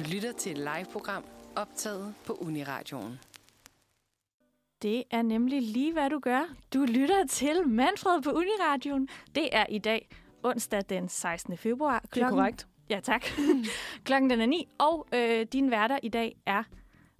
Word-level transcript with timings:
Du 0.00 0.04
lytter 0.10 0.32
til 0.32 0.52
et 0.52 0.58
live-program 0.58 1.24
optaget 1.56 2.14
på 2.26 2.32
Uniradioen. 2.32 3.18
Det 4.82 5.04
er 5.10 5.22
nemlig 5.22 5.62
lige, 5.62 5.92
hvad 5.92 6.10
du 6.10 6.18
gør. 6.18 6.54
Du 6.74 6.84
lytter 6.84 7.26
til 7.26 7.68
Manfred 7.68 8.22
på 8.22 8.30
Uniradioen. 8.30 9.08
Det 9.34 9.48
er 9.52 9.66
i 9.68 9.78
dag, 9.78 10.08
onsdag 10.42 10.82
den 10.88 11.08
16. 11.08 11.56
februar. 11.56 12.04
Det 12.14 12.22
er 12.22 12.28
korrekt. 12.28 12.66
Ja, 12.90 13.00
tak. 13.00 13.24
Klokken 14.04 14.30
den 14.30 14.40
er 14.40 14.46
9, 14.46 14.68
og 14.78 15.06
øh, 15.14 15.46
din 15.52 15.70
værter 15.70 15.98
i 16.02 16.08
dag 16.08 16.36
er 16.46 16.62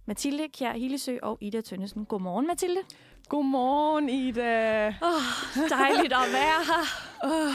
Mathilde 0.07 0.49
Kjær 0.49 0.73
Hillesø 0.73 1.17
og 1.23 1.39
Ida 1.41 1.61
Tønnesen. 1.61 2.05
Godmorgen, 2.05 2.47
Mathilde. 2.47 2.81
Godmorgen, 3.29 4.09
Ida. 4.09 4.87
Oh, 4.89 5.69
dejligt 5.71 6.12
at 6.12 6.33
være 6.33 6.65
her. 6.67 6.85
Oh. 7.25 7.55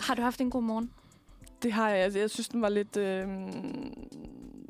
Har 0.00 0.14
du 0.14 0.22
haft 0.22 0.40
en 0.40 0.50
god 0.50 0.62
morgen? 0.62 0.90
Det 1.62 1.72
har 1.72 1.90
jeg. 1.90 1.98
Altså, 1.98 2.18
jeg 2.18 2.30
synes, 2.30 2.48
den 2.48 2.62
var 2.62 2.68
lidt... 2.68 2.96
Øh... 2.96 3.28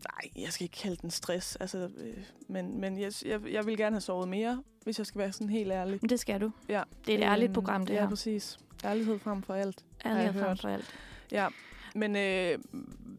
Nej, 0.04 0.44
jeg 0.44 0.52
skal 0.52 0.64
ikke 0.64 0.76
kalde 0.76 0.96
den 0.96 1.10
stress. 1.10 1.56
Altså, 1.56 1.78
øh, 1.78 2.16
men 2.48 2.80
men 2.80 3.00
jeg, 3.00 3.12
jeg, 3.24 3.40
jeg 3.52 3.66
vil 3.66 3.76
gerne 3.76 3.94
have 3.94 4.00
sovet 4.00 4.28
mere, 4.28 4.62
hvis 4.84 4.98
jeg 4.98 5.06
skal 5.06 5.18
være 5.18 5.32
sådan 5.32 5.48
helt 5.48 5.72
ærlig. 5.72 5.98
Men 6.00 6.08
det 6.08 6.20
skal 6.20 6.40
du. 6.40 6.50
Ja. 6.68 6.82
Det 7.06 7.14
er 7.14 7.18
et 7.18 7.24
ærligt 7.24 7.52
program, 7.54 7.86
det 7.86 7.94
ja, 7.94 8.00
her. 8.00 8.08
præcis. 8.08 8.58
Ærlighed 8.84 9.18
frem 9.18 9.42
for 9.42 9.54
alt. 9.54 9.84
Ærlighed 10.04 10.42
frem 10.42 10.56
for 10.56 10.68
alt. 10.68 10.94
Ja, 11.32 11.48
men 11.94 12.16
øh, 12.16 12.58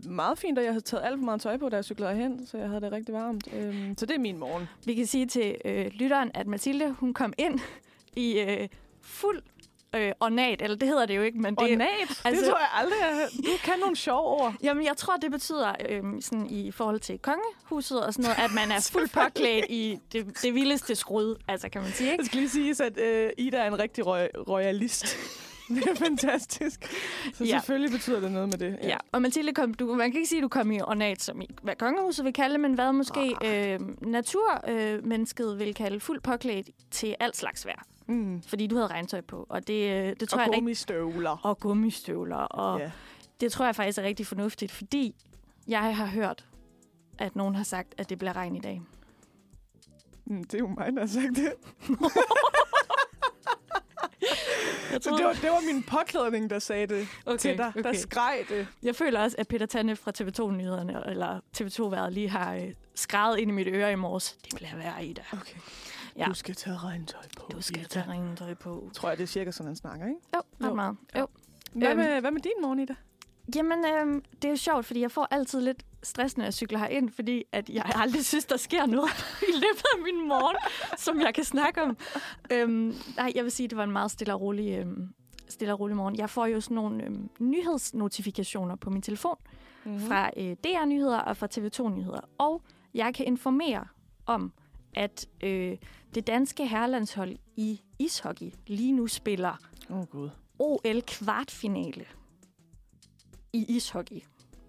meget 0.06 0.38
fint, 0.38 0.58
at 0.58 0.64
jeg 0.66 0.74
havde 0.74 0.86
taget 0.86 1.04
alt 1.04 1.20
for 1.20 1.26
meget 1.26 1.42
tøj 1.42 1.58
på, 1.58 1.70
da 1.70 1.76
jeg 1.76 1.86
cyklede 1.86 2.16
hen, 2.16 2.46
så 2.46 2.58
jeg 2.58 2.68
havde 2.68 2.82
det 2.82 2.92
rigtig 2.92 3.16
varmt. 3.16 3.54
Øh, 3.54 3.94
så 3.98 4.06
det 4.06 4.16
er 4.16 4.20
min 4.20 4.38
morgen. 4.38 4.68
Vi 4.86 4.94
kan 4.94 5.06
sige 5.06 5.26
til 5.26 5.56
øh, 5.66 5.86
lytteren, 5.86 6.32
at 6.34 6.48
Mathilde, 6.48 6.92
hun 6.92 7.14
kom 7.14 7.34
ind 7.38 7.60
i 8.16 8.40
øh, 8.40 8.68
fuld 9.02 9.42
øh, 9.96 10.12
ornat, 10.20 10.62
eller 10.62 10.78
det 10.78 10.88
hedder 10.88 11.06
det 11.06 11.16
jo 11.16 11.22
ikke, 11.22 11.40
men 11.40 11.56
det... 11.56 11.64
Ornat? 11.74 11.88
altså- 12.26 12.30
det 12.32 12.50
tror 12.50 12.58
jeg 12.60 12.70
aldrig, 12.74 12.98
jeg 13.02 13.28
Du 13.46 13.52
kan 13.64 13.80
nogle 13.80 13.96
sjove 13.96 14.26
ord. 14.26 14.54
Jamen, 14.64 14.86
jeg 14.86 14.98
tror, 14.98 15.18
det 15.18 15.32
betyder 15.32 15.74
øh, 15.90 16.04
sådan 16.22 16.48
i 16.50 16.72
forhold 16.72 17.00
til 17.00 17.20
kongehuset 17.20 18.06
og 18.06 18.14
sådan 18.14 18.24
noget, 18.24 18.38
at 18.50 18.54
man 18.56 18.72
er 18.78 18.90
fuldt 18.94 19.12
påklædt 19.12 19.66
i 19.70 19.98
det, 20.12 20.42
det 20.42 20.54
vildeste 20.54 20.96
skrud, 20.96 21.36
altså 21.48 21.70
kan 21.70 21.82
man 21.82 21.92
sige, 21.92 22.12
ikke? 22.12 22.22
Jeg 22.22 22.26
skal 22.26 22.38
lige 22.40 22.50
sige, 22.76 22.86
at 22.86 22.98
øh, 23.00 23.30
Ida 23.38 23.58
er 23.58 23.68
en 23.68 23.80
rigtig 23.80 24.06
roy- 24.08 24.48
royalist. 24.48 25.18
det 25.76 25.88
er 25.88 25.96
fantastisk. 25.96 26.86
Så 27.34 27.44
Ja. 27.44 27.50
ja. 27.50 27.58
selvfølgelig 27.60 27.92
betyder 27.92 28.20
det 28.20 28.32
noget 28.32 28.48
med 28.48 28.58
det. 28.58 28.80
Ja, 28.84 28.98
og 29.12 29.22
Mathilde, 29.22 29.54
kom, 29.54 29.74
du, 29.74 29.94
man 29.96 30.12
kan 30.12 30.18
ikke 30.18 30.30
sige, 30.30 30.40
at 30.40 30.44
du 30.44 30.48
kom 30.48 30.72
i 30.72 30.82
ornat, 30.82 31.22
som 31.22 31.42
i, 31.42 31.48
hvad 31.64 31.76
kongehuset 31.76 32.26
vil 32.26 32.34
kalde 32.34 32.58
men 32.58 32.74
hvad 32.74 32.94
måske 32.94 33.36
øh, 33.46 33.80
naturmennesket 34.02 35.54
øh, 35.54 35.60
vil 35.60 35.74
kalde 35.74 36.00
fuldt 36.00 36.24
påklædt 36.24 36.70
til 36.92 37.16
alt 37.20 37.38
slags 37.38 37.66
vejr. 37.66 37.84
Mm. 38.08 38.42
Fordi 38.42 38.68
du 38.68 38.76
havde 38.76 38.88
regntøj 38.88 39.22
på, 39.22 39.46
og 39.50 39.68
det, 39.68 39.92
øh, 39.92 40.16
det 40.20 40.30
tror 40.30 40.38
Og 40.40 40.46
jeg 40.46 40.52
er 40.52 40.56
gummistøvler. 40.56 41.38
Og 41.44 41.60
gummistøvler, 41.60 42.36
og 42.36 42.80
Ja. 42.80 42.92
det 43.42 43.52
tror 43.52 43.66
jeg 43.66 43.76
faktisk 43.76 43.98
er 43.98 44.04
rigtig 44.04 44.28
fornuftigt, 44.28 44.72
fordi 44.72 45.16
jeg 45.68 45.96
har 45.96 46.06
hørt, 46.06 46.46
at 47.20 47.36
nogen 47.36 47.56
har 47.56 47.64
sagt, 47.64 47.94
at 47.98 48.10
det 48.10 48.18
bliver 48.20 48.36
regn 48.36 48.56
i 48.56 48.60
dag. 48.60 48.82
Mm, 50.26 50.44
det 50.44 50.54
er 50.54 50.60
jo 50.60 50.68
mig, 50.68 50.94
der 50.94 51.00
har 51.00 51.08
sagt 51.08 51.36
det. 51.36 51.54
Så 55.00 55.16
det 55.18 55.26
var, 55.26 55.34
det 55.34 55.50
var 55.50 55.74
min 55.74 55.84
påklædning, 55.84 56.50
der 56.50 56.60
sagde 56.60 56.88
det 56.88 57.08
okay, 57.26 57.38
til 57.38 57.58
dig. 57.58 57.74
Der 57.84 57.94
skreg 57.94 58.46
det. 58.50 58.68
Jeg 58.84 58.96
føler 58.96 59.20
også, 59.24 59.36
at 59.40 59.48
Peter 59.48 59.66
Tanne 59.66 59.96
fra 59.96 60.12
TV2-nyhederne, 60.22 61.04
eller 61.10 61.40
TV2-været 61.58 62.14
lige 62.14 62.30
har 62.30 62.56
øh, 62.56 62.74
skrevet 62.96 63.40
ind 63.40 63.52
i 63.52 63.54
mit 63.54 63.68
øre 63.68 63.92
i 63.92 63.96
morges. 63.96 64.38
Det 64.46 64.56
bliver 64.56 64.76
værre 64.76 65.06
i 65.06 65.14
dig. 65.14 65.24
Okay. 65.34 65.58
Ja. 66.18 66.26
Du 66.26 66.34
skal 66.34 66.56
tage 66.56 66.78
regntøj 66.78 67.22
på. 67.38 67.50
Du 67.52 67.62
skal 67.62 67.86
tage 67.86 68.06
regntøj 68.08 68.54
på. 68.54 68.90
Tror 68.94 69.10
jeg, 69.10 69.18
det 69.18 69.24
er 69.24 69.28
cirka 69.28 69.52
sådan, 69.52 69.66
han 69.68 69.76
snakker, 69.76 70.06
ikke? 70.08 70.20
Jo, 70.36 70.68
ret 70.68 70.76
meget. 70.76 70.98
Jo. 71.20 71.28
Hvad, 71.74 71.88
Øhm. 71.90 71.98
med, 71.98 72.22
hvad 72.22 72.32
med 72.32 72.42
din 72.42 72.52
morgen, 72.62 72.80
Ida? 72.80 72.96
Jamen, 73.56 73.86
øhm, 73.86 74.24
det 74.36 74.46
er 74.46 74.50
jo 74.50 74.56
sjovt, 74.56 74.86
fordi 74.86 75.02
jeg 75.02 75.12
får 75.12 75.28
altid 75.32 75.62
lidt 75.62 75.84
stress, 76.04 76.38
når 76.38 76.44
jeg 76.44 76.54
cykler 76.54 76.80
herind, 76.80 77.10
fordi 77.10 77.44
at 77.52 77.70
jeg 77.70 77.92
aldrig 77.96 78.26
synes, 78.26 78.46
der 78.46 78.58
sker 78.58 78.86
noget 78.86 79.10
i 79.50 79.54
løbet 79.54 79.84
af 79.96 80.02
min 80.04 80.28
morgen, 80.28 80.56
som 80.98 81.22
jeg 81.22 81.34
kan 81.34 81.44
snakke 81.44 81.82
om. 81.84 81.98
Øhm, 82.52 82.96
nej, 83.18 83.32
jeg 83.36 83.44
vil 83.44 83.52
sige, 83.52 83.66
at 83.66 83.70
det 83.70 83.78
var 83.78 83.84
en 83.84 83.92
meget 83.92 84.12
stille 84.12 84.34
og 84.34 84.42
rolig, 84.42 84.78
øhm, 84.78 85.14
stille 85.50 85.74
og 85.74 85.80
rolig 85.80 85.96
morgen. 85.96 86.16
Jeg 86.18 86.30
får 86.30 86.46
jo 86.46 86.62
sådan 86.62 86.76
nogle 86.76 87.04
øhm, 87.04 87.30
nyhedsnotifikationer 87.40 88.76
på 88.76 88.90
min 88.90 89.02
telefon 89.02 89.38
Mm-hmm. 89.86 90.00
fra 90.00 90.30
øh, 90.38 90.56
DR-nyheder 90.64 91.18
og 91.20 91.38
fra 91.38 91.48
TV2-nyheder. 91.58 92.20
Og 92.38 92.62
jeg 92.94 93.14
kan 93.14 93.26
informere 93.26 93.86
om, 94.26 94.54
at 94.94 95.28
øh, 95.44 95.78
det 96.16 96.28
danske 96.28 96.68
herrelandshold 96.68 97.36
i 97.56 97.82
ishockey 98.00 98.52
lige 98.68 98.92
nu 98.92 99.08
spiller 99.08 99.58
oh, 99.90 100.06
Gud. 100.06 100.30
OL 100.60 101.02
kvartfinale 101.02 102.06
i 103.54 103.66
ishockey. 103.76 104.22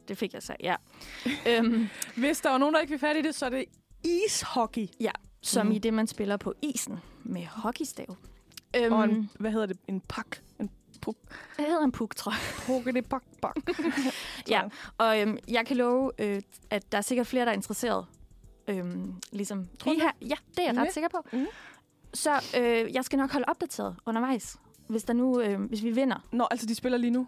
Det 0.08 0.18
fik 0.18 0.34
jeg 0.34 0.42
så, 0.42 0.56
ja. 0.60 0.76
øhm, 1.48 1.88
Hvis 2.16 2.40
der 2.40 2.50
var 2.50 2.58
nogen, 2.58 2.74
der 2.74 2.80
ikke 2.80 2.90
vil 2.90 2.98
fat 2.98 3.16
i 3.16 3.22
det, 3.22 3.34
så 3.34 3.46
er 3.46 3.50
det 3.50 3.64
ishockey. 4.04 4.86
som 5.44 5.66
Mhm. 5.66 5.74
i 5.76 5.78
det, 5.78 5.94
man 5.94 6.06
spiller 6.06 6.36
på 6.36 6.54
isen 6.62 6.98
med 7.22 7.46
hockeystav. 7.46 8.06
Mm. 8.74 8.80
Øhm, 8.80 8.92
Og 8.92 9.04
en, 9.04 9.30
hvad 9.38 9.50
hedder 9.52 9.66
det? 9.66 9.78
En 9.88 10.00
pak. 10.08 10.26
En 10.60 10.70
puk. 11.00 11.16
det 11.56 11.64
hedder 11.66 11.84
en 11.84 11.92
puk, 11.92 12.14
tror 12.16 12.32
jeg. 12.32 12.40
Pukke 12.66 12.92
det 12.92 13.06
bak 13.08 13.22
bak. 13.42 13.56
Ja, 14.48 14.62
og 14.98 15.20
øhm, 15.20 15.38
jeg 15.48 15.66
kan 15.66 15.76
love, 15.76 16.10
øh, 16.18 16.42
at 16.70 16.92
der 16.92 16.98
er 16.98 17.02
sikkert 17.02 17.26
flere, 17.26 17.44
der 17.44 17.50
er 17.50 17.54
interesseret. 17.56 18.06
Øhm, 18.68 19.14
ligesom 19.32 19.66
Tror 19.78 19.92
her. 19.92 20.10
Ja, 20.20 20.34
det 20.50 20.58
er 20.58 20.62
jeg 20.72 20.76
ret 20.80 20.84
Ja. 20.86 20.90
sikker 20.90 21.08
på. 21.08 21.18
Mhm. 21.32 21.46
Så 22.14 22.30
øh, 22.58 22.94
jeg 22.94 23.04
skal 23.04 23.16
nok 23.16 23.30
holde 23.32 23.44
opdateret 23.48 23.96
undervejs, 24.06 24.56
hvis 24.88 25.02
der 25.04 25.12
nu, 25.12 25.40
øh, 25.40 25.60
hvis 25.60 25.82
vi 25.82 25.90
vinder. 25.90 26.16
Nå, 26.32 26.46
altså 26.50 26.66
de 26.66 26.74
spiller 26.74 26.98
lige 26.98 27.10
nu. 27.10 27.26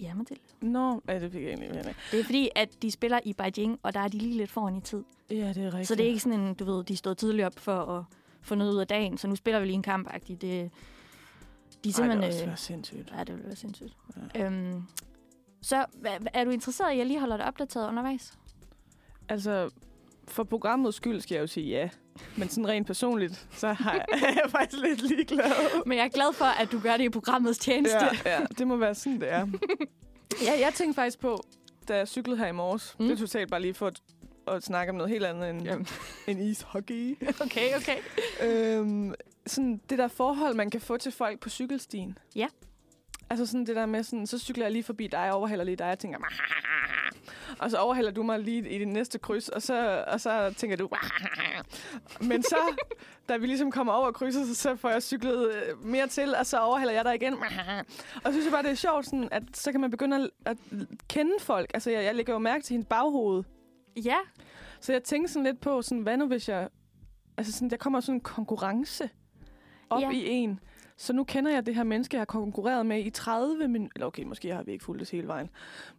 Ja, 0.00 0.14
Mathilde. 0.14 0.42
Nå, 0.60 1.02
ja, 1.08 1.18
det 1.18 1.32
fik 1.32 1.42
jeg 1.42 1.48
egentlig 1.48 1.70
med. 1.70 1.94
Det 2.10 2.20
er 2.20 2.24
fordi, 2.24 2.50
at 2.54 2.82
de 2.82 2.90
spiller 2.90 3.20
i 3.24 3.32
Beijing, 3.32 3.78
og 3.82 3.94
der 3.94 4.00
er 4.00 4.08
de 4.08 4.18
lige 4.18 4.36
lidt 4.36 4.50
foran 4.50 4.76
i 4.76 4.80
tid. 4.80 5.04
Ja, 5.30 5.48
det 5.48 5.56
er 5.56 5.66
rigtigt. 5.66 5.88
Så 5.88 5.94
det 5.94 6.04
er 6.04 6.08
ikke 6.08 6.20
sådan 6.20 6.40
en, 6.40 6.54
du 6.54 6.64
ved, 6.64 6.84
de 6.84 6.96
stod 6.96 7.14
tidligt 7.14 7.46
op 7.46 7.58
for 7.58 7.76
at 7.84 8.04
få 8.42 8.54
noget 8.54 8.72
ud 8.72 8.78
af 8.78 8.86
dagen, 8.86 9.18
så 9.18 9.28
nu 9.28 9.36
spiller 9.36 9.60
vi 9.60 9.66
lige 9.66 9.74
en 9.74 9.82
kamp 9.82 10.08
-agtigt. 10.08 10.36
Det, 10.36 10.70
de 11.84 11.88
er 11.88 12.02
Ej, 12.02 12.14
det 12.14 12.24
er 12.24 12.26
også 12.26 12.42
øh, 12.42 12.46
være 12.46 12.56
sindssygt. 12.56 13.12
ja, 13.16 13.24
det 13.24 13.36
vil 13.36 13.44
være 13.44 13.56
sindssygt. 13.56 13.96
Ja. 14.34 14.46
Øhm, 14.46 14.82
så 15.62 15.86
er 16.34 16.44
du 16.44 16.50
interesseret 16.50 16.90
i, 16.90 16.92
at 16.92 16.98
jeg 16.98 17.06
lige 17.06 17.20
holder 17.20 17.36
dig 17.36 17.46
opdateret 17.46 17.88
undervejs? 17.88 18.38
Altså, 19.28 19.70
for 20.30 20.44
programmets 20.44 20.96
skyld 20.96 21.20
skal 21.20 21.34
jeg 21.34 21.42
jo 21.42 21.46
sige 21.46 21.66
ja. 21.66 21.88
Men 22.36 22.48
sådan 22.48 22.68
rent 22.68 22.86
personligt, 22.86 23.46
så 23.52 23.72
har 23.72 23.92
jeg, 23.92 24.04
er 24.28 24.32
jeg 24.42 24.50
faktisk 24.50 24.82
lidt 24.82 25.02
ligeglad. 25.08 25.84
Men 25.86 25.98
jeg 25.98 26.04
er 26.04 26.08
glad 26.08 26.32
for, 26.34 26.44
at 26.44 26.72
du 26.72 26.80
gør 26.80 26.96
det 26.96 27.04
i 27.04 27.08
programmets 27.08 27.58
tjeneste. 27.58 27.98
Ja, 28.24 28.40
ja, 28.40 28.44
det 28.58 28.66
må 28.66 28.76
være 28.76 28.94
sådan, 28.94 29.20
det 29.20 29.32
er. 29.32 29.46
ja, 30.46 30.60
jeg 30.60 30.72
tænkte 30.74 30.94
faktisk 30.94 31.20
på, 31.20 31.44
da 31.88 31.96
jeg 31.96 32.08
cyklede 32.08 32.38
her 32.38 32.46
i 32.46 32.52
morges, 32.52 32.96
Mm. 32.98 33.06
det 33.06 33.14
er 33.14 33.18
totalt 33.18 33.50
bare 33.50 33.60
lige 33.62 33.74
for 33.74 33.86
at, 33.86 34.00
at 34.48 34.62
snakke 34.62 34.90
om 34.90 34.96
noget 34.96 35.10
helt 35.10 35.24
andet 35.24 35.50
end, 35.50 35.62
Jamen. 35.62 35.86
end 36.28 36.40
ishockey. 36.42 37.18
Okay, 37.40 37.76
okay. 37.76 37.96
øhm, 38.42 39.14
sådan 39.46 39.80
det 39.90 39.98
der 39.98 40.08
forhold, 40.08 40.54
man 40.54 40.70
kan 40.70 40.80
få 40.80 40.96
til 40.96 41.12
folk 41.12 41.40
på 41.40 41.48
cykelstien. 41.48 42.18
Ja. 42.36 42.46
Altså 43.30 43.46
sådan 43.46 43.66
det 43.66 43.76
der 43.76 43.86
med, 43.86 44.02
sådan, 44.02 44.26
så 44.26 44.38
cykler 44.38 44.64
jeg 44.64 44.72
lige 44.72 44.82
forbi 44.82 45.06
dig, 45.06 45.32
overhælder 45.32 45.64
lige 45.64 45.76
dig, 45.76 45.90
og 45.90 45.98
tænker, 45.98 46.18
og 47.58 47.70
så 47.70 47.76
overhælder 47.76 48.10
du 48.10 48.22
mig 48.22 48.38
lige 48.38 48.68
i 48.68 48.78
det 48.78 48.88
næste 48.88 49.18
kryds, 49.18 49.48
og 49.48 49.62
så, 49.62 50.04
og 50.06 50.20
så 50.20 50.54
tænker 50.56 50.76
du, 50.76 50.88
men 52.20 52.42
så, 52.42 52.56
da 53.28 53.36
vi 53.36 53.46
ligesom 53.46 53.70
kommer 53.70 53.92
over 53.92 54.12
krydset, 54.12 54.56
så, 54.56 54.76
får 54.76 54.90
jeg 54.90 55.02
cyklet 55.02 55.52
øh, 55.52 55.84
mere 55.84 56.06
til, 56.06 56.34
og 56.34 56.46
så 56.46 56.58
overhælder 56.58 56.94
jeg 56.94 57.04
dig 57.04 57.14
igen. 57.14 57.34
Og 58.14 58.22
så 58.24 58.32
synes 58.32 58.44
jeg 58.44 58.52
bare, 58.52 58.62
det 58.62 58.70
er 58.70 58.74
sjovt, 58.74 59.04
sådan, 59.04 59.28
at 59.30 59.42
så 59.54 59.72
kan 59.72 59.80
man 59.80 59.90
begynde 59.90 60.16
at, 60.16 60.30
at 60.46 60.56
kende 61.08 61.32
folk. 61.40 61.70
Altså, 61.74 61.90
jeg, 61.90 62.04
jeg 62.04 62.14
lægger 62.14 62.32
jo 62.32 62.38
mærke 62.38 62.64
til 62.64 62.74
hendes 62.74 62.88
baghoved. 62.88 63.44
Ja, 64.04 64.16
Så 64.80 64.92
jeg 64.92 65.02
tænker 65.02 65.28
sådan 65.28 65.44
lidt 65.44 65.60
på, 65.60 65.82
sådan, 65.82 66.02
hvad 66.02 66.16
nu 66.16 66.26
hvis 66.26 66.48
jeg... 66.48 66.68
Altså, 67.36 67.52
sådan, 67.52 67.70
der 67.70 67.76
kommer 67.76 68.00
sådan 68.00 68.14
en 68.14 68.20
konkurrence 68.20 69.10
op 69.90 70.02
ja. 70.02 70.10
i 70.10 70.28
en. 70.28 70.60
Så 71.00 71.12
nu 71.12 71.24
kender 71.24 71.50
jeg 71.52 71.66
det 71.66 71.74
her 71.74 71.82
menneske, 71.84 72.14
jeg 72.14 72.20
har 72.20 72.24
konkurreret 72.24 72.86
med 72.86 73.04
i 73.04 73.10
30 73.10 73.68
minutter. 73.68 73.92
Eller 73.96 74.06
okay, 74.06 74.22
måske 74.22 74.54
har 74.54 74.62
vi 74.62 74.72
ikke 74.72 74.84
fulgt 74.84 75.00
det 75.00 75.10
hele 75.10 75.26
vejen. 75.26 75.50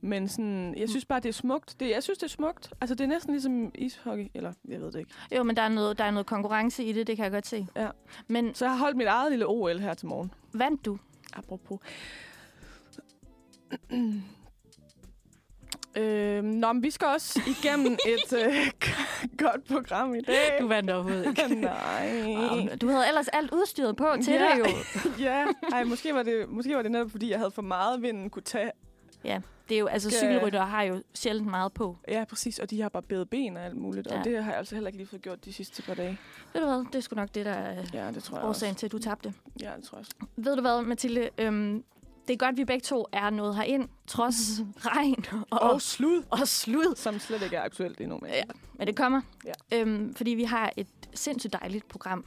Men 0.01 0.27
sådan, 0.27 0.73
jeg 0.77 0.89
synes 0.89 1.05
bare, 1.05 1.19
det 1.19 1.29
er 1.29 1.33
smukt. 1.33 1.75
Det, 1.79 1.89
jeg 1.89 2.03
synes, 2.03 2.17
det 2.19 2.23
er 2.23 2.29
smukt. 2.29 2.73
Altså, 2.81 2.95
det 2.95 3.03
er 3.03 3.07
næsten 3.07 3.33
ligesom 3.33 3.71
ishockey. 3.75 4.27
Eller, 4.33 4.53
jeg 4.67 4.81
ved 4.81 4.91
det 4.91 4.99
ikke. 4.99 5.11
jo, 5.37 5.43
men 5.43 5.55
der 5.55 5.61
er, 5.61 5.69
noget, 5.69 5.97
der 5.97 6.03
er 6.03 6.11
noget 6.11 6.25
konkurrence 6.25 6.83
i 6.83 6.93
det, 6.93 7.07
det 7.07 7.15
kan 7.15 7.23
jeg 7.23 7.31
godt 7.31 7.47
se. 7.47 7.67
Ja. 7.75 7.89
Men 8.27 8.55
Så 8.55 8.65
jeg 8.65 8.71
har 8.71 8.79
holdt 8.79 8.97
mit 8.97 9.07
eget 9.07 9.31
lille 9.31 9.47
OL 9.47 9.79
her 9.79 9.93
til 9.93 10.07
morgen. 10.07 10.31
vandt 10.53 10.85
du? 10.85 10.97
Apropos. 11.33 11.79
øhm, 15.95 16.45
nå, 16.45 16.73
men 16.73 16.83
vi 16.83 16.91
skal 16.91 17.07
også 17.07 17.41
igennem 17.47 17.93
et 18.07 18.33
øh, 18.45 18.71
godt 19.37 19.65
program 19.67 20.15
i 20.15 20.21
dag. 20.21 20.57
Du 20.61 20.67
vandt 20.67 20.89
overhovedet 20.89 21.27
ikke. 21.27 21.55
Nej. 21.61 22.75
Du 22.81 22.87
havde 22.87 23.07
ellers 23.07 23.27
alt 23.27 23.51
udstyret 23.53 23.95
på 23.95 24.07
til 24.23 24.33
Ja. 24.33 24.39
det 24.55 24.59
jo. 24.59 24.65
ja, 25.25 25.45
Ej, 25.73 25.83
måske 25.83 26.13
var, 26.13 26.23
det, 26.23 26.49
måske 26.49 26.75
var 26.75 26.81
det 26.81 26.91
netop, 26.91 27.11
fordi 27.11 27.29
jeg 27.29 27.37
havde 27.37 27.51
for 27.51 27.61
meget 27.61 28.01
vinden 28.01 28.29
kunne 28.29 28.43
tage. 28.43 28.71
Ja, 29.23 29.41
det 29.69 29.75
er 29.75 29.79
jo, 29.79 29.87
altså 29.87 30.09
cykelryttere 30.09 30.65
har 30.65 30.83
jo 30.83 31.03
sjældent 31.13 31.47
meget 31.49 31.73
på. 31.73 31.97
Ja, 32.07 32.23
præcis. 32.29 32.59
Og 32.59 32.69
de 32.69 32.81
har 32.81 32.89
bare 32.89 33.01
bedre 33.03 33.25
ben 33.25 33.57
og 33.57 33.63
alt 33.65 33.77
muligt. 33.77 34.07
Ja. 34.11 34.19
Og 34.19 34.25
det 34.25 34.43
har 34.43 34.51
jeg 34.51 34.57
altså 34.59 34.75
heller 34.75 34.87
ikke 34.87 34.97
lige 34.97 35.07
fået 35.07 35.21
gjort 35.21 35.45
de 35.45 35.53
sidste 35.53 35.81
par 35.81 35.93
dage. 35.93 36.17
Ved 36.53 36.61
du 36.61 36.67
hvad, 36.67 36.85
det 36.87 36.95
er 36.95 36.99
sgu 36.99 37.15
nok 37.15 37.29
det, 37.35 37.45
der 37.45 37.51
er 37.51 37.83
Ja, 37.93 38.11
det 38.11 38.23
tror 38.23 38.37
jeg 38.37 38.45
årsagen 38.47 38.71
også. 38.71 38.79
til, 38.79 38.85
at 38.87 38.91
du 38.91 38.99
tabte. 38.99 39.33
Ja, 39.61 39.71
det 39.77 39.83
tror 39.83 39.97
jeg 39.97 39.99
også. 39.99 40.11
Ved 40.35 40.55
du 40.55 40.61
hvad, 40.61 40.81
Mathilde? 40.81 41.29
Øhm, 41.37 41.83
det 42.27 42.33
er 42.33 42.37
godt, 42.37 42.53
at 42.53 42.57
vi 42.57 42.65
begge 42.65 42.81
to 42.83 43.05
er 43.11 43.29
nået 43.29 43.55
herind, 43.55 43.89
trods 44.07 44.61
regn 44.85 45.25
og, 45.51 45.59
Og 45.61 45.81
slud, 45.81 46.23
og 46.29 46.47
slud. 46.47 46.95
som 46.95 47.19
slet 47.19 47.41
ikke 47.43 47.55
er 47.55 47.61
aktuelt 47.63 48.01
endnu. 48.01 48.17
Men. 48.21 48.29
Ja, 48.29 48.43
men 48.77 48.87
det 48.87 48.95
kommer. 48.95 49.21
Ja. 49.45 49.79
Øhm, 49.81 50.15
fordi 50.15 50.31
vi 50.31 50.43
har 50.43 50.73
et 50.77 50.87
sindssygt 51.13 51.53
dejligt 51.53 51.87
program 51.87 52.25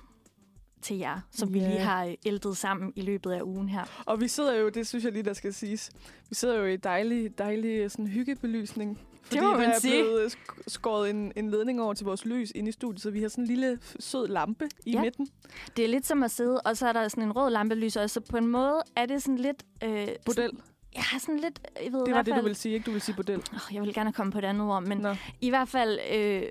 til 0.83 0.97
jer, 0.97 1.21
som 1.31 1.55
vi 1.55 1.59
Ja. 1.61 1.69
lige 1.69 1.81
har 1.81 2.05
øh, 2.05 2.15
ældet 2.27 2.57
sammen 2.57 2.93
i 2.97 3.01
løbet 3.03 3.33
af 3.33 3.43
ugen 3.43 3.69
her. 3.69 4.03
Og 4.07 4.21
vi 4.21 4.29
sidder 4.29 4.55
jo, 4.55 4.69
det 4.69 4.87
synes 4.87 5.05
jeg 5.05 5.13
lige, 5.13 5.23
der 5.23 5.33
skal 5.33 5.55
siges, 5.55 5.91
vi 6.29 6.35
sidder 6.35 6.59
jo 6.59 6.65
i 6.65 6.77
dejlig, 6.77 7.39
dejlig 7.39 7.91
sådan 7.91 8.07
hyggebelysning. 8.07 9.01
Fordi 9.25 9.41
må 9.41 9.51
der 9.51 9.57
man 9.59 9.71
er 9.71 9.79
sige. 9.81 10.03
blevet 10.03 10.35
sk- 10.35 10.63
skåret 10.69 11.11
en, 11.11 11.33
en 11.37 11.51
ledning 11.51 11.83
over 11.83 11.95
til 11.95 12.05
vores 12.07 12.25
lys 12.25 12.53
inde 12.55 12.69
i 12.69 12.73
studiet, 12.73 13.03
så 13.03 13.11
vi 13.11 13.23
har 13.23 13.29
sådan 13.29 13.45
en 13.45 13.49
lille 13.49 13.79
sød 14.01 14.29
lampe 14.29 14.69
i 14.87 14.91
Ja. 14.93 15.01
midten. 15.01 15.29
Det 15.77 15.85
er 15.85 15.89
lidt 15.89 16.07
som 16.07 16.23
at 16.23 16.31
sidde, 16.31 16.61
og 16.61 16.77
så 16.77 16.89
er 16.89 16.93
der 16.93 17.09
sådan 17.09 17.23
en 17.25 17.33
rød 17.33 17.51
lampelys, 17.51 17.97
og 17.97 18.11
så 18.11 18.21
på 18.21 18.37
en 18.37 18.47
måde 18.47 18.83
er 18.97 19.07
det 19.07 19.23
sådan 19.23 19.39
lidt... 19.39 19.63
Øh, 19.85 20.09
Bordel. 20.25 20.51
Ja, 20.97 21.19
sådan 21.21 21.39
lidt... 21.41 21.61
Jeg 21.85 21.93
ved 21.93 22.05
Det 22.07 22.15
var 22.15 22.23
det, 22.23 22.35
du 22.37 22.43
ville 22.43 22.55
sige, 22.55 22.75
ikke? 22.75 22.85
Du 22.87 22.91
ville 22.91 23.03
sige 23.05 23.15
bordel. 23.15 23.39
Oh, 23.53 23.75
jeg 23.75 23.83
vil 23.83 23.95
gerne 23.95 24.13
komme 24.13 24.33
på 24.33 24.39
et 24.39 24.45
andet 24.45 24.69
ord, 24.69 24.83
men 24.83 24.99
Nå. 24.99 25.15
i 25.41 25.49
hvert 25.49 25.69
fald 25.69 25.99
øh, 26.13 26.43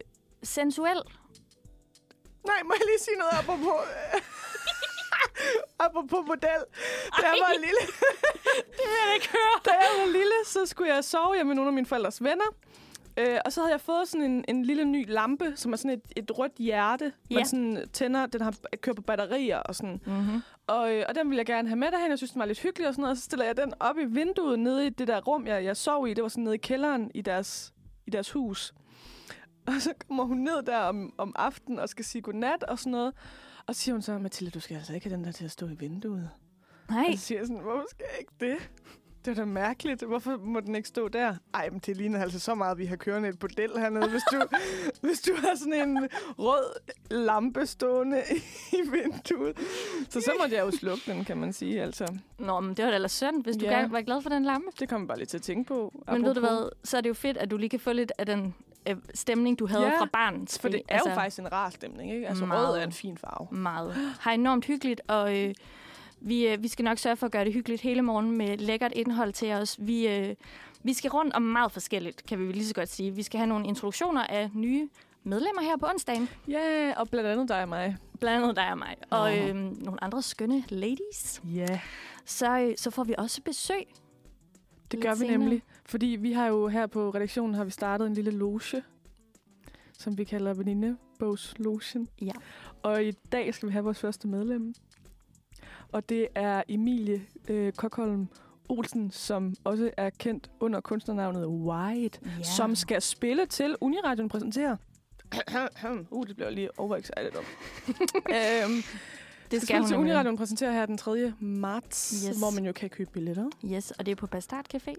sensuel. 0.43 1.01
Nej, 2.47 2.55
må 2.65 2.73
jeg 2.79 2.85
lige 2.85 2.99
sige 2.99 3.17
noget 3.17 3.31
apropos... 3.39 3.73
apropos 5.85 6.19
model. 6.27 6.61
Da 7.21 7.25
jeg 7.25 7.35
var 7.41 7.53
lille, 7.53 7.83
Det 8.77 8.85
vil 8.91 8.99
jeg 9.05 9.15
ikke 9.15 9.29
høre. 9.31 9.55
da 9.67 9.71
jeg 9.71 9.91
var 9.99 10.11
lille, 10.11 10.37
så 10.45 10.65
skulle 10.65 10.93
jeg 10.93 11.03
sove 11.03 11.35
hjemme 11.35 11.47
med 11.49 11.55
nogle 11.55 11.69
af 11.69 11.73
mine 11.73 11.85
forældres 11.85 12.23
venner. 12.23 12.49
Øh, 13.17 13.39
og 13.45 13.53
så 13.53 13.61
havde 13.61 13.71
jeg 13.71 13.81
fået 13.81 14.07
sådan 14.07 14.31
en, 14.31 14.45
en 14.47 14.65
lille 14.65 14.85
ny 14.85 15.05
lampe, 15.07 15.53
som 15.55 15.73
er 15.73 15.77
sådan 15.77 15.91
et, 15.91 16.01
et 16.23 16.37
rødt 16.39 16.55
hjerte. 16.57 17.13
Ja. 17.29 17.35
Man 17.35 17.45
sådan 17.45 17.89
tænder, 17.93 18.25
den 18.25 18.41
har 18.41 18.55
kørt 18.81 18.95
på 18.95 19.01
batterier 19.01 19.57
og 19.57 19.75
sådan. 19.75 20.01
Mm-hmm. 20.05 20.41
Og, 20.67 20.95
øh, 20.95 21.05
og 21.09 21.15
den 21.15 21.29
ville 21.29 21.37
jeg 21.37 21.45
gerne 21.45 21.67
have 21.67 21.79
med 21.79 21.91
derhen. 21.91 22.09
Jeg 22.09 22.17
synes, 22.17 22.31
den 22.31 22.39
var 22.39 22.45
lidt 22.45 22.59
hyggelig 22.59 22.87
og 22.87 22.93
sådan 22.93 23.01
noget. 23.01 23.11
Og 23.11 23.17
så 23.17 23.23
stiller 23.23 23.45
jeg 23.45 23.57
den 23.57 23.73
op 23.79 23.97
i 23.97 24.05
vinduet 24.05 24.59
nede 24.59 24.87
i 24.87 24.89
det 24.89 25.07
der 25.07 25.21
rum, 25.21 25.47
jeg, 25.47 25.63
jeg 25.63 25.77
sov 25.77 26.07
i. 26.07 26.13
Det 26.13 26.23
var 26.23 26.29
sådan 26.29 26.43
nede 26.43 26.55
i 26.55 26.57
kælderen 26.57 27.11
i 27.13 27.21
deres, 27.21 27.73
i 28.07 28.09
deres 28.09 28.31
hus. 28.31 28.73
Og 29.67 29.73
så 29.79 29.93
kommer 30.07 30.23
hun 30.23 30.37
ned 30.37 30.63
der 30.63 30.77
om, 30.77 31.13
om 31.17 31.33
aftenen 31.35 31.79
og 31.79 31.89
skal 31.89 32.05
sige 32.05 32.21
godnat 32.21 32.63
og 32.63 32.79
sådan 32.79 32.91
noget. 32.91 33.13
Og 33.67 33.75
så 33.75 33.81
siger 33.81 33.93
hun 33.95 34.01
så, 34.01 34.17
Mathilde, 34.17 34.51
du 34.51 34.59
skal 34.59 34.75
altså 34.77 34.93
ikke 34.93 35.09
have 35.09 35.17
den 35.17 35.25
der 35.25 35.31
til 35.31 35.45
at 35.45 35.51
stå 35.51 35.67
i 35.67 35.75
vinduet. 35.79 36.29
Nej, 36.89 37.05
Og 37.11 37.17
så 37.19 37.25
siger 37.25 37.39
jeg 37.39 37.47
sådan, 37.47 37.61
hvorfor 37.61 37.85
skal 37.89 38.05
jeg 38.11 38.19
ikke 38.19 38.33
det? 38.39 38.69
Det 39.25 39.31
er 39.31 39.35
da 39.35 39.45
mærkeligt. 39.45 40.03
Hvorfor 40.03 40.37
må 40.37 40.59
den 40.59 40.75
ikke 40.75 40.87
stå 40.87 41.07
der? 41.07 41.35
Ej, 41.53 41.69
men 41.69 41.79
det 41.85 41.97
ligner 41.97 42.21
altså 42.21 42.39
så 42.39 42.55
meget, 42.55 42.77
vi 42.77 42.85
har 42.85 42.95
kørende 42.95 43.29
et 43.29 43.39
bordel 43.39 43.71
hernede. 43.79 44.09
Hvis 44.09 44.21
du, 44.31 44.41
hvis 45.07 45.21
du 45.21 45.31
har 45.37 45.55
sådan 45.57 45.89
en 45.89 46.09
rød 46.39 46.73
lampe 47.11 47.65
stående 47.65 48.21
i 48.71 48.89
vinduet. 48.91 49.57
Så 50.09 50.21
så 50.21 50.31
måtte 50.41 50.55
jeg 50.55 50.65
jo 50.65 50.71
slukke 50.71 51.03
den, 51.11 51.25
kan 51.25 51.37
man 51.37 51.53
sige. 51.53 51.81
Altså, 51.81 52.17
Nå, 52.39 52.59
men 52.59 52.73
det 52.73 52.85
var 52.85 52.91
da 52.91 52.95
ellers 52.95 53.11
synd, 53.11 53.43
hvis 53.43 53.55
du 53.57 53.65
Ja. 53.65 53.71
gerne 53.71 53.91
var 53.91 54.01
glad 54.01 54.21
for 54.21 54.29
den 54.29 54.45
lampe. 54.45 54.67
det 54.79 54.89
kommer 54.89 55.07
bare 55.07 55.17
lige 55.17 55.27
til 55.27 55.37
at 55.37 55.43
tænke 55.43 55.67
på. 55.67 55.93
Men 56.07 56.25
ved 56.25 56.33
du 56.33 56.39
apropos. 56.39 56.59
hvad, 56.61 56.69
så 56.83 56.97
er 56.97 57.01
det 57.01 57.09
jo 57.09 57.13
fedt, 57.13 57.37
at 57.37 57.51
du 57.51 57.57
lige 57.57 57.69
kan 57.69 57.79
få 57.79 57.93
lidt 57.93 58.11
af 58.17 58.25
den 58.25 58.55
øh, 58.89 58.95
stemning, 59.13 59.59
du 59.59 59.67
havde 59.67 59.83
Ja, 59.85 59.99
fra 59.99 60.05
barn. 60.13 60.47
For 60.47 60.69
det 60.69 60.81
er 60.87 60.99
jo 61.05 61.13
faktisk 61.13 61.39
en 61.39 61.51
rar 61.51 61.69
stemning, 61.69 62.13
ikke? 62.13 62.27
Altså, 62.27 62.45
Meget. 62.45 62.69
rød 62.69 62.77
er 62.77 62.83
en 62.83 62.91
fin 62.91 63.17
farve. 63.17 63.47
Meget. 63.57 63.95
Har 64.19 64.31
enormt 64.31 64.65
hyggeligt, 64.65 65.01
og 65.07 65.37
øh, 65.39 65.53
vi, 66.21 66.47
øh, 66.47 66.63
vi 66.63 66.67
skal 66.67 66.85
nok 66.85 66.97
sørge 66.97 67.15
for 67.15 67.25
at 67.25 67.31
gøre 67.31 67.45
det 67.45 67.53
hyggeligt 67.53 67.81
hele 67.81 68.01
morgen 68.01 68.37
med 68.37 68.57
lækkert 68.57 68.91
indhold 68.95 69.33
til 69.33 69.51
os. 69.51 69.75
Vi, 69.79 70.07
øh, 70.07 70.35
vi 70.83 70.93
skal 70.93 71.11
rundt 71.11 71.33
om 71.33 71.41
meget 71.41 71.71
forskelligt, 71.71 72.25
kan 72.25 72.39
vi 72.47 72.51
lige 72.51 72.65
så 72.65 72.73
godt 72.73 72.89
sige. 72.89 73.11
Vi 73.11 73.23
skal 73.23 73.37
have 73.37 73.47
nogle 73.47 73.67
introduktioner 73.67 74.23
af 74.23 74.49
nye 74.53 74.89
medlemmer 75.23 75.61
her 75.61 75.77
på 75.77 75.85
onsdagen. 75.85 76.29
Ja, 76.47 76.93
og 76.97 77.09
blandt 77.09 77.29
andet 77.29 77.49
dig 77.49 77.61
og 77.61 77.69
mig. 77.69 77.97
Blandt 78.19 78.43
andet 78.43 78.55
dig 78.55 78.71
og 78.71 78.77
mig. 78.77 78.95
Og 79.09 79.37
øh, 79.37 79.55
nogle 79.55 80.03
andre 80.03 80.21
skønne 80.21 80.63
ladies. 80.69 81.41
Ja. 81.55 81.79
Så, 82.25 82.59
øh, 82.59 82.73
så 82.77 82.91
får 82.91 83.03
vi 83.03 83.15
også 83.17 83.41
besøg. 83.41 83.83
Det 84.91 85.01
gør 85.01 85.11
vi 85.11 85.15
senere. 85.17 85.37
nemlig. 85.37 85.63
Fordi 85.85 86.05
vi 86.05 86.31
har 86.31 86.47
jo 86.47 86.67
her 86.67 86.87
på 86.87 87.09
redaktionen 87.09 87.55
har 87.55 87.63
vi 87.63 87.71
startet 87.71 88.07
en 88.07 88.13
lille 88.13 88.31
loge, 88.31 88.83
som 89.99 90.17
vi 90.17 90.23
kalder 90.23 90.53
venindebogslogen. 90.53 92.07
Ja. 92.21 92.31
Og 92.83 93.03
i 93.03 93.11
dag 93.11 93.53
skal 93.53 93.67
vi 93.69 93.73
have 93.73 93.83
vores 93.83 93.99
første 93.99 94.27
medlem. 94.27 94.73
Og 95.91 96.09
det 96.09 96.27
er 96.35 96.63
Emilie 96.67 97.21
øh, 97.47 97.73
Kokholm 97.73 98.27
Olsen, 98.69 99.11
som 99.11 99.55
også 99.63 99.91
er 99.97 100.09
kendt 100.09 100.51
under 100.59 100.81
kunstnernavnet 100.81 101.47
White, 101.47 102.19
Ja. 102.25 102.43
som 102.43 102.75
skal 102.75 103.01
spille 103.01 103.45
til 103.45 103.75
Uniradion 103.81 104.29
præsentere. 104.29 104.77
uh, 106.11 106.27
det 106.27 106.35
bliver 106.35 106.49
lige 106.49 106.79
overexcited 106.79 107.31
om. 107.37 107.43
øhm, 108.37 108.83
det 109.53 109.61
skal 109.61 109.79
hun 109.79 109.87
til. 109.87 109.97
Uniradion 109.97 110.37
præsentere 110.37 110.73
her 110.73 110.85
den 110.85 110.97
3. 110.97 111.33
marts, 111.39 112.25
Yes. 112.29 112.37
hvor 112.37 112.49
man 112.49 112.65
jo 112.65 112.71
kan 112.71 112.89
købe 112.89 113.11
billetter. 113.11 113.49
Yes, 113.65 113.91
og 113.91 114.05
det 114.05 114.11
er 114.11 114.15
på 114.15 114.27
Bastard 114.27 114.65
Café. 114.75 114.93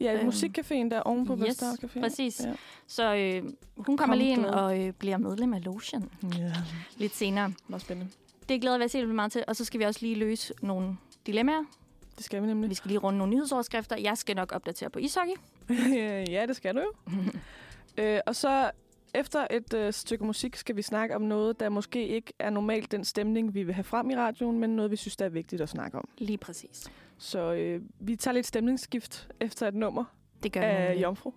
Ja, 0.00 0.14
Øhm, 0.14 0.28
musikcaféen 0.28 0.90
der 0.90 1.00
oven 1.00 1.26
på 1.26 1.36
yes, 1.36 1.42
Vestard 1.42 1.78
Café. 1.84 2.00
præcis. 2.00 2.40
Ja. 2.44 2.52
Så 2.86 3.14
øh, 3.14 3.42
hun 3.76 3.96
kommer 3.96 4.14
Kom 4.16 4.18
lige 4.18 4.30
ind 4.30 4.44
og 4.44 4.80
øh, 4.80 4.92
bliver 4.92 5.16
medlem 5.16 5.54
af 5.54 5.64
Lotion 5.64 6.10
ja, 6.38 6.52
lidt 6.96 7.16
senere. 7.16 7.52
meget 7.68 7.82
spændende. 7.82 8.10
Det 8.48 8.60
glæder 8.60 8.76
jeg 8.76 8.80
mig 8.80 8.90
helt 9.00 9.14
meget 9.14 9.32
til. 9.32 9.44
Og 9.48 9.56
så 9.56 9.64
skal 9.64 9.80
vi 9.80 9.84
også 9.84 10.00
lige 10.02 10.14
løse 10.14 10.54
nogle 10.62 10.96
dilemmaer. 11.26 11.64
Det 12.16 12.24
skal 12.24 12.42
vi 12.42 12.46
nemlig. 12.46 12.70
Vi 12.70 12.74
skal 12.74 12.88
lige 12.88 12.98
runde 12.98 13.18
nogle 13.18 13.34
nyhedsoverskrifter. 13.34 13.96
Jeg 13.96 14.18
skal 14.18 14.36
nok 14.36 14.52
opdatere 14.52 14.90
på 14.90 14.98
ishockey. 14.98 15.32
ja, 16.34 16.46
det 16.46 16.56
skal 16.56 16.74
du 16.74 16.80
jo. 16.80 17.12
øh, 18.04 18.20
og 18.26 18.36
så 18.36 18.70
efter 19.14 19.46
et 19.50 19.74
øh, 19.74 19.92
stykke 19.92 20.24
musik 20.24 20.56
skal 20.56 20.76
vi 20.76 20.82
snakke 20.82 21.14
om 21.16 21.22
noget, 21.22 21.60
der 21.60 21.68
måske 21.68 22.06
ikke 22.08 22.32
er 22.38 22.50
normalt 22.50 22.92
den 22.92 23.04
stemning, 23.04 23.54
vi 23.54 23.62
vil 23.62 23.74
have 23.74 23.84
frem 23.84 24.10
i 24.10 24.16
radioen, 24.16 24.58
men 24.58 24.70
noget, 24.70 24.90
vi 24.90 24.96
synes, 24.96 25.16
der 25.16 25.24
er 25.24 25.28
vigtigt 25.28 25.62
at 25.62 25.68
snakke 25.68 25.98
om. 25.98 26.08
Lige 26.18 26.38
præcis. 26.38 26.90
Så 27.18 27.52
øh, 27.52 27.82
vi 28.00 28.16
tager 28.16 28.32
lidt 28.34 28.46
stemningsskift 28.46 29.28
efter 29.40 29.68
et 29.68 29.74
nummer 29.74 30.04
Det 30.42 30.52
gør, 30.52 30.60
vi 30.60 30.66
af 30.66 30.88
nemlig. 30.88 31.02
Jomfru. 31.02 31.32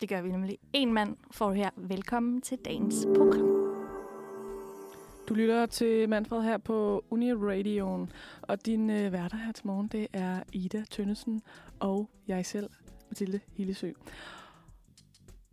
det 0.00 0.08
gør 0.08 0.22
vi 0.22 0.30
nemlig. 0.30 0.58
En 0.72 0.92
mand 0.92 1.16
får 1.30 1.52
her. 1.52 1.70
Velkommen 1.76 2.40
til 2.40 2.58
dagens 2.58 3.06
program. 3.16 3.56
Du 5.28 5.34
lytter 5.34 5.66
til 5.66 6.08
Manfred 6.08 6.42
her 6.42 6.58
på 6.58 7.04
Uniradioen, 7.10 8.12
og 8.42 8.66
din 8.66 8.90
øh, 8.90 9.12
værter 9.12 9.36
her 9.36 9.52
til 9.52 9.66
morgen, 9.66 9.88
det 9.88 10.06
er 10.12 10.42
Ida 10.52 10.84
Tønnesen 10.90 11.42
og 11.80 12.10
jeg 12.28 12.46
selv, 12.46 12.70
Mathilde 13.10 13.40
Hillesø. 13.56 13.92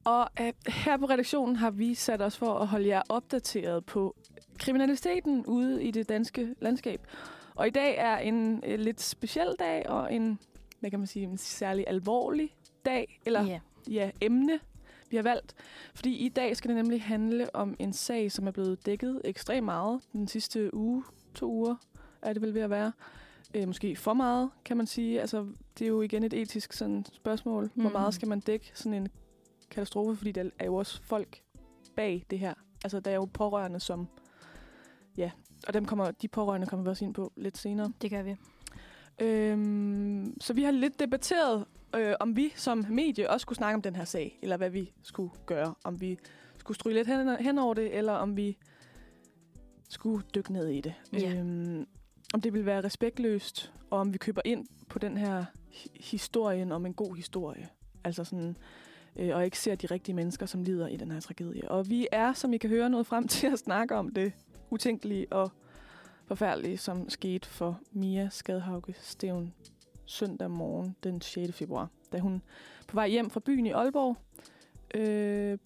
Og 0.05 0.27
øh, 0.41 0.53
her 0.67 0.97
på 0.97 1.05
redaktionen 1.05 1.55
har 1.55 1.71
vi 1.71 1.93
sat 1.93 2.21
os 2.21 2.37
for 2.37 2.53
at 2.53 2.67
holde 2.67 2.87
jer 2.87 3.01
opdateret 3.09 3.85
på 3.85 4.15
kriminaliteten 4.59 5.45
ude 5.45 5.83
i 5.83 5.91
det 5.91 6.09
danske 6.09 6.55
landskab. 6.61 7.07
Og 7.55 7.67
i 7.67 7.69
dag 7.69 7.95
er 7.97 8.17
en 8.17 8.63
øh, 8.67 8.79
lidt 8.79 9.01
speciel 9.01 9.55
dag 9.59 9.89
og 9.89 10.13
en, 10.13 10.39
hvad 10.79 10.89
kan 10.89 10.99
man 10.99 11.07
sige, 11.07 11.23
en 11.25 11.37
særlig 11.37 11.85
alvorlig 11.87 12.55
dag, 12.85 13.21
eller 13.25 13.43
Ja. 13.45 13.59
ja, 13.91 14.11
emne, 14.21 14.59
vi 15.09 15.15
har 15.15 15.23
valgt. 15.23 15.53
Fordi 15.95 16.15
i 16.17 16.29
dag 16.29 16.57
skal 16.57 16.67
det 16.69 16.77
nemlig 16.77 17.01
handle 17.03 17.55
om 17.55 17.75
en 17.79 17.93
sag, 17.93 18.31
som 18.31 18.47
er 18.47 18.51
blevet 18.51 18.85
dækket 18.85 19.21
ekstremt 19.23 19.65
meget 19.65 20.01
den 20.13 20.27
sidste 20.27 20.73
uge, 20.73 21.03
to 21.35 21.51
uger 21.51 21.75
er 22.21 22.33
det 22.33 22.41
vel 22.41 22.53
ved 22.53 22.61
at 22.61 22.69
være. 22.69 22.91
Øh, 23.53 23.67
måske 23.67 23.95
for 23.95 24.13
meget, 24.13 24.49
kan 24.65 24.77
man 24.77 24.87
sige. 24.87 25.21
Altså, 25.21 25.47
det 25.79 25.85
er 25.85 25.89
jo 25.89 26.01
igen 26.01 26.23
et 26.23 26.33
etisk 26.33 26.73
sådan, 26.73 27.05
spørgsmål. 27.13 27.63
Mm. 27.63 27.81
Hvor 27.81 27.89
Mm. 27.89 27.93
meget 27.93 28.13
skal 28.13 28.27
man 28.27 28.39
dække 28.39 28.71
sådan 28.73 28.93
en 28.93 29.07
katastrofe? 29.73 30.17
Fordi 30.17 30.31
der 30.31 30.49
er 30.59 30.65
jo 30.65 30.75
også 30.75 31.03
folk 31.03 31.41
bag 31.95 32.25
det 32.29 32.39
her. 32.39 32.53
Altså, 32.83 32.99
der 32.99 33.11
er 33.11 33.15
jo 33.15 33.25
pårørende, 33.25 33.79
som... 33.79 34.07
Ja, 35.17 35.31
og 35.67 35.73
dem 35.73 35.85
kommer, 35.85 36.11
de 36.11 36.27
pårørende 36.27 36.67
kommer 36.67 36.83
vi 36.83 36.89
også 36.89 37.05
ind 37.05 37.13
på 37.13 37.33
lidt 37.35 37.57
senere. 37.57 37.93
Det 38.01 38.09
gør 38.11 38.21
vi. 38.21 38.35
Øhm, 39.21 40.37
så 40.41 40.53
vi 40.53 40.63
har 40.63 40.71
lidt 40.71 40.99
debatteret, 40.99 41.65
øh, 41.95 42.13
om 42.19 42.35
vi 42.35 42.53
som 42.55 42.85
medie 42.89 43.29
også 43.29 43.43
skulle 43.43 43.57
snakke 43.57 43.75
om 43.75 43.81
den 43.81 43.95
her 43.95 44.05
sag, 44.05 44.39
eller 44.41 44.57
hvad 44.57 44.69
vi 44.69 44.91
skulle 45.03 45.31
gøre. 45.45 45.73
Om 45.83 46.01
vi 46.01 46.17
skulle 46.57 46.75
stryge 46.75 46.95
lidt 46.95 47.07
hen, 47.07 47.35
hen 47.39 47.59
over 47.59 47.73
det, 47.73 47.97
eller 47.97 48.13
om 48.13 48.37
vi 48.37 48.57
skulle 49.89 50.25
dykke 50.35 50.53
ned 50.53 50.67
i 50.67 50.81
det. 50.81 50.93
Ja. 51.13 51.33
Øhm, 51.35 51.87
om 52.33 52.41
det 52.41 52.53
vil 52.53 52.65
være 52.65 52.83
respektløst, 52.83 53.73
og 53.89 53.99
om 53.99 54.13
vi 54.13 54.17
køber 54.17 54.41
ind 54.45 54.65
på 54.89 54.99
den 54.99 55.17
her 55.17 55.45
hi- 55.69 56.01
historien 56.03 56.71
om 56.71 56.85
en 56.85 56.93
god 56.93 57.15
historie. 57.15 57.69
Altså 58.03 58.23
sådan, 58.23 58.57
øh, 59.15 59.35
og 59.35 59.45
ikke 59.45 59.59
ser 59.59 59.75
de 59.75 59.87
rigtige 59.87 60.15
mennesker, 60.15 60.45
som 60.45 60.63
lider 60.63 60.87
i 60.87 60.95
den 60.95 61.11
her 61.11 61.19
tragedie. 61.19 61.71
Og 61.71 61.89
vi 61.89 62.07
er, 62.11 62.33
som 62.33 62.53
I 62.53 62.57
kan 62.57 62.69
høre, 62.69 62.89
noget 62.89 63.07
frem 63.07 63.27
til 63.37 63.47
at 63.47 63.59
snakke 63.59 63.95
om 63.95 64.09
det 64.09 64.33
utænkelige 64.69 65.27
og 65.31 65.51
forfærdelige, 66.25 66.77
som 66.77 67.09
skete 67.09 67.47
for 67.47 67.79
Mia 67.91 68.29
Skadhauke 68.31 68.95
Steven 69.01 69.53
søndag 70.05 70.51
morgen 70.51 70.95
den 71.03 71.21
6. 71.21 71.53
februar, 71.53 71.89
da 72.11 72.19
hun 72.19 72.41
på 72.87 72.95
vej 72.95 73.09
hjem 73.09 73.29
fra 73.29 73.39
byen 73.39 73.65
i 73.65 73.71
Aalborg 73.71 74.17
øh, 74.95 75.57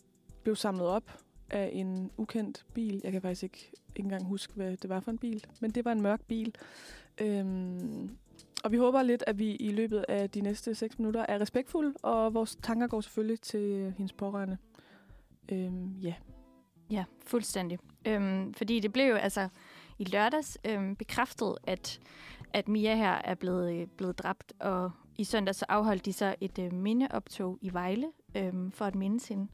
blev 0.43 0.55
samlet 0.55 0.87
op 0.87 1.19
af 1.49 1.69
en 1.73 2.11
ukendt 2.17 2.65
bil. 2.73 3.01
Jeg 3.03 3.11
kan 3.11 3.21
faktisk 3.21 3.43
ikke, 3.43 3.71
ikke 3.95 4.05
engang 4.05 4.25
huske, 4.25 4.53
hvad 4.53 4.77
det 4.77 4.89
var 4.89 4.99
for 4.99 5.11
en 5.11 5.17
bil, 5.17 5.45
men 5.61 5.71
det 5.71 5.85
var 5.85 5.91
en 5.91 6.01
mørk 6.01 6.21
bil. 6.27 6.55
Øhm, 7.21 8.17
og 8.63 8.71
vi 8.71 8.77
håber 8.77 9.01
lidt, 9.01 9.23
at 9.27 9.39
vi 9.39 9.55
i 9.55 9.71
løbet 9.71 10.05
af 10.07 10.29
de 10.29 10.41
næste 10.41 10.75
6 10.75 10.99
minutter 10.99 11.25
er 11.29 11.41
respektfulde, 11.41 11.93
og 12.03 12.33
vores 12.33 12.57
tanker 12.63 12.87
går 12.87 13.01
selvfølgelig 13.01 13.41
til 13.41 13.93
hendes 13.97 14.13
pårørende. 14.13 14.57
Øhm, 15.51 15.95
ja. 16.01 16.13
Ja, 16.91 17.03
fuldstændig. 17.25 17.79
Øhm, 18.05 18.53
fordi 18.53 18.79
det 18.79 18.93
blev 18.93 19.05
jo 19.05 19.15
altså 19.15 19.49
i 19.99 20.03
lørdags 20.03 20.57
øhm, 20.65 20.95
bekræftet, 20.95 21.55
at 21.63 21.99
at 22.53 22.67
Mia 22.67 22.95
her 22.95 23.11
er 23.11 23.35
blevet, 23.35 23.73
øh, 23.73 23.87
blevet 23.87 24.19
dræbt, 24.19 24.53
og 24.59 24.91
i 25.17 25.23
søndag 25.23 25.55
så 25.55 25.65
afholdt 25.69 26.05
de 26.05 26.13
så 26.13 26.35
et 26.41 26.59
øh, 26.59 26.73
mindeoptog 26.73 27.57
i 27.61 27.73
Vejle 27.73 28.07
øhm, 28.35 28.71
for 28.71 28.85
at 28.85 28.95
mindes 28.95 29.27
hende. 29.27 29.47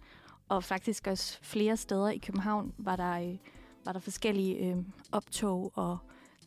Og 0.50 0.64
faktisk 0.64 1.08
også 1.08 1.40
flere 1.42 1.78
steder 1.78 2.10
i 2.10 2.18
København 2.18 2.74
var 2.78 2.96
der, 2.96 3.12
øh, 3.12 3.38
var 3.86 3.92
der 3.94 4.00
forskellige 4.00 4.56
øh, 4.58 4.78
optog 5.12 5.72
og 5.76 5.98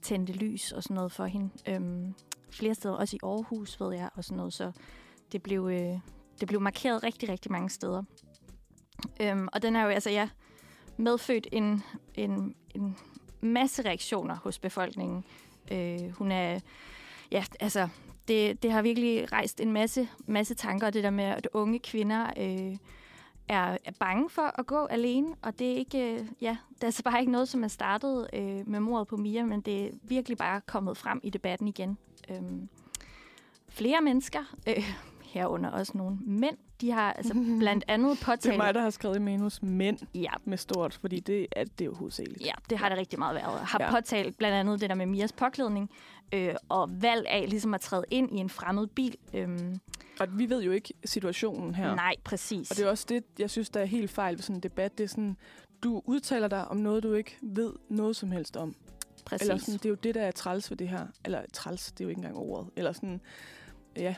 tændte 0.02 0.32
lys 0.32 0.72
og 0.72 0.82
sådan 0.82 0.94
noget 0.94 1.12
for 1.12 1.24
hende. 1.24 1.50
Øhm, 1.68 2.14
flere 2.50 2.74
steder, 2.74 2.94
også 2.94 3.16
i 3.16 3.20
Aarhus, 3.22 3.80
ved 3.80 3.94
jeg, 3.94 4.10
og 4.14 4.24
sådan 4.24 4.36
noget. 4.36 4.52
Så 4.52 4.72
det 5.32 5.42
blev, 5.42 5.68
øh, 5.72 5.98
det 6.40 6.48
blev 6.48 6.60
markeret 6.60 7.02
rigtig, 7.02 7.28
rigtig 7.28 7.52
mange 7.52 7.70
steder. 7.70 8.02
Øhm, 9.20 9.48
og 9.52 9.62
den 9.62 9.76
er 9.76 9.82
jo 9.82 9.88
altså, 9.88 10.10
ja, 10.10 10.28
medfødt 10.96 11.46
en, 11.52 11.82
en, 12.14 12.54
en 12.74 12.96
masse 13.40 13.84
reaktioner 13.84 14.36
hos 14.36 14.58
befolkningen. 14.58 15.24
Øh, 15.72 16.10
hun 16.10 16.32
er, 16.32 16.60
ja, 17.30 17.44
altså, 17.60 17.88
det, 18.28 18.62
det 18.62 18.72
har 18.72 18.82
virkelig 18.82 19.32
rejst 19.32 19.60
en 19.60 19.72
masse, 19.72 20.08
masse 20.26 20.54
tanker, 20.54 20.90
det 20.90 21.04
der 21.04 21.10
med, 21.10 21.24
at 21.24 21.48
unge 21.52 21.78
kvinder 21.78 22.26
øh, 22.36 22.76
er, 23.48 23.78
er 23.84 23.92
bange 24.00 24.30
for 24.30 24.60
at 24.60 24.66
gå 24.66 24.86
alene, 24.86 25.34
og 25.42 25.58
det 25.58 25.72
er 25.72 25.76
ikke, 25.76 26.12
øh, 26.12 26.26
ja, 26.40 26.56
det 26.74 26.82
er 26.82 26.86
altså 26.86 27.02
bare 27.02 27.20
ikke 27.20 27.32
noget, 27.32 27.48
som 27.48 27.64
er 27.64 27.68
startet 27.68 28.26
øh, 28.32 28.68
med 28.68 28.80
mordet 28.80 29.08
på 29.08 29.16
Mia, 29.16 29.44
men 29.44 29.60
det 29.60 29.86
er 29.86 29.90
virkelig 30.02 30.38
bare 30.38 30.60
kommet 30.60 30.96
frem 30.96 31.20
i 31.22 31.30
debatten 31.30 31.68
igen. 31.68 31.98
Øh, 32.30 32.42
flere 33.68 34.00
mennesker, 34.00 34.54
øh, 34.68 34.84
herunder 35.24 35.70
også 35.70 35.92
nogle 35.98 36.18
mænd, 36.26 36.56
de 36.80 36.90
har 36.90 37.12
altså 37.12 37.34
blandt 37.60 37.84
andet 37.88 38.18
påtalt... 38.22 38.42
Det 38.42 38.52
er 38.52 38.56
mig, 38.56 38.74
der 38.74 38.80
har 38.80 38.90
skrevet 38.90 39.16
i 39.16 39.18
manus 39.18 39.62
mænd 39.62 39.98
Ja, 40.14 40.30
med 40.44 40.58
stort, 40.58 40.94
fordi 40.94 41.20
det 41.20 41.46
er, 41.52 41.64
det 41.64 41.80
er 41.80 41.84
jo 41.84 41.94
hovedsageligt. 41.94 42.40
Ja, 42.46 42.52
det 42.70 42.78
har 42.78 42.88
det 42.88 42.98
rigtig 42.98 43.18
meget 43.18 43.34
været. 43.34 43.60
Har 43.60 43.78
Ja. 43.82 43.90
påtalt 43.90 44.38
blandt 44.38 44.54
andet 44.56 44.80
det 44.80 44.88
der 44.90 44.96
med 44.96 45.06
Mias 45.06 45.32
påklædning, 45.32 45.90
øh, 46.32 46.54
og 46.68 47.02
valg 47.02 47.26
af 47.28 47.46
ligesom 47.48 47.74
at 47.74 47.80
træde 47.80 48.04
ind 48.10 48.32
i 48.32 48.36
en 48.40 48.50
fremmed 48.50 48.86
bil. 48.86 49.16
Øhm, 49.34 49.80
Og 50.20 50.38
vi 50.38 50.48
ved 50.50 50.62
jo 50.62 50.72
ikke 50.72 50.94
situationen 51.04 51.74
her. 51.74 51.94
Nej, 51.94 52.14
præcis. 52.24 52.70
Og 52.70 52.76
det 52.76 52.84
er 52.86 52.90
også 52.90 53.06
det, 53.08 53.24
jeg 53.38 53.50
synes, 53.50 53.70
der 53.70 53.80
er 53.80 53.84
helt 53.84 54.10
fejl 54.10 54.34
ved 54.34 54.42
sådan 54.42 54.56
en 54.56 54.62
debat. 54.62 54.98
Det 54.98 55.04
er 55.04 55.08
sådan, 55.08 55.36
du 55.82 56.02
udtaler 56.04 56.48
dig 56.48 56.68
om 56.68 56.76
noget, 56.76 57.02
du 57.02 57.12
ikke 57.12 57.36
ved 57.42 57.72
noget 57.88 58.16
som 58.16 58.30
helst 58.30 58.56
om. 58.56 58.74
Præcis. 59.26 59.48
Eller 59.48 59.58
sådan, 59.60 59.74
det 59.78 59.84
er 59.84 59.88
jo 59.88 59.94
det, 59.94 60.14
der 60.14 60.22
er 60.22 60.30
træls 60.30 60.70
ved 60.70 60.76
det 60.76 60.88
her. 60.88 61.06
Eller 61.24 61.42
træls, 61.52 61.92
det 61.92 62.00
er 62.00 62.04
jo 62.04 62.08
ikke 62.08 62.18
engang 62.18 62.36
ordet. 62.36 62.70
Eller 62.76 62.92
sådan, 62.92 63.20
ja, 63.96 64.14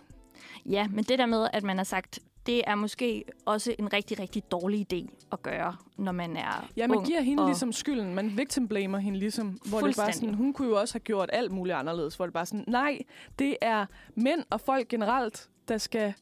Ja, 0.67 0.89
men 0.89 1.05
det 1.05 1.19
der 1.19 1.27
med, 1.27 1.49
at 1.53 1.63
man 1.65 1.77
har 1.77 1.85
sagt, 1.85 2.19
det 2.47 2.63
er 2.67 2.75
måske 2.75 3.25
også 3.47 3.75
en 3.79 3.93
rigtig, 3.93 4.19
rigtig 4.21 4.51
dårlig 4.51 4.87
idé 4.93 5.09
at 5.33 5.43
gøre, 5.43 5.77
når 5.97 6.13
man 6.13 6.37
er 6.37 6.69
Ja, 6.77 6.87
man 6.87 6.97
ung. 6.97 7.07
giver 7.07 7.21
hende 7.21 7.43
og- 7.43 7.49
ligesom 7.49 7.73
skylden. 7.73 8.15
Man 8.15 8.37
victim 8.37 8.69
blamer 8.69 8.99
hende 8.99 9.19
ligesom. 9.19 9.49
Hvor 9.69 9.81
det 9.81 9.97
bare 9.97 10.13
sådan, 10.13 10.35
hun 10.35 10.53
kunne 10.53 10.69
jo 10.69 10.81
også 10.81 10.95
have 10.95 11.01
gjort 11.01 11.31
alt 11.33 11.53
muligt 11.53 11.77
anderledes. 11.77 12.17
Hvor 12.17 12.27
det 12.27 12.33
bare 12.33 12.47
sådan, 12.47 12.65
nej, 12.69 12.99
det 13.39 13.57
er 13.61 13.87
mænd 14.15 14.43
og 14.51 14.61
folk 14.61 14.89
generelt, 14.89 15.49
der 15.69 15.79
skal 15.79 16.15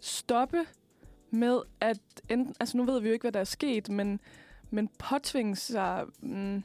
stoppe 0.00 0.60
med 1.30 1.60
at... 1.80 1.98
Enten, 2.28 2.54
altså 2.60 2.76
nu 2.76 2.84
ved 2.84 3.00
vi 3.00 3.06
jo 3.08 3.12
ikke, 3.12 3.22
hvad 3.22 3.32
der 3.32 3.40
er 3.40 3.44
sket, 3.44 3.88
men, 3.88 4.20
men 4.70 4.88
påtvinge 4.98 5.56
sig... 5.56 6.04
Mm, 6.22 6.62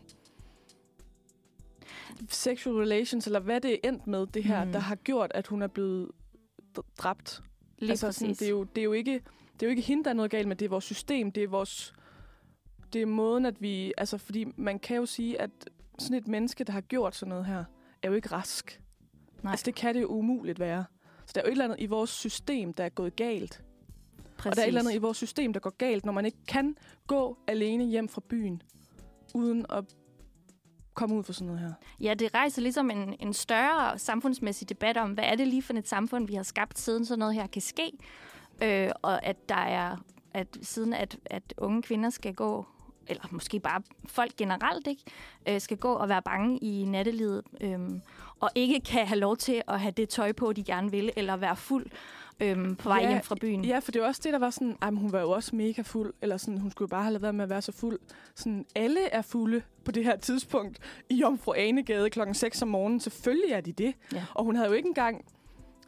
sexual 2.29 2.75
relations, 2.75 3.25
eller 3.27 3.39
hvad 3.39 3.61
det 3.61 3.73
er 3.73 3.77
endt 3.89 4.07
med, 4.07 4.27
det 4.27 4.43
her, 4.43 4.65
Mm. 4.65 4.71
der 4.71 4.79
har 4.79 4.95
gjort, 4.95 5.31
at 5.35 5.47
hun 5.47 5.61
er 5.61 5.67
blevet 5.67 6.11
dræbt. 6.97 7.41
Lige 7.79 7.89
altså, 7.89 8.11
sådan, 8.11 8.33
det, 8.33 8.41
er 8.41 8.49
jo, 8.49 8.63
det, 8.63 8.81
er 8.81 8.85
jo 8.85 8.91
ikke, 8.93 9.13
det 9.53 9.61
er 9.61 9.67
jo 9.67 9.69
ikke 9.69 9.81
hende, 9.81 10.03
der 10.03 10.09
er 10.09 10.13
noget 10.13 10.31
galt 10.31 10.47
med. 10.47 10.55
Det 10.55 10.65
er 10.65 10.69
vores 10.69 10.83
system. 10.83 11.31
Det 11.31 11.43
er 11.43 11.47
vores... 11.47 11.93
Det 12.93 13.01
er 13.01 13.05
måden, 13.05 13.45
at 13.45 13.61
vi... 13.61 13.93
Altså, 13.97 14.17
fordi 14.17 14.45
man 14.55 14.79
kan 14.79 14.97
jo 14.97 15.05
sige, 15.05 15.41
at 15.41 15.49
sådan 15.99 16.17
et 16.17 16.27
menneske, 16.27 16.63
der 16.63 16.73
har 16.73 16.81
gjort 16.81 17.15
sådan 17.15 17.29
noget 17.29 17.45
her, 17.45 17.63
er 18.03 18.07
jo 18.09 18.13
ikke 18.15 18.31
rask. 18.31 18.81
Nej. 19.43 19.51
Altså, 19.51 19.63
det 19.65 19.75
kan 19.75 19.95
det 19.95 20.01
jo 20.01 20.07
umuligt 20.07 20.59
være. 20.59 20.85
Så 21.25 21.31
der 21.35 21.41
er 21.41 21.45
jo 21.45 21.47
et 21.47 21.51
eller 21.51 21.65
andet 21.65 21.79
i 21.79 21.85
vores 21.85 22.09
system, 22.09 22.73
der 22.73 22.83
er 22.83 22.89
gået 22.89 23.15
galt. 23.15 23.63
præcis. 24.37 24.49
Og 24.51 24.55
der 24.55 24.61
er 24.61 24.65
et 24.65 24.67
eller 24.67 24.81
andet 24.81 24.93
i 24.93 24.97
vores 24.97 25.17
system, 25.17 25.53
der 25.53 25.59
går 25.59 25.69
galt, 25.77 26.05
når 26.05 26.13
man 26.13 26.25
ikke 26.25 26.37
kan 26.47 26.75
gå 27.07 27.37
alene 27.47 27.85
hjem 27.85 28.07
fra 28.09 28.21
byen, 28.29 28.61
uden 29.33 29.65
at 29.69 29.83
komme 30.97 31.15
ud 31.15 31.23
for 31.23 31.33
sådan 31.33 31.47
noget 31.47 31.61
her. 31.61 31.73
Ja, 31.99 32.13
det 32.13 32.33
rejser 32.33 32.61
ligesom 32.61 32.91
en, 32.91 33.15
en 33.19 33.33
større 33.33 33.99
samfundsmæssig 33.99 34.69
debat 34.69 34.97
om, 34.97 35.11
hvad 35.11 35.23
er 35.23 35.35
det 35.35 35.47
lige 35.47 35.61
for 35.61 35.73
et 35.73 35.87
samfund, 35.87 36.27
vi 36.27 36.33
har 36.33 36.43
skabt, 36.43 36.79
siden 36.79 37.05
sådan 37.05 37.19
noget 37.19 37.35
her 37.35 37.47
kan 37.47 37.61
ske. 37.61 37.91
Øh, 38.63 38.89
og 39.01 39.25
at 39.25 39.49
der 39.49 39.55
er, 39.55 39.97
at 40.33 40.47
siden 40.61 40.93
at, 40.93 41.17
at 41.25 41.53
unge 41.57 41.81
kvinder 41.81 42.09
skal 42.09 42.33
gå, 42.33 42.65
eller 43.07 43.23
måske 43.31 43.59
bare 43.59 43.81
folk 44.05 44.35
generelt, 44.35 44.87
ikke, 44.87 45.03
øh, 45.49 45.61
skal 45.61 45.77
gå 45.77 45.93
og 45.93 46.09
være 46.09 46.21
bange 46.21 46.57
i 46.57 46.85
nattelivet, 46.85 47.41
øh, 47.61 47.79
og 48.39 48.49
ikke 48.55 48.79
kan 48.79 49.07
have 49.07 49.19
lov 49.19 49.37
til 49.37 49.61
at 49.67 49.79
have 49.79 49.91
det 49.91 50.09
tøj 50.09 50.31
på, 50.31 50.53
de 50.53 50.63
gerne 50.63 50.91
vil, 50.91 51.11
eller 51.15 51.35
være 51.35 51.55
fuld 51.55 51.85
øh, 52.39 52.77
på 52.77 52.89
vej 52.89 52.99
Ja, 53.01 53.09
hjem 53.09 53.21
fra 53.21 53.35
byen. 53.41 53.65
Ja, 53.65 53.79
for 53.79 53.91
det 53.91 54.01
er 54.01 54.05
også 54.05 54.21
det, 54.23 54.33
der 54.33 54.39
var 54.39 54.49
sådan, 54.49 54.75
men 54.81 54.97
hun 54.97 55.11
var 55.11 55.21
jo 55.21 55.29
også 55.29 55.55
mega 55.55 55.81
fuld, 55.81 56.13
eller 56.21 56.37
sådan, 56.37 56.57
hun 56.57 56.71
skulle 56.71 56.87
jo 56.87 56.89
bare 56.89 57.03
have 57.03 57.11
lavet 57.11 57.21
være 57.21 57.33
med 57.33 57.43
at 57.43 57.49
være 57.49 57.61
så 57.61 57.71
fuld. 57.71 57.99
Sådan, 58.35 58.65
alle 58.75 59.09
er 59.09 59.21
fulde 59.21 59.61
på 59.85 59.91
det 59.91 60.03
her 60.03 60.15
tidspunkt 60.17 60.79
i 61.09 61.15
Jomfru 61.15 61.53
Anegade 61.53 62.09
klokken 62.09 62.33
6 62.33 62.61
om 62.61 62.67
morgenen. 62.67 62.99
Selvfølgelig 62.99 63.51
er 63.51 63.61
de 63.61 63.71
det. 63.71 63.93
Ja. 64.13 64.23
Og 64.33 64.43
hun 64.43 64.55
havde 64.55 64.69
jo 64.69 64.73
ikke 64.75 64.87
engang 64.87 65.25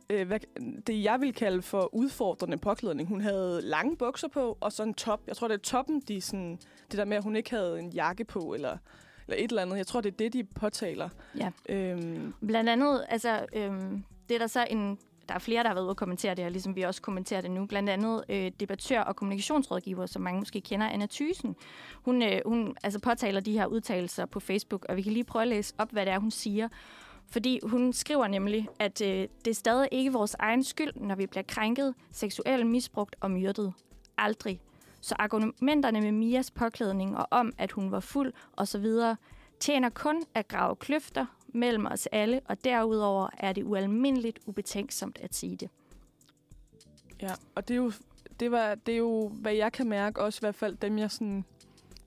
øh, 0.09 0.27
hvad, 0.27 0.39
det, 0.87 1.03
jeg 1.03 1.21
vil 1.21 1.33
kalde 1.33 1.61
for 1.61 1.95
udfordrende 1.95 2.57
påklædning. 2.57 3.09
Hun 3.09 3.21
havde 3.21 3.61
lange 3.63 3.97
bukser 3.97 4.27
på, 4.27 4.57
og 4.61 4.71
så 4.71 4.83
en 4.83 4.93
top. 4.93 5.21
Jeg 5.27 5.35
tror, 5.35 5.47
det 5.47 5.55
er 5.55 5.61
toppen, 5.61 5.99
de 6.07 6.21
sådan, 6.21 6.59
det 6.91 6.97
der 6.97 7.05
med, 7.05 7.17
at 7.17 7.23
hun 7.23 7.35
ikke 7.35 7.49
havde 7.49 7.79
en 7.79 7.89
jakke 7.89 8.23
på, 8.25 8.53
eller, 8.53 8.77
eller 9.27 9.43
et 9.43 9.49
eller 9.49 9.61
andet. 9.61 9.77
Jeg 9.77 9.87
tror, 9.87 10.01
det 10.01 10.11
er 10.13 10.17
det, 10.17 10.33
de 10.33 10.43
påtaler. 10.43 11.09
Ja. 11.37 11.51
Øhm, 11.69 12.33
Blandt 12.47 12.69
andet, 12.69 13.05
altså, 13.09 13.45
øhm, 13.53 14.03
det 14.29 14.35
er 14.35 14.39
der 14.39 14.47
så 14.47 14.67
en... 14.69 14.99
Der 15.29 15.35
er 15.35 15.39
flere, 15.39 15.63
der 15.63 15.69
har 15.69 15.73
været 15.73 15.83
ude 15.83 15.91
og 15.91 15.97
kommentere 15.97 16.35
det 16.35 16.43
her, 16.43 16.49
ligesom 16.49 16.75
vi 16.75 16.81
også 16.81 17.01
kommenterer 17.01 17.41
det 17.41 17.51
nu. 17.51 17.65
Blandt 17.65 17.89
andet 17.89 18.23
øh, 18.29 18.51
debattør 18.59 19.01
og 19.01 19.15
kommunikationsrådgiver, 19.15 20.05
som 20.05 20.21
mange 20.21 20.39
måske 20.39 20.61
kender, 20.61 20.87
Anna 20.87 21.07
Thysen. 21.11 21.55
Hun, 21.93 22.23
øh, 22.23 22.41
hun 22.45 22.75
altså, 22.83 22.99
påtaler 22.99 23.39
de 23.39 23.51
her 23.51 23.65
udtalelser 23.65 24.25
på 24.25 24.39
Facebook, 24.39 24.85
og 24.89 24.95
vi 24.95 25.01
kan 25.01 25.13
lige 25.13 25.23
prøve 25.23 25.41
at 25.41 25.47
læse 25.47 25.73
op, 25.77 25.91
hvad 25.91 26.05
det 26.05 26.13
er, 26.13 26.19
hun 26.19 26.31
siger. 26.31 26.67
Fordi 27.27 27.59
hun 27.63 27.93
skriver 27.93 28.27
nemlig, 28.27 28.67
at 28.79 29.01
øh, 29.01 29.27
det 29.45 29.51
er 29.51 29.55
stadig 29.55 29.89
ikke 29.91 30.13
vores 30.13 30.35
egen 30.39 30.63
skyld, 30.63 30.91
når 30.95 31.15
vi 31.15 31.25
bliver 31.25 31.43
krænket, 31.47 31.93
seksuelt 32.11 32.67
misbrugt 32.67 33.15
og 33.19 33.31
myrdet. 33.31 33.73
Aldrig. 34.17 34.61
Så 35.01 35.15
argumenterne 35.19 36.01
med 36.01 36.11
Mias 36.11 36.51
påklædning 36.51 37.17
og 37.17 37.27
om, 37.31 37.53
at 37.57 37.71
hun 37.71 37.91
var 37.91 37.99
fuld 37.99 38.33
osv., 38.57 38.85
tjener 39.59 39.89
kun 39.89 40.23
at 40.33 40.47
grave 40.47 40.75
kløfter 40.75 41.25
mellem 41.53 41.85
os 41.85 42.07
alle, 42.11 42.41
og 42.45 42.63
derudover 42.63 43.29
er 43.37 43.53
det 43.53 43.63
ualmindeligt 43.63 44.39
ubetænksomt 44.45 45.19
at 45.21 45.35
sige 45.35 45.55
det. 45.55 45.69
Ja, 47.21 47.33
og 47.55 47.67
det 47.67 47.73
er 47.73 47.77
jo, 47.77 47.91
det 48.39 48.51
var, 48.51 48.75
det 48.75 48.93
er 48.93 48.97
jo, 48.97 49.27
hvad 49.27 49.53
jeg 49.53 49.71
kan 49.71 49.89
mærke, 49.89 50.21
også 50.21 50.39
i 50.39 50.43
hvert 50.43 50.55
fald 50.55 50.75
dem, 50.75 50.97
jeg, 50.97 51.11
sådan, 51.11 51.45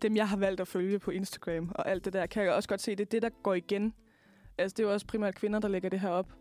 dem, 0.02 0.16
jeg 0.16 0.28
har 0.28 0.36
valgt 0.36 0.60
at 0.60 0.68
følge 0.68 0.98
på 0.98 1.10
Instagram 1.10 1.72
og 1.74 1.90
alt 1.90 2.04
det 2.04 2.12
der, 2.12 2.26
kan 2.26 2.44
jeg 2.44 2.52
også 2.52 2.68
godt 2.68 2.80
se, 2.80 2.90
det 2.90 3.00
er 3.00 3.10
det, 3.10 3.22
der 3.22 3.28
går 3.28 3.54
igen. 3.54 3.94
Altså, 4.58 4.74
det 4.74 4.82
er 4.82 4.86
jo 4.86 4.92
også 4.92 5.06
primært 5.06 5.34
kvinder, 5.34 5.58
der 5.58 5.68
lægger 5.68 5.88
det 5.88 6.00
her 6.00 6.08
op. 6.08 6.32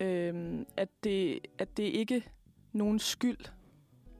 Øhm, 0.00 0.66
at, 0.76 0.88
det, 1.04 1.40
at 1.58 1.76
det 1.76 1.82
ikke 1.82 2.24
nogen 2.72 2.98
skyld. 2.98 3.44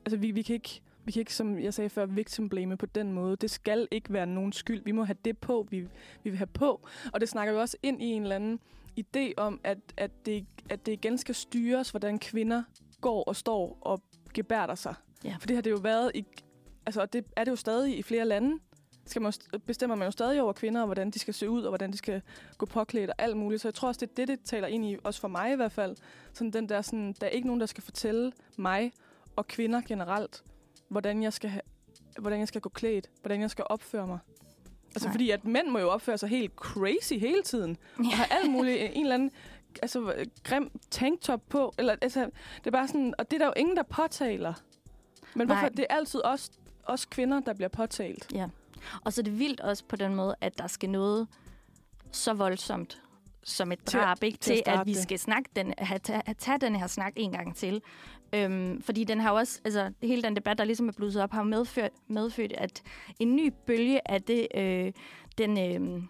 Altså, 0.05 0.17
vi, 0.17 0.31
vi, 0.31 0.43
kan 0.43 0.55
ikke, 0.55 0.83
vi 1.05 1.13
kan 1.13 1.21
ikke, 1.21 1.35
som 1.35 1.59
jeg 1.59 1.75
sagde 1.75 1.91
før, 1.91 2.07
victim 2.07 2.49
blame 2.49 2.77
på 2.77 2.87
den 2.87 3.13
måde. 3.13 3.37
Det 3.37 3.51
skal 3.51 3.89
ikke 3.91 4.13
være 4.13 4.27
nogen 4.27 4.53
skyld. 4.53 4.83
Vi 4.85 4.93
må 4.93 5.05
have 5.05 5.17
det 5.25 5.39
på, 5.39 5.67
vi, 5.71 5.81
vi 6.23 6.31
vil 6.31 6.37
have 6.37 6.47
på. 6.47 6.89
Og 7.13 7.21
det 7.21 7.29
snakker 7.29 7.55
jo 7.55 7.61
også 7.61 7.77
ind 7.83 8.03
i 8.03 8.07
en 8.07 8.23
eller 8.23 8.37
anden 8.37 8.61
idé 9.01 9.33
om, 9.37 9.61
at, 9.65 9.79
at, 9.97 10.11
det, 10.27 10.47
at 10.71 10.87
det 10.87 10.93
igen 10.93 11.19
skal 11.19 11.35
styres, 11.35 11.91
hvordan 11.91 12.19
kvinder 12.19 12.63
går 13.01 13.25
og 13.25 13.37
står 13.37 13.79
og 13.81 14.03
gebærder 14.35 14.75
sig. 14.75 14.95
Ja. 15.25 15.37
For 15.41 15.47
det 15.47 15.57
har 15.57 15.63
det 15.63 15.71
jo 15.71 15.77
været 15.77 16.11
i... 16.15 16.25
Altså, 16.87 17.01
og 17.01 17.13
det 17.13 17.25
er 17.37 17.45
det 17.45 17.51
jo 17.51 17.57
stadig 17.57 17.99
i 17.99 18.03
flere 18.03 18.25
lande. 18.25 18.59
Skal 19.07 19.23
man, 19.23 19.33
bestemmer 19.67 19.97
man 19.97 20.07
jo 20.07 20.11
stadig 20.11 20.43
over 20.43 20.53
kvinder, 20.53 20.81
og 20.81 20.87
hvordan 20.87 21.11
de 21.11 21.19
skal 21.19 21.35
se 21.35 21.51
ud, 21.51 21.63
og 21.63 21.69
hvordan 21.69 21.93
de 21.93 21.97
skal 21.97 22.23
gå 22.59 22.67
påklædt 22.67 23.11
og 23.11 23.17
alt 23.19 23.37
muligt. 23.37 23.63
Så 23.63 23.69
jeg 23.69 23.75
tror 23.75 23.89
også, 23.89 24.01
det 24.01 24.11
er 24.11 24.15
det, 24.15 24.29
det 24.29 24.47
taler 24.47 24.69
ind 24.69 24.85
i, 24.85 24.97
også 25.05 25.21
for 25.21 25.29
mig 25.29 25.53
i 25.53 25.57
hvert 25.57 25.73
fald. 25.73 25.97
Sådan 26.33 26.51
den 26.51 26.69
der, 26.69 26.83
sådan, 26.83 27.15
der 27.21 27.27
er 27.27 27.31
ikke 27.31 27.47
nogen, 27.47 27.61
der 27.61 27.67
skal 27.67 27.83
fortælle 27.83 28.33
mig 28.57 28.93
og 29.37 29.47
kvinder 29.47 29.81
generelt, 29.87 30.45
hvordan 30.89 31.23
jeg 31.23 31.33
skal, 31.33 31.51
have, 31.51 31.63
hvordan 32.19 32.39
jeg 32.39 32.49
skal 32.49 32.61
gå 32.61 32.69
klædt, 32.69 33.11
hvordan 33.21 33.41
jeg 33.41 33.51
skal 33.51 33.65
opføre 33.69 34.07
mig. 34.07 34.19
Altså 34.89 35.09
Nej. 35.09 35.13
fordi, 35.15 35.31
at 35.31 35.45
mænd 35.45 35.69
må 35.69 35.79
jo 35.79 35.91
opføre 35.91 36.19
sig 36.19 36.29
helt 36.29 36.53
crazy 36.57 37.13
hele 37.15 37.43
tiden. 37.43 37.77
Og 37.99 38.05
have 38.17 38.27
alt 38.33 38.51
muligt, 38.51 38.79
en 38.93 39.03
eller 39.03 39.15
anden 39.15 39.31
altså, 39.83 40.13
øh, 40.13 40.27
grim 40.45 40.71
tanktop 40.91 41.41
på. 41.49 41.75
Eller, 41.79 41.97
altså, 42.03 42.21
det 42.59 42.67
er 42.67 42.71
bare 42.71 42.89
sådan, 42.89 43.15
og 43.19 43.31
det 43.31 43.37
er 43.37 43.39
der 43.39 43.47
jo 43.47 43.53
ingen, 43.57 43.77
der 43.77 43.83
påtaler. 43.83 44.55
Men 45.35 45.47
hvorfor? 45.47 45.61
Nej. 45.63 45.69
Det 45.69 45.87
er 45.91 45.95
altid 45.97 46.21
os, 46.25 46.51
os 46.85 47.05
kvinder, 47.05 47.41
der 47.41 47.53
bliver 47.55 47.69
påtalt. 47.69 48.33
Ja. 48.35 48.49
Og 49.05 49.13
så 49.13 49.21
er 49.21 49.23
det 49.23 49.39
vildt 49.39 49.61
også 49.61 49.85
på 49.89 49.97
den 49.97 50.15
måde, 50.15 50.35
at 50.41 50.59
der 50.59 50.67
skal 50.67 50.91
noget 50.91 51.29
så 52.13 52.33
voldsomt 52.35 53.03
som 53.43 53.73
et 53.73 53.79
Til 53.85 53.97
at- 53.99 54.03
drab, 54.05 54.23
ikke? 54.23 54.39
til 54.39 54.53
at 54.53 54.57
til 54.57 54.71
at 54.71 54.75
starte 54.75 54.87
vi 54.89 54.95
det. 54.95 55.03
skal 55.03 55.19
snakke 55.19 55.51
den, 55.57 55.75
have, 55.79 55.99
tage, 55.99 56.23
have, 56.27 56.35
tage 56.39 56.59
den 56.59 56.77
her 56.77 56.87
snak 56.87 57.13
en 57.17 57.33
gang 57.33 57.57
til. 57.57 57.83
Øhm, 58.35 58.83
fordi 58.83 59.05
den 59.05 59.21
har 59.21 59.31
også, 59.31 59.61
altså 59.65 59.93
hele 60.03 60.23
den 60.23 60.37
debat, 60.37 60.59
der 60.59 60.65
ligesom 60.65 60.89
er 60.89 60.93
blusset 60.93 61.23
op, 61.23 61.33
har 61.33 61.43
medført, 61.43 61.91
medført 62.09 62.53
at 62.53 62.83
en 63.19 63.37
ny 63.37 63.53
bølge 63.67 64.11
af 64.11 64.23
det, 64.23 64.49
øh, 64.55 64.93
den, 65.39 65.59
øh, 65.59 66.03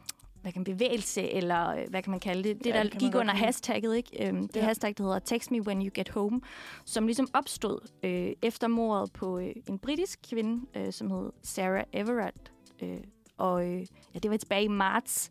hvad 0.42 0.52
kan 0.52 0.60
man, 0.60 0.64
bevægelse, 0.64 1.22
eller 1.32 1.68
øh, 1.68 1.84
hvad 1.90 2.02
kan 2.02 2.10
man 2.10 2.20
kalde 2.20 2.48
det? 2.48 2.58
Det, 2.58 2.66
Ja, 2.70 2.76
der 2.76 2.82
det 2.82 2.98
gik 2.98 3.14
under 3.14 3.34
hashtagget, 3.34 3.96
ikke? 3.96 4.28
Øhm, 4.28 4.48
det 4.48 4.56
Ja. 4.56 4.64
hashtag, 4.64 4.94
der 4.98 5.04
hedder 5.04 5.18
Text 5.18 5.50
Me 5.50 5.62
When 5.66 5.82
You 5.82 5.90
Get 5.94 6.08
Home, 6.08 6.40
som 6.84 7.06
ligesom 7.06 7.28
opstod 7.34 7.78
øh, 8.02 8.32
efter 8.42 8.68
mordet 8.68 9.12
på 9.12 9.38
øh, 9.38 9.52
en 9.68 9.78
britisk 9.78 10.18
kvinde, 10.30 10.66
øh, 10.76 10.92
som 10.92 11.10
hed 11.10 11.30
Sarah 11.42 11.84
Everett. 11.92 12.52
Øh, 12.82 12.96
og 13.36 13.66
øh, 13.66 13.80
ja, 14.14 14.18
det 14.18 14.30
var 14.30 14.36
tilbage 14.36 14.64
i 14.64 14.68
marts 14.68 15.30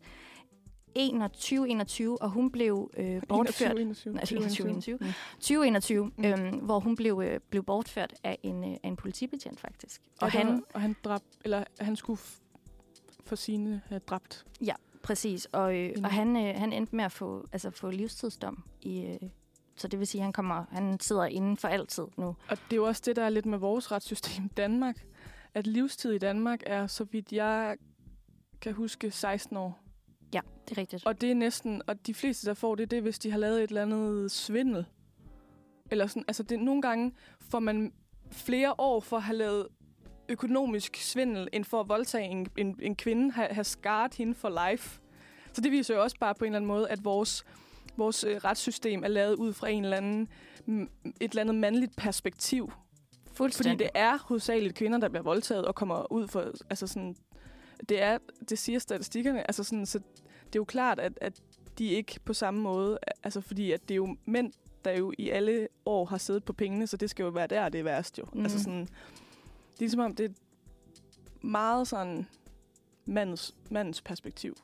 21, 0.94 2.22
og 2.22 2.30
hun 2.30 2.50
blev 2.50 2.90
øh, 2.96 3.22
bortført. 3.28 3.78
21, 3.78 4.14
Nej, 4.14 4.22
21, 4.32 4.68
21. 4.68 4.98
Mm. 5.00 5.06
2021, 5.38 6.04
Mm. 6.16 6.24
øhm, 6.24 6.56
hvor 6.58 6.80
hun 6.80 6.96
blev, 6.96 7.22
øh, 7.24 7.40
blev 7.50 7.62
bortført 7.64 8.14
af 8.24 8.38
en, 8.42 8.64
øh, 8.64 8.70
af 8.70 8.88
en 8.88 8.96
politibetjent, 8.96 9.60
faktisk. 9.60 10.02
Og 10.20 10.32
Ja, 10.34 10.38
han, 10.38 10.64
og 10.74 10.80
han 10.80 10.96
dræb, 11.04 11.20
eller 11.44 11.64
han 11.80 11.96
skulle 11.96 12.20
for 13.24 13.36
sine 13.36 13.82
have 13.88 13.98
dræbt. 13.98 14.46
præcis, 15.02 15.46
og, 15.52 15.76
øh, 15.76 15.92
og 16.04 16.10
han, 16.10 16.36
øh, 16.36 16.54
han 16.56 16.72
endte 16.72 16.96
med 16.96 17.04
at 17.04 17.12
få, 17.12 17.46
altså, 17.52 17.70
få 17.70 17.90
livstidsdom. 17.90 18.64
I, 18.82 19.00
øh, 19.00 19.28
så 19.76 19.88
det 19.88 19.98
vil 19.98 20.06
sige, 20.06 20.20
at 20.20 20.24
han, 20.24 20.32
kommer, 20.32 20.64
han 20.70 21.00
sidder 21.00 21.24
inden 21.24 21.56
for 21.56 21.68
altid 21.68 22.04
nu. 22.16 22.26
Og 22.26 22.36
det 22.50 22.72
er 22.72 22.76
jo 22.76 22.84
også 22.84 23.02
det, 23.06 23.16
der 23.16 23.22
er 23.24 23.28
lidt 23.28 23.46
med 23.46 23.58
vores 23.58 23.92
retssystem 23.92 24.44
i 24.44 24.48
Danmark. 24.56 25.04
At 25.54 25.66
livstid 25.66 26.12
i 26.12 26.18
Danmark 26.18 26.62
er, 26.66 26.86
så 26.86 27.04
vidt 27.04 27.32
jeg 27.32 27.76
kan 28.60 28.72
huske, 28.72 29.10
16 29.10 29.56
år. 29.56 29.80
Ja, 30.34 30.40
det 30.68 30.76
er 30.76 30.80
rigtigt. 30.80 31.06
Og 31.06 31.20
det 31.20 31.30
er 31.30 31.34
næsten, 31.34 31.82
og 31.86 32.06
de 32.06 32.14
fleste, 32.14 32.46
der 32.46 32.54
får 32.54 32.74
det, 32.74 32.90
det 32.90 32.96
er, 32.96 33.00
hvis 33.00 33.18
de 33.18 33.30
har 33.30 33.38
lavet 33.38 33.62
et 33.62 33.68
eller 33.68 33.82
andet 33.82 34.30
svindel. 34.30 34.86
Eller 35.90 36.06
sådan, 36.06 36.24
altså 36.28 36.42
det, 36.42 36.60
nogle 36.60 36.82
gange 36.82 37.12
får 37.40 37.58
man 37.58 37.92
flere 38.30 38.74
år 38.78 39.00
for 39.00 39.16
at 39.16 39.22
have 39.22 39.36
lavet 39.36 39.68
økonomisk 40.28 40.96
svindel, 40.96 41.48
end 41.52 41.64
for 41.64 41.80
at 41.80 41.88
voldtage 41.88 42.24
en, 42.24 42.46
en, 42.56 42.78
en 42.82 42.96
kvinde, 42.96 43.32
have, 43.32 43.48
have 43.48 43.64
skaret 43.64 44.14
hende 44.14 44.34
for 44.34 44.70
life. 44.70 45.00
Så 45.52 45.60
det 45.60 45.72
viser 45.72 45.94
jo 45.94 46.02
også 46.02 46.16
bare 46.20 46.34
på 46.34 46.44
en 46.44 46.48
eller 46.48 46.56
anden 46.56 46.68
måde, 46.68 46.88
at 46.88 47.04
vores, 47.04 47.44
vores 47.96 48.24
øh, 48.24 48.36
retssystem 48.36 49.04
er 49.04 49.08
lavet 49.08 49.34
ud 49.34 49.52
fra 49.52 49.68
en 49.68 49.84
eller 49.84 49.96
anden, 49.96 50.28
et 51.20 51.30
eller 51.30 51.40
andet 51.40 51.54
mandligt 51.54 51.96
perspektiv. 51.96 52.72
Fordi 53.34 53.74
det 53.74 53.90
er 53.94 54.18
hovedsageligt 54.18 54.74
kvinder, 54.74 54.98
der 54.98 55.08
bliver 55.08 55.22
voldtaget 55.22 55.64
og 55.64 55.74
kommer 55.74 56.12
ud 56.12 56.28
for... 56.28 56.52
Altså 56.70 56.86
sådan, 56.86 57.16
det, 57.88 58.02
er, 58.02 58.18
det 58.48 58.58
siger 58.58 58.78
statistikkerne. 58.78 59.46
Altså 59.46 59.64
sådan, 59.64 59.86
så 59.86 60.00
det 60.54 60.58
er 60.58 60.60
jo 60.60 60.64
klart, 60.64 60.98
at, 60.98 61.12
at 61.20 61.42
de 61.78 61.86
ikke 61.86 62.20
på 62.24 62.32
samme 62.32 62.60
måde... 62.60 62.98
Altså 63.22 63.40
fordi 63.40 63.72
at 63.72 63.88
det 63.88 63.90
er 63.90 63.96
jo 63.96 64.16
mænd, 64.24 64.52
der 64.84 64.92
jo 64.92 65.12
i 65.18 65.30
alle 65.30 65.68
år 65.86 66.04
har 66.04 66.18
siddet 66.18 66.44
på 66.44 66.52
pengene, 66.52 66.86
så 66.86 66.96
det 66.96 67.10
skal 67.10 67.22
jo 67.22 67.28
være 67.28 67.46
der, 67.46 67.68
det 67.68 67.78
er 67.78 67.84
værst 67.84 68.18
jo. 68.18 68.24
Mm. 68.32 68.42
Altså 68.42 68.58
sådan, 68.58 68.80
det 68.80 68.88
er 69.76 69.80
ligesom 69.80 70.00
om, 70.00 70.14
det 70.14 70.24
er 70.30 70.34
meget 71.46 71.88
sådan 71.88 72.26
mandens, 73.06 73.54
mandens 73.70 74.02
perspektiv. 74.02 74.54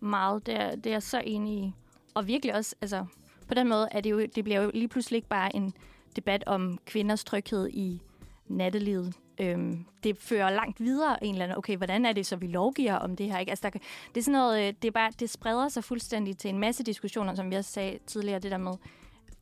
meget. 0.00 0.46
Det 0.46 0.54
er, 0.54 0.76
det 0.76 0.86
er 0.86 0.90
jeg 0.90 1.02
så 1.02 1.22
enig 1.24 1.58
i. 1.58 1.72
Og 2.14 2.26
virkelig 2.26 2.54
også, 2.54 2.76
altså, 2.80 3.06
på 3.48 3.54
den 3.54 3.68
måde, 3.68 3.88
er 3.90 4.00
det 4.00 4.10
jo, 4.10 4.26
det 4.34 4.44
bliver 4.44 4.60
jo 4.62 4.70
lige 4.74 4.88
pludselig 4.88 5.16
ikke 5.16 5.28
bare 5.28 5.56
en 5.56 5.72
debat 6.16 6.44
om 6.46 6.78
kvinders 6.86 7.24
tryghed 7.24 7.68
i 7.68 8.02
nattelivet. 8.48 9.14
Øhm, 9.40 9.84
det 10.04 10.18
fører 10.18 10.50
langt 10.50 10.80
videre 10.80 11.24
en 11.24 11.34
eller 11.34 11.44
anden, 11.44 11.58
okay, 11.58 11.76
hvordan 11.76 12.06
er 12.06 12.12
det 12.12 12.26
så, 12.26 12.36
vi 12.36 12.46
lovgiver 12.46 12.94
om 12.94 13.16
det 13.16 13.26
her? 13.32 13.38
Ikke? 13.38 13.50
Altså, 13.50 13.62
der, 13.62 13.70
kan- 13.70 13.80
det 14.14 14.20
er 14.20 14.24
sådan 14.24 14.38
noget, 14.40 14.68
øh, 14.68 14.74
det, 14.82 14.88
er 14.88 14.92
bare, 14.92 15.10
det 15.20 15.30
spreder 15.30 15.68
sig 15.68 15.84
fuldstændig 15.84 16.38
til 16.38 16.50
en 16.50 16.58
masse 16.58 16.82
diskussioner, 16.84 17.34
som 17.34 17.50
vi 17.50 17.56
også 17.56 17.70
sagde 17.72 17.98
tidligere, 18.06 18.38
det 18.38 18.50
der 18.50 18.58
med, 18.58 18.72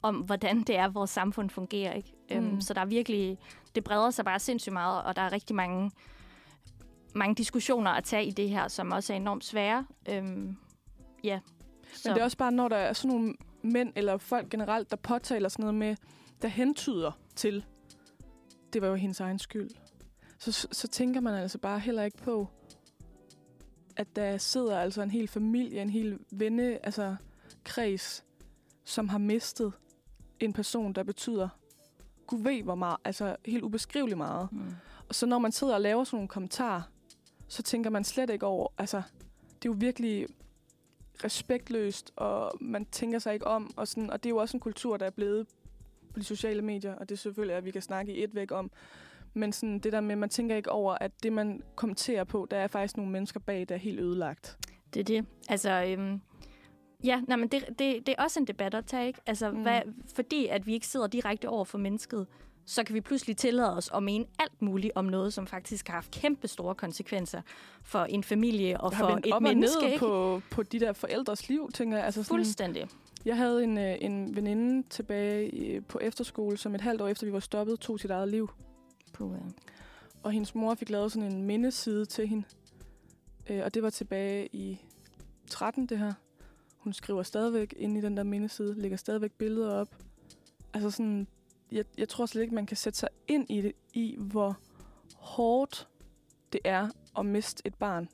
om 0.03 0.17
hvordan 0.17 0.63
det 0.63 0.77
er, 0.77 0.89
vores 0.89 1.11
samfund 1.11 1.51
fungerer. 1.51 1.93
Ikke? 1.93 2.13
Mm. 2.31 2.37
Øhm, 2.37 2.45
Mm. 2.55 2.61
så 2.61 2.75
der 2.75 2.81
er 2.81 2.85
virkelig, 2.87 3.39
det 3.75 3.85
breder 3.85 4.11
sig 4.11 4.25
bare 4.25 4.39
sindssygt 4.39 4.73
meget, 4.73 5.03
og 5.03 5.17
der 5.17 5.23
er 5.23 5.33
rigtig 5.33 5.57
mange, 5.57 5.91
mange 7.15 7.35
diskussioner 7.35 7.91
at 7.91 8.05
tage 8.05 8.25
i 8.27 8.31
det 8.31 8.51
her, 8.51 8.69
som 8.69 8.93
også 8.93 9.13
er 9.13 9.17
enormt 9.17 9.45
svære. 9.45 9.87
Øhm, 10.09 10.57
ja. 11.25 11.41
Så. 11.93 12.09
Men 12.09 12.15
det 12.15 12.21
er 12.21 12.25
også 12.25 12.37
bare, 12.37 12.53
når 12.53 12.69
der 12.69 12.77
er 12.77 12.93
sådan 12.93 13.17
nogle 13.17 13.35
mænd 13.63 13.93
eller 13.97 14.19
folk 14.19 14.51
generelt, 14.51 14.91
der 14.91 14.97
påtaler 14.97 15.49
sådan 15.49 15.63
noget 15.63 15.75
med, 15.75 15.97
der 16.43 16.49
hentyder 16.49 17.13
til, 17.37 17.65
det 18.73 18.83
var 18.83 18.89
jo 18.89 18.95
hendes 18.95 19.21
egen 19.21 19.39
skyld. 19.39 19.71
Så, 20.39 20.69
så 20.73 20.89
tænker 20.89 21.21
man 21.21 21.35
altså 21.35 21.59
bare 21.59 21.81
heller 21.81 22.03
ikke 22.03 22.19
på, 22.19 22.49
at 23.97 24.17
der 24.17 24.39
sidder 24.39 24.79
altså 24.79 25.03
en 25.03 25.11
hel 25.11 25.29
familie, 25.29 25.83
en 25.83 25.91
hel 25.91 26.19
venne, 26.31 26.87
altså 26.87 27.17
kreds, 27.65 28.25
som 28.85 29.09
har 29.09 29.19
mistet 29.19 29.73
en 30.41 30.53
person, 30.53 30.93
der 30.93 31.03
betyder, 31.03 31.49
gud 32.27 32.43
ved 32.43 32.63
hvor 32.63 32.75
meget, 32.75 32.97
altså 33.05 33.37
helt 33.47 33.63
ubeskriveligt 33.63 34.19
meget. 34.19 34.53
Mm. 34.53 34.75
Og 35.09 35.15
så 35.15 35.27
når 35.27 35.39
man 35.39 35.53
sidder 35.53 35.75
og 35.75 35.81
laver 35.81 36.05
sådan 36.05 36.17
nogle 36.17 36.29
kommentarer, 36.29 36.83
så 37.49 37.63
tænker 37.63 37.91
man 37.91 38.05
slet 38.05 38.31
ikke 38.31 38.47
over, 38.47 38.69
altså, 38.79 39.03
det 39.63 39.69
er 39.69 39.73
jo 39.73 39.77
virkelig 39.79 40.27
respektløst, 41.25 42.13
og 42.17 42.53
man 42.61 42.87
tænker 42.87 43.19
sig 43.19 43.35
ikke 43.35 43.47
om, 43.47 43.71
og, 43.77 43.89
sådan, 43.89 44.11
og 44.11 44.23
det 44.23 44.29
er 44.29 44.31
jo 44.31 44.37
også 44.37 44.57
en 44.57 44.61
kultur, 44.61 44.97
der 44.97 45.07
er 45.07 45.11
blevet 45.11 45.47
på 46.13 46.19
de 46.19 46.25
sociale 46.25 46.63
medier, 46.63 46.95
og 46.95 47.09
det 47.09 47.15
er 47.15 47.19
selvfølgelig, 47.19 47.57
at 47.57 47.65
vi 47.65 47.71
kan 47.71 47.83
snakke 47.83 48.15
i 48.15 48.25
et 48.25 48.35
væk 48.35 48.53
om, 48.53 48.71
men 49.35 49.53
sådan 49.53 49.79
det 49.79 49.93
der 49.93 50.01
med, 50.01 50.17
man 50.17 50.29
tænker 50.29 50.57
ikke 50.57 50.71
over, 50.73 50.95
at 51.01 51.23
det, 51.23 51.33
man 51.33 51.63
kommenterer 51.77 52.25
på, 52.25 52.47
der 52.51 52.57
er 52.57 52.67
faktisk 52.67 52.97
nogle 52.97 53.13
mennesker 53.13 53.41
bag, 53.41 53.67
der 53.69 53.75
er 53.75 53.79
helt 53.79 54.01
ødelagt. 54.01 54.59
Det 54.95 55.01
er 55.01 55.05
det. 55.05 55.27
Altså, 55.49 55.85
øhm, 55.89 56.21
ja, 57.05 57.21
nej, 57.29 57.37
men 57.37 57.49
det, 57.49 57.65
det, 57.69 57.79
det 58.07 58.15
er 58.19 58.23
også 58.23 58.41
en 58.41 58.47
debat 58.47 58.75
at 58.75 58.87
tage, 58.87 59.07
ikke? 59.07 59.21
Altså, 59.27 59.51
mm. 59.51 59.63
Hvad, 59.63 59.81
fordi 60.15 60.47
at 60.47 60.67
vi 60.67 60.73
ikke 60.75 60.87
sidder 60.87 61.07
direkte 61.07 61.49
over 61.49 61.65
for 61.65 61.79
mennesket, 61.79 62.27
så 62.67 62.85
kan 62.85 62.95
vi 62.95 63.01
pludselig 63.01 63.37
tillade 63.37 63.77
os 63.77 63.91
at 63.95 64.03
mene 64.03 64.25
alt 64.39 64.63
muligt 64.63 64.93
om 64.95 65.05
noget, 65.05 65.33
som 65.33 65.47
faktisk 65.47 65.87
har 65.89 65.95
haft 65.95 66.11
kæmpe 66.11 66.49
store 66.49 66.75
konsekvenser 66.75 67.41
for 67.83 67.99
en 68.05 68.25
familie 68.25 68.81
og 68.81 68.93
for 68.93 69.07
et 69.07 69.27
op 69.27 69.33
og 69.33 69.43
menneske, 69.43 69.81
ned 69.83 69.87
ikke? 69.93 69.99
på, 69.99 70.41
på 70.51 70.63
de 70.63 70.81
der 70.81 70.93
forældres 70.93 71.49
liv, 71.49 71.71
tænker 71.75 71.97
jeg. 71.97 72.07
Altså 72.07 72.23
sådan, 72.23 72.37
Fuldstændig. 72.37 72.87
Jeg 73.25 73.37
havde 73.37 73.65
en, 73.65 73.79
øh, 73.79 73.97
en 74.01 74.37
veninde 74.37 74.89
tilbage 74.89 75.49
i- 75.51 75.81
på 75.81 75.99
efterskole, 76.03 76.57
som 76.57 76.75
et 76.75 76.81
halvt 76.81 77.01
år 77.01 77.09
efter 77.09 77.27
vi 77.27 77.33
var 77.33 77.41
stoppet, 77.41 77.81
tog 77.81 78.01
sit 78.01 78.11
eget 78.11 78.29
liv. 78.29 78.51
På, 79.13 79.35
øh, 79.35 79.41
Og 80.23 80.33
hendes 80.33 80.55
mor 80.55 80.75
fik 80.75 80.91
lavet 80.91 81.13
sådan 81.13 81.33
en 81.33 81.43
mindeside 81.43 82.07
til 82.07 82.29
hende. 82.29 82.45
Øh, 83.51 83.65
og 83.65 83.75
det 83.75 83.83
var 83.83 83.91
tilbage 83.91 84.49
i 84.53 84.81
13, 85.51 85.87
det 85.87 85.99
her. 85.99 86.13
Hun 86.77 86.93
skriver 86.93 87.23
stadigvæk 87.23 87.75
ind 87.77 87.99
i 87.99 88.01
den 88.01 88.17
der 88.17 88.23
mindeside, 88.23 88.75
lægger 88.81 88.97
stadigvæk 88.97 89.33
billeder 89.33 89.75
op. 89.75 89.97
Altså 90.75 90.91
sådan, 90.91 91.27
jeg, 91.73 91.85
jeg 91.99 92.09
tror 92.09 92.27
slet 92.27 92.43
ikke, 92.43 92.55
man 92.55 92.67
kan 92.67 92.77
sætte 92.77 92.99
sig 92.99 93.09
ind 93.29 93.51
i 93.51 93.63
det, 93.63 93.73
i 93.93 94.17
hvor 94.19 94.59
hårdt 95.17 95.89
det 96.53 96.61
er 96.65 96.89
at 97.19 97.27
miste 97.27 97.63
et 97.67 97.75
barn. 97.75 98.09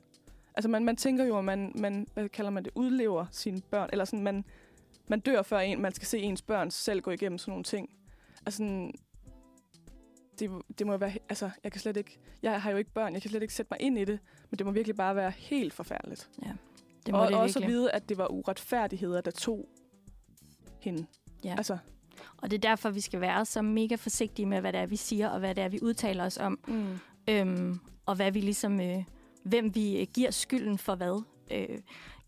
Altså 0.55 0.69
man, 0.69 0.85
man 0.85 0.95
tænker 0.95 1.25
jo, 1.25 1.37
at 1.37 1.45
man, 1.45 1.71
man, 1.75 2.07
hvad 2.13 2.29
kalder 2.29 2.51
man 2.51 2.63
det, 2.65 2.71
udlever 2.75 3.25
sine 3.31 3.61
børn, 3.61 3.89
eller 3.91 4.05
sådan, 4.05 4.23
man, 4.23 4.45
man 5.07 5.19
dør 5.19 5.41
før 5.41 5.59
en, 5.59 5.81
man 5.81 5.93
skal 5.93 6.07
se 6.07 6.19
ens 6.19 6.41
børn 6.41 6.71
selv 6.71 7.01
gå 7.01 7.11
igennem 7.11 7.37
sådan 7.37 7.51
nogle 7.51 7.63
ting. 7.63 7.89
Altså 8.45 8.57
sådan, 8.57 8.93
det, 10.39 10.51
det 10.79 10.87
må 10.87 10.97
være, 10.97 11.13
altså 11.29 11.49
jeg 11.63 11.71
kan 11.71 11.81
slet 11.81 11.97
ikke, 11.97 12.19
jeg 12.41 12.61
har 12.61 12.71
jo 12.71 12.77
ikke 12.77 12.91
børn, 12.91 13.13
jeg 13.13 13.21
kan 13.21 13.31
slet 13.31 13.41
ikke 13.41 13.53
sætte 13.53 13.67
mig 13.71 13.81
ind 13.81 13.97
i 13.97 14.05
det, 14.05 14.19
men 14.49 14.57
det 14.57 14.65
må 14.65 14.71
virkelig 14.71 14.95
bare 14.95 15.15
være 15.15 15.31
helt 15.31 15.73
forfærdeligt. 15.73 16.29
det 17.05 17.13
må 17.13 17.19
og 17.19 17.27
det 17.27 17.37
også 17.37 17.59
at 17.59 17.67
vide, 17.67 17.91
at 17.91 18.09
det 18.09 18.17
var 18.17 18.31
uretfærdigheder, 18.31 19.21
der 19.21 19.31
tog 19.31 19.69
hende. 20.79 21.05
Ja. 21.43 21.55
Altså, 21.57 21.77
Og 22.37 22.51
det 22.51 22.57
er 22.57 22.69
derfor, 22.69 22.89
vi 22.89 23.01
skal 23.01 23.21
være 23.21 23.45
så 23.45 23.61
mega 23.61 23.95
forsigtige 23.95 24.45
med, 24.45 24.61
hvad 24.61 24.73
det 24.73 24.81
er, 24.81 24.85
vi 24.85 24.95
siger, 24.95 25.29
og 25.29 25.39
hvad 25.39 25.55
det 25.55 25.63
er, 25.63 25.69
vi 25.69 25.79
udtaler 25.81 26.25
os 26.25 26.37
om. 26.37 26.59
mm. 26.67 26.99
øhm, 27.27 27.79
og 28.05 28.15
hvad 28.15 28.31
vi 28.31 28.41
ligesom, 28.41 28.81
øh, 28.81 29.03
hvem 29.43 29.75
vi 29.75 29.99
øh, 29.99 30.07
giver 30.13 30.31
skylden 30.31 30.77
for 30.77 30.95
hvad. 30.95 31.23
Øh, 31.51 31.79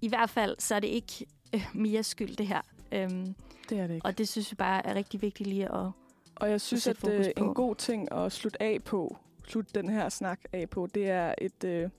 I 0.02 0.08
hvert 0.08 0.30
fald, 0.30 0.56
så 0.60 0.76
er 0.76 0.80
det 0.80 0.88
ikke 0.88 1.26
øh, 1.56 1.65
Mias 1.74 2.06
skyld, 2.06 2.36
det 2.36 2.48
her. 2.48 2.62
Øhm, 2.91 3.36
det 3.70 3.80
er 3.80 3.88
det 3.88 3.93
ikke. 3.93 4.06
og 4.06 4.17
det 4.17 4.28
synes 4.28 4.52
jeg 4.52 4.58
bare 4.58 4.86
er 4.86 4.96
rigtig 4.96 5.22
vigtigt 5.22 5.50
lige 5.50 5.74
at... 5.74 5.91
Og 6.39 6.50
jeg 6.50 6.62
synes, 6.62 6.88
at 6.88 6.97
fokus 6.97 7.28
øh, 7.28 7.34
en 7.38 7.54
god 7.54 7.76
ting 7.76 8.12
at 8.12 8.32
slutte 8.32 8.62
af 8.62 8.84
på, 8.84 9.17
slutte 9.47 9.71
den 9.76 9.89
her 9.89 10.10
snak 10.10 10.39
af 10.54 10.69
på, 10.69 10.88
det 10.93 11.10
er 11.10 11.36
et, 11.38 11.63
øh, 11.63 11.89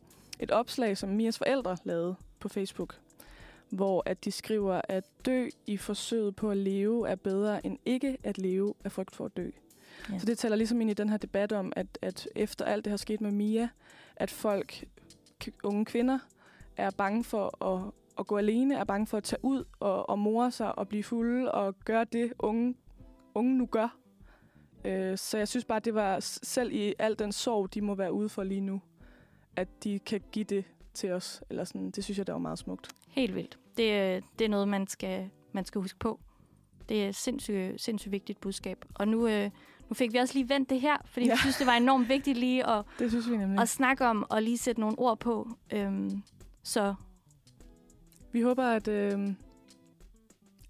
et 0.40 0.50
opslag, 0.50 0.98
som 0.98 1.08
Mias 1.08 1.38
forældre 1.38 1.76
lavede 1.84 2.14
på 2.40 2.48
Facebook, 2.48 2.98
hvor 3.70 4.02
at 4.06 4.24
de 4.24 4.30
skriver, 4.30 4.80
at 4.88 5.04
dø 5.24 5.48
i 5.66 5.76
forsøget 5.76 6.36
på 6.36 6.50
at 6.50 6.56
leve 6.56 7.08
er 7.08 7.14
bedre 7.14 7.66
end 7.66 7.78
ikke 7.86 8.18
at 8.24 8.38
leve 8.38 8.74
af 8.84 8.92
frygt 8.92 9.14
for 9.14 9.24
at 9.24 9.36
dø. 9.36 9.50
Ja. 10.12 10.18
Så 10.18 10.26
det 10.26 10.38
taler 10.38 10.56
ligesom 10.56 10.80
ind 10.80 10.90
i 10.90 10.94
den 10.94 11.08
her 11.08 11.16
debat 11.16 11.52
om, 11.52 11.72
at, 11.76 11.98
at 12.02 12.28
efter 12.36 12.64
alt 12.64 12.84
det 12.84 12.90
har 12.90 12.96
sket 12.96 13.20
med 13.20 13.30
Mia, 13.30 13.68
at 14.16 14.30
folk, 14.30 14.84
unge 15.62 15.84
kvinder, 15.84 16.18
er 16.76 16.90
bange 16.90 17.24
for 17.24 17.64
at, 17.64 17.92
at 18.18 18.26
gå 18.26 18.36
alene, 18.36 18.74
er 18.74 18.84
bange 18.84 19.06
for 19.06 19.16
at 19.16 19.24
tage 19.24 19.44
ud 19.44 19.64
og, 19.80 20.08
og 20.08 20.18
more 20.18 20.50
sig 20.50 20.78
og 20.78 20.88
blive 20.88 21.02
fulde 21.02 21.52
og 21.52 21.74
gøre 21.84 22.04
det, 22.04 22.32
unge, 22.38 22.74
unge 23.34 23.58
nu 23.58 23.66
gør. 23.66 23.98
Øh, 24.84 25.18
så 25.18 25.38
jeg 25.38 25.48
synes 25.48 25.64
bare, 25.64 25.80
det 25.80 25.94
var 25.94 26.20
selv 26.42 26.72
i 26.72 26.94
al 26.98 27.18
den 27.18 27.32
sorg, 27.32 27.74
de 27.74 27.80
må 27.80 27.94
være 27.94 28.12
ude 28.12 28.28
for 28.28 28.42
lige 28.44 28.60
nu, 28.60 28.80
at 29.56 29.84
de 29.84 29.98
kan 29.98 30.20
give 30.32 30.44
det 30.44 30.64
til 30.94 31.12
os. 31.12 31.42
Eller 31.50 31.64
sådan, 31.64 31.90
det 31.90 32.04
synes 32.04 32.18
jeg, 32.18 32.26
der 32.26 32.32
var 32.32 32.38
meget 32.40 32.58
smukt. 32.58 32.88
Helt 33.08 33.34
vildt. 33.34 33.58
Det, 33.76 34.24
det 34.38 34.44
er 34.44 34.48
noget, 34.48 34.68
man 34.68 34.86
skal, 34.86 35.30
man 35.52 35.64
skal 35.64 35.80
huske 35.80 35.98
på. 35.98 36.20
Det 36.88 37.04
er 37.04 37.08
et 37.08 37.14
sindssygt, 37.14 37.80
sindssygt 37.80 38.12
vigtigt 38.12 38.40
budskab. 38.40 38.84
Og 38.94 39.08
nu, 39.08 39.28
øh, 39.28 39.50
nu 39.88 39.94
fik 39.94 40.12
vi 40.12 40.18
også 40.18 40.34
lige 40.34 40.48
vendt 40.48 40.70
det 40.70 40.80
her, 40.80 40.96
fordi 41.04 41.26
ja. 41.26 41.32
Vi 41.32 41.38
synes, 41.38 41.56
det 41.56 41.66
var 41.66 41.72
enormt 41.72 42.08
vigtigt 42.08 42.38
lige 42.38 42.66
at, 42.66 42.84
Det 42.98 43.10
synes 43.10 43.30
vi 43.30 43.36
nemlig. 43.36 43.60
at 43.60 43.68
snakke 43.68 44.06
om 44.06 44.26
og 44.30 44.42
lige 44.42 44.58
sætte 44.58 44.80
nogle 44.80 44.98
ord 44.98 45.18
på. 45.20 45.48
Øhm, 45.72 46.22
så 46.62 46.94
Vi 48.32 48.40
håber, 48.42 48.64
at, 48.64 48.88
øh, 48.88 49.28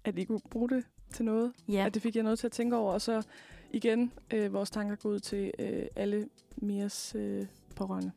at 0.03 0.17
I 0.19 0.23
kunne 0.23 0.39
bruge 0.51 0.69
det 0.69 0.83
til 1.13 1.25
noget. 1.25 1.53
Ja, 1.67 1.85
At 1.85 1.93
det 1.93 2.01
fik 2.01 2.15
jeg 2.15 2.23
noget 2.23 2.39
til 2.39 2.47
at 2.47 2.51
tænke 2.51 2.75
over. 2.75 2.93
Og 2.93 3.01
så 3.01 3.23
igen, 3.71 4.11
øh, 4.33 4.53
vores 4.53 4.69
tanker 4.69 4.95
går 4.95 5.09
ud 5.09 5.19
til 5.19 5.51
øh, 5.59 5.83
alle 5.95 6.29
Mias 6.57 7.15
øh, 7.15 7.45
pårørende. 7.75 8.11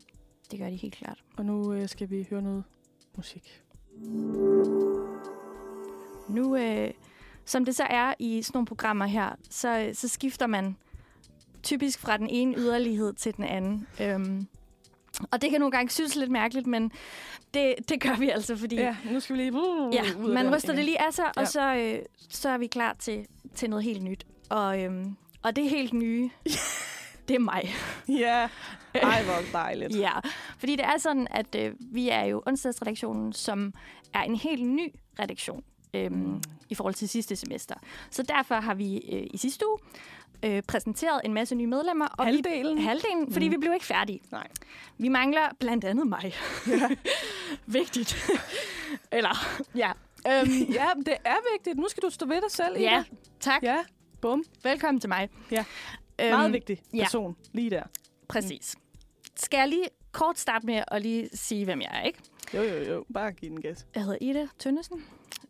det 0.51 0.59
gør 0.59 0.71
de 0.71 0.77
helt 0.77 0.95
klart. 0.95 1.19
Og 1.37 1.45
nu 1.45 1.73
øh, 1.73 1.89
skal 1.89 2.11
vi 2.11 2.27
høre 2.31 2.43
noget 2.43 2.65
musik. 3.17 3.63
Nu, 6.29 6.57
øh, 6.57 6.91
som 7.45 7.65
det 7.65 7.77
så 7.77 7.85
er 7.91 8.15
i 8.19 8.43
sådan 8.43 8.57
nogle 8.57 8.67
programmer 8.67 9.07
her, 9.07 9.31
så, 9.51 9.91
så 9.93 10.09
skifter 10.09 10.47
man 10.47 10.77
typisk 11.63 11.99
fra 11.99 12.17
den 12.17 12.29
ene 12.31 12.55
yderlighed 12.59 13.13
til 13.13 13.37
den 13.37 13.45
anden. 13.45 13.87
Øhm, 14.01 14.47
og 15.31 15.43
det 15.43 15.51
kan 15.51 15.61
nogle 15.61 15.73
gange 15.73 15.91
synes 15.91 16.17
lidt 16.17 16.31
mærkeligt, 16.31 16.67
men 16.67 16.93
det, 17.55 17.75
det 17.89 18.01
gør 18.01 18.17
vi 18.19 18.31
altså, 18.31 18.57
fordi 18.57 18.77
Ja, 18.77 18.97
nu 19.13 19.21
skal 19.21 19.37
vi 19.37 19.41
lige... 19.43 19.53
Uh, 19.53 19.95
ja, 19.95 20.03
man 20.17 20.55
ryster 20.57 20.75
det 20.75 20.85
lige 20.85 21.07
af 21.07 21.13
sig, 21.15 21.25
Ja. 21.37 21.41
og 21.41 21.49
så, 21.49 21.75
øh, 21.75 21.99
så 22.29 22.49
er 22.49 22.59
vi 22.59 22.67
klar 22.67 22.97
til, 22.99 23.27
til 23.55 23.71
noget 23.71 23.85
helt 23.85 24.03
nyt. 24.03 24.27
Og, 24.51 24.83
øhm, 24.83 25.17
og 25.43 25.57
det 25.57 25.71
helt 25.71 25.93
nye, 25.93 26.31
det 27.29 27.35
er 27.35 27.39
mig. 27.39 27.75
Ja, 28.09 28.49
ej 28.95 29.23
hvor 29.25 29.39
dejligt. 29.53 29.97
Ja, 29.99 30.13
fordi 30.59 30.77
det 30.77 30.85
er 30.85 30.99
sådan, 30.99 31.27
at 31.31 31.55
øh, 31.55 31.73
vi 31.81 32.09
er 32.09 32.25
jo 32.25 32.43
onsdagsredaktionen, 32.47 33.33
som 33.33 33.73
er 34.15 34.23
en 34.23 34.37
helt 34.37 34.65
ny 34.67 34.93
redaktion 35.19 35.65
øhm, 35.95 36.15
mm. 36.15 36.43
i 36.71 36.75
forhold 36.75 36.95
til 36.95 37.09
sidste 37.09 37.37
semester. 37.37 37.75
Så 38.11 38.23
derfor 38.23 38.55
har 38.55 38.75
vi 38.75 38.97
øh, 39.13 39.27
i 39.35 39.37
sidste 39.37 39.65
uge 39.69 39.79
øh, 40.43 40.63
præsenteret 40.63 41.21
en 41.25 41.35
masse 41.35 41.55
nye 41.55 41.67
medlemmer. 41.67 42.07
Og 42.07 42.25
Halvdelen? 42.25 42.77
Vi, 42.79 42.83
halvdelen, 42.83 43.33
fordi 43.33 43.49
Mm. 43.49 43.53
vi 43.53 43.57
blev 43.59 43.73
ikke 43.75 43.87
færdige. 43.87 44.21
Nej. 44.31 44.49
Vi 44.99 45.09
mangler 45.09 45.49
blandt 45.61 45.85
andet 45.85 46.07
mig. 46.07 46.35
Ja. 46.69 46.89
Vigtigt. 47.67 48.31
Eller, 49.13 49.37
ja. 49.75 49.93
Øhm, 50.29 50.51
ja, 50.73 50.87
det 51.07 51.15
er 51.25 51.37
vigtigt. 51.53 51.77
Nu 51.79 51.89
skal 51.89 52.03
du 52.03 52.11
stå 52.11 52.27
ved 52.27 52.41
dig 52.41 52.51
selv, 52.51 52.77
Ida. 52.77 52.85
ja, 52.91 53.05
tak. 53.41 53.63
Ja, 53.63 53.79
bum. 54.23 54.45
Velkommen 54.63 55.01
til 55.01 55.09
mig. 55.09 55.29
Ja. 55.51 55.65
Øhm, 56.21 56.31
Meget 56.31 56.53
vigtig 56.53 56.83
ja. 56.95 57.03
person 57.03 57.37
lige 57.53 57.71
der. 57.71 57.83
Præcis. 58.29 58.77
Skal 59.37 59.59
jeg 59.59 59.69
lige 59.69 59.85
kort 60.13 60.39
starte 60.39 60.67
med 60.67 60.83
at 60.89 61.03
lige 61.03 61.29
sige, 61.33 61.65
hvem 61.65 61.81
jeg 61.81 61.91
er, 61.93 62.03
ikke? 62.03 62.19
Jo, 62.55 62.63
jo, 62.63 62.93
jo. 62.93 63.05
Bare 63.15 63.33
giv 63.33 63.51
den 63.51 63.61
gas. 63.63 63.87
Jeg 63.95 64.03
hedder 64.03 64.19
Ida 64.21 64.47
Tønnesen. 64.59 65.05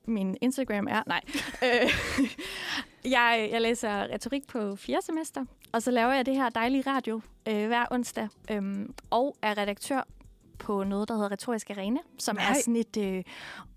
Min 0.04 0.36
Instagram 0.40 0.86
er... 0.86 1.02
Nej. 1.06 1.20
Øh, 1.62 1.90
jeg, 3.04 3.48
jeg 3.52 3.60
læser 3.60 4.02
retorik 4.02 4.46
på 4.46 4.76
fjerde 4.76 5.06
semester, 5.06 5.44
og 5.72 5.82
så 5.82 5.90
laver 5.90 6.12
jeg 6.12 6.26
det 6.26 6.36
her 6.36 6.48
dejlige 6.48 6.82
radio 6.86 7.20
øh, 7.48 7.66
hver 7.66 7.86
onsdag, 7.90 8.28
øhm, 8.50 8.94
og 9.10 9.36
er 9.42 9.58
redaktør 9.58 10.06
på 10.58 10.84
noget, 10.84 11.08
der 11.08 11.14
hedder 11.14 11.32
Retorisk 11.32 11.70
Arena, 11.70 12.00
som 12.18 12.36
Nej. 12.36 12.50
er 12.50 12.54
sådan 12.54 12.76
et 12.76 12.96
øh, 12.96 13.24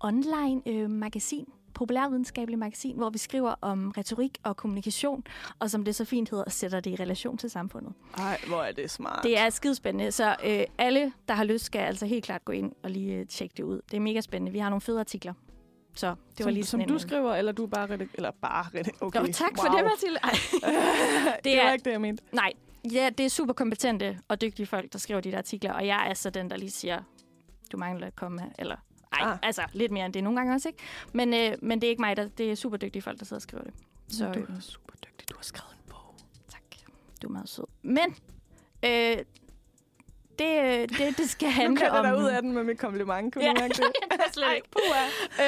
online 0.00 0.62
øh, 0.66 0.90
magasin, 0.90 1.46
populærvidenskabeligt 1.76 2.58
magasin, 2.58 2.96
hvor 2.96 3.10
vi 3.10 3.18
skriver 3.18 3.54
om 3.60 3.90
retorik 3.98 4.38
og 4.42 4.56
kommunikation, 4.56 5.24
og 5.58 5.70
som 5.70 5.84
det 5.84 5.94
så 5.94 6.04
fint 6.04 6.30
hedder, 6.30 6.50
sætter 6.50 6.80
det 6.80 6.90
i 6.90 6.94
relation 7.02 7.38
til 7.38 7.50
samfundet. 7.50 7.92
Ej, 8.18 8.40
hvor 8.46 8.62
er 8.62 8.72
det 8.72 8.90
smart. 8.90 9.20
Det 9.22 9.38
er 9.38 9.50
skidespændende, 9.50 10.12
så 10.12 10.36
øh, 10.44 10.60
alle, 10.78 11.12
der 11.28 11.34
har 11.34 11.44
lyst, 11.44 11.64
skal 11.64 11.78
altså 11.78 12.06
helt 12.06 12.24
klart 12.24 12.44
gå 12.44 12.52
ind 12.52 12.72
og 12.82 12.90
lige 12.90 13.14
øh, 13.14 13.26
tjekke 13.26 13.54
det 13.56 13.62
ud. 13.62 13.80
Det 13.90 13.96
er 13.96 14.00
mega 14.00 14.20
spændende. 14.20 14.52
Vi 14.52 14.58
har 14.58 14.68
nogle 14.70 14.80
fede 14.80 15.00
artikler. 15.00 15.32
Så 15.94 16.06
det 16.08 16.16
var 16.38 16.44
som, 16.44 16.54
lige 16.54 16.64
som 16.64 16.80
sådan 16.80 16.88
du 16.88 16.94
en, 16.94 17.00
skriver, 17.00 17.34
eller 17.34 17.52
du 17.52 17.62
er 17.62 17.66
bare 17.68 17.86
redik- 17.94 18.14
eller 18.14 18.30
bare 18.42 18.64
redik- 18.64 18.96
okay. 19.00 19.20
Jo, 19.20 19.32
tak 19.32 19.50
for 19.58 19.68
wow. 19.68 19.76
det, 19.76 19.84
Mathilde. 19.84 20.18
Det, 21.36 21.44
det 21.44 21.58
er- 21.60 21.64
var 21.64 21.72
ikke 21.72 21.84
det, 21.84 21.90
jeg 21.90 22.00
mente. 22.00 22.22
Nej, 22.32 22.52
ja, 22.92 23.10
det 23.18 23.26
er 23.26 23.30
super 23.30 23.52
kompetente 23.54 24.18
og 24.28 24.40
dygtige 24.40 24.66
folk, 24.66 24.92
der 24.92 24.98
skriver 24.98 25.20
de 25.20 25.30
der 25.30 25.38
artikler, 25.38 25.72
og 25.72 25.86
jeg 25.86 26.10
er 26.10 26.14
så 26.14 26.30
den, 26.30 26.50
der 26.50 26.56
lige 26.56 26.70
siger, 26.70 27.02
du 27.72 27.76
mangler 27.76 28.06
et 28.06 28.16
komma, 28.16 28.42
eller 28.58 28.76
ej, 29.12 29.18
Ah. 29.30 29.38
altså 29.42 29.62
lidt 29.72 29.92
mere 29.92 30.04
end 30.06 30.14
det 30.14 30.24
nogle 30.24 30.38
gange 30.38 30.54
også, 30.54 30.68
ikke? 30.68 30.82
Men, 31.12 31.34
øh, 31.34 31.52
men 31.62 31.80
det 31.80 31.86
er 31.86 31.90
ikke 31.90 32.02
mig, 32.02 32.16
der, 32.16 32.28
det 32.28 32.50
er 32.50 32.54
super 32.54 32.76
dygtige 32.76 33.02
folk, 33.02 33.18
der 33.18 33.24
sidder 33.24 33.38
og 33.38 33.42
skriver 33.42 33.64
det. 33.64 33.74
Så 34.08 34.32
du 34.32 34.38
øh, 34.40 34.56
er 34.56 34.60
super 34.60 34.94
dygtig. 35.06 35.28
Du 35.30 35.36
har 35.36 35.42
skrevet 35.44 35.72
en 35.72 35.90
bog. 35.90 36.14
tak, 36.48 36.60
du 37.22 37.26
er 37.28 37.32
meget 37.32 37.48
sød. 37.48 37.64
Men 37.82 38.16
øh, 38.84 39.16
det, 40.38 40.58
øh, 40.64 40.88
det, 40.88 41.18
det 41.18 41.30
skal 41.30 41.48
Nu 41.52 41.52
handle 41.54 41.76
kan 41.76 41.90
om... 41.90 41.96
jeg 41.96 42.04
dig 42.04 42.18
ud 42.22 42.24
af 42.28 42.42
den 42.42 42.52
med 42.52 42.64
mit 42.64 42.78
kompliment. 42.78 43.34
Kunne 43.34 43.44
Ja, 43.44 43.50
du 43.50 43.60
mærke 43.60 43.74
det? 43.74 43.80
jeg 44.10 44.18
kan 44.18 44.32
slet 44.32 44.54
ikke. 44.56 44.68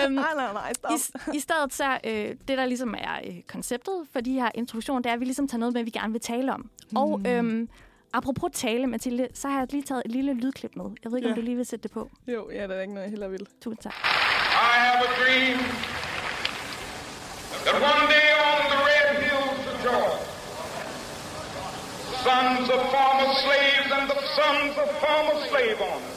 Øhm, 0.05 0.13
Nej, 0.13 0.35
nej, 0.37 0.53
nej, 0.53 0.73
stop. 0.73 0.91
I, 1.33 1.37
I 1.37 1.41
stedet 1.41 1.75
så, 1.75 1.99
øh, 2.05 2.13
det 2.49 2.59
der 2.59 2.67
ligesom 2.67 2.95
er 2.99 3.21
øh, 3.27 3.43
konceptet 3.47 4.07
for 4.13 4.21
de 4.21 4.33
her 4.33 4.51
introduktioner, 4.55 5.03
det 5.03 5.11
er, 5.11 5.15
at 5.15 5.21
vi 5.21 5.25
ligesom 5.25 5.49
tager 5.49 5.59
noget 5.59 5.75
med, 5.75 5.83
vi 5.85 5.91
gerne 5.91 6.13
vil 6.13 6.21
tale 6.21 6.55
om. 6.55 6.71
Mm. 6.91 6.97
Og 6.97 7.21
øhm, 7.27 7.69
apropos 8.13 8.51
tale, 8.53 8.87
Mathilde, 8.87 9.29
så 9.35 9.49
har 9.49 9.59
jeg 9.59 9.69
lige 9.73 9.83
taget 9.83 10.03
et 10.05 10.11
lille 10.11 10.33
lydklip 10.35 10.77
med. 10.77 10.85
Jeg 11.05 11.11
ved 11.13 11.19
ikke, 11.19 11.29
Ja. 11.29 11.33
om 11.35 11.39
du 11.41 11.45
lige 11.45 11.57
vil 11.57 11.67
sætte 11.67 11.83
det 11.83 11.91
på. 11.93 12.11
Jo, 12.29 12.51
ja, 12.51 12.67
der 12.67 12.75
er 12.75 12.81
ikke 12.81 12.95
noget, 12.95 13.05
jeg 13.05 13.11
heller 13.11 13.29
vil. 13.29 13.47
Tusind 13.63 13.79
tak. 13.83 13.95
I 13.95 14.75
have 14.87 15.01
a 15.09 15.11
dream 15.23 15.59
that 17.65 17.77
one 17.93 18.05
day 18.17 18.29
on 18.49 18.61
the 18.73 18.79
red 18.91 19.09
hills 19.25 19.61
of 19.73 19.77
Georgia, 19.87 20.19
sons 22.27 22.67
of 22.77 22.81
former 22.97 23.29
slaves 23.45 23.89
and 23.99 24.05
the 24.15 24.21
sons 24.39 24.73
of 24.83 24.89
former 25.05 25.37
slave 25.51 25.79
owners 25.91 26.17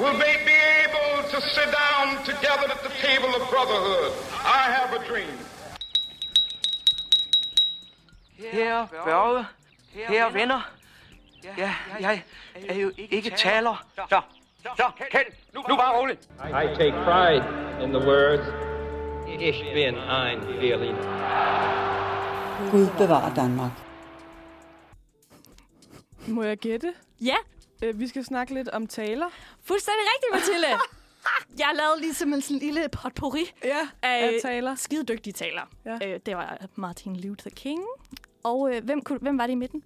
will 0.00 0.16
they 0.24 0.34
be 0.52 0.58
able 0.84 1.10
to 1.32 1.38
sit 1.56 1.70
down 1.82 2.06
together 2.30 2.66
at 2.76 2.80
the 2.88 2.94
table 3.06 3.30
of 3.38 3.42
brotherhood. 3.54 4.10
I 4.60 4.62
have 4.76 4.90
a 5.00 5.02
dream. 5.10 5.36
Herre 8.52 8.88
Børge, 9.04 9.46
herre 9.92 10.34
venner. 10.34 10.70
Ja, 11.58 11.74
jeg 12.00 12.22
er 12.68 12.74
jo 12.74 12.92
ikke 12.96 13.30
taler. 13.30 13.86
Så, 13.94 14.20
så, 14.76 14.90
Kjeld, 15.10 15.26
nu, 15.54 15.60
nu 15.68 15.76
bare 15.76 15.98
roligt. 16.00 16.28
I 16.46 16.76
take 16.78 16.92
pride 17.04 17.44
in 17.82 17.88
the 17.92 18.06
words, 18.08 18.46
Ich 19.40 19.58
bin 19.74 19.94
ein 19.94 20.40
Berliner. 20.60 21.02
Gud 22.70 22.88
bevarer 22.98 23.34
Danmark. 23.34 23.70
Må 26.26 26.42
jeg 26.42 26.58
gætte? 26.58 26.92
Ja, 27.20 27.36
Øh, 27.82 28.00
vi 28.00 28.08
skal 28.08 28.24
snakke 28.24 28.54
lidt 28.54 28.68
om 28.68 28.86
taler. 28.86 29.26
fuldstændig 29.64 30.00
rigtigt, 30.14 30.32
Mathilde. 30.34 30.80
jeg 31.64 31.70
lavede 31.74 32.00
ligesom 32.00 32.32
en 32.32 32.40
sådan 32.42 32.58
lille 32.58 32.88
potpourri 33.02 33.50
Ja, 33.64 33.78
af 34.02 34.24
af 34.24 34.38
taler. 34.42 34.74
skide 34.74 35.04
dygtige 35.04 35.32
taler. 35.32 35.62
Ja. 35.84 35.98
Øh, 36.08 36.20
det 36.26 36.36
var 36.36 36.58
Martin 36.74 37.16
Luther 37.16 37.50
King. 37.56 37.82
Og 38.44 38.74
øh, 38.74 38.84
hvem, 38.84 39.02
kunne, 39.02 39.18
hvem 39.18 39.38
var 39.38 39.46
det 39.46 39.52
i 39.52 39.56
midten? 39.56 39.82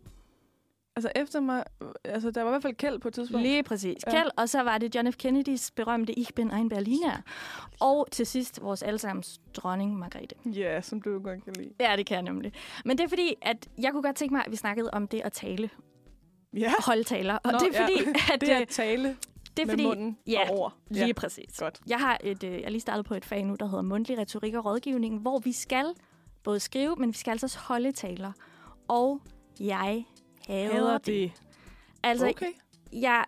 Altså 0.96 1.10
efter 1.16 1.40
mig, 1.40 1.64
altså 2.04 2.30
der 2.30 2.42
var 2.42 2.50
i 2.50 2.52
hvert 2.52 2.62
fald 2.62 2.74
kæld 2.74 2.98
på 2.98 3.08
et 3.08 3.14
tidspunkt. 3.14 3.46
Lige 3.46 3.62
præcis. 3.62 3.96
Ja. 4.06 4.12
Ja. 4.12 4.20
Kjeld, 4.22 4.30
og 4.36 4.48
så 4.48 4.62
var 4.62 4.78
det 4.78 4.94
John 4.94 5.12
F. 5.12 5.16
Kennedys 5.16 5.70
berømte 5.70 6.18
Ich 6.18 6.34
bin 6.34 6.50
ein 6.50 6.68
Berliner. 6.68 7.16
Og 7.80 8.06
til 8.10 8.26
sidst 8.26 8.62
vores 8.62 8.82
allesammens 8.82 9.40
dronning 9.54 9.98
Margrethe. 9.98 10.36
Ja, 10.60 10.80
som 10.80 11.02
du 11.02 11.18
godt 11.18 11.44
kan 11.44 11.52
lide. 11.52 11.70
Ja, 11.80 11.96
det 11.96 12.06
kan 12.06 12.14
jeg 12.14 12.22
nemlig. 12.22 12.52
Men 12.84 12.98
det 12.98 13.04
er 13.04 13.08
fordi, 13.08 13.34
at 13.42 13.68
jeg 13.78 13.92
kunne 13.92 14.02
godt 14.02 14.16
tænke 14.16 14.34
mig, 14.34 14.42
at 14.46 14.50
vi 14.50 14.56
snakkede 14.56 14.90
om 14.92 15.08
det 15.08 15.20
at 15.24 15.32
tale. 15.32 15.70
Ja, 16.56 16.72
Holde 16.86 17.04
taler. 17.04 17.34
Og 17.34 17.52
Nå, 17.52 17.58
det 17.58 17.76
er 17.76 17.80
ja. 17.80 17.84
fordi, 17.84 18.10
at... 18.32 18.40
det 18.40 18.50
er 18.50 18.56
øh, 18.56 18.62
at 18.62 18.68
tale 18.68 19.16
det 19.56 19.62
er 19.62 19.66
med 19.66 19.72
fordi, 19.72 19.84
munden 19.86 20.18
ja, 20.26 20.50
og 20.50 20.58
ord. 20.58 20.74
Lige 20.90 21.06
Ja. 21.06 21.12
præcis. 21.12 21.58
Godt. 21.58 21.80
Jeg 21.86 21.98
har 21.98 22.18
et, 22.24 22.44
øh, 22.44 22.60
jeg 22.60 22.70
lige 22.70 22.80
startet 22.80 23.04
på 23.06 23.14
et 23.14 23.24
fag 23.24 23.44
nu, 23.44 23.54
der 23.60 23.66
hedder 23.66 23.82
mundtlig 23.82 24.18
retorik 24.18 24.54
og 24.54 24.64
rådgivning, 24.64 25.18
hvor 25.20 25.38
vi 25.38 25.52
skal 25.52 25.86
både 26.44 26.61
skrive, 26.61 26.96
men 26.96 27.09
vi 27.09 27.14
skal 27.18 27.30
altså 27.30 27.46
også 27.46 27.59
holde 27.59 27.92
taler. 27.92 28.33
Og 28.88 29.20
jeg 29.61 30.04
hader, 30.46 30.72
Hader 30.72 30.98
det. 30.98 31.07
det. 31.07 31.33
Altså, 32.02 32.28
Okay. 32.28 32.52
jeg, 32.92 33.24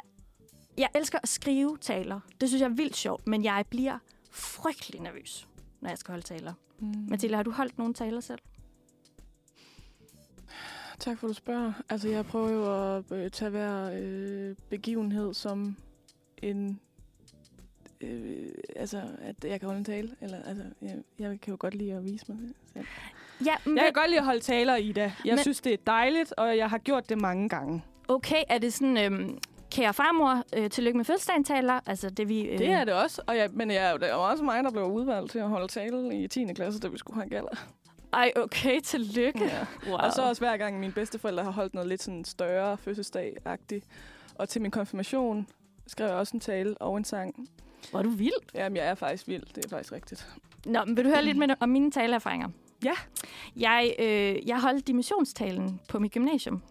jeg 0.78 0.88
elsker 0.94 1.18
at 1.22 1.28
skrive 1.28 1.78
taler. 1.80 2.20
Det 2.40 2.48
synes 2.48 2.60
jeg 2.60 2.68
er 2.70 2.74
vildt 2.74 2.96
sjovt, 2.96 3.26
men 3.26 3.44
jeg 3.44 3.64
bliver 3.70 3.98
frygtelig 4.30 5.00
nervøs, 5.00 5.48
når 5.80 5.88
jeg 5.88 5.98
skal 5.98 6.12
holde 6.12 6.26
taler. 6.26 6.52
Mm. 6.78 7.06
Mathilde, 7.08 7.36
har 7.36 7.42
du 7.42 7.50
holdt 7.50 7.78
nogle 7.78 7.94
taler 7.94 8.20
selv? 8.20 8.38
Tak 10.98 11.18
for, 11.18 11.26
at 11.26 11.28
du 11.28 11.34
spørger. 11.34 11.72
Altså, 11.88 12.08
jeg 12.08 12.26
prøver 12.26 12.50
jo 12.50 12.96
at 12.96 13.12
øh, 13.12 13.30
tage 13.30 13.50
hver 13.50 13.90
øh, 13.94 14.56
begivenhed 14.70 15.34
som 15.34 15.76
en... 16.42 16.80
Øh, 18.00 18.48
altså, 18.76 19.02
at 19.22 19.44
jeg 19.44 19.60
kan 19.60 19.66
holde 19.66 19.78
en 19.78 19.84
tale. 19.84 20.10
Eller, 20.20 20.38
altså, 20.46 20.64
jeg, 20.82 20.96
jeg 21.18 21.40
kan 21.40 21.50
jo 21.50 21.56
godt 21.60 21.74
lide 21.74 21.92
at 21.94 22.04
vise 22.04 22.24
mig 22.28 22.38
selv. 22.74 22.84
Ja, 23.46 23.54
men 23.64 23.76
Jeg 23.76 23.84
kan 23.84 23.92
godt 23.92 24.08
lide 24.08 24.18
at 24.18 24.24
holde 24.24 24.40
taler, 24.40 24.76
Ida. 24.76 25.00
Jeg 25.24 25.34
Men- 25.34 25.38
synes, 25.38 25.60
det 25.60 25.72
er 25.72 25.76
dejligt, 25.86 26.34
og 26.36 26.56
jeg 26.56 26.70
har 26.70 26.78
gjort 26.78 27.08
det 27.08 27.20
mange 27.20 27.48
gange. 27.48 27.82
okay, 28.08 28.42
er 28.48 28.58
det 28.58 28.72
sådan, 28.72 28.96
øhm, 28.98 29.38
kære 29.70 29.94
farmor, 29.94 30.42
øh, 30.56 30.70
tillykke 30.70 30.96
med 30.96 31.04
fødselsdagen 31.04 31.44
taler? 31.44 31.80
Altså, 31.86 32.10
det 32.10 32.28
vi... 32.28 32.40
Øh, 32.42 32.58
Det 32.58 32.68
er 32.68 32.84
det 32.84 32.94
også. 32.94 33.22
Og 33.26 33.36
jeg, 33.36 33.50
men 33.52 33.70
jeg, 33.70 33.94
det 34.00 34.08
var 34.08 34.14
også 34.14 34.44
mig, 34.44 34.64
der 34.64 34.70
blev 34.70 34.84
udvalgt 34.84 35.30
til 35.30 35.38
at 35.38 35.48
holde 35.48 35.68
tale 35.68 36.14
i 36.22 36.28
10. 36.28 36.44
klasse, 36.54 36.80
da 36.80 36.88
vi 36.88 36.98
skulle 36.98 37.16
have 37.20 37.30
galler. 37.30 37.66
Ej, 38.12 38.32
okay, 38.36 38.80
tillykke. 38.80 39.44
Ja. 39.44 39.66
Wow. 39.86 39.96
Og 39.96 40.12
så 40.12 40.22
også 40.22 40.40
hver 40.42 40.56
gang 40.56 40.80
mine 40.80 40.92
bedsteforældre 40.92 41.44
har 41.44 41.50
holdt 41.50 41.74
noget 41.74 41.88
lidt 41.88 42.02
sådan 42.02 42.24
større 42.24 42.76
fødselsdag-agtigt. 42.78 43.84
Og 44.34 44.48
til 44.48 44.62
min 44.62 44.70
konfirmation 44.70 45.46
skrev 45.86 46.06
jeg 46.06 46.16
også 46.16 46.36
en 46.36 46.40
tale 46.40 46.78
og 46.78 46.96
en 46.96 47.04
sang. 47.04 47.48
Hvor 47.90 47.98
er 47.98 48.02
du 48.02 48.10
vild. 48.10 48.32
Jamen, 48.54 48.76
jeg 48.76 48.86
er 48.86 48.94
faktisk 48.94 49.28
vild. 49.28 49.42
Det 49.54 49.64
er 49.64 49.68
faktisk 49.68 49.92
rigtigt. 49.92 50.26
Nå, 50.66 50.84
men 50.84 50.96
vil 50.96 51.04
du 51.04 51.10
høre 51.10 51.24
lidt 51.24 51.36
med, 51.38 51.48
om 51.60 51.68
mine 51.68 51.90
taleerfaringer? 51.90 52.48
Ja. 52.84 52.92
Jeg, 53.56 53.94
øh, 53.98 54.48
jeg 54.48 54.60
holdt 54.60 54.86
dimensionstalen 54.86 55.80
på 55.88 55.98
mit 55.98 56.12
gymnasium. 56.12 56.62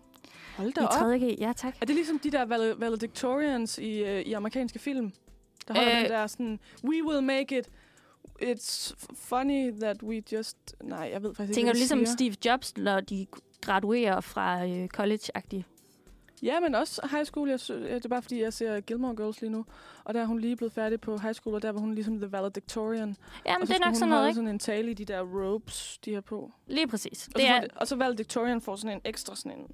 Hold 0.57 0.73
da 0.73 0.81
I 0.81 0.83
op. 0.83 0.91
3. 0.91 1.17
G. 1.19 1.39
Ja, 1.39 1.53
tak. 1.57 1.75
Er 1.81 1.85
det 1.85 1.95
ligesom 1.95 2.19
de 2.19 2.31
der 2.31 2.45
val- 2.45 2.75
valedictorians 2.79 3.77
i, 3.77 4.03
øh, 4.03 4.21
i 4.21 4.33
amerikanske 4.33 4.79
film? 4.79 5.11
Der 5.67 5.73
holder 5.73 5.95
Øh. 5.95 6.01
den 6.01 6.11
der 6.11 6.27
sådan, 6.27 6.59
we 6.83 7.03
will 7.07 7.23
make 7.23 7.57
it. 7.59 7.69
It's 8.41 8.93
funny 9.15 9.71
that 9.81 10.03
we 10.03 10.21
just... 10.31 10.57
Nej, 10.83 11.09
jeg 11.13 11.23
ved 11.23 11.35
faktisk 11.35 11.49
ikke, 11.49 11.53
Tænker 11.57 11.73
du 11.73 11.77
ligesom 11.77 11.99
siger. 12.05 12.13
Steve 12.15 12.35
Jobs, 12.45 12.77
når 12.77 12.99
de 12.99 13.27
graduerer 13.61 14.21
fra 14.21 14.65
øh, 14.67 14.87
college-agtigt? 14.97 15.63
Ja, 16.45 16.60
men 16.60 16.75
også 16.75 17.08
high 17.12 17.25
school. 17.25 17.49
Jeg, 17.49 17.60
det 17.69 18.05
er 18.05 18.10
bare 18.10 18.21
fordi, 18.21 18.41
jeg 18.41 18.53
ser 18.53 18.79
Gilmore 18.79 19.15
Girls 19.15 19.41
lige 19.41 19.51
nu. 19.51 19.65
Og 20.03 20.13
der 20.13 20.21
er 20.21 20.25
hun 20.25 20.39
lige 20.39 20.55
blevet 20.55 20.73
færdig 20.73 21.01
på 21.01 21.17
high 21.17 21.34
school, 21.34 21.55
og 21.55 21.62
der 21.62 21.71
var 21.71 21.79
hun 21.79 21.93
ligesom 21.95 22.17
the 22.19 22.31
valedictorian. 22.31 23.15
Jamen, 23.45 23.62
og 23.62 23.67
så 23.67 23.73
det 23.73 23.81
er 23.81 23.86
nok 23.86 23.95
sådan 23.95 24.10
noget, 24.10 24.27
ikke? 24.27 24.36
sådan 24.36 24.47
en 24.47 24.60
tale 24.60 24.91
i 24.91 24.93
de 24.93 25.05
der 25.05 25.21
robes, 25.21 25.97
de 26.05 26.13
har 26.13 26.21
på. 26.21 26.51
Lige 26.67 26.88
præcis. 26.88 27.27
Og, 27.27 27.34
Det 27.34 27.41
så, 27.47 27.53
er, 27.53 27.67
og 27.75 27.88
så 27.88 27.95
valedictorian 27.95 28.62
får 28.62 28.75
sådan 28.75 28.97
en 28.97 29.01
ekstra 29.05 29.36
sådan 29.36 29.60
en 29.60 29.67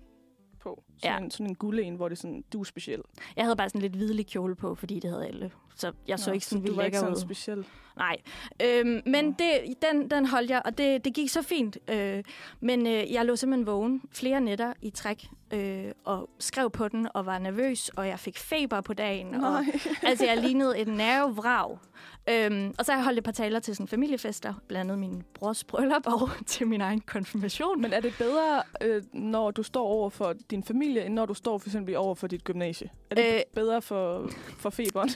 på. 0.59 0.83
Sådan, 0.97 1.11
Ja. 1.19 1.23
en, 1.25 1.31
sådan 1.31 1.47
en 1.47 1.55
gulde 1.55 1.83
en, 1.83 1.95
hvor 1.95 2.09
det 2.09 2.15
er 2.15 2.19
sådan, 2.19 2.43
du 2.53 2.59
er 2.59 2.63
speciel. 2.63 3.01
jeg 3.35 3.45
havde 3.45 3.55
bare 3.55 3.69
sådan 3.69 3.81
lidt 3.81 3.93
hvidlig 3.95 4.27
kjole 4.27 4.55
på, 4.55 4.75
fordi 4.75 4.99
det 4.99 5.09
havde 5.09 5.27
alle. 5.27 5.51
Så 5.75 5.91
jeg 6.07 6.19
så 6.19 6.29
Nå, 6.29 6.33
ikke 6.33 6.45
sådan 6.45 6.59
du 6.59 6.63
vildt 6.63 6.77
var 6.77 6.83
ikke 6.83 6.95
lækker 6.95 6.99
sådan 6.99 7.15
ud. 7.15 7.21
speciel. 7.21 7.65
Nej, 7.97 8.17
øhm, 8.63 9.01
men 9.05 9.25
Nå. 9.25 9.33
det, 9.39 9.75
den, 9.81 10.11
den 10.11 10.25
holdt 10.25 10.49
jeg, 10.49 10.61
og 10.65 10.77
det, 10.77 11.05
det 11.05 11.13
gik 11.13 11.29
så 11.29 11.41
fint. 11.41 11.77
Øh, 11.89 12.23
men 12.59 12.87
øh, 12.87 13.13
jeg 13.13 13.25
lå 13.25 13.35
simpelthen 13.35 13.65
vågen 13.65 14.01
flere 14.11 14.41
nætter 14.41 14.73
i 14.81 14.89
træk, 14.89 15.27
øh, 15.53 15.91
og 16.05 16.29
skrev 16.39 16.69
på 16.69 16.87
den, 16.87 17.07
og 17.13 17.25
var 17.25 17.39
nervøs, 17.39 17.89
og 17.89 18.07
jeg 18.07 18.19
fik 18.19 18.37
feber 18.37 18.81
på 18.81 18.93
dagen. 18.93 19.33
Og, 19.35 19.41
Nej. 19.41 19.63
altså, 20.03 20.25
jeg 20.25 20.37
lignede 20.37 20.79
et 20.79 20.87
nervevrag. 20.87 21.77
Øhm, 22.29 22.73
og 22.79 22.85
så 22.85 22.91
har 22.91 22.99
jeg 22.99 23.03
holdt 23.05 23.17
et 23.17 23.23
par 23.23 23.31
taler 23.31 23.59
til 23.59 23.75
sådan 23.75 23.87
familiefester, 23.87 24.53
blandt 24.67 24.91
andet 24.91 24.99
min 25.09 25.23
brors 25.33 25.63
bryllup 25.63 26.07
og 26.07 26.29
til 26.45 26.67
min 26.67 26.81
egen 26.81 27.01
konfirmation. 27.01 27.81
Men 27.81 27.93
er 27.93 27.99
det 27.99 28.13
bedre, 28.17 28.63
øh, 28.81 29.03
når 29.13 29.51
du 29.51 29.63
står 29.63 29.87
over 29.87 30.09
for 30.09 30.33
din 30.51 30.63
familie, 30.63 31.05
end 31.05 31.13
når 31.13 31.25
du 31.25 31.33
står 31.33 31.57
for 31.57 31.67
eksempel 31.69 31.97
over 31.97 32.15
for 32.15 32.27
dit 32.27 32.43
gymnasie? 32.43 32.89
Er 33.11 33.15
det 33.15 33.35
Øh. 33.35 33.41
bedre 33.55 33.81
for, 33.81 34.29
for 34.59 34.69
feberen? 34.69 35.09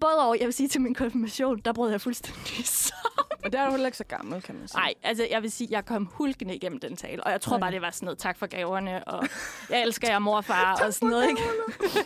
Både 0.00 0.14
over, 0.26 0.34
jeg 0.34 0.44
vil 0.46 0.52
sige 0.52 0.68
til 0.68 0.80
min 0.80 0.94
konfirmation, 0.94 1.58
der 1.64 1.72
brød 1.72 1.90
jeg 1.90 2.00
fuldstændig 2.00 2.66
sammen. 2.86 3.26
Men 3.42 3.52
der 3.52 3.60
er 3.60 3.64
du 3.66 3.70
heller 3.70 3.86
ikke 3.86 3.98
så 3.98 4.04
gammel, 4.04 4.42
kan 4.42 4.54
man 4.54 4.68
sige. 4.68 4.78
Nej, 4.80 4.94
altså 5.02 5.26
jeg 5.30 5.42
vil 5.42 5.50
sige, 5.50 5.68
jeg 5.70 5.84
kom 5.84 6.06
hulkende 6.12 6.54
igennem 6.56 6.80
den 6.80 6.96
tale, 6.96 7.24
og 7.24 7.30
jeg 7.32 7.40
tror 7.40 7.52
Nej. 7.56 7.60
bare, 7.60 7.72
det 7.72 7.82
var 7.82 7.90
sådan 7.90 8.06
noget 8.06 8.18
tak 8.18 8.38
for 8.38 8.46
gaverne, 8.46 9.04
og 9.08 9.28
jeg 9.70 9.82
elsker 9.82 10.08
jer 10.10 10.18
mor 10.18 10.36
og 10.42 10.44
far, 10.44 10.80
og 10.86 10.94
sådan 10.94 11.08
noget, 11.08 11.28
ikke? 11.28 11.42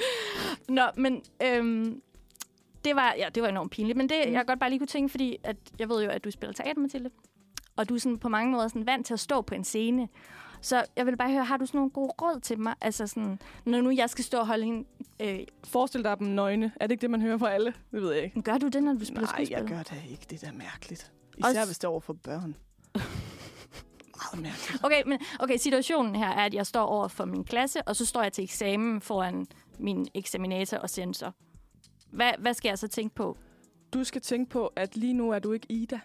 Nå, 0.69 0.83
men 0.97 1.23
øhm, 1.43 2.01
det, 2.85 2.97
var, 2.97 3.15
ja, 3.19 3.29
det 3.35 3.43
var 3.43 3.49
enormt 3.49 3.71
pinligt, 3.73 3.97
men 3.97 4.09
det, 4.09 4.17
Mm. 4.27 4.33
jeg 4.33 4.47
godt 4.47 4.59
bare 4.61 4.71
lige 4.71 4.79
kunne 4.81 4.87
tænke, 4.87 5.09
fordi 5.11 5.37
at, 5.45 5.57
jeg 5.79 5.89
ved 5.89 6.03
jo, 6.05 6.11
at 6.11 6.25
du 6.25 6.31
spiller 6.31 6.53
teater, 6.55 6.81
Mathilde, 6.81 7.11
og 7.77 7.89
du 7.89 7.95
er 7.95 7.99
sådan 7.99 8.19
på 8.19 8.29
mange 8.29 8.53
måder 8.53 8.69
sådan 8.69 8.87
vant 8.87 9.07
til 9.07 9.15
at 9.15 9.21
stå 9.21 9.41
på 9.43 9.55
en 9.55 9.65
scene. 9.65 10.09
Så 10.63 10.85
jeg 10.97 11.07
vil 11.07 11.17
bare 11.17 11.31
høre, 11.33 11.45
har 11.45 11.57
du 11.57 11.67
sådan 11.67 11.79
nogle 11.79 11.91
gode 11.91 12.13
råd 12.23 12.41
til 12.41 12.59
mig? 12.61 12.75
Altså 12.81 13.07
sådan, 13.07 13.39
når 13.65 13.81
nu 13.81 13.91
jeg 13.91 14.11
skal 14.11 14.25
stå 14.25 14.39
og 14.39 14.47
holde 14.47 14.67
en... 14.67 14.87
Øh, 15.21 15.39
Forestil 15.65 16.05
dig 16.05 16.19
dem 16.19 16.27
nøgne. 16.27 16.73
Er 16.81 16.87
det 16.87 16.93
ikke 16.93 17.03
det, 17.03 17.11
man 17.11 17.23
hører 17.23 17.39
fra 17.39 17.51
alle? 17.51 17.75
Det 17.93 18.03
ved 18.03 18.13
jeg 18.13 18.23
ikke. 18.25 18.43
gør 18.43 18.59
du 18.59 18.69
det, 18.69 18.83
når 18.83 18.93
du 18.93 19.05
spiller 19.05 19.21
Nej, 19.21 19.29
skuespil? 19.45 19.57
jeg 19.57 19.65
gør 19.65 19.83
det 19.83 20.03
ikke. 20.11 20.27
Det 20.31 20.43
er 20.43 20.47
da 20.47 20.53
mærkeligt. 20.57 21.13
Især 21.39 21.49
Også- 21.49 21.65
hvis 21.67 21.79
det 21.79 21.85
er 21.85 21.89
over 21.89 22.01
for 22.01 22.13
børn. 22.13 22.57
Meget 22.95 24.43
mærkeligt. 24.43 24.85
Okay, 24.85 25.03
men 25.07 25.19
okay, 25.41 25.57
situationen 25.57 26.17
her 26.17 26.29
er, 26.29 26.45
at 26.45 26.55
jeg 26.55 26.67
står 26.67 26.83
over 26.87 27.09
for 27.09 27.25
min 27.25 27.45
klasse, 27.45 27.83
og 27.83 27.97
så 27.97 28.07
står 28.07 28.23
jeg 28.23 28.33
til 28.33 28.45
eksamen 28.45 29.01
foran 29.01 29.47
min 29.79 30.09
eksaminator 30.15 30.77
og 30.77 30.91
censor. 30.91 31.35
Hvad, 32.11 32.33
hvad 32.39 32.55
skal 32.55 32.69
jeg 32.69 32.79
så 32.79 32.89
tænke 32.89 33.15
på? 33.15 33.37
Du 33.95 34.05
skal 34.05 34.21
tænke 34.21 34.51
på, 34.51 34.67
at 34.77 34.97
lige 34.97 35.13
nu 35.15 35.31
er 35.31 35.39
du 35.39 35.53
ikke 35.53 35.67
Ida. 35.73 36.01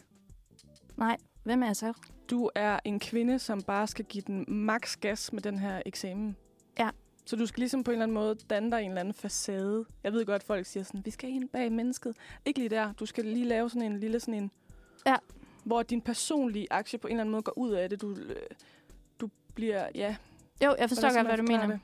Nej, 0.98 1.18
hvem 1.44 1.64
er 1.64 1.68
jeg 1.68 1.76
så? 1.76 1.94
Du 2.30 2.50
er 2.56 2.80
en 2.86 3.00
kvinde, 3.00 3.40
som 3.40 3.62
bare 3.62 3.88
skal 3.88 4.06
give 4.06 4.24
den 4.28 4.46
max 4.48 4.98
gas 4.98 5.34
med 5.34 5.42
den 5.42 5.60
her 5.60 5.82
eksamen. 5.86 6.38
Ja. 6.80 6.90
Så 7.26 7.36
du 7.36 7.46
skal 7.46 7.60
ligesom 7.62 7.84
på 7.84 7.92
en 7.92 7.96
eller 7.96 8.04
anden 8.04 8.16
måde 8.16 8.36
danne 8.50 8.72
dig 8.72 8.82
en 8.82 8.90
eller 8.90 9.00
anden 9.00 9.14
facade. 9.14 9.86
Jeg 10.04 10.14
ved 10.14 10.26
godt, 10.26 10.42
at 10.42 10.44
folk 10.44 10.66
siger 10.66 10.84
sådan, 10.84 11.06
vi 11.06 11.12
skal 11.12 11.30
ind 11.30 11.50
bag 11.50 11.72
mennesket. 11.72 12.16
Ikke 12.46 12.60
lige 12.60 12.70
der. 12.70 12.94
Du 12.94 13.06
skal 13.06 13.26
lige 13.26 13.46
lave 13.46 13.70
sådan 13.70 13.92
en 13.92 14.00
lille 14.00 14.20
sådan 14.20 14.34
en... 14.34 14.52
Ja. 15.06 15.16
Hvor 15.64 15.84
din 15.84 16.02
personlige 16.02 16.68
aktie 16.72 17.00
på 17.00 17.08
en 17.08 17.12
eller 17.12 17.22
anden 17.22 17.32
måde 17.32 17.44
går 17.44 17.58
ud 17.58 17.72
af 17.72 17.90
det. 17.90 18.02
Du, 18.02 18.12
øh, 18.12 18.36
du 19.22 19.30
bliver, 19.56 19.88
ja... 19.96 20.16
Jo, 20.64 20.76
jeg 20.80 20.90
forstår 20.90 21.14
godt, 21.14 21.28
hvad 21.28 21.38
du 21.38 21.44
mener. 21.44 21.68
Det? 21.68 21.80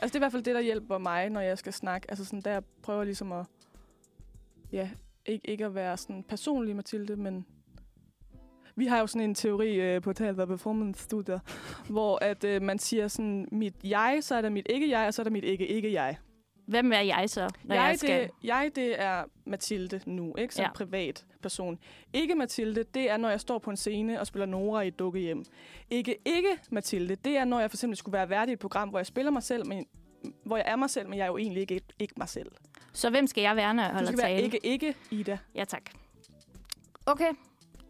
Altså, 0.00 0.06
det 0.06 0.14
er 0.14 0.18
i 0.18 0.18
hvert 0.18 0.32
fald 0.32 0.42
det, 0.42 0.54
der 0.54 0.60
hjælper 0.60 0.98
mig, 0.98 1.30
når 1.30 1.40
jeg 1.40 1.58
skal 1.58 1.72
snakke. 1.72 2.10
Altså, 2.10 2.24
sådan, 2.24 2.40
der 2.40 2.60
prøver 2.82 3.04
ligesom 3.04 3.32
at... 3.32 3.46
Ja, 4.72 4.90
ikke, 5.26 5.50
ikke 5.50 5.64
at 5.64 5.74
være 5.74 5.96
sådan 5.96 6.22
personlig, 6.22 6.76
Mathilde, 6.76 7.16
men... 7.16 7.46
Vi 8.76 8.86
har 8.86 8.98
jo 9.00 9.06
sådan 9.06 9.28
en 9.28 9.34
teori 9.34 9.80
øh, 9.80 10.02
på 10.02 10.12
Teater 10.12 10.46
Performance 10.46 11.02
Studier, 11.04 11.38
hvor 11.88 12.18
at 12.24 12.44
øh, 12.44 12.62
man 12.62 12.78
siger 12.78 13.08
sådan, 13.08 13.48
mit 13.52 13.74
jeg, 13.84 14.18
så 14.20 14.34
er 14.34 14.40
der 14.42 14.48
mit 14.50 14.66
ikke-jeg, 14.70 15.06
og 15.06 15.14
så 15.14 15.22
er 15.22 15.24
der 15.24 15.30
mit 15.30 15.44
ikke-ikke-jeg. 15.44 16.16
Hvem 16.66 16.92
er 16.92 17.00
jeg 17.00 17.30
så, 17.30 17.50
når 17.64 17.74
jeg, 17.74 17.82
Jeg, 17.88 17.98
skal... 17.98 18.22
det, 18.22 18.30
jeg, 18.44 18.70
det 18.74 19.00
er 19.02 19.24
Mathilde 19.46 20.00
nu, 20.06 20.34
ikke? 20.38 20.54
Som 20.54 20.62
Ja. 20.62 20.72
privat 20.72 21.24
person. 21.42 21.78
Ikke 22.12 22.34
Mathilde, 22.34 22.84
det 22.94 23.10
er, 23.10 23.16
når 23.16 23.30
jeg 23.30 23.40
står 23.40 23.58
på 23.58 23.70
en 23.70 23.76
scene 23.76 24.20
og 24.20 24.26
spiller 24.26 24.46
Nora 24.46 24.80
i 24.80 24.88
et 24.88 24.98
dukkehjem. 24.98 25.44
Ikke 25.90 26.16
ikke 26.24 26.48
Mathilde, 26.70 27.14
det 27.14 27.36
er, 27.36 27.44
når 27.44 27.60
jeg 27.60 27.70
for 27.70 27.76
eksempel 27.76 27.96
skulle 27.96 28.12
være 28.12 28.28
værdig 28.30 28.50
i 28.50 28.52
et 28.52 28.58
program, 28.58 28.88
hvor 28.88 28.98
jeg 28.98 29.06
spiller 29.06 29.30
mig 29.32 29.42
selv, 29.42 29.66
men 29.66 29.86
hvor 30.44 30.56
jeg 30.56 30.64
er 30.68 30.76
mig 30.76 30.90
selv, 30.90 31.08
men 31.08 31.18
jeg 31.18 31.22
er 31.24 31.28
jo 31.28 31.36
egentlig 31.36 31.60
ikke, 31.60 31.80
ikke 31.98 32.14
mig 32.16 32.28
selv. 32.28 32.50
Så 32.92 33.10
hvem 33.10 33.26
skal 33.26 33.42
jeg 33.42 33.56
være, 33.56 33.74
når 33.74 33.82
jeg 33.82 33.90
Du 33.90 33.94
holder 33.94 34.10
skal 34.12 34.18
være 34.22 34.28
tale? 34.36 34.42
ikke 34.44 34.58
ikke 34.66 34.94
Ida. 35.10 35.38
Ja, 35.54 35.64
tak. 35.64 35.82
Okay, 37.06 37.30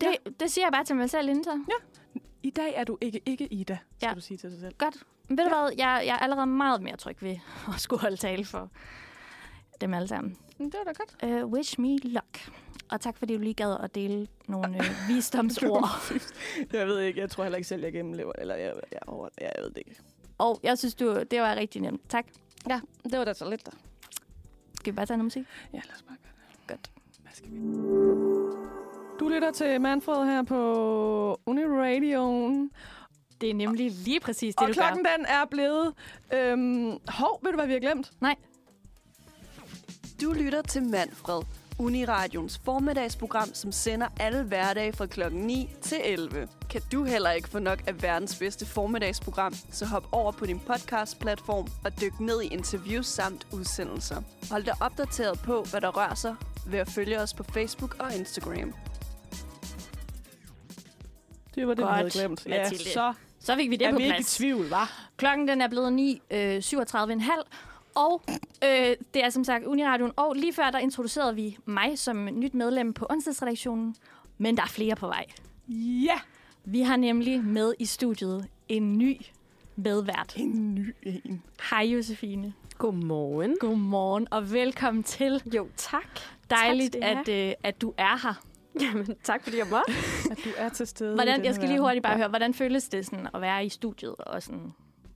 det, 0.00 0.07
ja. 0.26 0.31
det 0.40 0.50
siger 0.52 0.64
jeg 0.64 0.72
bare 0.72 0.85
til 0.85 0.96
mig 0.96 1.11
selv 1.11 1.28
inden 1.28 1.44
så. 1.44 1.50
Ja. 1.68 2.20
I 2.42 2.50
dag 2.50 2.74
er 2.76 2.85
du 2.85 2.98
ikke 3.00 3.20
ikke 3.26 3.46
Ida, 3.52 3.78
skal 3.96 4.09
Ja. 4.09 4.14
du 4.14 4.20
sige 4.20 4.37
til 4.38 4.50
dig 4.50 4.61
selv. 4.61 4.74
Godt. 4.78 4.96
Men 5.28 5.38
ved 5.38 5.44
du 5.44 5.50
hvad, 5.50 5.70
jeg, 5.78 6.02
jeg 6.07 6.14
er 6.14 6.18
allerede 6.18 6.46
meget 6.46 6.83
mere 6.83 6.96
tryg 6.96 7.16
ved 7.22 7.37
at 7.74 7.81
skulle 7.81 8.00
holde 8.00 8.16
tale 8.16 8.44
for 8.44 8.70
dem 9.81 9.94
alle 9.94 10.09
sammen. 10.09 10.37
Men 10.59 10.66
det 10.72 10.74
er 10.81 10.85
da 10.85 10.92
godt. 10.92 11.42
Uh, 11.44 11.52
wish 11.52 11.81
me 11.81 11.98
luck. 11.98 12.50
Og 12.90 13.00
tak, 13.00 13.16
fordi 13.16 13.35
du 13.37 13.40
lige 13.42 13.55
gad 13.55 13.76
at 13.81 13.94
dele 13.94 14.26
nogle 14.48 14.76
øh, 14.78 14.85
visdomsord. 15.09 15.88
jeg 16.72 16.87
ved 16.87 17.00
ikke, 17.00 17.20
jeg 17.20 17.31
tror 17.31 17.42
heller 17.44 17.57
ikke 17.57 17.68
selv, 17.68 17.83
jeg 17.83 17.92
gennemlever. 17.92 18.33
Eller 18.38 18.55
jeg, 18.55 18.72
jeg, 18.92 19.00
over, 19.07 19.28
jeg, 19.40 19.52
jeg 19.57 19.64
ved 19.64 19.70
det 19.70 19.78
ikke. 19.78 20.00
Og 20.38 20.61
jeg 20.62 20.78
synes, 20.78 20.94
du, 20.94 21.22
det 21.31 21.40
var 21.40 21.55
rigtig 21.55 21.83
nemt. 21.83 22.00
Tak. 22.11 22.26
Ja, 22.68 22.81
det 23.05 23.18
var 23.18 23.24
da 23.24 23.33
så 23.35 23.50
lidt 23.50 23.66
der. 23.66 23.72
Skal 24.74 24.92
vi 24.92 24.96
bare 24.96 25.07
tage 25.07 25.16
noget 25.16 25.24
musik? 25.24 25.44
Ja, 25.72 25.81
lad 25.85 25.94
os 25.96 26.02
bare 26.02 26.16
gøre 26.22 26.33
det. 26.52 26.66
Godt. 26.66 26.90
Hvad 27.22 27.33
skal 27.33 27.50
vi? 27.50 28.81
Du 29.22 29.28
lytter 29.28 29.50
til 29.50 29.80
Manfred 29.80 30.26
her 30.26 30.42
på 30.42 31.40
Uniradioen. 31.46 32.70
Det 33.40 33.50
er 33.50 33.54
nemlig 33.54 33.90
lige 33.90 34.20
præcis 34.20 34.54
det, 34.54 34.62
Og 34.62 34.68
du 34.68 34.72
klokken 34.72 35.04
gør. 35.04 35.16
den 35.16 35.26
er 35.26 35.44
blevet... 35.50 35.94
Øhm, 36.35 36.98
hov, 37.08 37.40
ved 37.42 37.50
du, 37.52 37.56
hvad 37.56 37.66
vi 37.66 37.72
har 37.72 37.80
glemt? 37.80 38.11
Nej. 38.20 38.35
Du 40.22 40.32
lytter 40.32 40.62
til 40.62 40.82
Manfred, 40.82 41.42
Uniradions 41.78 42.61
formiddagsprogram, 42.64 43.54
som 43.54 43.72
sender 43.72 44.08
alle 44.20 44.42
hverdage 44.42 44.92
fra 44.92 45.06
klokken 45.06 45.40
9 45.40 45.68
til 45.80 45.98
11. 46.04 46.48
Kan 46.70 46.80
du 46.92 47.04
heller 47.04 47.30
ikke 47.30 47.48
få 47.48 47.58
nok 47.58 47.82
af 47.87 48.02
verdens 48.02 48.38
bedste 48.38 48.66
formiddagsprogram, 48.66 49.54
så 49.70 49.87
hop 49.87 50.06
over 50.12 50.32
på 50.32 50.46
din 50.46 50.61
podcast-platform 50.61 51.66
og 51.85 52.00
dyk 52.00 52.20
ned 52.20 52.42
i 52.42 52.46
interviews 52.46 53.06
samt 53.06 53.46
udsendelser. 53.52 54.22
Hold 54.50 54.64
dig 54.64 54.74
opdateret 54.80 55.38
på, 55.44 55.64
hvad 55.70 55.80
der 55.80 55.88
rører 55.88 56.14
sig 56.14 56.35
ved 56.66 56.78
at 56.78 56.88
følge 56.88 57.20
os 57.20 57.35
på 57.35 57.42
Facebook 57.42 57.96
og 58.00 58.14
Instagram. 58.16 58.74
Det 61.54 61.66
var 61.68 61.74
det, 61.74 61.84
Godt, 61.84 61.92
vi 61.94 61.96
havde 61.98 62.10
glemt. 62.10 62.46
Ja, 62.46 62.62
Mathilde. 62.62 62.84
så 62.90 63.12
Så 63.40 63.56
fik 63.56 63.70
vi 63.70 63.76
det 63.76 63.86
er 63.86 63.90
på 63.90 63.96
vi 63.96 64.02
ikke 64.02 64.14
i 64.14 64.18
plads. 64.18 64.36
tvivl, 64.36 64.68
var. 64.68 65.08
Klokken 65.16 65.48
den 65.48 65.60
er 65.60 65.68
blevet 65.68 65.92
9, 65.92 66.22
øh, 66.30 66.62
37,5. 66.62 67.42
Og 67.94 68.22
øh, 68.64 68.96
det 69.14 69.24
er 69.24 69.30
som 69.30 69.44
sagt 69.44 69.64
Uniradion. 69.64 70.12
Og 70.16 70.34
lige 70.36 70.52
før 70.52 70.70
der 70.70 70.78
introducerede 70.78 71.34
vi 71.34 71.56
mig 71.64 71.98
som 71.98 72.24
nyt 72.32 72.54
medlem 72.54 72.92
på 72.92 73.06
onsdagsredaktionen. 73.10 73.94
Men 74.38 74.56
der 74.56 74.62
er 74.62 74.66
flere 74.66 74.96
på 74.96 75.06
vej. 75.06 75.24
Ja, 76.04 76.18
Vi 76.64 76.80
har 76.82 76.96
nemlig 76.96 77.44
med 77.44 77.74
i 77.78 77.84
studiet 77.86 78.46
en 78.68 78.98
ny 78.98 79.20
medvært. 79.76 80.32
en 80.36 80.74
ny 80.74 80.94
en. 81.02 81.42
Hej 81.70 81.82
Josefine. 81.84 82.52
Godmorgen. 82.78 83.56
Godmorgen 83.60 84.28
og 84.30 84.52
velkommen 84.52 85.02
til. 85.02 85.42
Jo, 85.54 85.68
tak. 85.76 86.20
Dejligt, 86.50 86.96
Tak 87.02 87.28
at, 87.28 87.28
øh, 87.28 87.52
at 87.62 87.80
du 87.82 87.94
er 87.96 88.22
her. 88.22 88.34
Jamen, 88.80 89.16
tak 89.24 89.42
fordi 89.42 89.58
jeg 89.58 89.66
må. 89.70 89.76
At 90.30 90.38
du 90.44 90.50
er 90.56 90.68
til 90.68 90.87
stede 90.87 91.14
Hvordan, 91.14 91.44
jeg 91.44 91.54
skal 91.54 91.68
lige 91.68 91.80
hurtigt 91.80 92.02
bare 92.02 92.16
høre, 92.16 92.28
hvordan 92.28 92.54
føles 92.54 92.88
det 92.88 93.06
sådan 93.06 93.28
at 93.35 93.40
være 93.40 93.64
i 93.64 93.68
studiet? 93.68 94.14
Og 94.18 94.42
sådan? 94.42 94.72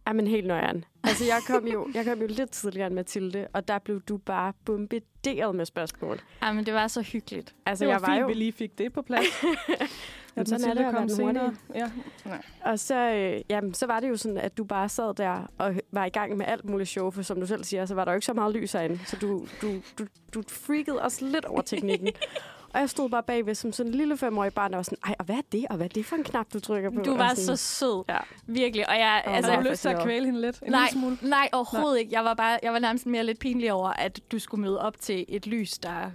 Jamen, 0.08 0.26
helt 0.26 0.46
nøjeren. 0.46 0.84
Altså, 1.04 1.24
jeg 1.24 1.40
kom, 1.46 1.66
jo, 1.66 1.88
jeg 1.94 2.04
kom 2.04 2.20
jo 2.20 2.26
lidt 2.26 2.50
tidligere 2.50 2.86
end 2.86 2.94
Mathilde, 2.94 3.46
og 3.52 3.68
der 3.68 3.78
blev 3.78 4.00
du 4.00 4.16
bare 4.16 4.52
bombarderet 4.64 5.54
med 5.54 5.64
spørgsmål. 5.64 6.20
Jamen, 6.42 6.66
det 6.66 6.74
var 6.74 6.88
så 6.88 7.02
hyggeligt. 7.02 7.54
Altså, 7.66 7.84
Det 7.84 7.88
var 7.88 7.94
jeg 7.94 8.02
var 8.02 8.08
fint, 8.08 8.20
jo... 8.20 8.26
vi 8.26 8.34
lige 8.34 8.52
fik 8.52 8.78
det 8.78 8.92
på 8.92 9.02
plads. 9.02 9.24
Men 10.36 10.46
sådan 10.46 10.70
er 10.70 10.74
det 10.74 10.98
at 10.98 11.08
den 11.08 11.24
hurtige. 11.24 11.56
Ja. 11.74 11.90
Nej. 12.24 12.42
Og 12.64 12.78
så, 12.78 12.94
øh, 12.94 13.40
jamen, 13.50 13.74
så 13.74 13.86
var 13.86 14.00
det 14.00 14.08
jo 14.08 14.16
sådan, 14.16 14.38
at 14.38 14.56
du 14.56 14.64
bare 14.64 14.88
sad 14.88 15.14
der 15.14 15.50
og 15.58 15.74
var 15.92 16.04
i 16.04 16.08
gang 16.08 16.36
med 16.36 16.46
alt 16.46 16.64
muligt 16.64 16.88
show, 16.88 17.10
for 17.10 17.22
som 17.22 17.40
du 17.40 17.46
selv 17.46 17.64
siger, 17.64 17.86
så 17.86 17.94
var 17.94 18.04
der 18.04 18.12
jo 18.12 18.16
ikke 18.16 18.26
så 18.26 18.32
meget 18.32 18.54
lys 18.54 18.72
herinde. 18.72 18.98
Så 19.06 19.16
du, 19.20 19.46
du, 19.62 19.72
du, 19.98 20.06
du 20.34 20.42
freakede 20.48 21.02
os 21.02 21.20
lidt 21.20 21.44
over 21.44 21.62
teknikken. 21.62 22.08
Og 22.76 22.80
jeg 22.82 22.90
stod 22.90 23.10
bare 23.10 23.22
bagved 23.22 23.54
som 23.54 23.72
sådan 23.72 23.92
en 23.92 23.98
lille 23.98 24.16
femårig 24.16 24.52
barn, 24.54 24.70
der 24.70 24.76
var 24.76 24.82
sådan, 24.82 24.98
ej, 25.06 25.14
og 25.18 25.24
hvad 25.24 25.36
er 25.36 25.40
det? 25.52 25.66
Og 25.70 25.76
hvad 25.76 25.86
er 25.86 25.88
det 25.88 26.06
for 26.06 26.16
en 26.16 26.24
knap, 26.24 26.46
du 26.52 26.60
trykker 26.60 26.90
på? 26.90 27.00
Du 27.02 27.16
var 27.16 27.34
så 27.34 27.56
sød. 27.56 28.04
Ja. 28.08 28.18
Virkelig. 28.46 28.88
Og 28.88 28.94
jeg, 28.94 29.22
Åh, 29.26 29.36
altså, 29.36 29.52
jeg 29.52 29.62
lyst 29.70 29.82
til 29.82 29.88
at 29.88 30.02
kvæle 30.02 30.26
hende 30.26 30.40
lidt? 30.40 30.58
En 30.62 30.70
nej, 30.70 30.80
lille 30.80 31.00
smule? 31.00 31.18
nej, 31.22 31.48
overhovedet 31.52 31.98
ikke. 31.98 32.12
Jeg 32.14 32.24
var, 32.24 32.34
bare, 32.34 32.58
jeg 32.62 32.72
var 32.72 32.78
nærmest 32.78 33.06
mere 33.06 33.24
lidt 33.24 33.38
pinlig 33.38 33.72
over, 33.72 33.88
at 33.88 34.20
du 34.32 34.38
skulle 34.38 34.60
møde 34.60 34.80
op 34.80 35.00
til 35.00 35.24
et 35.28 35.46
lys, 35.46 35.78
der 35.78 36.10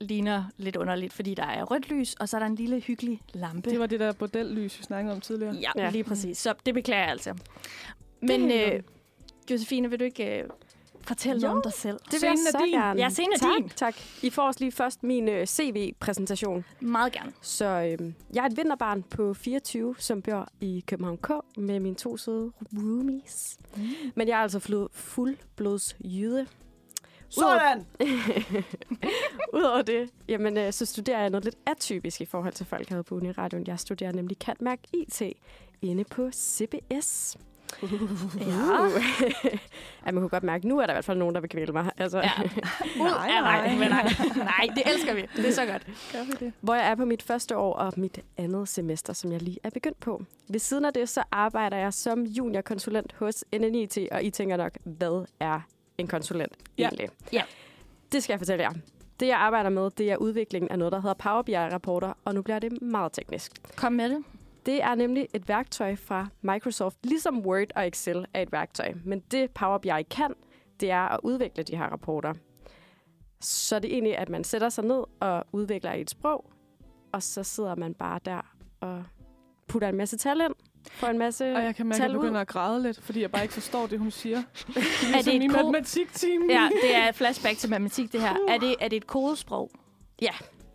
ligner 0.00 0.44
lidt 0.56 0.76
underligt, 0.76 1.12
fordi 1.12 1.34
der 1.34 1.44
er 1.46 1.64
rødt 1.64 1.88
lys, 1.90 2.14
og 2.14 2.28
så 2.28 2.36
er 2.36 2.38
der 2.38 2.46
en 2.46 2.54
lille 2.54 2.80
hyggelig 2.80 3.20
lampe. 3.34 3.70
Det 3.70 3.78
var 3.80 3.86
det 3.86 4.00
der 4.00 4.12
bordellys, 4.12 4.78
vi 4.78 4.82
snakkede 4.84 5.14
om 5.14 5.20
tidligere. 5.20 5.54
Ja, 5.54 5.70
Ja. 5.76 5.90
lige 5.90 6.04
præcis. 6.04 6.38
Så 6.38 6.54
det 6.66 6.74
beklager 6.74 7.02
jeg 7.02 7.10
altså. 7.10 7.34
Men 8.22 8.50
øh, 8.52 8.82
Josefine, 9.50 9.90
vil 9.90 10.00
du 10.00 10.04
ikke 10.04 10.38
øh, 10.40 10.44
fortælle 11.08 11.40
noget 11.40 11.56
om 11.56 11.62
dig 11.62 11.72
selv? 11.72 11.98
Det 12.04 12.12
vil 12.12 12.18
Scenen 12.18 12.38
jeg 12.38 12.46
er 12.46 12.58
så 12.58 12.64
din. 12.64 12.74
gerne. 12.74 13.00
Ja, 13.00 13.08
scenen 13.08 13.32
er 13.32 13.38
tak, 13.38 13.50
din. 13.58 13.68
Tak. 13.68 13.94
I 14.22 14.30
får 14.30 14.42
også 14.42 14.60
lige 14.60 14.72
først 14.72 15.02
min 15.02 15.28
øh, 15.28 15.46
CV-præsentation. 15.46 16.64
Meget 16.80 17.12
gerne. 17.12 17.32
Så 17.40 17.64
øh, 17.64 18.12
jeg 18.34 18.42
er 18.42 18.46
et 18.46 18.56
vinterbarn 18.56 19.02
på 19.02 19.34
24, 19.34 19.94
som 19.98 20.22
bor 20.22 20.48
i 20.60 20.84
København 20.86 21.18
K 21.18 21.30
med 21.56 21.80
mine 21.80 21.96
to 21.96 22.16
søde 22.16 22.52
roomies. 22.76 23.58
Mm. 23.76 23.82
Men 24.14 24.28
jeg 24.28 24.38
er 24.38 24.42
altså 24.42 24.58
fuld, 24.58 24.88
fuldblods 24.92 25.96
jyde. 26.04 26.46
Sådan! 27.28 27.86
Udover 29.54 29.82
det, 29.82 30.10
jamen, 30.28 30.56
øh, 30.56 30.72
så 30.72 30.86
studerer 30.86 31.20
jeg 31.20 31.30
noget 31.30 31.44
lidt 31.44 31.56
atypisk 31.66 32.20
i 32.20 32.24
forhold 32.24 32.52
til 32.52 32.66
folk 32.66 32.88
havde 32.88 33.02
på 33.02 33.14
Uniradioen. 33.14 33.66
Jeg 33.66 33.78
studerer 33.78 34.12
nemlig 34.12 34.36
Catmærk 34.36 34.78
IT 34.92 35.22
inde 35.82 36.04
på 36.04 36.30
CBS. 36.32 37.36
Uh. 37.82 37.90
Ja. 38.40 39.50
ja, 40.06 40.12
man 40.12 40.14
kunne 40.14 40.28
godt 40.28 40.42
mærke, 40.42 40.68
nu 40.68 40.78
er 40.78 40.86
der 40.86 40.92
i 40.92 40.94
hvert 40.94 41.04
fald 41.04 41.18
nogen, 41.18 41.34
der 41.34 41.40
vil 41.40 41.50
kvæle 41.50 41.72
mig. 41.72 41.90
Altså, 41.98 42.18
Ja. 42.18 42.30
Nej, 42.42 43.26
Ja, 43.28 43.40
nej, 43.40 43.66
nej. 43.66 43.78
men 43.78 43.88
nej. 43.88 44.08
nej, 44.36 44.68
det 44.74 44.82
elsker 44.94 45.14
vi. 45.14 45.24
Det 45.36 45.48
er 45.48 45.52
så 45.52 45.66
godt. 45.66 45.86
Gør 46.12 46.24
vi 46.24 46.32
det? 46.46 46.52
hvor 46.60 46.74
jeg 46.74 46.90
er 46.90 46.94
på 46.94 47.04
mit 47.04 47.22
første 47.22 47.56
år 47.56 47.74
og 47.74 47.92
mit 47.96 48.18
andet 48.36 48.68
semester, 48.68 49.12
som 49.12 49.32
jeg 49.32 49.42
lige 49.42 49.58
er 49.64 49.70
begyndt 49.70 50.00
på. 50.00 50.22
Ved 50.48 50.58
siden 50.60 50.84
af 50.84 50.92
det, 50.92 51.08
så 51.08 51.22
arbejder 51.32 51.76
jeg 51.76 51.94
som 51.94 52.22
juniorkonsulent 52.22 53.14
hos 53.18 53.44
NNIT, 53.52 53.98
og 54.12 54.22
I 54.24 54.30
tænker 54.30 54.56
nok, 54.56 54.72
hvad 54.84 55.24
er 55.40 55.60
en 55.98 56.06
konsulent 56.06 56.52
Ja. 56.78 56.82
egentlig? 56.82 57.08
Ja. 57.32 57.42
Det 58.12 58.22
skal 58.22 58.32
jeg 58.32 58.40
fortælle 58.40 58.62
jer. 58.64 58.72
Det, 59.20 59.26
jeg 59.26 59.36
arbejder 59.38 59.70
med, 59.70 59.90
det 59.90 60.10
er 60.10 60.16
udviklingen 60.16 60.70
af 60.70 60.78
noget, 60.78 60.92
der 60.92 61.00
hedder 61.00 61.14
Power 61.14 61.42
BI-rapporter, 61.42 62.12
og 62.24 62.34
nu 62.34 62.42
bliver 62.42 62.58
det 62.58 62.82
meget 62.82 63.12
teknisk. 63.12 63.52
Kom 63.76 63.92
med 63.92 64.08
det. 64.08 64.24
Det 64.68 64.82
er 64.82 64.94
nemlig 64.94 65.28
et 65.34 65.48
værktøj 65.48 65.96
fra 65.96 66.26
Microsoft, 66.42 66.96
ligesom 67.04 67.46
Word 67.46 67.66
og 67.76 67.86
Excel 67.86 68.26
er 68.34 68.42
et 68.42 68.52
værktøj. 68.52 68.92
Men 69.04 69.20
det 69.20 69.50
Power 69.50 69.78
BI 69.78 70.02
kan, 70.10 70.34
det 70.80 70.90
er 70.90 71.08
at 71.08 71.20
udvikle 71.22 71.62
de 71.62 71.76
her 71.76 71.84
rapporter. 71.84 72.34
Så 73.40 73.78
det 73.78 73.88
er 73.90 73.92
egentlig, 73.92 74.18
at 74.18 74.28
man 74.28 74.44
sætter 74.44 74.68
sig 74.68 74.84
ned 74.84 75.02
og 75.20 75.44
udvikler 75.52 75.92
et 75.92 76.10
sprog, 76.10 76.50
og 77.12 77.22
så 77.22 77.42
sidder 77.42 77.74
man 77.74 77.94
bare 77.94 78.20
der 78.24 78.54
og 78.80 79.04
putter 79.68 79.88
en 79.88 79.96
masse 79.96 80.16
tal 80.16 80.40
ind, 80.40 80.54
får 80.90 81.06
en 81.06 81.18
masse 81.18 81.56
Og 81.56 81.62
jeg 81.64 81.74
kan 81.74 81.86
mærke, 81.86 82.02
at 82.02 82.08
jeg 82.08 82.16
ud. 82.18 82.22
begynder 82.22 82.40
at 82.40 82.48
græde 82.48 82.82
lidt, 82.82 83.00
fordi 83.02 83.20
jeg 83.20 83.30
bare 83.30 83.42
ikke 83.42 83.54
forstår 83.54 83.86
det, 83.86 83.98
hun 83.98 84.10
siger. 84.10 84.38
Er 85.16 85.22
det 85.24 85.32
i 85.32 85.36
et 85.36 85.50
kode? 85.50 85.52
matematikteam. 85.52 86.50
Ja, 86.50 86.68
det 86.82 86.96
er 86.96 87.12
flashback 87.12 87.58
til 87.58 87.70
matematik, 87.70 88.12
det 88.12 88.20
her. 88.20 88.36
Er 88.48 88.58
det, 88.58 88.74
er 88.80 88.88
det 88.88 88.96
et 88.96 89.06
kodesprog? 89.06 89.70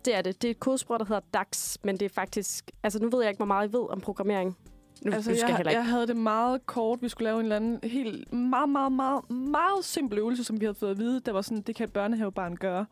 Det 0.04 0.14
er 0.14 0.22
det. 0.22 0.42
Det 0.42 0.48
er 0.48 0.50
et 0.50 0.60
kodesprog, 0.60 0.98
der 0.98 1.04
hedder 1.04 1.22
DAX, 1.34 1.76
men 1.84 1.96
det 1.96 2.06
er 2.06 2.14
faktisk... 2.14 2.70
Altså, 2.82 2.98
nu 2.98 3.10
ved 3.10 3.20
jeg 3.20 3.28
ikke, 3.28 3.38
hvor 3.38 3.46
meget 3.46 3.68
I 3.68 3.72
ved 3.72 3.90
om 3.90 4.00
programmering. 4.00 4.56
Nu 5.02 5.12
Altså, 5.12 5.30
nu 5.30 5.36
skal 5.36 5.48
jeg 5.50 5.66
jeg, 5.66 5.72
jeg 5.72 5.86
havde 5.86 6.06
det 6.06 6.16
meget 6.16 6.66
kort. 6.66 7.02
Vi 7.02 7.08
skulle 7.08 7.24
lave 7.24 7.38
en 7.38 7.44
eller 7.44 7.56
anden 7.56 7.78
helt 7.82 8.32
meget, 8.32 8.68
meget, 8.68 8.92
meget, 8.92 9.30
meget 9.30 9.84
simpel 9.84 10.18
øvelse, 10.18 10.44
som 10.44 10.60
vi 10.60 10.64
havde 10.64 10.74
fået 10.74 10.90
at 10.90 10.98
vide. 10.98 11.20
Der 11.20 11.32
var 11.32 11.42
sådan, 11.42 11.62
det 11.62 11.76
kan 11.76 11.84
et 11.84 11.92
børnehavebarn 11.92 12.56
gøre, 12.56 12.86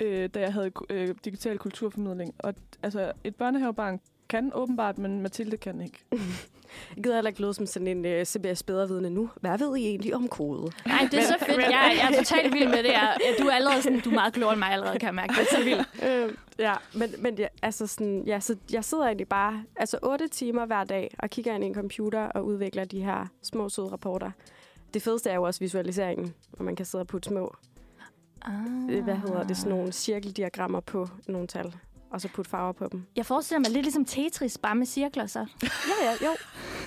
øh, 0.00 0.28
da 0.34 0.40
jeg 0.40 0.52
havde 0.52 0.70
øh, 0.90 1.14
digital 1.24 1.58
kulturformidling. 1.58 2.34
Og 2.38 2.54
altså, 2.82 3.12
et 3.24 3.36
børnehavebarn 3.36 4.00
kan 4.28 4.50
åbenbart, 4.54 4.98
men 4.98 5.20
Mathilde 5.20 5.56
kan 5.56 5.80
ikke. 5.80 6.04
Jeg 6.96 7.04
gider 7.04 7.16
heller 7.16 7.28
ikke 7.28 7.40
lyde 7.40 7.54
som 7.54 7.66
sådan 7.66 7.88
en 7.88 8.20
uh, 8.20 8.24
CBS 8.24 8.62
bedrevidende 8.62 9.10
nu. 9.10 9.30
Hvad 9.40 9.58
ved 9.58 9.76
I 9.76 9.86
egentlig 9.86 10.14
om 10.14 10.28
kode? 10.28 10.72
Nej, 10.86 11.08
det 11.10 11.18
er 11.18 11.22
så 11.22 11.36
fedt. 11.46 11.58
Jeg, 11.58 11.98
jeg 12.02 12.10
er 12.12 12.16
totalt 12.16 12.54
vild 12.54 12.68
med 12.68 12.78
det. 12.78 12.88
Jeg, 12.88 13.16
du 13.38 13.46
er 13.46 13.52
allerede 13.52 13.82
sådan, 13.82 14.00
du 14.00 14.10
er 14.10 14.14
meget 14.14 14.32
klogere 14.32 14.52
end 14.52 14.58
mig 14.58 14.70
allerede, 14.70 14.98
kan 14.98 15.06
jeg 15.06 15.14
mærke. 15.14 15.32
Det 15.32 15.40
er 15.40 15.56
så 15.56 15.64
vildt. 15.64 15.88
øh, 16.02 16.34
ja, 16.58 16.74
men, 16.94 17.14
men 17.18 17.38
ja, 17.38 17.46
altså 17.62 17.86
sådan, 17.86 18.22
ja, 18.26 18.40
så 18.40 18.56
jeg 18.72 18.84
sidder 18.84 19.04
egentlig 19.04 19.28
bare 19.28 19.64
altså 19.76 19.98
8 20.02 20.28
timer 20.28 20.66
hver 20.66 20.84
dag 20.84 21.14
og 21.18 21.30
kigger 21.30 21.54
ind 21.54 21.64
i 21.64 21.66
en 21.66 21.74
computer 21.74 22.22
og 22.22 22.46
udvikler 22.46 22.84
de 22.84 23.04
her 23.04 23.26
små 23.42 23.68
søde 23.68 23.88
rapporter. 23.88 24.30
Det 24.94 25.02
fedeste 25.02 25.30
er 25.30 25.34
jo 25.34 25.42
også 25.42 25.60
visualiseringen, 25.60 26.34
hvor 26.50 26.64
man 26.64 26.76
kan 26.76 26.86
sidde 26.86 27.02
og 27.02 27.06
putte 27.06 27.28
små, 27.28 27.54
ah. 28.42 29.04
hvad 29.04 29.16
hedder 29.16 29.42
det, 29.42 29.56
sådan 29.56 29.72
nogle 29.76 29.92
cirkeldiagrammer 29.92 30.80
på 30.80 31.08
nogle 31.28 31.46
tal, 31.46 31.74
og 32.14 32.20
så 32.20 32.28
putte 32.28 32.50
farver 32.50 32.72
på 32.72 32.88
dem. 32.92 33.06
Jeg 33.16 33.26
forestiller 33.26 33.58
mig 33.60 33.70
lidt 33.70 33.84
ligesom 33.84 34.04
Tetris, 34.04 34.58
bare 34.58 34.74
med 34.74 34.86
cirkler 34.86 35.26
så. 35.26 35.38
Ja, 35.62 35.68
ja, 36.04 36.26
jo. 36.26 36.30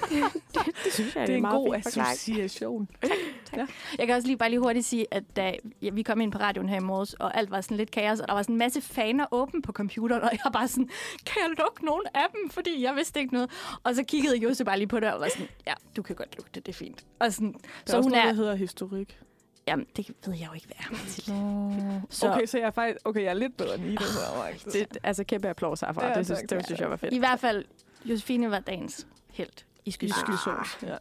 det, 0.09 0.33
det, 0.65 0.75
det 0.83 0.93
synes 0.93 1.15
jeg 1.15 1.27
Det 1.27 1.33
er 1.33 1.37
en 1.37 1.41
meget 1.41 1.55
god 1.55 1.73
fin 1.73 1.83
forklaring. 1.83 2.11
association. 2.13 2.87
Jeg 3.97 4.07
kan 4.07 4.15
også 4.15 4.27
lige 4.27 4.37
bare 4.37 4.49
lige 4.49 4.59
hurtigt 4.59 4.85
sige, 4.85 5.05
at 5.11 5.23
da 5.35 5.53
ja, 5.81 5.89
vi 5.89 6.03
kom 6.03 6.21
ind 6.21 6.31
på 6.31 6.37
radioen 6.37 6.69
her 6.69 6.77
i 6.77 6.79
morges, 6.79 7.13
og 7.13 7.37
alt 7.37 7.51
var 7.51 7.61
sådan 7.61 7.77
lidt 7.77 7.91
kaos, 7.91 8.19
og 8.19 8.27
der 8.27 8.33
var 8.33 8.41
sådan 8.41 8.53
en 8.53 8.59
masse 8.59 8.81
faner 8.81 9.25
åben 9.31 9.61
på 9.61 9.71
computeren, 9.71 10.21
og 10.23 10.31
jeg 10.31 10.51
bare 10.53 10.67
sådan, 10.67 10.89
kan 11.25 11.41
jeg 11.41 11.49
lukke 11.57 11.85
nogen 11.85 12.03
af 12.13 12.25
dem? 12.31 12.49
Fordi 12.49 12.83
jeg 12.83 12.95
vidste 12.95 13.19
ikke 13.19 13.33
noget. 13.33 13.51
Og 13.83 13.95
så 13.95 14.03
kiggede 14.03 14.37
Jose 14.37 14.65
bare 14.65 14.77
lige 14.77 14.87
på 14.87 14.99
det, 14.99 15.13
og 15.13 15.19
var 15.19 15.29
sådan, 15.29 15.47
ja, 15.67 15.73
du 15.97 16.01
kan 16.01 16.15
godt 16.15 16.35
lukke 16.37 16.49
det, 16.55 16.65
det 16.65 16.71
er 16.71 16.77
fint. 16.77 17.05
Og 17.19 17.33
sådan, 17.33 17.53
Der 17.53 17.59
så 17.85 17.93
er 17.93 17.97
også 17.97 18.09
hun 18.09 18.11
noget, 18.11 18.23
er, 18.23 18.27
der 18.27 18.33
hedder 18.35 18.55
historik. 18.55 19.19
Jamen, 19.67 19.85
det 19.97 20.07
ved 20.25 20.33
jeg 20.33 20.47
jo 20.47 20.53
ikke, 20.53 20.67
hvad 20.67 20.75
er. 20.79 20.91
Mathilde. 20.91 22.01
Så. 22.09 22.31
Okay, 22.31 22.45
så 22.45 22.57
jeg 22.57 22.67
er 22.67 22.71
faktisk 22.71 23.07
okay, 23.07 23.21
jeg 23.21 23.29
er 23.29 23.33
lidt 23.33 23.57
bedre 23.57 23.75
end 23.75 23.85
I, 23.85 23.89
det 23.91 23.99
her. 23.99 24.71
Det, 24.71 24.97
altså 25.03 25.23
kæmpe 25.23 25.49
applaus 25.49 25.79
herfra. 25.79 26.07
Ja, 26.07 26.13
det, 26.13 26.25
synes, 26.25 26.41
det 26.49 26.65
synes 26.65 26.81
jeg 26.81 26.89
var 26.89 26.95
fedt. 26.95 27.13
I 27.13 27.17
hvert 27.17 27.39
fald, 27.39 27.65
Josefine 28.05 28.51
var 28.51 28.59
dagens 28.59 29.07
held 29.29 29.49
i 29.85 29.91
skysås. 29.91 30.17
skysås. 30.19 30.77
Ja. 30.83 30.95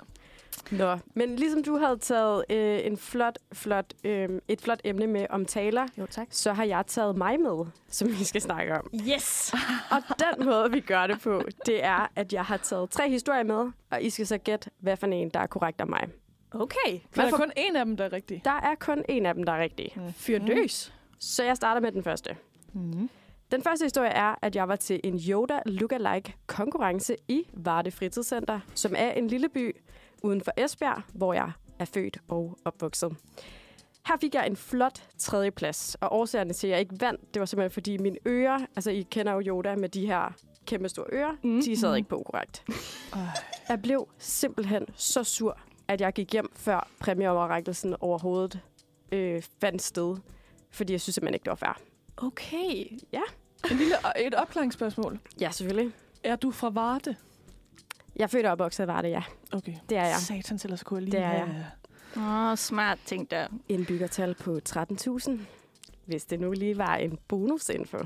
Nå, 0.71 0.99
men 1.15 1.37
ligesom 1.37 1.63
du 1.63 1.77
havde 1.77 1.99
taget 1.99 2.45
øh, 2.51 2.81
en 2.85 2.97
flot, 2.99 3.39
flot, 3.53 3.85
øh, 4.05 4.29
et 4.49 4.61
flot 4.61 4.81
emne 4.85 5.07
med 5.07 5.27
om 5.31 5.45
taler, 5.47 5.87
Jo, 5.99 6.07
tak. 6.11 6.27
så 6.31 6.53
har 6.53 6.65
jeg 6.65 6.85
taget 6.87 7.17
mig 7.17 7.41
med, 7.41 7.67
som 7.89 8.09
vi 8.09 8.25
skal 8.25 8.41
snakke 8.41 8.75
om. 8.79 8.91
Yes! 9.09 9.55
Og 9.91 10.03
den 10.19 10.47
måde, 10.47 10.71
vi 10.71 10.81
gør 10.81 11.07
det 11.07 11.21
på, 11.21 11.43
det 11.67 11.85
er, 11.85 12.11
at 12.17 12.33
jeg 12.33 12.45
har 12.45 12.57
taget 12.57 12.91
tre 12.91 13.11
historier 13.11 13.43
med, 13.43 13.71
og 13.91 14.03
I 14.03 14.11
skal 14.11 14.27
så 14.27 14.39
gætte, 14.39 14.71
hvad 14.79 14.97
for 14.97 15.07
en, 15.07 15.29
der 15.31 15.41
er 15.41 15.47
korrekt 15.47 15.81
om 15.81 15.89
mig. 15.89 16.09
Okay. 16.61 16.91
Men 16.93 17.01
der 17.15 17.23
er 17.27 17.31
kun 17.31 17.53
en 17.57 17.77
af 17.77 17.85
dem, 17.85 17.97
der 17.97 18.05
er 18.05 18.13
rigtig. 18.13 18.43
Der 18.45 18.51
er 18.51 18.75
kun 18.75 19.05
en 19.09 19.27
af 19.27 19.35
dem, 19.35 19.43
der 19.45 19.53
er 19.53 19.61
rigtig. 19.63 19.93
Mm. 19.97 20.13
Fyr 20.13 20.39
løs. 20.39 20.93
Så 21.19 21.45
jeg 21.45 21.57
starter 21.57 21.81
med 21.81 21.93
den 21.93 22.03
første. 22.05 22.37
Mm. 22.73 23.11
Den 23.51 23.63
første 23.63 23.85
historie 23.85 24.11
er, 24.11 24.35
at 24.43 24.57
jeg 24.57 24.69
var 24.69 24.77
til 24.77 25.01
en 25.05 25.21
Yoda 25.29 25.59
Lookalike 25.67 26.35
konkurrence 26.47 27.17
i 27.29 27.43
Varde 27.53 27.91
Fritidscenter, 27.91 28.61
som 28.75 28.95
er 28.97 29.11
en 29.13 29.29
lille 29.29 29.49
by 29.49 29.77
uden 30.23 30.41
for 30.41 30.53
Esbjerg, 30.57 31.03
hvor 31.15 31.33
jeg 31.35 31.51
er 31.79 31.85
født 31.85 32.19
og 32.29 32.59
opvokset. 32.65 33.17
Her 34.07 34.17
fik 34.21 34.35
jeg 34.35 34.47
en 34.47 34.57
flot 34.57 35.03
tredjeplads, 35.19 35.95
og 36.01 36.13
årsagerne 36.13 36.53
til, 36.53 36.67
at 36.67 36.71
jeg 36.71 36.81
ikke 36.81 36.95
vandt, 37.01 37.35
det 37.35 37.41
var 37.41 37.47
simpelthen 37.47 37.71
fordi 37.71 37.97
mine 37.99 38.17
ører, 38.27 38.59
altså 38.77 38.91
I 38.91 39.03
kender 39.11 39.33
jo 39.33 39.43
Yoda 39.47 39.77
med 39.77 39.89
de 39.89 40.07
her 40.07 40.33
kæmpe 40.67 40.89
store 40.89 41.07
ører, 41.13 41.33
Mm. 41.43 41.51
mm. 41.51 41.61
de 41.63 41.77
sad 41.77 41.97
ikke 41.97 42.09
på 42.09 42.23
korrekt. 42.27 42.65
Jeg 43.69 43.83
blev 43.83 44.09
simpelthen 44.19 44.87
så 44.95 45.25
sur, 45.25 45.59
at 45.89 46.01
jeg 46.01 46.13
gik 46.13 46.33
hjem 46.33 46.51
før 46.55 46.89
præmieoverrækkelsen 47.01 47.95
overhovedet 48.01 48.61
øh, 49.13 49.43
fandt 49.61 49.83
sted, 49.83 50.17
fordi 50.71 50.93
jeg 50.93 51.01
synes 51.01 51.15
simpelthen 51.15 51.35
ikke, 51.35 51.45
det 51.45 51.51
var 51.51 51.55
fair. 51.57 51.81
Okay. 52.17 52.99
En 53.71 53.77
lille, 53.77 53.95
et 54.27 54.35
opklaringsspørgsmål. 54.35 55.19
Ja, 55.41 55.51
selvfølgelig. 55.51 55.93
Er 56.25 56.37
du 56.37 56.51
fra 56.51 56.71
Varde? 56.71 57.17
Jeg 58.17 58.23
er 58.23 58.29
født 58.29 58.47
og 58.47 58.53
opvokset, 58.53 58.87
var 58.87 59.03
det, 59.03 59.11
ja. 59.11 59.23
Okay. 59.53 59.75
Det 59.89 59.99
er 59.99 60.07
jeg. 60.07 60.17
Satans, 60.17 60.65
ellers 60.65 60.83
kunne 60.83 60.97
jeg 60.97 61.03
lige 61.03 61.17
Det 61.17 61.27
er 61.27 61.33
jeg. 61.33 61.67
Åh, 62.17 62.51
oh, 62.51 62.57
smart 62.57 62.99
ting 63.07 63.31
der. 63.31 63.47
Indbyggertal 63.69 64.35
på 64.35 64.59
13.000. 64.69 65.31
Hvis 66.05 66.25
det 66.25 66.41
nu 66.41 66.53
lige 66.53 66.79
var 66.79 66.97
en 66.97 67.19
bonusinfo. 67.29 67.99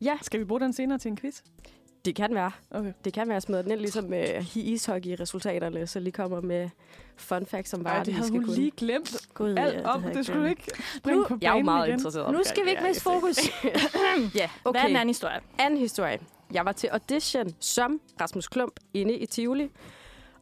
Ja, 0.00 0.18
Skal 0.22 0.40
vi 0.40 0.44
bruge 0.44 0.60
den 0.60 0.72
senere 0.72 0.98
til 0.98 1.08
en 1.08 1.16
quiz? 1.16 1.40
Det 2.06 2.14
kan 2.16 2.34
være. 2.34 2.50
Okay. 2.70 2.92
Det 3.04 3.12
kan 3.12 3.28
være 3.28 3.40
smidt 3.40 3.66
ind, 3.68 3.78
ligesom 3.80 4.04
med 4.04 4.44
ishockey-resultaterne, 4.54 5.86
så 5.86 6.00
lige 6.00 6.12
kommer 6.12 6.40
med 6.40 6.68
fun 7.16 7.46
facts 7.46 7.70
som 7.70 7.84
var 7.84 7.90
Ej, 7.90 8.02
det 8.02 8.14
havde 8.14 8.30
hun 8.30 8.44
lige 8.44 8.70
glemt 8.70 9.16
God, 9.34 9.58
alt 9.58 9.86
om. 9.86 10.00
havde 10.00 10.10
Det 10.14 10.16
jeg 10.16 10.24
skulle 10.24 10.40
du 10.40 10.46
ikke 10.46 10.64
bringe 11.02 11.24
på 11.28 11.38
Jeg 11.40 11.46
er 11.48 11.50
jo 11.50 11.54
banen 11.54 11.64
meget 11.64 11.86
igen. 11.86 11.98
interesseret 11.98 12.32
Nu 12.32 12.40
skal 12.44 12.64
vi 12.64 12.70
ikke 12.70 12.80
det 12.82 12.88
miste 12.88 13.02
fokus. 13.02 13.36
Ja, 14.34 14.50
Okay. 14.64 14.80
Hvad 14.80 14.80
er 14.82 14.86
den 14.86 14.96
anden 14.96 15.08
historie? 15.08 15.40
Anden 15.58 15.80
historie. 15.80 16.18
Jeg 16.52 16.64
var 16.64 16.72
til 16.72 16.86
audition 16.86 17.54
som 17.60 18.00
Rasmus 18.20 18.48
Klump 18.48 18.80
inde 18.94 19.14
i 19.14 19.26
Tivoli. 19.26 19.70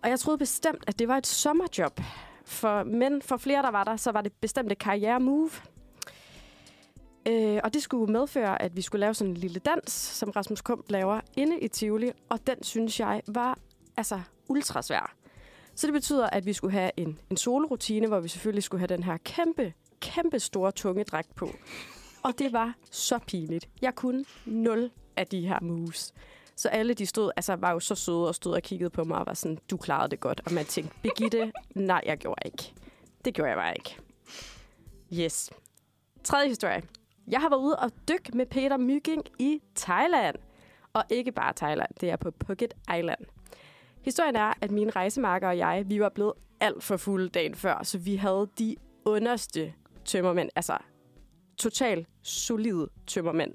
Og 0.03 0.11
jeg 0.11 0.21
troede 0.21 0.39
bestemt, 0.39 0.85
at 0.87 0.99
det 0.99 1.09
var 1.09 1.17
et 1.17 1.27
sommerjob. 1.27 2.01
For, 2.45 2.83
men 2.85 3.23
for 3.23 3.37
flere, 3.37 3.63
der 3.63 3.71
var 3.71 3.85
der, 3.85 3.97
så 3.97 4.13
var 4.13 4.21
det 4.21 4.33
bestemt 4.33 4.73
et 4.73 4.79
karriere-move. 4.79 5.51
Øh, 7.29 7.61
og 7.65 7.75
det 7.75 7.83
skulle 7.83 8.13
medføre, 8.13 8.63
at 8.63 8.77
vi 8.77 8.83
skulle 8.83 9.01
lave 9.01 9.15
sådan 9.15 9.31
en 9.31 9.37
lille 9.37 9.59
dans, 9.59 9.93
som 9.93 10.31
Rasmus 10.31 10.61
Kump 10.61 10.91
laver 10.91 11.21
inde 11.37 11.61
i 11.61 11.69
Tivoli. 11.69 12.11
Og 12.29 12.47
den 12.47 12.63
synes 12.63 13.01
jeg 13.01 13.23
var 13.27 13.59
altså 13.97 14.21
ultra 14.49 14.83
svær. 14.83 15.15
Så 15.75 15.87
det 15.87 15.95
betyder, 15.95 16.27
at 16.27 16.47
vi 16.47 16.53
skulle 16.53 16.73
have 16.73 16.91
en, 16.97 17.19
en 17.31 17.37
solorutine, 17.37 18.07
hvor 18.07 18.21
vi 18.21 18.29
selvfølgelig 18.29 18.63
skulle 18.63 18.79
have 18.79 18.97
den 18.97 19.03
her 19.03 19.17
kæmpe, 19.17 19.73
kæmpe 20.01 20.39
store 20.41 20.73
tungedragt 20.73 21.35
på. 21.35 21.51
Og 22.23 22.39
det 22.39 22.53
var 22.53 22.75
så 22.91 23.19
pinligt. 23.27 23.69
Jeg 23.83 23.95
kunne 23.95 24.25
nul 24.45 24.91
af 25.17 25.27
de 25.27 25.49
her 25.49 25.59
moves. 25.63 26.15
Så 26.57 26.69
alle 26.69 26.95
de 26.95 27.07
stod, 27.07 27.31
altså 27.37 27.57
var 27.57 27.71
jo 27.71 27.81
så 27.81 27.95
søde 27.95 28.29
og 28.29 28.35
stod 28.35 28.55
og 28.55 28.63
kiggede 28.63 28.91
på 28.91 29.05
mig 29.05 29.19
og 29.19 29.27
var 29.27 29.35
sådan, 29.35 29.59
du 29.71 29.77
klarede 29.77 30.11
det 30.11 30.21
godt. 30.21 30.41
Og 30.47 30.53
man 30.53 30.65
tænkte, 30.65 30.95
Birgitte, 31.03 31.53
nej, 31.75 32.01
jeg 32.07 32.19
gjorde 32.19 32.43
ikke. 32.45 32.73
Det 33.25 33.35
gjorde 33.35 33.51
jeg 33.51 33.59
bare 33.59 33.75
ikke. 33.75 33.97
Yes. 35.13 35.51
Tredje 36.25 36.49
historie. 36.49 36.83
Jeg 37.29 37.41
har 37.41 37.49
været 37.49 37.61
ude 37.61 37.77
og 37.77 37.91
dykke 38.09 38.37
med 38.37 38.47
Peter 38.47 38.77
Mygging 38.77 39.23
i 39.39 39.63
Thailand. 39.77 40.37
Og 40.93 41.05
ikke 41.11 41.33
bare 41.33 41.53
Thailand, 41.53 41.91
det 42.01 42.11
er 42.11 42.17
på 42.17 42.31
Phuket 42.31 42.75
Island. 42.99 43.21
Historien 44.03 44.37
er, 44.37 44.53
at 44.61 44.71
mine 44.71 44.91
rejsemarker 44.91 45.49
og 45.49 45.59
jeg, 45.59 45.85
vi 45.87 46.01
var 46.01 46.09
blevet 46.09 46.33
alt 46.61 46.83
for 46.83 46.97
fulde 46.97 47.29
dagen 47.29 47.55
før, 47.55 47.83
så 47.83 47.99
vi 47.99 48.17
havde 48.17 48.49
de 48.59 48.77
underste 49.05 49.75
tømmermænd, 50.05 50.51
altså 50.57 50.79
totalt 51.59 52.09
solide 52.23 52.89
tømmermænd. 53.07 53.55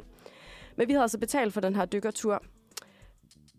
Men 0.76 0.88
vi 0.88 0.94
havde 0.94 1.02
altså 1.02 1.20
betalt 1.20 1.54
for 1.54 1.62
den 1.62 1.76
her 1.76 1.86
dykkertur, 1.86 2.44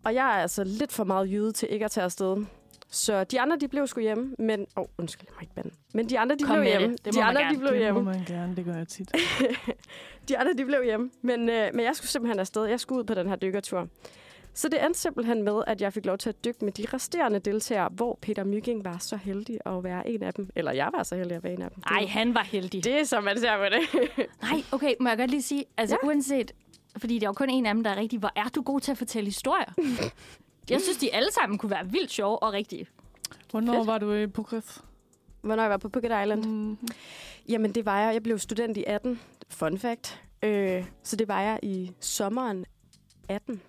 og 0.05 0.13
jeg 0.13 0.25
er 0.25 0.41
altså 0.41 0.63
lidt 0.63 0.91
for 0.91 1.03
meget 1.03 1.29
jyde 1.29 1.51
til 1.51 1.73
ikke 1.73 1.85
at 1.85 1.91
tage 1.91 2.05
afsted. 2.05 2.45
Så 2.93 3.23
de 3.23 3.41
andre, 3.41 3.57
de 3.57 3.67
blev 3.67 3.87
sgu 3.87 4.01
hjemme, 4.01 4.35
men... 4.39 4.59
Åh, 4.77 4.81
oh, 4.83 4.87
undskyld, 4.97 5.27
jeg 5.29 5.33
må 5.35 5.41
ikke 5.41 5.53
bande. 5.55 5.69
Men 5.93 6.09
de 6.09 6.19
andre, 6.19 6.35
de 6.35 6.43
Kom 6.43 6.55
blev 6.55 6.71
det. 6.71 6.79
hjemme. 6.79 6.95
Det 7.05 7.15
må 7.15 7.21
de 7.21 7.25
andre, 7.25 7.41
gerne. 7.41 7.55
de 7.55 7.59
blev 7.59 7.71
Det 7.71 7.79
hjemme. 7.79 8.01
må 8.01 8.11
man 8.11 8.23
gerne, 8.27 8.55
det 8.55 8.65
gør 8.65 8.75
jeg 8.75 8.87
tit. 8.87 9.11
De 10.29 10.37
andre, 10.37 10.53
de 10.53 10.65
blev 10.65 10.83
hjemme. 10.83 11.09
Men, 11.21 11.49
øh, 11.49 11.69
men 11.73 11.85
jeg 11.85 11.95
skulle 11.95 12.09
simpelthen 12.09 12.39
afsted. 12.39 12.65
Jeg 12.65 12.79
skulle 12.79 12.99
ud 12.99 13.03
på 13.03 13.13
den 13.13 13.27
her 13.29 13.35
dykkertur. 13.35 13.87
Så 14.53 14.69
det 14.69 14.85
endte 14.85 14.99
simpelthen 14.99 15.43
med, 15.43 15.61
at 15.67 15.81
jeg 15.81 15.93
fik 15.93 16.05
lov 16.05 16.17
til 16.17 16.29
at 16.29 16.45
dykke 16.45 16.65
med 16.65 16.71
de 16.73 16.85
resterende 16.93 17.39
deltagere, 17.39 17.89
hvor 17.91 18.19
Peter 18.21 18.43
Mygging 18.43 18.85
var 18.85 18.97
så 18.97 19.15
heldig 19.17 19.59
at 19.65 19.83
være 19.83 20.09
en 20.09 20.23
af 20.23 20.33
dem. 20.33 20.49
Eller 20.55 20.71
jeg 20.71 20.89
var 20.93 21.03
så 21.03 21.15
heldig 21.15 21.37
at 21.37 21.43
være 21.43 21.53
en 21.53 21.61
af 21.61 21.69
dem. 21.71 21.81
Det- 21.81 21.91
Ej, 21.91 22.05
han 22.05 22.33
var 22.35 22.43
heldig. 22.43 22.83
Det 22.83 22.99
er 22.99 23.03
som 23.03 23.23
man 23.23 23.39
ser 23.39 23.57
på 23.57 23.63
det. 23.63 24.09
Nej, 24.51 24.63
okay, 24.71 24.93
må 24.99 25.09
jeg 25.09 25.17
godt 25.17 25.29
lige 25.31 25.41
sige, 25.41 25.65
altså 25.77 25.97
ja. 26.03 26.07
uanset, 26.07 26.51
fordi 26.97 27.13
det 27.13 27.23
er 27.23 27.27
jo 27.27 27.33
kun 27.33 27.49
en 27.49 27.65
af 27.65 27.73
dem, 27.73 27.83
der 27.83 27.91
er 27.91 27.95
rigtig, 27.95 28.19
hvor 28.19 28.31
er 28.35 28.49
du 28.55 28.61
god 28.61 28.79
til 28.79 28.91
at 28.91 28.97
fortælle 28.97 29.25
historier? 29.27 29.73
jeg 30.69 30.81
synes, 30.81 30.97
de 30.97 31.13
alle 31.13 31.31
sammen 31.31 31.57
kunne 31.57 31.69
være 31.69 31.91
vildt 31.91 32.11
sjove 32.11 32.43
og 32.43 32.53
rigtige. 32.53 32.87
Hvornår 33.51 33.73
Fedt. 33.73 33.87
var 33.87 33.97
du 33.97 34.13
i 34.13 34.27
Phuket? 34.27 34.81
Hvornår 35.41 35.63
jeg 35.63 35.69
var 35.69 35.77
på 35.77 35.89
Phuket 35.89 36.11
Island? 36.21 36.45
Mm. 36.45 36.77
Jamen, 37.49 37.75
det 37.75 37.85
var 37.85 37.99
jeg. 37.99 38.13
Jeg 38.13 38.23
blev 38.23 38.39
student 38.39 38.77
i 38.77 38.83
18. 38.87 39.19
Fun 39.49 39.77
fact. 39.77 40.21
Øh, 40.43 40.85
så 41.03 41.15
det 41.15 41.27
var 41.27 41.41
jeg 41.41 41.59
i 41.63 41.91
sommeren 41.99 42.65
18. 43.29 43.61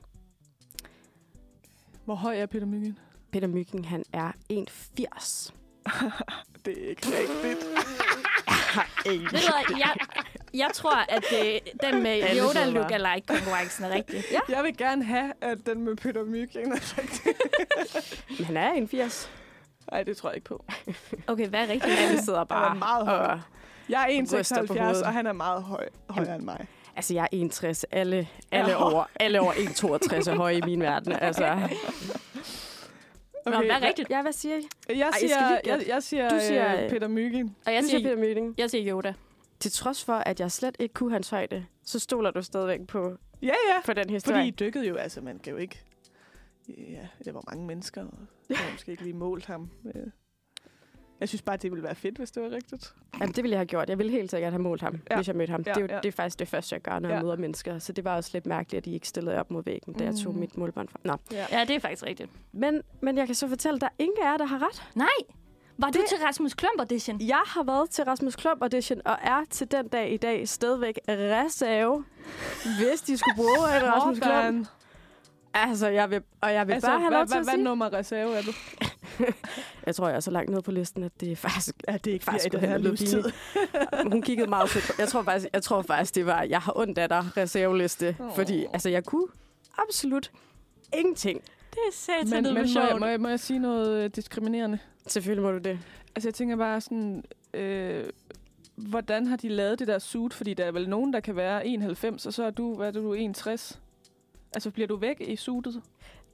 Hvor 2.04 2.14
høj 2.14 2.36
er 2.38 2.46
Peter 2.46 2.66
Myggen? 2.66 2.98
Peter 3.32 3.48
Mygging, 3.48 3.88
han 3.88 4.04
er 4.12 4.32
1,80. 4.52 5.52
Det 6.64 6.84
er 6.84 6.88
ikke 6.88 7.06
rigtigt. 7.06 7.66
Ved 9.32 9.40
jeg, 9.78 9.94
jeg 10.54 10.70
tror, 10.74 10.96
at 11.08 11.24
det, 11.30 11.60
den 11.82 12.02
med 12.02 12.20
Yoda 12.22 12.32
sidder 12.32 12.54
bare. 12.54 12.70
lookalike-konkurrencen 12.70 13.84
er 13.84 13.90
rigtig. 13.94 14.24
Ja. 14.32 14.40
Jeg 14.48 14.64
vil 14.64 14.76
gerne 14.76 15.04
have, 15.04 15.32
at 15.40 15.58
den 15.66 15.84
med 15.84 15.96
Peter 15.96 16.24
Myggen 16.24 16.72
er 16.72 16.98
rigtig. 16.98 17.34
Men 18.38 18.44
han 18.46 18.56
er 18.56 19.06
1,80. 19.08 19.28
Nej, 19.90 20.02
det 20.02 20.16
tror 20.16 20.28
jeg 20.30 20.36
ikke 20.36 20.48
på. 20.48 20.64
Okay, 21.26 21.48
hvad 21.48 21.60
er 21.60 21.68
rigtigt? 21.68 21.98
Alle 21.98 22.22
sidder 22.24 22.38
Han 22.38 22.46
bare 22.46 22.70
er 22.70 22.78
meget 22.78 23.06
høj. 23.06 23.16
og... 23.16 23.40
Jeg 23.88 24.02
er 24.10 24.22
Ryster 24.38 24.66
på 24.66 24.74
1,76, 24.74 24.78
hovedet. 24.80 25.02
og 25.02 25.12
han 25.12 25.26
er 25.26 25.32
meget 25.32 25.62
høj, 25.62 25.88
højere 26.10 26.34
end 26.36 26.42
mig. 26.44 26.66
Altså, 26.96 27.14
jeg 27.14 27.22
er 27.22 27.28
61. 27.32 27.84
Alle, 27.84 28.28
alle, 28.52 28.70
Ja. 28.70 28.84
over, 28.92 29.04
alle 29.20 29.40
over 29.40 29.52
1,62 29.52 30.30
er 30.30 30.34
høje 30.36 30.56
i 30.56 30.60
min 30.64 30.80
verden. 30.80 31.12
Altså, 31.12 31.44
Nå, 33.46 33.50
hvad 33.50 33.70
er 33.70 33.80
rigtigt? 33.86 34.10
ja, 34.10 34.22
hvad 34.22 34.32
siger 34.32 34.56
I? 34.56 34.68
Jeg 34.98 35.10
siger, 35.18 35.28
lige 35.38 35.48
jeg, 35.48 35.60
gætte. 35.64 35.84
jeg 35.88 36.02
siger, 36.02 36.28
Du 36.28 36.34
siger, 36.40 36.70
siger 36.70 36.84
øh, 36.84 36.90
Peter 36.90 37.08
Myggen. 37.08 37.56
Og 37.66 37.72
jeg 37.74 37.82
Du 37.82 37.88
siger 37.88 37.98
siger, 38.00 38.14
Peter 38.16 38.28
Mygging. 38.28 38.54
jeg 38.58 38.70
siger 38.70 38.94
Yoda. 38.94 39.14
Til 39.62 39.72
trods 39.72 40.04
for, 40.04 40.12
at 40.12 40.40
jeg 40.40 40.52
slet 40.52 40.76
ikke 40.78 40.92
kunne 40.94 41.12
hans 41.12 41.30
højde, 41.30 41.66
så 41.84 41.98
stoler 41.98 42.30
du 42.30 42.42
stadigvæk 42.42 42.86
på, 42.86 43.16
Ja, 43.42 43.46
ja. 43.48 43.80
på 43.84 43.92
den 43.92 44.10
historie. 44.10 44.36
Fordi 44.38 44.48
I 44.48 44.50
dykkede 44.50 44.86
jo, 44.88 44.96
altså 44.96 45.20
man 45.20 45.38
kan 45.38 45.50
jo 45.52 45.56
ikke... 45.56 45.80
Ja, 46.68 47.06
det 47.24 47.34
var 47.34 47.42
mange 47.50 47.66
mennesker, 47.66 48.02
og 48.04 48.18
jeg 48.48 48.58
har 48.58 48.72
måske 48.72 48.90
ikke 48.90 49.02
lige 49.02 49.14
målt 49.14 49.46
ham. 49.46 49.70
Øh, 49.94 50.06
Jeg 51.20 51.28
synes 51.28 51.42
bare, 51.42 51.56
det 51.56 51.70
ville 51.70 51.82
være 51.84 51.94
fedt, 51.94 52.16
hvis 52.18 52.30
det 52.30 52.42
var 52.42 52.50
rigtigt. 52.50 52.94
Jamen, 53.20 53.34
det 53.34 53.44
ville 53.44 53.52
jeg 53.52 53.58
have 53.58 53.66
gjort. 53.66 53.88
Jeg 53.88 53.98
ville 53.98 54.12
helt 54.12 54.30
sikkert 54.30 54.52
have 54.52 54.62
målt 54.62 54.80
ham, 54.82 54.92
Ja. 54.94 54.98
ja. 55.10 55.16
hvis 55.16 55.28
jeg 55.28 55.36
mødte 55.36 55.50
ham. 55.50 55.62
Ja, 55.66 55.70
Ja, 55.70 55.74
det, 55.74 55.80
er 55.80 55.82
jo, 55.82 55.86
ja. 55.88 55.94
ja. 55.94 56.00
det 56.00 56.08
er 56.08 56.12
faktisk 56.12 56.38
det 56.38 56.48
første, 56.48 56.74
jeg 56.74 56.80
gør, 56.82 56.98
når 56.98 57.08
ja. 57.08 57.14
Ja. 57.14 57.18
jeg 57.18 57.24
møder 57.24 57.36
mennesker. 57.36 57.78
Så 57.78 57.92
det 57.92 58.04
var 58.04 58.16
også 58.16 58.30
lidt 58.32 58.46
mærkeligt, 58.46 58.78
at 58.78 58.84
de 58.84 58.92
ikke 58.92 59.08
stillede 59.08 59.36
op 59.40 59.50
mod 59.50 59.64
væggen, 59.64 59.94
da 59.94 60.04
jeg 60.04 60.14
tog 60.14 60.34
Mm. 60.34 60.40
mit 60.40 60.56
målbånd 60.56 60.88
fra. 60.88 60.98
Nå. 61.04 61.16
Ja, 61.32 61.64
det 61.68 61.76
er 61.76 61.80
faktisk 61.80 62.02
rigtigt. 62.06 62.30
Men, 62.52 62.82
men 63.00 63.16
jeg 63.18 63.26
kan 63.26 63.34
så 63.34 63.48
fortælle, 63.48 63.74
at 63.74 63.80
der 63.80 63.86
er 63.86 63.94
ingen 63.98 64.16
af 64.22 64.30
jer, 64.30 64.36
der 64.36 64.44
har 64.44 64.68
ret. 64.68 64.82
Nej! 64.94 65.06
Var 65.78 65.90
du 65.90 65.98
Det- 65.98 66.08
til 66.08 66.18
Rasmus 66.18 66.54
Klump 66.54 66.80
audition? 66.80 67.20
Jeg 67.20 67.42
har 67.46 67.62
været 67.62 67.90
til 67.90 68.04
Rasmus 68.04 68.36
Klump 68.36 68.62
Audition, 68.62 69.00
og 69.04 69.16
er 69.22 69.44
til 69.50 69.70
den 69.70 69.88
dag 69.88 70.12
i 70.12 70.16
dag 70.16 70.48
stadigvæk 70.48 70.98
reserve, 71.08 72.04
hvis 72.78 73.00
de 73.00 73.16
skulle 73.18 73.36
bruge 73.36 73.76
en 73.76 73.82
Rasmus 73.92 74.18
Klump. 74.18 74.66
Altså, 75.54 75.88
jeg 75.88 76.10
vil, 76.10 76.22
og 76.40 76.52
jeg 76.54 76.66
vil 76.66 76.72
Altså, 76.72 76.88
bare 76.90 77.00
have 77.00 77.12
lov 77.12 77.26
til 77.26 77.36
at 77.38 77.44
hvad, 77.44 77.56
nummer 77.56 77.92
reserve 77.92 78.34
er 78.36 78.42
du? 78.42 78.52
Jeg 79.86 79.94
tror, 79.94 80.08
jeg 80.08 80.16
er 80.16 80.20
så 80.20 80.30
langt 80.30 80.50
nede 80.50 80.62
på 80.62 80.70
listen, 80.70 81.02
at 81.02 81.12
det 81.20 81.32
er 81.32 81.36
faktisk... 81.36 81.74
Ja, 81.88 81.92
det 81.96 82.06
er 82.10 82.12
ikke 82.14 82.24
faktisk 82.24 82.46
i 82.46 82.48
den 82.48 82.60
her 82.60 82.78
livstid. 82.78 83.24
Hun 84.02 84.22
kiggede 84.22 84.50
meget 84.50 84.70
på. 84.70 84.78
Jeg 84.98 85.08
tror 85.08 85.22
faktisk, 85.22 85.48
jeg 85.52 85.62
tror 85.62 85.82
faktisk 85.82 86.14
det 86.14 86.26
var, 86.26 86.42
jeg 86.42 86.60
har 86.60 86.72
ondt 86.78 86.98
af 86.98 87.08
dig 87.08 87.24
reserveliste. 87.36 88.16
Åh. 88.20 88.34
Fordi 88.34 88.66
altså, 88.72 88.88
jeg 88.88 89.04
kunne 89.04 89.26
absolut 89.88 90.30
ingenting. 90.98 91.40
Det 91.70 91.78
er 91.88 91.92
satan, 91.92 92.30
Men, 92.30 92.44
det 92.44 92.54
men 92.54 92.68
må, 92.74 92.80
jeg, 92.80 92.96
må, 93.00 93.06
jeg, 93.06 93.20
må 93.20 93.28
jeg 93.28 93.40
sige 93.40 93.58
noget 93.58 94.04
øh, 94.04 94.10
diskriminerende? 94.10 94.78
Selvfølgelig 95.06 95.42
må 95.42 95.50
du 95.50 95.58
det. 95.58 95.78
Altså, 96.14 96.28
jeg 96.28 96.34
tænker 96.34 96.56
bare 96.56 96.80
sådan... 96.80 97.24
Øh, 97.54 98.04
hvordan 98.76 99.26
har 99.26 99.36
de 99.36 99.48
lavet 99.48 99.78
det 99.78 99.88
der 99.88 99.98
suit? 99.98 100.34
Fordi 100.34 100.54
der 100.54 100.64
er 100.64 100.72
vel 100.72 100.88
nogen, 100.88 101.12
der 101.12 101.20
kan 101.20 101.36
være 101.36 101.66
91, 101.66 102.26
og 102.26 102.32
så 102.32 102.44
er 102.44 102.50
du, 102.50 102.76
hvad 102.76 102.88
er 102.88 102.92
du, 102.92 103.12
61? 103.12 103.80
Altså, 104.54 104.70
bliver 104.70 104.86
du 104.86 104.96
væk 104.96 105.20
i 105.20 105.36
suitet? 105.36 105.82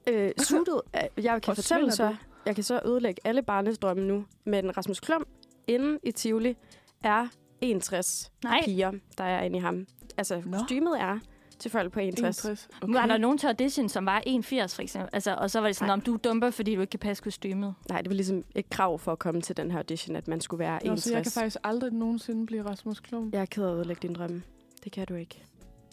Øh, 0.09 0.31
suitet, 0.37 0.81
øh, 0.95 1.25
jeg 1.25 1.41
kan 1.41 1.51
Og 1.51 1.55
fortælle 1.55 1.91
så, 1.91 2.15
jeg 2.45 2.55
kan 2.55 2.63
så 2.63 2.81
ødelægge 2.85 3.21
alle 3.23 3.41
barnesdrømme 3.41 4.03
nu, 4.03 4.25
men 4.43 4.77
Rasmus 4.77 4.99
Klum 4.99 5.25
inde 5.67 5.99
i 6.03 6.11
Tivoli 6.11 6.57
er 7.03 7.27
61 7.61 8.31
Nej, 8.43 8.61
piger, 8.65 8.91
der 9.17 9.23
er 9.23 9.41
inde 9.43 9.57
i 9.57 9.61
ham. 9.61 9.87
Altså, 10.17 10.41
Nå. 10.45 10.57
kostymet 10.57 10.99
er 11.01 11.19
til 11.59 11.71
folk 11.71 11.91
på 11.93 11.99
61. 11.99 12.45
61. 12.45 12.67
okay. 12.81 12.93
var 12.93 13.05
der 13.05 13.17
nogen 13.17 13.37
til 13.37 13.47
audition, 13.47 13.89
som 13.89 14.05
var 14.05 14.23
81 14.25 14.75
for 14.75 14.81
eksempel. 14.81 15.09
Altså, 15.13 15.35
og 15.35 15.51
så 15.51 15.59
var 15.59 15.67
det 15.67 15.75
sådan, 15.75 15.87
Nej. 15.87 15.93
om 15.93 16.01
du 16.01 16.13
er 16.13 16.17
dumper, 16.17 16.49
fordi 16.49 16.75
du 16.75 16.81
ikke 16.81 16.91
kan 16.91 16.99
passe 16.99 17.23
kostymet. 17.23 17.75
Nej, 17.89 18.01
det 18.01 18.09
var 18.09 18.15
ligesom 18.15 18.43
et 18.55 18.69
krav 18.69 18.99
for 18.99 19.11
at 19.11 19.19
komme 19.19 19.41
til 19.41 19.57
den 19.57 19.71
her 19.71 19.77
audition, 19.77 20.15
at 20.15 20.27
man 20.27 20.41
skulle 20.41 20.59
være 20.59 20.79
Nå, 20.83 20.91
61. 20.91 21.03
så 21.03 21.13
jeg 21.13 21.23
kan 21.23 21.31
faktisk 21.31 21.57
aldrig 21.63 21.93
nogensinde 21.93 22.45
blive 22.45 22.65
Rasmus 22.69 22.99
Klum. 22.99 23.29
Jeg 23.33 23.41
er 23.41 23.45
ked 23.45 23.63
af 23.63 23.71
at 23.71 23.75
ødelægge 23.75 24.07
din 24.07 24.15
drømme. 24.15 24.43
Det 24.83 24.91
kan 24.91 25.05
du 25.07 25.15
ikke. 25.15 25.43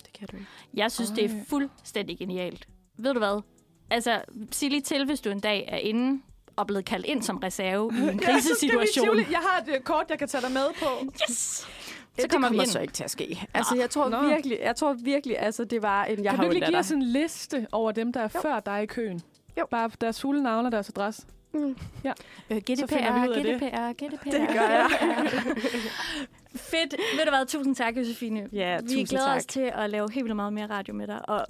Det 0.05 0.13
kan 0.13 0.29
du 0.33 0.37
ikke. 0.37 0.49
Jeg 0.75 0.93
synes, 0.93 1.11
det 1.11 1.25
er 1.25 1.29
Ej. 1.29 1.45
fuldstændig 1.49 2.19
genialt. 2.19 2.69
Ved 2.99 3.13
du 3.13 3.19
hvad? 3.19 3.43
Altså, 3.91 4.23
sig 4.53 4.71
lige 4.71 4.81
til, 4.83 5.05
hvis 5.05 5.21
du 5.21 5.31
en 5.31 5.41
dag 5.41 5.65
er 5.69 5.79
inde 5.79 6.23
og 6.57 6.67
blevet 6.67 6.85
kaldt 6.85 7.07
ind 7.07 7.23
som 7.23 7.37
reserve 7.37 7.93
i 7.99 8.01
en 8.13 8.19
krisesituation. 8.27 9.17
Jeg 9.19 9.39
har 9.39 9.65
et 9.75 9.85
kort, 9.85 10.07
jeg 10.09 10.19
kan 10.19 10.29
tage 10.29 10.43
dig 10.43 10.53
med 10.53 10.67
på. 10.81 11.13
Yes! 11.31 11.67
Så 12.19 12.23
Så 12.23 12.29
kommer 12.29 12.51
vi 12.51 12.57
ind. 12.57 12.67
så 12.67 12.79
ikke 12.81 12.93
til 12.93 13.05
at 13.05 13.11
ske. 13.11 13.47
Altså, 13.55 13.77
jeg 13.77 13.91
tror 13.91 14.09
Nå. 14.09 14.29
virkelig, 14.29 14.59
jeg 14.63 14.77
tror 14.77 14.93
virkelig, 14.93 15.39
altså, 15.39 15.65
det 15.65 15.83
var 15.83 16.05
en, 16.05 16.11
jeg 16.11 16.17
kan 16.17 16.27
har 16.31 16.37
du 16.37 16.43
ikke 16.51 16.55
lige 16.55 16.67
give 16.67 16.79
os 16.79 16.91
en 16.91 17.03
liste 17.03 17.67
over 17.73 17.93
dem, 17.93 18.13
der 18.13 18.21
er 18.21 18.29
Jo. 18.35 18.41
før 18.41 18.61
dig 18.61 18.83
i 18.83 18.87
køen? 18.87 19.21
Jo. 19.59 19.67
Bare 19.71 19.91
deres 20.01 20.21
fulde 20.21 20.43
navn 20.43 20.67
og 20.67 20.73
deres 20.73 20.89
adresse. 20.89 21.23
Mm. 21.55 21.77
Så 22.03 22.13
GDPR, 22.51 23.29
vi 23.29 23.43
det. 23.43 23.61
GDPR, 23.61 23.93
GDPR. 23.93 24.31
Det 24.39 24.49
gør 24.49 24.69
jeg. 24.69 24.91
Fedt. 26.57 26.93
Ved 27.17 27.25
du 27.25 27.31
hvad? 27.31 27.47
Tusind 27.47 27.77
tak, 27.77 27.97
Josefine. 27.97 28.49
Ja, 28.53 28.79
Vi 28.83 29.05
glæder 29.05 29.25
tak. 29.27 29.37
os 29.37 29.47
til 29.47 29.71
at 29.75 29.91
lave 29.91 30.09
helt 30.13 30.25
vildt 30.25 30.37
meget 30.37 30.53
mere 30.53 30.67
radio 30.67 30.95
med 30.95 31.07
dig. 31.07 31.29
Og 31.29 31.47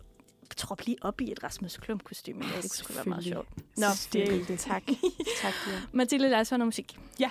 trop 0.57 0.81
lige 0.87 0.97
op 1.03 1.21
i 1.21 1.33
et 1.33 1.45
Rasmus 1.45 1.77
Klump 1.77 2.05
kostume. 2.05 2.45
Ja, 2.57 2.61
det 2.63 2.83
kunne 2.87 2.97
være 2.97 3.05
meget 3.05 3.25
sjovt. 3.25 3.49
Nå, 3.77 3.87
det, 4.13 4.49
det, 4.49 4.59
tak. 4.59 4.83
tak, 5.43 5.53
ja. 5.67 5.73
Mathilde, 5.93 6.29
lad 6.29 6.41
os 6.41 6.51
høre 6.51 6.59
noget 6.59 6.67
musik. 6.69 6.99
Ja. 7.21 7.31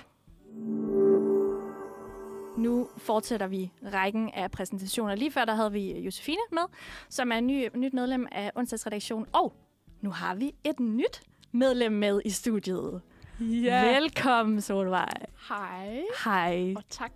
Nu 2.58 2.90
fortsætter 2.98 3.48
vi 3.48 3.72
rækken 3.94 4.30
af 4.34 4.52
præsentationer. 4.52 5.16
Lige 5.16 5.32
før 5.32 5.46
der 5.46 5.56
havde 5.56 5.72
vi 5.72 6.00
Josefine 6.00 6.42
med, 6.52 6.62
som 7.10 7.32
er 7.32 7.40
ny, 7.40 7.68
nyt 7.76 7.94
medlem 7.94 8.28
af 8.32 8.52
onsdagsredaktionen. 8.56 9.28
Og 9.34 9.54
nu 10.02 10.10
har 10.10 10.36
vi 10.36 10.56
et 10.64 10.80
nyt 10.80 11.22
medlem 11.52 11.92
med 11.92 12.22
i 12.26 12.30
studiet. 12.30 13.02
Ja. 13.40 14.00
Velkommen, 14.00 14.62
Solvej. 14.62 15.10
Hej, 15.50 16.02
Hej. 16.24 16.74
og 16.78 16.84
tak. 16.90 17.12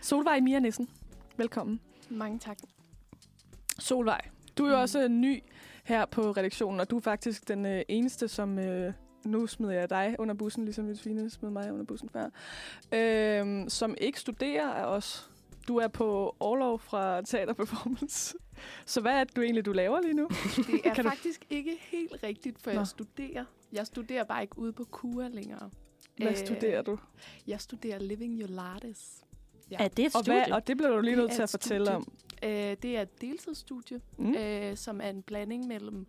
Solvej 0.00 0.40
Mia 0.40 0.58
Nissen. 0.58 0.88
Velkommen. 1.36 1.80
Mange 2.10 2.38
tak. 2.38 2.58
Solvej, 3.78 4.20
du 4.58 4.66
er 4.66 4.70
jo 4.70 4.80
også 4.80 5.08
ny 5.08 5.42
her 5.84 6.06
på 6.06 6.30
redaktionen, 6.30 6.80
og 6.80 6.90
du 6.90 6.96
er 6.96 7.00
faktisk 7.00 7.48
den 7.48 7.66
øh, 7.66 7.82
eneste, 7.88 8.28
som... 8.28 8.58
Øh, 8.58 8.92
nu 9.24 9.46
smider 9.46 9.72
jeg 9.72 9.90
dig 9.90 10.16
under 10.18 10.34
bussen, 10.34 10.64
ligesom 10.64 10.88
Josefine 10.88 11.30
smed 11.30 11.50
mig 11.50 11.72
under 11.72 11.84
bussen 11.84 12.08
før. 12.08 12.28
Øh, 12.92 13.68
som 13.68 13.94
ikke 14.00 14.20
studerer 14.20 14.68
af 14.70 14.84
os. 14.84 15.30
Du 15.68 15.76
er 15.76 15.88
på 15.88 16.36
overlov 16.40 16.78
fra 16.78 17.22
Teater 17.22 17.52
Performance. 17.52 18.34
Så 18.86 19.00
hvad 19.00 19.12
er 19.12 19.24
det 19.24 19.36
du 19.36 19.40
egentlig, 19.40 19.64
du 19.66 19.72
laver 19.72 20.00
lige 20.00 20.14
nu? 20.14 20.28
Det 20.56 20.80
er 20.86 20.94
du- 21.02 21.02
faktisk 21.02 21.46
ikke 21.50 21.76
helt 21.80 22.16
rigtigt, 22.22 22.58
for 22.62 22.70
Nå. 22.70 22.76
jeg 22.78 22.86
studerer. 22.86 23.44
Jeg 23.72 23.86
studerer 23.86 24.24
bare 24.24 24.42
ikke 24.42 24.58
ude 24.58 24.72
på 24.72 24.84
KUA 24.84 25.28
længere. 25.28 25.70
Hvad 26.16 26.28
Øh, 26.30 26.36
studerer 26.36 26.82
du? 26.82 26.98
Jeg 27.46 27.60
studerer 27.60 27.98
Living 27.98 28.40
Your 28.40 28.48
Lattes. 28.48 29.20
Er 29.70 29.88
det 29.88 30.04
et 30.06 30.14
Og, 30.16 30.24
studie? 30.24 30.44
hvad, 30.44 30.52
og 30.52 30.66
det 30.66 30.76
bliver 30.76 30.90
du 30.90 31.00
lige 31.00 31.16
nødt 31.16 31.32
til 31.32 31.42
at 31.42 31.50
fortælle 31.50 31.86
studie. 31.86 31.96
om. 31.96 32.12
Øh, 32.42 32.76
det 32.82 32.96
er 32.96 33.02
et 33.02 33.20
deltidsstudie, 33.20 34.00
mm. 34.18 34.34
øh, 34.34 34.76
som 34.76 35.00
er 35.00 35.10
en 35.10 35.22
blanding 35.22 35.66
mellem 35.66 36.06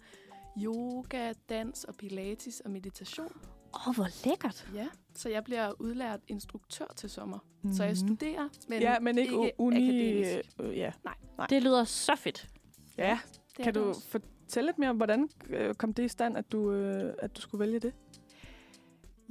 yoga, 0.57 1.33
dans 1.49 1.83
og 1.83 1.95
pilates 1.95 2.59
og 2.59 2.71
meditation. 2.71 3.27
Åh, 3.73 3.87
oh, 3.87 3.95
hvor 3.95 4.27
lækkert. 4.29 4.67
Ja, 4.75 4.87
så 5.15 5.29
jeg 5.29 5.43
bliver 5.43 5.81
udlært 5.81 6.19
instruktør 6.27 6.85
til 6.95 7.09
sommer. 7.09 7.39
Mm. 7.61 7.73
Så 7.73 7.83
jeg 7.83 7.91
Mhm. 8.01 8.07
studerer, 8.07 8.49
men, 8.69 8.81
ja, 8.81 8.99
men 8.99 9.17
ikke, 9.17 9.31
ikke 9.33 9.51
uni... 9.57 9.77
akademisk. 9.89 10.49
Øh, 10.61 10.77
ja. 10.77 10.91
Nej. 11.37 11.47
Det 11.49 11.63
lyder 11.63 11.83
så 11.83 12.15
fedt. 12.15 12.49
ja. 12.97 13.19
Det 13.51 13.59
er 13.59 13.63
Kan 13.63 13.73
du 13.73 13.83
også. 13.83 14.07
fortælle 14.07 14.67
lidt 14.67 14.79
mere 14.79 14.89
om, 14.89 14.97
hvordan 14.97 15.29
øh, 15.49 15.73
kom 15.75 15.93
det 15.93 16.03
i 16.03 16.07
stand, 16.07 16.37
at 16.37 16.51
du, 16.51 16.71
øh, 16.71 17.13
at 17.19 17.35
du 17.37 17.41
skulle 17.41 17.59
vælge 17.59 17.79
det? 17.79 17.93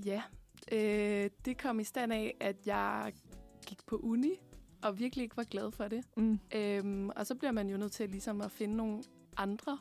Ja, 0.05 0.23
øh, 0.73 1.31
det 1.45 1.59
kom 1.59 1.81
i 1.81 1.85
stand 1.85 2.13
af, 2.13 2.37
at 2.41 2.57
jeg 2.67 3.13
gik 3.67 3.79
på 3.87 3.97
uni, 3.97 4.33
og 4.83 4.99
virkelig 4.99 5.23
ikke 5.23 5.37
var 5.37 5.45
glad 5.45 5.73
for 5.73 5.89
det. 5.89 6.05
Mm. 6.17 6.39
Øhm, 6.55 7.11
og 7.17 7.27
så 7.27 7.35
bliver 7.35 7.53
man 7.53 7.69
jo 7.71 7.77
nødt 7.77 7.93
til 7.93 8.09
ligesom 8.11 8.41
at 8.41 8.51
finde 8.51 8.77
nogle 8.77 9.03
andre 9.37 9.79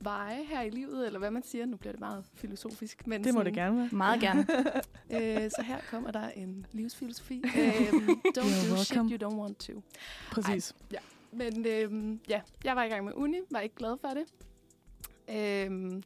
veje 0.00 0.44
her 0.44 0.62
i 0.62 0.70
livet, 0.70 1.06
eller 1.06 1.18
hvad 1.18 1.30
man 1.30 1.42
siger. 1.42 1.66
Nu 1.66 1.76
bliver 1.76 1.92
det 1.92 2.00
meget 2.00 2.24
filosofisk. 2.34 3.06
Men 3.06 3.24
Det 3.24 3.34
må 3.34 3.40
sådan, 3.40 3.46
det 3.46 3.54
gerne 3.54 3.76
være. 3.76 3.88
Meget 3.92 4.20
gerne. 4.20 4.46
Øh, 5.10 5.50
så 5.50 5.62
her 5.62 5.78
kommer 5.90 6.10
der 6.10 6.28
en 6.28 6.66
livsfilosofi. 6.72 7.34
øhm, 7.58 8.08
don't 8.08 8.40
You're 8.40 8.70
do 8.70 8.76
shit 8.76 8.96
welcome. 8.96 9.10
you 9.10 9.28
don't 9.28 9.36
want 9.40 9.58
to. 9.58 9.82
Præcis. 10.30 10.74
Men 11.32 11.66
øhm, 11.66 12.20
ja, 12.28 12.40
jeg 12.64 12.76
var 12.76 12.84
i 12.84 12.88
gang 12.88 13.04
med 13.04 13.12
uni, 13.16 13.36
var 13.50 13.60
ikke 13.60 13.74
glad 13.74 13.96
for 14.00 14.08
det. 14.08 14.24
Øhm, 15.36 16.02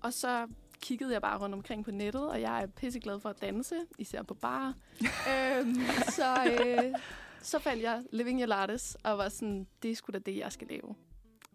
og 0.00 0.12
så 0.12 0.46
kiggede 0.80 1.12
jeg 1.12 1.22
bare 1.22 1.38
rundt 1.38 1.54
omkring 1.54 1.84
på 1.84 1.90
nettet, 1.90 2.28
og 2.30 2.40
jeg 2.40 2.62
er 2.62 2.66
pisseglad 2.66 3.20
for 3.20 3.28
at 3.28 3.40
danse, 3.42 3.74
især 3.98 4.22
på 4.22 4.34
bar. 4.34 4.74
øhm, 5.32 5.74
så, 6.08 6.34
øh, 6.60 6.94
så 7.42 7.58
fandt 7.58 7.82
jeg 7.82 8.02
Living 8.12 8.40
Your 8.40 8.46
Lattes, 8.46 8.96
og 9.04 9.18
var 9.18 9.28
sådan, 9.28 9.66
det 9.82 9.90
er 9.90 9.94
sgu 9.96 10.10
da 10.12 10.18
det, 10.18 10.36
jeg 10.36 10.52
skal 10.52 10.66
lave. 10.68 10.94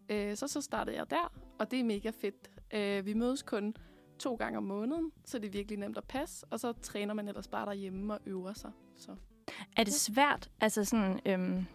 Øh, 0.08 0.36
så 0.36 0.48
så 0.48 0.60
startede 0.60 0.96
jeg 0.96 1.10
der, 1.10 1.32
og 1.58 1.70
det 1.70 1.80
er 1.80 1.84
mega 1.84 2.10
fedt. 2.10 2.50
Øh, 2.74 3.06
vi 3.06 3.14
mødes 3.14 3.42
kun 3.42 3.76
to 4.18 4.34
gange 4.34 4.58
om 4.58 4.64
måneden, 4.64 5.12
så 5.24 5.38
det 5.38 5.46
er 5.46 5.50
virkelig 5.50 5.78
nemt 5.78 5.98
at 5.98 6.04
passe, 6.04 6.46
og 6.50 6.60
så 6.60 6.72
træner 6.72 7.14
man 7.14 7.28
ellers 7.28 7.48
bare 7.48 7.66
derhjemme 7.66 8.14
og 8.14 8.20
øver 8.26 8.52
sig. 8.52 8.70
Så. 8.96 9.16
Er 9.76 9.84
det 9.84 9.94
svært? 9.94 10.50
Altså 10.60 10.84
sådan... 10.84 11.20
Øhm 11.26 11.66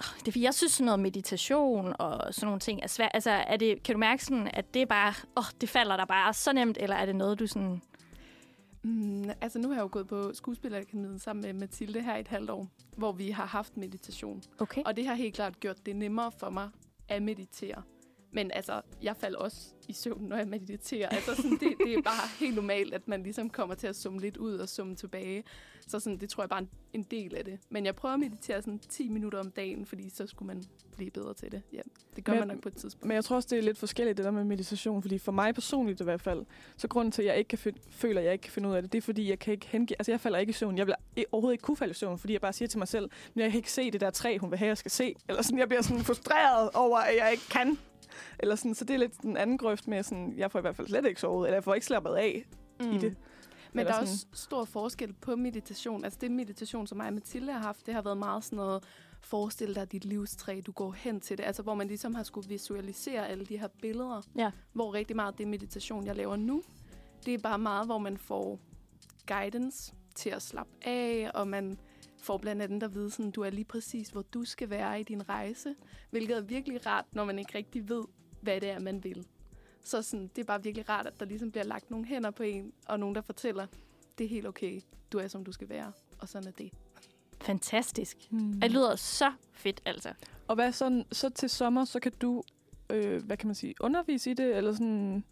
det 0.00 0.28
er 0.28 0.32
fordi, 0.32 0.42
jeg 0.42 0.54
synes 0.54 0.72
sådan 0.72 0.84
noget 0.84 1.00
meditation 1.00 1.94
og 1.98 2.34
sådan 2.34 2.46
nogle 2.46 2.60
ting 2.60 2.80
er 2.82 2.86
svært. 2.86 3.10
Altså, 3.14 3.30
er 3.30 3.56
det, 3.56 3.82
kan 3.82 3.94
du 3.94 3.98
mærke 3.98 4.24
sådan, 4.24 4.50
at 4.52 4.74
det 4.74 4.82
er 4.82 4.86
bare, 4.86 5.14
åh, 5.36 5.44
det 5.60 5.68
falder 5.68 5.96
der 5.96 6.04
bare 6.04 6.34
så 6.34 6.52
nemt, 6.52 6.78
eller 6.80 6.96
er 6.96 7.06
det 7.06 7.16
noget, 7.16 7.38
du 7.38 7.46
sådan... 7.46 7.82
Mm, 8.82 9.30
altså 9.40 9.58
nu 9.58 9.68
har 9.68 9.74
jeg 9.74 9.82
jo 9.82 9.88
gået 9.92 10.06
på 10.06 10.32
skuespillerakademiet 10.34 11.20
sammen 11.20 11.42
med 11.42 11.52
Mathilde 11.52 12.02
her 12.02 12.16
i 12.16 12.20
et 12.20 12.28
halvt 12.28 12.50
år, 12.50 12.68
hvor 12.96 13.12
vi 13.12 13.30
har 13.30 13.46
haft 13.46 13.76
meditation. 13.76 14.42
Okay. 14.58 14.82
Og 14.86 14.96
det 14.96 15.06
har 15.06 15.14
helt 15.14 15.34
klart 15.34 15.60
gjort 15.60 15.86
det 15.86 15.96
nemmere 15.96 16.32
for 16.32 16.50
mig 16.50 16.70
at 17.08 17.22
meditere. 17.22 17.82
Men 18.32 18.50
altså, 18.54 18.80
jeg 19.02 19.16
falder 19.16 19.38
også 19.38 19.58
i 19.88 19.92
søvn, 19.92 20.22
når 20.22 20.36
jeg 20.36 20.48
mediterer. 20.48 21.08
Altså, 21.08 21.34
sådan, 21.34 21.50
det, 21.50 21.74
det 21.86 21.94
er 21.94 22.02
bare 22.02 22.28
helt 22.40 22.54
normalt, 22.54 22.94
at 22.94 23.08
man 23.08 23.22
ligesom 23.22 23.50
kommer 23.50 23.74
til 23.74 23.86
at 23.86 23.96
summe 23.96 24.20
lidt 24.20 24.36
ud 24.36 24.54
og 24.54 24.68
summe 24.68 24.96
tilbage. 24.96 25.44
Så 25.86 26.00
sådan, 26.00 26.18
det 26.18 26.30
tror 26.30 26.42
jeg 26.42 26.48
bare 26.48 26.58
er 26.60 26.62
en, 26.64 26.70
en 26.92 27.02
del 27.02 27.34
af 27.36 27.44
det. 27.44 27.58
Men 27.70 27.86
jeg 27.86 27.94
prøver 27.96 28.12
at 28.14 28.20
meditere 28.20 28.62
sådan 28.62 28.78
10 28.78 29.08
minutter 29.08 29.38
om 29.38 29.50
dagen, 29.50 29.86
fordi 29.86 30.08
så 30.10 30.26
skulle 30.26 30.46
man 30.46 30.64
blive 30.96 31.10
bedre 31.10 31.34
til 31.34 31.52
det. 31.52 31.62
Ja, 31.72 31.80
det 32.16 32.24
gør 32.24 32.32
Men- 32.32 32.40
man 32.40 32.48
nok 32.48 32.60
på 32.62 32.68
et 32.68 32.74
tidspunkt. 32.76 33.04
Men 33.06 33.14
jeg 33.14 33.24
tror 33.24 33.36
også, 33.36 33.48
det 33.50 33.58
er 33.58 33.62
lidt 33.62 33.78
forskelligt, 33.78 34.16
det 34.16 34.24
der 34.24 34.30
med 34.30 34.44
meditation. 34.44 35.02
Fordi 35.02 35.18
for 35.18 35.32
mig 35.32 35.54
personligt 35.54 36.00
i 36.00 36.04
hvert 36.04 36.20
fald, 36.20 36.44
så 36.76 36.88
grunden 36.88 37.12
til, 37.12 37.22
at 37.22 37.28
jeg 37.28 37.38
ikke 37.38 37.48
kan 37.48 37.58
find, 37.58 37.76
føler, 37.90 38.20
at 38.20 38.24
jeg 38.24 38.32
ikke 38.32 38.42
kan 38.42 38.52
finde 38.52 38.68
ud 38.68 38.74
af 38.74 38.82
det, 38.82 38.92
det 38.92 38.98
er, 38.98 39.02
fordi 39.02 39.30
jeg 39.30 39.38
kan 39.38 39.52
ikke 39.52 39.66
hengive... 39.66 39.96
Altså, 39.98 40.12
jeg 40.12 40.20
falder 40.20 40.38
ikke 40.38 40.50
i 40.50 40.52
søvn. 40.52 40.78
Jeg 40.78 40.86
vil 40.86 40.94
overhovedet 41.32 41.54
ikke 41.54 41.62
kunne 41.62 41.76
falde 41.76 41.90
i 41.90 41.94
søvn, 41.94 42.18
fordi 42.18 42.32
jeg 42.32 42.40
bare 42.40 42.52
siger 42.52 42.68
til 42.68 42.78
mig 42.78 42.88
selv, 42.88 43.10
men 43.34 43.42
jeg 43.42 43.50
kan 43.50 43.58
ikke 43.58 43.72
se 43.72 43.90
det 43.90 44.00
der 44.00 44.10
træ, 44.10 44.38
hun 44.38 44.50
vil 44.50 44.58
have, 44.58 44.68
jeg 44.68 44.78
skal 44.78 44.90
se. 44.90 45.14
Eller 45.28 45.42
sådan, 45.42 45.58
jeg 45.58 45.68
bliver 45.68 45.82
sådan 45.82 46.04
frustreret 46.04 46.70
over, 46.74 46.98
at 46.98 47.16
jeg 47.16 47.28
ikke 47.32 47.48
kan. 47.50 47.78
Eller 48.38 48.54
sådan, 48.54 48.74
så 48.74 48.84
det 48.84 48.94
er 48.94 48.98
lidt 48.98 49.22
den 49.22 49.36
anden 49.36 49.58
grøft 49.58 49.88
med, 49.88 50.02
sådan, 50.02 50.34
jeg 50.36 50.50
får 50.50 50.58
i 50.58 50.62
hvert 50.62 50.76
fald 50.76 50.88
slet 50.88 51.06
ikke 51.06 51.20
sovet, 51.20 51.46
eller 51.46 51.56
jeg 51.56 51.64
får 51.64 51.74
ikke 51.74 51.86
slappet 51.86 52.14
af 52.14 52.44
mm. 52.80 52.92
i 52.92 52.98
det. 52.98 53.16
Men 53.72 53.80
Eller 53.80 53.92
der 53.92 54.00
er 54.00 54.04
sådan- 54.04 54.12
også 54.12 54.26
stor 54.32 54.64
forskel 54.64 55.12
på 55.12 55.36
meditation. 55.36 56.04
Altså 56.04 56.18
det 56.20 56.30
meditation, 56.30 56.86
som 56.86 56.98
mig 56.98 57.06
og 57.06 57.12
Mathilde 57.12 57.52
har 57.52 57.60
haft, 57.60 57.86
det 57.86 57.94
har 57.94 58.02
været 58.02 58.16
meget 58.18 58.44
sådan 58.44 58.56
noget, 58.56 58.84
forestil 59.20 59.74
dig 59.74 59.92
dit 59.92 60.04
livstræ, 60.04 60.60
du 60.66 60.72
går 60.72 60.92
hen 60.92 61.20
til 61.20 61.38
det. 61.38 61.44
Altså 61.44 61.62
hvor 61.62 61.74
man 61.74 61.86
ligesom 61.86 62.14
har 62.14 62.22
skulle 62.22 62.48
visualisere 62.48 63.28
alle 63.28 63.44
de 63.46 63.58
her 63.58 63.68
billeder. 63.82 64.22
Ja. 64.36 64.50
Hvor 64.72 64.94
rigtig 64.94 65.16
meget 65.16 65.38
det 65.38 65.48
meditation, 65.48 66.06
jeg 66.06 66.16
laver 66.16 66.36
nu, 66.36 66.62
det 67.26 67.34
er 67.34 67.38
bare 67.38 67.58
meget, 67.58 67.86
hvor 67.86 67.98
man 67.98 68.16
får 68.16 68.58
guidance 69.26 69.92
til 70.14 70.30
at 70.30 70.42
slappe 70.42 70.72
af, 70.82 71.30
og 71.34 71.48
man 71.48 71.78
får 72.22 72.38
blandt 72.38 72.62
andet 72.62 72.82
at 72.82 72.94
vide, 72.94 73.10
sådan, 73.10 73.30
du 73.30 73.42
er 73.42 73.50
lige 73.50 73.64
præcis, 73.64 74.08
hvor 74.08 74.22
du 74.22 74.44
skal 74.44 74.70
være 74.70 75.00
i 75.00 75.02
din 75.02 75.28
rejse. 75.28 75.74
Hvilket 76.10 76.36
er 76.36 76.40
virkelig 76.40 76.86
rart, 76.86 77.04
når 77.12 77.24
man 77.24 77.38
ikke 77.38 77.58
rigtig 77.58 77.88
ved, 77.88 78.04
hvad 78.40 78.60
det 78.60 78.70
er, 78.70 78.78
man 78.78 79.04
vil. 79.04 79.26
Så 79.82 80.02
sådan, 80.02 80.30
det 80.36 80.42
er 80.42 80.46
bare 80.46 80.62
virkelig 80.62 80.88
rart, 80.88 81.06
at 81.06 81.20
der 81.20 81.26
ligesom 81.26 81.50
bliver 81.50 81.64
lagt 81.64 81.90
nogle 81.90 82.06
hænder 82.06 82.30
på 82.30 82.42
en, 82.42 82.72
og 82.86 83.00
nogen, 83.00 83.14
der 83.14 83.20
fortæller, 83.20 83.66
det 84.18 84.24
er 84.24 84.28
helt 84.28 84.46
okay, 84.46 84.80
du 85.12 85.18
er, 85.18 85.28
som 85.28 85.44
du 85.44 85.52
skal 85.52 85.68
være, 85.68 85.92
og 86.18 86.28
sådan 86.28 86.48
er 86.48 86.52
det. 86.52 86.72
Fantastisk. 87.40 88.16
Hmm. 88.30 88.60
Det 88.60 88.70
lyder 88.70 88.96
så 88.96 89.32
fedt, 89.52 89.82
altså. 89.84 90.12
Og 90.48 90.54
hvad 90.54 90.72
sådan, 90.72 91.04
så 91.12 91.28
til 91.28 91.50
sommer, 91.50 91.84
så 91.84 92.00
kan 92.00 92.12
du, 92.12 92.42
øh, 92.90 93.24
hvad 93.24 93.36
kan 93.36 93.48
man 93.48 93.54
sige, 93.54 93.74
undervise 93.80 94.30
i 94.30 94.34
det, 94.34 94.56
eller 94.56 94.72
sådan... 94.72 95.24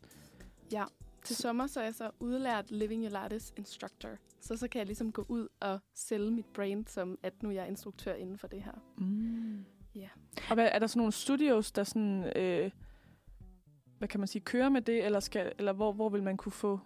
Ja, 0.73 0.85
til 1.25 1.37
sommer 1.37 1.67
så 1.67 1.81
er 1.81 1.85
jeg 1.85 1.95
så 1.95 2.11
udlært 2.21 2.71
Living 2.71 3.03
Your 3.03 3.11
Lattes 3.11 3.53
Instructor. 3.57 4.11
Så 4.41 4.57
så 4.57 4.69
kan 4.69 4.79
jeg 4.79 4.87
ligesom 4.87 5.13
gå 5.13 5.25
ud 5.29 5.49
og 5.61 5.79
sælge 5.95 6.31
mit 6.31 6.47
brand, 6.47 6.87
som 6.87 7.19
at 7.23 7.43
nu 7.43 7.51
jeg 7.51 7.63
er 7.63 7.67
instruktør 7.67 8.15
inden 8.15 8.39
for 8.39 8.47
det 8.47 8.63
her. 8.63 8.73
Mm. 8.99 9.65
Ja. 9.95 10.09
Og 10.51 10.55
hvad, 10.55 10.69
er 10.73 10.79
der 10.79 10.87
sådan 10.87 10.99
nogle 11.01 11.13
studios, 11.13 11.73
der 11.73 11.85
sådan, 11.85 12.33
øh, 12.37 12.71
hvad 13.99 14.09
kan 14.09 14.21
man 14.21 14.27
sige, 14.27 14.43
kører 14.43 14.69
med 14.69 14.83
det, 14.83 15.05
eller, 15.05 15.21
skal, 15.21 15.53
eller 15.59 15.73
hvor, 15.73 15.93
hvor 15.93 16.09
vil 16.09 16.23
man 16.23 16.37
kunne 16.37 16.53
få, 16.53 16.81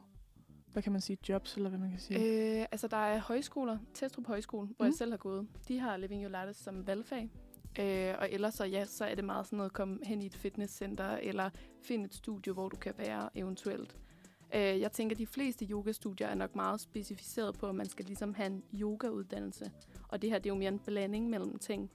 hvad 0.73 0.83
kan 0.83 0.93
man 0.93 1.01
sige, 1.01 1.19
jobs, 1.29 1.57
eller 1.57 1.69
hvad 1.69 1.79
man 1.81 1.91
kan 1.91 1.99
sige? 2.01 2.61
Øh, 2.61 2.67
altså, 2.73 2.89
der 2.89 2.97
er 2.97 3.19
højskoler, 3.21 3.79
Testrup 3.95 4.27
Højskole, 4.27 4.67
hvor 4.67 4.85
Mm. 4.85 4.87
jeg 4.87 4.95
selv 4.95 5.11
har 5.13 5.19
gået. 5.19 5.47
De 5.69 5.79
har 5.79 5.97
Living 5.97 6.23
Your 6.23 6.31
Lattes 6.31 6.57
som 6.57 6.87
valgfag. 6.87 7.31
Øh, 7.81 8.15
og 8.19 8.29
ellers 8.33 8.55
så, 8.55 8.65
ja, 8.65 8.85
så 8.85 9.05
er 9.05 9.15
det 9.15 9.25
meget 9.25 9.47
sådan 9.47 9.57
noget, 9.57 9.73
kom 9.73 10.01
hen 10.05 10.23
i 10.23 10.27
et 10.27 10.35
fitnesscenter, 10.35 11.17
eller 11.17 11.51
find 11.83 12.05
et 12.07 12.15
studie, 12.15 12.53
hvor 12.53 12.69
du 12.69 12.77
kan 12.77 12.95
være 12.99 13.29
eventuelt. 13.35 13.97
Øh, 14.55 14.81
jeg 14.81 14.93
tænker, 14.93 15.17
de 15.17 15.27
fleste 15.27 15.65
yogastudier 15.65 16.27
er 16.27 16.35
nok 16.35 16.57
meget 16.57 16.81
specificeret 16.81 17.59
på, 17.59 17.69
at 17.69 17.75
man 17.75 17.89
skal 17.89 18.05
ligesom 18.05 18.35
have 18.35 18.47
en 18.47 18.63
yogauddannelse. 18.75 19.71
Og 20.09 20.23
det 20.23 20.31
her, 20.31 20.39
det 20.39 20.47
er 20.51 20.55
jo 20.55 20.59
mere 20.59 20.69
en 20.69 20.79
blanding 20.79 21.31
mellem 21.31 21.59
ting. 21.59 21.91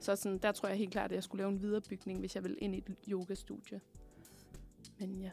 Så 0.00 0.16
sådan, 0.16 0.38
der 0.38 0.52
tror 0.52 0.68
jeg 0.68 0.78
helt 0.78 0.92
klart, 0.92 1.10
at 1.10 1.14
jeg 1.14 1.22
skulle 1.22 1.40
lave 1.40 1.52
en 1.52 1.62
viderebygning, 1.62 2.18
hvis 2.20 2.34
jeg 2.34 2.44
vil 2.44 2.58
ind 2.60 2.74
i 2.74 2.78
et 2.78 2.96
yogastudie. 3.08 3.80
Men 4.98 5.14
ja. 5.20 5.30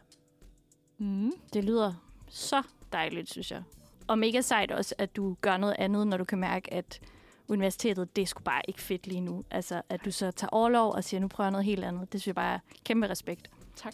Mm. 0.97 1.32
Det 1.53 1.64
lyder 1.64 1.93
så 2.28 2.64
dejligt, 2.91 3.30
synes 3.30 3.51
jeg. 3.51 3.64
Og 4.07 4.20
mega 4.20 4.41
sejt 4.41 4.72
også, 4.72 4.95
at 4.97 5.16
du 5.16 5.38
gør 5.41 5.57
noget 5.57 5.76
andet, 5.80 6.07
når 6.07 6.18
du 6.18 6.24
kan 6.24 6.39
mærke, 6.39 6.74
at 6.74 7.01
universitetet, 7.47 8.16
det 8.16 8.22
er 8.22 8.26
sgu 8.26 8.43
bare 8.43 8.62
ikke 8.68 8.82
fedt 8.82 9.07
lige 9.07 9.22
nu. 9.22 9.43
Altså, 9.51 9.82
at 9.89 10.05
du 10.05 10.12
så 10.12 10.32
tager 10.32 10.49
overlov 10.49 10.93
og 10.93 11.03
siger, 11.03 11.22
nu 11.22 11.28
prøver 11.28 11.45
jeg 11.45 11.51
noget 11.51 11.66
helt 11.66 11.84
andet. 11.84 12.14
Det 12.14 12.22
synes 12.22 12.28
jeg 12.28 12.36
bare 12.36 12.53
er 12.53 12.60
kæmpe 12.84 13.10
respekt. 13.10 13.51
Tak. 13.76 13.93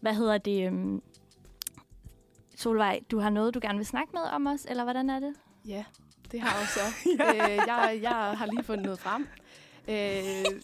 Hvad 0.00 0.14
hedder 0.14 0.38
det? 0.38 0.72
Solvej, 2.62 3.00
du 3.10 3.18
har 3.18 3.30
noget, 3.30 3.54
du 3.54 3.58
gerne 3.62 3.78
vil 3.78 3.86
snakke 3.86 4.10
med 4.12 4.20
om 4.22 4.46
os, 4.46 4.64
eller 4.70 4.82
hvordan 4.84 5.10
er 5.10 5.20
det? 5.20 5.34
Ja, 5.66 5.84
det 6.32 6.40
har 6.40 6.58
jeg 6.58 6.68
så. 6.68 6.80
øh, 7.10 7.56
jeg, 7.66 7.98
jeg 8.02 8.10
har 8.38 8.46
lige 8.46 8.64
fundet 8.64 8.84
noget 8.84 8.98
frem. 8.98 9.28
Øh, 9.88 9.94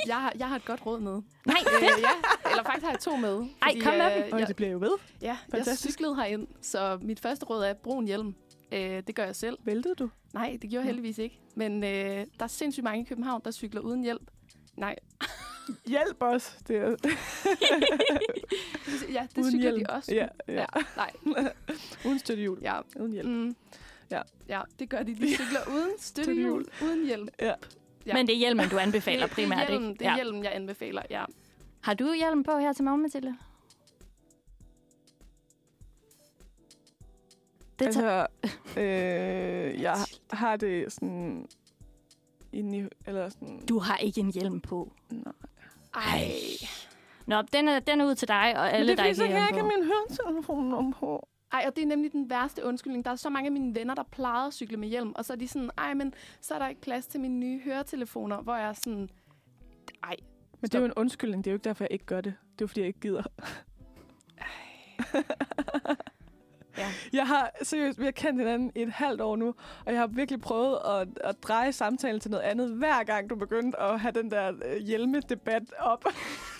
jeg, 0.06 0.16
har, 0.20 0.32
jeg 0.38 0.48
har 0.48 0.56
et 0.56 0.64
godt 0.64 0.86
råd 0.86 1.00
med. 1.00 1.12
Nej, 1.46 1.56
øh, 1.76 1.82
ja, 1.82 2.50
eller 2.50 2.62
faktisk 2.64 2.84
har 2.84 2.90
jeg 2.90 3.00
to 3.00 3.16
med. 3.16 3.46
Ej, 3.62 3.74
kom 3.82 3.94
med 3.94 4.14
dem. 4.14 4.22
øh, 4.24 4.28
Og 4.32 4.40
jeg, 4.40 4.48
det 4.48 4.56
bliver 4.56 4.70
jo 4.72 4.78
ved. 4.78 4.90
ja, 5.22 5.26
jeg 5.26 5.36
Fantastisk. 5.50 5.92
cyklede 5.94 6.16
herind, 6.16 6.46
så 6.62 6.98
mit 7.02 7.20
første 7.20 7.46
råd 7.46 7.64
er, 7.64 7.74
brug 7.74 7.98
en 7.98 8.06
hjelm. 8.06 8.34
Øh, 8.72 9.02
det 9.06 9.14
gør 9.14 9.24
jeg 9.24 9.36
selv. 9.36 9.58
Væltede 9.64 9.94
du? 9.94 10.10
Nej, 10.34 10.58
det 10.62 10.70
gjorde 10.70 10.76
jeg 10.80 10.84
heldigvis 10.86 11.18
ikke. 11.18 11.40
Men 11.54 11.84
øh, 11.84 11.90
der 11.90 12.24
er 12.40 12.46
sindssygt 12.46 12.84
mange 12.84 13.02
i 13.02 13.04
København, 13.04 13.40
der 13.44 13.50
cykler 13.50 13.80
uden 13.80 14.02
hjælp. 14.02 14.30
Nej, 14.76 14.96
Hjælp 15.86 16.22
os. 16.22 16.58
Det 16.68 16.76
er, 16.76 16.88
ja, 19.12 19.26
det 19.36 19.38
uden 19.38 19.50
cykler 19.50 19.60
hjelm. 19.60 19.84
de 19.84 19.90
også. 19.90 20.14
Ja, 20.14 20.26
ja. 20.48 20.66
Nej, 20.96 21.12
uden 22.06 22.18
støttehjul. 22.18 22.58
ja. 22.62 22.80
Uden 22.96 23.12
hjælp. 23.12 23.28
Mm. 23.28 23.56
Ja. 24.10 24.22
ja, 24.48 24.62
det 24.78 24.88
gør 24.88 25.02
de. 25.02 25.14
De 25.14 25.34
cykler 25.34 25.60
uden 25.70 25.90
støttehjul, 25.98 26.66
uden 26.82 27.06
hjelm. 27.06 27.28
Ja. 27.40 27.54
Ja. 28.06 28.14
Men 28.14 28.26
det 28.26 28.34
er 28.34 28.38
hjelmen, 28.38 28.68
du 28.68 28.78
anbefaler 28.78 29.26
det, 29.26 29.34
primært, 29.36 29.58
det 29.58 29.66
er 29.66 29.70
hjelmen, 29.70 29.90
ikke? 29.90 29.98
Det 29.98 30.06
er 30.06 30.14
hjelmen, 30.14 30.44
jeg 30.44 30.54
anbefaler, 30.54 31.02
ja. 31.10 31.24
Har 31.80 31.94
du 31.94 32.14
hjelm 32.14 32.42
på 32.42 32.58
her 32.58 32.72
til 32.72 32.84
morgen, 32.84 33.02
Mathilde? 33.02 33.36
Det. 37.78 37.86
Altså, 37.86 38.26
øh, 38.76 39.82
jeg 39.82 39.96
har 40.30 40.56
det 40.56 40.92
sådan... 40.92 41.46
Inde 42.52 42.78
i, 42.78 42.84
eller 43.06 43.28
sådan... 43.28 43.66
Du 43.66 43.78
har 43.78 43.96
ikke 43.96 44.20
en 44.20 44.32
hjelm 44.32 44.60
på. 44.60 44.92
Nej. 45.10 45.32
Ej. 45.94 46.30
Nå, 47.26 47.42
den 47.42 47.68
er, 47.68 47.78
den 47.78 48.00
er 48.00 48.04
ud 48.04 48.14
til 48.14 48.28
dig 48.28 48.54
og 48.56 48.72
alle, 48.72 48.86
Men 48.86 48.88
det 48.88 48.98
der 48.98 49.04
er 49.04 49.14
fordi, 49.14 49.18
ikke 49.24 49.34
så 49.34 49.38
kan 49.38 49.56
ikke 49.56 49.76
min 49.78 49.86
høretelefon 49.86 50.74
om 50.74 50.92
på. 50.92 51.28
Ej, 51.52 51.64
og 51.66 51.76
det 51.76 51.82
er 51.82 51.86
nemlig 51.86 52.12
den 52.12 52.30
værste 52.30 52.64
undskyldning. 52.64 53.04
Der 53.04 53.10
er 53.10 53.16
så 53.16 53.30
mange 53.30 53.46
af 53.46 53.52
mine 53.52 53.74
venner, 53.74 53.94
der 53.94 54.02
plejede 54.02 54.46
at 54.46 54.54
cykle 54.54 54.76
med 54.76 54.88
hjelm, 54.88 55.12
og 55.16 55.24
så 55.24 55.32
er 55.32 55.36
de 55.36 55.48
sådan, 55.48 55.70
ej, 55.78 55.94
men 55.94 56.14
så 56.40 56.54
er 56.54 56.58
der 56.58 56.68
ikke 56.68 56.80
plads 56.80 57.06
til 57.06 57.20
mine 57.20 57.38
nye 57.38 57.60
høretelefoner, 57.64 58.42
hvor 58.42 58.56
jeg 58.56 58.68
er 58.68 58.72
sådan, 58.72 59.10
Ej. 60.02 60.16
Men 60.60 60.70
det 60.70 60.74
er 60.74 60.78
jo 60.78 60.84
en 60.84 60.92
undskyldning. 60.96 61.44
Det 61.44 61.50
er 61.50 61.52
jo 61.52 61.56
ikke 61.56 61.64
derfor, 61.64 61.84
jeg 61.84 61.92
ikke 61.92 62.04
gør 62.04 62.20
det. 62.20 62.34
Det 62.42 62.50
er 62.50 62.54
jo, 62.60 62.66
fordi 62.66 62.80
jeg 62.80 62.86
ikke 62.86 63.00
gider. 63.00 63.22
Ja. 66.78 66.86
Jeg 67.12 67.26
har 67.26 67.50
seriøst, 67.62 67.98
vi 68.00 68.04
har 68.04 68.10
kendt 68.12 68.40
hinanden 68.40 68.72
i 68.74 68.82
et 68.82 68.92
halvt 68.92 69.20
år 69.20 69.36
nu, 69.36 69.54
og 69.86 69.92
jeg 69.92 70.00
har 70.00 70.06
virkelig 70.06 70.40
prøvet 70.40 70.78
at, 71.00 71.08
at 71.24 71.42
dreje 71.42 71.72
samtalen 71.72 72.20
til 72.20 72.30
noget 72.30 72.44
andet, 72.44 72.70
hver 72.70 73.02
gang 73.04 73.30
du 73.30 73.36
begyndte 73.36 73.80
at 73.80 74.00
have 74.00 74.12
den 74.12 74.30
der 74.30 74.52
øh, 74.64 74.76
hjelmedebat 74.82 75.62
op. 75.78 76.04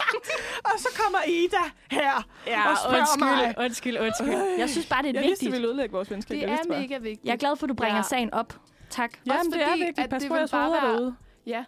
og 0.72 0.78
så 0.78 0.88
kommer 1.04 1.18
Ida 1.28 1.56
her 1.90 2.26
Ja, 2.46 2.70
og 2.70 2.76
spørger 2.78 2.98
undskyld, 2.98 3.24
mig. 3.46 3.54
undskyld, 3.58 3.98
undskyld. 4.00 4.58
Jeg 4.58 4.70
synes 4.70 4.86
bare, 4.86 5.02
det 5.02 5.08
er 5.08 5.12
jeg 5.12 5.22
vigtigt. 5.22 5.28
vidste, 5.30 5.44
det 5.44 5.52
ville 5.52 5.66
ødelægge 5.68 5.92
vores 5.92 6.10
venskab. 6.10 6.34
Det 6.34 6.42
jeg 6.42 6.50
er 6.52 6.56
bare. 6.68 6.80
mega 6.80 6.98
vigtigt. 6.98 7.24
Jeg 7.26 7.32
er 7.32 7.36
glad 7.36 7.56
for, 7.56 7.66
at 7.66 7.68
du 7.68 7.74
bringer 7.74 7.96
Ja. 7.96 8.02
sagen 8.02 8.34
op. 8.34 8.54
Tak. 8.90 9.10
Jamen, 9.26 9.38
Også 9.38 9.50
det 9.54 9.62
er 9.62 9.68
fordi, 9.68 9.80
vigtigt. 9.80 10.04
at 10.04 10.10
Pas 10.10 10.22
det 10.22 10.30
på 10.30 10.34
bare 10.52 10.64
hoveder 10.64 10.82
være- 10.82 10.92
derude. 10.94 11.14
Ja. 11.46 11.64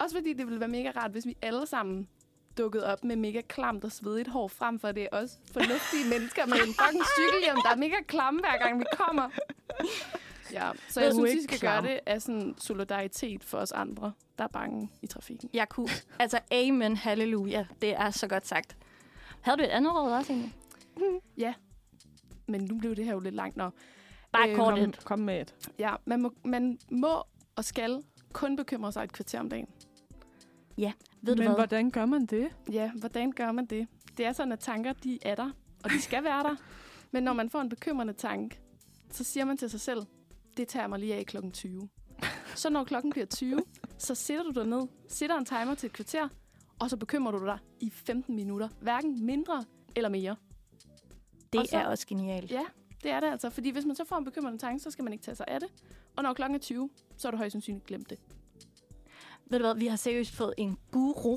Også 0.00 0.16
fordi 0.16 0.32
det 0.32 0.46
ville 0.46 0.60
være 0.60 0.68
mega 0.68 0.90
rart, 0.96 1.10
hvis 1.10 1.26
vi 1.26 1.36
alle 1.42 1.66
sammen 1.66 2.08
dukkede 2.58 2.86
op 2.92 3.04
med 3.04 3.16
mega 3.16 3.40
klamt 3.48 3.84
og 3.84 3.92
svedigt 3.92 4.28
hår, 4.28 4.48
frem 4.48 4.78
for 4.78 4.92
det 4.92 5.02
er 5.02 5.08
også 5.12 5.36
fornuftige 5.52 6.04
mennesker 6.12 6.46
med 6.46 6.54
en 6.56 6.74
fucking 6.74 7.04
cykelhjem, 7.18 7.56
der 7.64 7.70
er 7.70 7.76
mega 7.76 7.96
klamme, 8.06 8.40
hver 8.40 8.58
gang 8.58 8.78
vi 8.80 8.84
kommer. 8.92 9.28
Ja, 10.52 10.70
så 10.88 11.00
jeg 11.00 11.12
synes, 11.12 11.24
vi 11.24 11.30
ikke 11.30 11.42
skal 11.42 11.58
klam. 11.58 11.82
gøre 11.84 11.92
det 11.92 12.00
af 12.06 12.22
sådan 12.22 12.54
solidaritet 12.58 13.44
for 13.44 13.58
os 13.58 13.72
andre, 13.72 14.12
der 14.38 14.44
er 14.44 14.48
bange 14.48 14.90
i 15.02 15.06
trafikken. 15.06 15.50
Jeg 15.52 15.68
kunne. 15.68 15.88
Altså, 16.18 16.38
amen, 16.52 16.96
halleluja. 16.96 17.66
Det 17.82 17.90
er 17.90 18.10
så 18.10 18.28
godt 18.28 18.46
sagt. 18.46 18.76
Havde 19.40 19.58
du 19.58 19.62
et 19.62 19.68
andet 19.68 19.94
råd 19.94 20.12
også, 20.12 20.32
egentlig? 20.32 20.54
Ja, 21.36 21.54
men 22.46 22.60
nu 22.60 22.78
blev 22.78 22.96
det 22.96 23.04
her 23.04 23.12
jo 23.12 23.20
lidt 23.20 23.34
langt. 23.34 23.56
Nå. 23.56 23.70
Bare 24.32 24.50
Øh, 24.50 24.56
kort 24.56 24.74
Kom, 24.78 24.92
kom 25.04 25.18
med 25.18 25.40
et. 25.40 25.54
Ja, 25.78 25.94
man 26.04 26.22
må, 26.22 26.32
man 26.44 26.78
må 26.90 27.22
og 27.56 27.64
skal 27.64 28.02
kun 28.32 28.56
bekymre 28.56 28.92
sig 28.92 29.04
et 29.04 29.12
kvarter 29.12 29.40
om 29.40 29.48
dagen. 29.48 29.68
Ved 31.22 31.34
du 31.36 31.40
Men 31.42 31.46
hvad? 31.48 31.56
hvordan 31.56 31.90
gør 31.90 32.06
man 32.06 32.26
det? 32.26 32.48
Ja, 32.72 32.90
hvordan 32.92 33.32
gør 33.32 33.52
man 33.52 33.66
det? 33.66 33.88
Det 34.16 34.26
er 34.26 34.32
sådan, 34.32 34.52
at 34.52 34.60
tanker, 34.60 34.92
de 34.92 35.18
er 35.22 35.34
der, 35.34 35.50
og 35.84 35.90
de 35.90 36.00
skal 36.02 36.24
være 36.24 36.42
der. 36.42 36.56
Men 37.10 37.22
når 37.22 37.32
man 37.32 37.50
får 37.50 37.60
en 37.60 37.68
bekymrende 37.68 38.12
tanke, 38.12 38.60
så 39.10 39.24
siger 39.24 39.44
man 39.44 39.56
til 39.56 39.70
sig 39.70 39.80
selv, 39.80 40.00
det 40.56 40.68
tager 40.68 40.86
mig 40.86 40.98
lige 40.98 41.14
af 41.14 41.26
klokken 41.26 41.52
20. 41.52 41.88
Så 42.54 42.70
når 42.70 42.84
klokken 42.84 43.10
bliver 43.12 43.26
20, 43.26 43.60
så 43.98 44.14
sætter 44.14 44.44
du 44.44 44.50
dig 44.60 44.66
ned, 44.68 44.86
sætter 45.08 45.36
en 45.38 45.44
timer 45.44 45.74
til 45.74 45.86
et 45.86 45.92
kvarter, 45.92 46.28
og 46.78 46.90
så 46.90 46.96
bekymrer 46.96 47.32
du 47.32 47.44
dig 47.46 47.58
i 47.80 47.90
15 47.90 48.34
minutter. 48.36 48.68
Hverken 48.80 49.26
mindre 49.26 49.64
eller 49.96 50.08
mere. 50.08 50.36
Det 51.52 51.60
Og 51.60 51.66
så- 51.66 51.76
er 51.76 51.86
også 51.86 52.06
genialt. 52.06 52.50
Ja, 52.50 52.64
det 53.02 53.10
er 53.10 53.20
det 53.20 53.26
altså. 53.26 53.50
Fordi 53.50 53.70
hvis 53.70 53.84
man 53.84 53.96
så 53.96 54.04
får 54.04 54.16
en 54.16 54.24
bekymrende 54.24 54.58
tanke, 54.58 54.82
så 54.82 54.90
skal 54.90 55.04
man 55.04 55.12
ikke 55.12 55.22
tage 55.24 55.34
sig 55.34 55.46
af 55.48 55.60
det. 55.60 55.68
Og 56.16 56.22
når 56.22 56.34
klokken 56.34 56.54
er 56.54 56.58
20, 56.60 56.90
så 57.16 57.28
har 57.28 57.30
du 57.30 57.36
højst 57.36 57.52
sandsynligt 57.52 57.86
glemt 57.86 58.10
det. 58.10 58.18
Ved 59.50 59.58
du 59.58 59.64
hvad, 59.64 59.74
vi 59.74 59.86
har 59.86 59.96
seriøst 59.96 60.32
fået 60.34 60.54
en 60.56 60.78
guru 60.92 61.36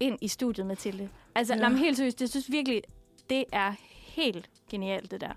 ind 0.00 0.18
i 0.20 0.28
studiet, 0.28 0.66
Mathilde. 0.66 1.08
Altså, 1.34 1.54
Ja. 1.54 1.60
ja. 1.62 1.68
men 1.68 1.78
helt 1.78 1.96
seriøst, 1.96 2.20
jeg 2.20 2.28
synes 2.28 2.50
virkelig, 2.50 2.82
det 3.30 3.44
er 3.52 3.72
helt 4.06 4.50
genialt, 4.70 5.10
det 5.10 5.20
der. 5.20 5.32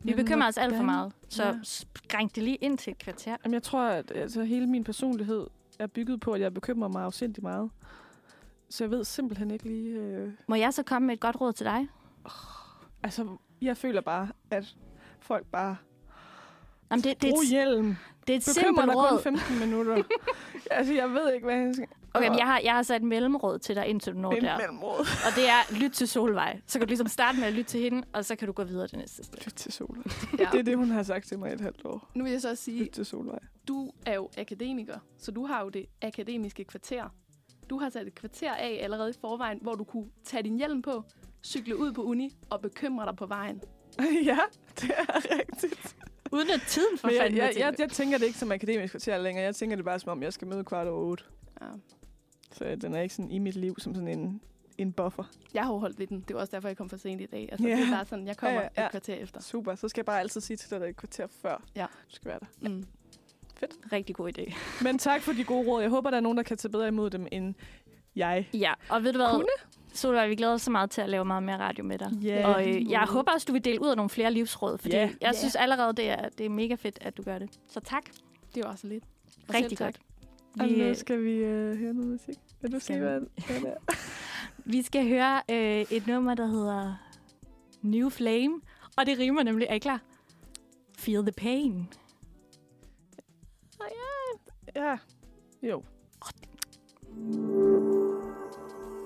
Vi 0.00 0.10
Men 0.10 0.16
bekymrer 0.16 0.48
os 0.48 0.58
alt 0.58 0.76
for 0.76 0.82
meget, 0.82 1.12
så 1.28 1.44
Ja. 1.44 1.54
skræng 1.62 2.34
det 2.34 2.42
lige 2.42 2.56
ind 2.56 2.78
til 2.78 2.90
et 2.90 2.98
kvarter. 2.98 3.36
Jamen, 3.44 3.54
jeg 3.54 3.62
tror, 3.62 3.82
at 3.82 4.12
altså, 4.14 4.42
hele 4.44 4.66
min 4.66 4.84
personlighed 4.84 5.46
er 5.78 5.86
bygget 5.86 6.20
på, 6.20 6.32
at 6.32 6.40
jeg 6.40 6.54
bekymrer 6.54 6.88
mig 6.88 7.02
afsindig 7.02 7.42
meget. 7.42 7.70
Så 8.68 8.84
jeg 8.84 8.90
ved 8.90 9.04
simpelthen 9.04 9.50
ikke 9.50 9.64
lige... 9.64 9.90
Øh... 9.90 10.32
Må 10.48 10.54
jeg 10.54 10.74
så 10.74 10.82
komme 10.82 11.06
med 11.06 11.14
et 11.14 11.20
godt 11.20 11.40
råd 11.40 11.52
til 11.52 11.66
dig? 11.66 11.88
Altså, 13.02 13.36
jeg 13.62 13.76
føler 13.76 14.00
bare, 14.00 14.28
at 14.50 14.76
folk 15.20 15.46
bare... 15.46 15.76
Jamen, 16.90 17.04
det, 17.04 17.22
det, 17.22 17.30
Brug 17.30 17.44
hjelm. 17.50 17.96
Det 18.30 18.46
er 18.46 18.50
et 18.50 18.54
simpelt 18.54 18.86
dig 18.86 18.94
kun 18.94 19.04
råd. 19.12 19.22
15 19.22 19.58
minutter. 19.58 20.02
altså, 20.70 20.92
jeg 20.94 21.10
ved 21.10 21.32
ikke, 21.34 21.44
hvad 21.44 21.56
jeg 21.56 21.74
skal... 21.74 21.86
Okay, 22.14 22.28
men 22.28 22.38
jeg 22.38 22.46
har, 22.46 22.60
jeg 22.64 22.72
har 22.74 22.82
sat 22.82 22.96
et 22.96 23.08
mellemråd 23.08 23.58
til 23.58 23.76
dig, 23.76 23.86
indtil 23.86 24.12
du 24.12 24.18
når 24.18 24.32
En 24.32 24.44
der. 24.44 24.58
mellemråd. 24.58 24.98
Og 25.00 25.36
det 25.36 25.48
er, 25.48 25.80
lyt 25.80 25.90
til 25.90 26.08
Solvej. 26.08 26.60
Så 26.66 26.78
kan 26.78 26.86
du 26.86 26.90
ligesom 26.90 27.06
starte 27.06 27.38
med 27.38 27.46
at 27.46 27.52
lytte 27.52 27.70
til 27.70 27.80
hende, 27.80 28.02
og 28.12 28.24
så 28.24 28.36
kan 28.36 28.46
du 28.46 28.52
gå 28.52 28.64
videre 28.64 28.86
det 28.86 28.98
næste 28.98 29.24
sted. 29.24 29.38
Lyt 29.46 29.54
til 29.54 29.72
Solvej. 29.72 30.02
Ja. 30.38 30.48
Det 30.52 30.58
er 30.58 30.62
det, 30.62 30.76
hun 30.76 30.90
har 30.90 31.02
sagt 31.02 31.26
til 31.28 31.38
mig 31.38 31.50
i 31.50 31.54
et 31.54 31.60
halvt 31.60 31.84
år. 31.84 32.10
Nu 32.14 32.24
vil 32.24 32.30
jeg 32.32 32.40
så 32.40 32.50
også 32.50 32.64
sige, 32.64 32.84
Lyt 32.84 32.90
til 32.90 33.06
Solvej. 33.06 33.38
du 33.68 33.90
er 34.06 34.14
jo 34.14 34.28
akademiker, 34.38 34.98
så 35.18 35.30
du 35.32 35.46
har 35.46 35.62
jo 35.62 35.68
det 35.68 35.86
akademiske 36.02 36.64
kvarter. 36.64 37.04
Du 37.70 37.78
har 37.78 37.90
sat 37.90 38.06
et 38.06 38.14
kvarter 38.14 38.52
af 38.54 38.78
allerede 38.82 39.10
i 39.10 39.14
forvejen, 39.20 39.58
hvor 39.62 39.74
du 39.74 39.84
kunne 39.84 40.06
tage 40.24 40.42
din 40.42 40.56
hjelm 40.56 40.82
på, 40.82 41.04
cykle 41.44 41.76
ud 41.76 41.92
på 41.92 42.02
uni 42.02 42.36
og 42.50 42.60
bekymre 42.60 43.06
dig 43.06 43.16
på 43.16 43.26
vejen. 43.26 43.60
ja, 44.24 44.38
det 44.80 44.90
er 44.98 45.38
rigtigt. 45.38 45.96
Uden 46.32 46.50
at 46.50 46.60
tiden 46.68 46.98
for 46.98 47.08
jeg, 47.08 47.20
fanden, 47.20 47.36
jeg, 47.36 47.44
Mathilde. 47.44 47.66
jeg, 47.66 47.74
jeg, 47.80 47.90
tænker 47.90 48.18
det 48.18 48.26
ikke 48.26 48.38
som 48.38 48.52
akademisk 48.52 48.90
kvarter 48.92 49.18
længere. 49.18 49.44
Jeg 49.44 49.54
tænker 49.54 49.76
det 49.76 49.84
bare 49.84 49.98
som 49.98 50.12
om, 50.12 50.22
jeg 50.22 50.32
skal 50.32 50.48
møde 50.48 50.64
kvart 50.64 50.86
over 50.86 50.98
otte. 51.04 51.24
Ja. 51.60 51.66
Så 52.52 52.76
den 52.80 52.94
er 52.94 53.00
ikke 53.00 53.14
sådan 53.14 53.30
i 53.30 53.38
mit 53.38 53.56
liv 53.56 53.74
som 53.78 53.94
sådan 53.94 54.08
en, 54.08 54.40
en 54.78 54.92
buffer. 54.92 55.24
Jeg 55.54 55.64
har 55.64 55.72
holdt 55.72 55.98
ved 55.98 56.06
den. 56.06 56.24
Det 56.28 56.34
var 56.34 56.40
også 56.40 56.50
derfor, 56.50 56.68
jeg 56.68 56.76
kom 56.76 56.88
for 56.88 56.96
sent 56.96 57.20
i 57.20 57.26
dag. 57.26 57.48
Altså, 57.52 57.68
Ja. 57.68 57.76
Det 57.76 57.86
er 57.86 57.90
bare 57.90 58.06
sådan, 58.06 58.26
jeg 58.26 58.36
kommer 58.36 58.60
Ja, 58.60 58.68
ja, 58.76 58.80
ja. 58.82 58.84
et 58.86 58.90
kvarter 58.90 59.14
efter. 59.14 59.40
Super. 59.40 59.74
Så 59.74 59.88
skal 59.88 60.00
jeg 60.00 60.06
bare 60.06 60.20
altid 60.20 60.40
sige 60.40 60.56
til 60.56 60.70
dig, 60.70 60.76
at 60.76 60.80
det 60.80 60.86
er 60.86 60.90
et 60.90 60.96
kvarter 60.96 61.26
før. 61.42 61.62
Ja. 61.76 61.86
Du 62.10 62.14
skal 62.14 62.28
være 62.30 62.38
der. 62.40 62.68
Mm. 62.70 62.86
Rigtig 63.92 64.16
god 64.16 64.38
idé. 64.38 64.54
Men 64.84 64.98
tak 64.98 65.22
for 65.22 65.32
de 65.32 65.44
gode 65.44 65.68
råd. 65.68 65.80
Jeg 65.82 65.90
håber, 65.90 66.10
der 66.10 66.16
er 66.16 66.20
nogen, 66.20 66.36
der 66.36 66.42
kan 66.44 66.56
tage 66.56 66.72
bedre 66.72 66.88
imod 66.88 67.10
dem, 67.10 67.26
end 67.32 67.54
jeg. 68.16 68.48
Ja, 68.54 68.72
og 68.90 69.02
ved 69.04 69.12
du 69.12 69.18
hvad? 69.18 69.30
Kunne? 69.30 69.46
Solvej, 69.92 70.28
vi 70.28 70.34
glæder 70.34 70.52
os 70.52 70.62
så 70.62 70.70
meget 70.70 70.90
til 70.90 71.00
at 71.00 71.08
lave 71.08 71.24
meget 71.24 71.42
mere 71.42 71.58
radio 71.58 71.84
med 71.84 71.98
dig. 71.98 72.12
Ja. 72.22 72.54
Og 72.54 72.68
øh, 72.68 72.90
jeg 72.90 73.00
håber 73.08 73.32
også, 73.32 73.44
du 73.48 73.52
vil 73.52 73.64
dele 73.64 73.82
ud 73.82 73.88
af 73.88 73.96
nogle 73.96 74.10
flere 74.10 74.32
livsråd, 74.32 74.78
fordi 74.78 74.94
Ja. 74.96 75.00
jeg 75.00 75.12
Ja. 75.22 75.32
synes 75.32 75.56
allerede, 75.56 75.92
det 75.92 76.10
er, 76.10 76.28
det 76.28 76.46
er 76.46 76.50
mega 76.50 76.74
fedt, 76.74 76.98
at 77.00 77.16
du 77.16 77.22
gør 77.22 77.38
det. 77.38 77.50
Så 77.68 77.80
tak. 77.80 78.02
Det 78.54 78.64
var 78.64 78.70
også 78.70 78.86
lidt. 78.86 79.04
Og 79.48 79.54
Rigtig 79.54 79.78
godt. 79.78 80.00
Og 80.60 80.66
Vi, 80.68 80.76
nu 80.76 80.84
øh, 80.84 80.96
skal 80.96 81.24
vi 81.24 81.30
øh, 81.30 81.78
høre 81.78 81.92
noget 81.94 82.10
musik. 82.10 82.34
Vil 82.62 82.72
du 82.72 82.78
Skal 82.78 82.94
sige, 82.94 82.98
vi? 82.98 83.04
hvad, 83.04 83.20
det 83.20 83.68
er? 83.68 83.94
vi 84.72 84.82
skal 84.82 85.08
høre 85.08 85.42
øh, 85.50 85.86
et 85.90 86.06
nummer, 86.06 86.34
der 86.34 86.46
hedder 86.46 86.94
New 87.82 88.08
Flame. 88.08 88.60
Og 88.96 89.06
det 89.06 89.18
rimer 89.18 89.42
nemlig, 89.42 89.66
er 89.70 89.74
I 89.74 89.78
klar? 89.78 90.00
Feel 90.98 91.22
the 91.22 91.32
pain. 91.32 91.88
Ja. 94.76 94.96
Jo. 95.62 95.82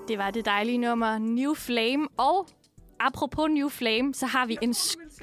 Det 0.07 0.17
var 0.17 0.31
det 0.31 0.45
dejlige 0.45 0.77
nummer 0.77 1.17
New 1.17 1.53
Flame. 1.53 2.07
Og 2.17 2.47
apropos 2.99 3.49
New 3.51 3.69
Flame, 3.69 4.13
så 4.13 4.25
har 4.25 4.45
vi 4.45 4.57
en... 4.61 4.71
sk- 4.71 5.21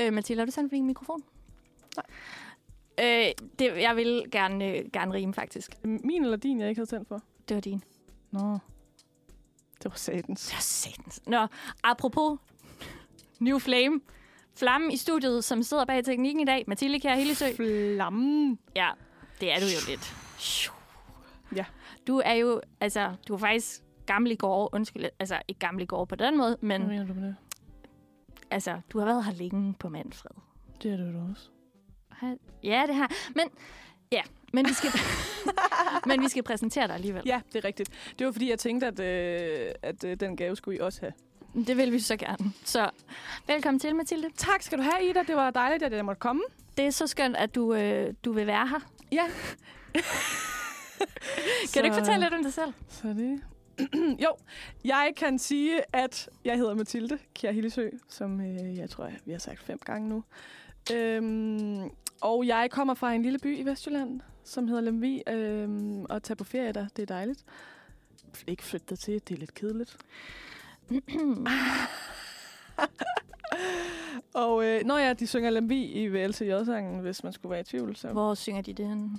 øh, 0.00 0.12
Mathilde, 0.12 0.40
har 0.40 0.46
du 0.46 0.52
tændt 0.52 0.70
for 0.70 0.74
din 0.76 0.86
mikrofon? 0.86 1.22
Nej. 1.96 2.04
Øh, 3.26 3.32
det, 3.58 3.66
jeg 3.82 3.96
vil 3.96 4.24
gerne, 4.32 4.64
øh, 4.78 4.84
gerne 4.92 5.12
rime, 5.12 5.34
faktisk. 5.34 5.70
Min 5.84 6.24
eller 6.24 6.36
din, 6.36 6.60
jeg 6.60 6.68
ikke 6.68 6.78
havde 6.78 6.90
tændt 6.90 7.08
for? 7.08 7.20
Det 7.48 7.54
var 7.54 7.60
din. 7.60 7.82
Nå. 8.30 8.58
Det 9.82 9.84
var 9.90 9.96
satans. 9.96 10.46
Det 10.46 10.54
var 10.54 10.60
satans. 10.60 11.22
Nå, 11.26 11.46
apropos 11.84 12.38
New 13.40 13.58
Flame. 13.58 14.00
Flammen 14.54 14.90
i 14.92 14.96
studiet, 14.96 15.44
som 15.44 15.62
sidder 15.62 15.84
bag 15.84 16.04
teknikken 16.04 16.40
i 16.40 16.44
dag. 16.44 16.64
Mathilde 16.66 17.00
Kjær 17.00 17.14
Hillesø. 17.16 17.44
Flammen. 17.56 18.58
Ja, 18.76 18.90
det 19.40 19.52
er 19.52 19.56
du 19.60 19.64
jo 19.66 19.90
lidt. 19.90 20.14
Ja. 21.56 21.64
Du 22.06 22.22
er 22.24 22.32
jo, 22.32 22.60
altså, 22.80 23.14
du 23.28 23.34
er 23.34 23.38
faktisk 23.38 23.82
gammel 24.06 24.32
i 24.32 24.34
går. 24.34 24.68
Undskyld, 24.72 25.04
altså 25.20 25.42
ikke 25.48 25.58
gammel 25.58 25.82
i 25.82 25.86
går 25.86 26.04
på 26.04 26.14
den 26.14 26.36
måde, 26.38 26.56
men 26.60 26.82
Hvad 26.82 26.90
mener 26.90 27.06
du 27.06 27.14
med 27.14 27.22
det? 27.22 27.36
altså, 28.50 28.80
du 28.92 28.98
har 28.98 29.06
været 29.06 29.24
her 29.24 29.32
længe 29.32 29.74
på 29.78 29.88
Manfred. 29.88 30.30
Det 30.82 30.92
er 30.92 30.96
da 30.96 31.18
også. 31.30 31.48
Ja, 32.62 32.84
det 32.86 32.94
har. 32.94 33.12
Men, 33.34 33.48
ja, 34.12 34.22
men 34.52 34.66
vi 34.68 34.72
skal, 34.72 34.90
men 36.08 36.22
vi 36.22 36.28
skal 36.28 36.42
præsentere 36.42 36.86
dig 36.86 36.94
alligevel. 36.94 37.22
Ja, 37.26 37.40
det 37.52 37.58
er 37.58 37.64
rigtigt. 37.64 37.90
Det 38.18 38.26
var 38.26 38.32
fordi, 38.32 38.50
jeg 38.50 38.58
tænkte, 38.58 38.86
at, 38.86 39.00
øh, 39.00 39.70
at 39.82 40.04
øh, 40.04 40.16
den 40.20 40.36
gave 40.36 40.56
skulle 40.56 40.78
I 40.78 40.80
også 40.80 41.00
have. 41.00 41.12
Det 41.66 41.76
vil 41.76 41.92
vi 41.92 41.98
så 41.98 42.16
gerne. 42.16 42.52
Så 42.64 42.90
velkommen 43.46 43.78
til, 43.78 43.96
Mathilde. 43.96 44.28
Tak 44.36 44.62
skal 44.62 44.78
du 44.78 44.82
have, 44.82 45.10
Ida. 45.10 45.22
Det 45.22 45.36
var 45.36 45.50
dejligt, 45.50 45.82
at 45.82 45.92
jeg 45.92 46.04
måtte 46.04 46.20
komme. 46.20 46.42
Det 46.76 46.86
er 46.86 46.90
så 46.90 47.06
skønt, 47.06 47.36
at 47.36 47.54
du, 47.54 47.74
øh, 47.74 48.14
du 48.24 48.32
vil 48.32 48.46
være 48.46 48.68
her. 48.68 48.78
Ja. 49.12 49.24
Kan 51.72 51.82
du 51.82 51.84
ikke 51.84 51.96
fortælle 51.96 52.20
lidt 52.20 52.34
om 52.34 52.42
dig 52.42 52.52
selv? 52.52 52.72
Så 52.88 53.08
det... 53.08 53.40
jo, 54.24 54.36
jeg 54.84 55.12
kan 55.16 55.38
sige, 55.38 55.82
at 55.92 56.28
jeg 56.44 56.56
hedder 56.56 56.74
Mathilde 56.74 57.18
Kjær 57.34 57.52
Hillesø, 57.52 57.88
som 58.08 58.40
øh, 58.40 58.76
jeg 58.76 58.90
tror, 58.90 59.10
vi 59.24 59.32
har 59.32 59.38
sagt 59.38 59.62
fem 59.62 59.78
gange 59.84 60.08
nu. 60.08 60.24
Øhm, 60.92 61.90
og 62.20 62.46
jeg 62.46 62.68
kommer 62.70 62.94
fra 62.94 63.12
en 63.12 63.22
lille 63.22 63.38
by 63.38 63.58
i 63.58 63.62
Vestjylland, 63.62 64.20
som 64.44 64.68
hedder 64.68 64.82
Lemvi, 64.82 65.22
øhm, 65.28 66.04
og 66.04 66.22
tager 66.22 66.36
på 66.36 66.44
ferie 66.44 66.72
der. 66.72 66.86
Det 66.96 67.02
er 67.02 67.06
dejligt. 67.06 67.44
Ikke 68.46 68.62
flytte 68.62 68.96
til, 68.96 69.14
det 69.28 69.34
er 69.34 69.38
lidt 69.38 69.54
kedeligt. 69.54 69.96
og 74.34 74.64
øh, 74.64 74.84
når 74.84 74.98
jeg 74.98 75.20
de 75.20 75.26
synger 75.26 75.50
Lemvi 75.50 75.84
i 75.84 76.08
VLCJ-sangen, 76.08 77.00
hvis 77.00 77.24
man 77.24 77.32
skulle 77.32 77.50
være 77.50 77.60
i 77.60 77.64
tvivl, 77.64 77.96
så 77.96 78.08
Hvor 78.12 78.34
synger 78.34 78.62
de 78.62 78.72
det 78.72 78.86
henne? 78.86 79.10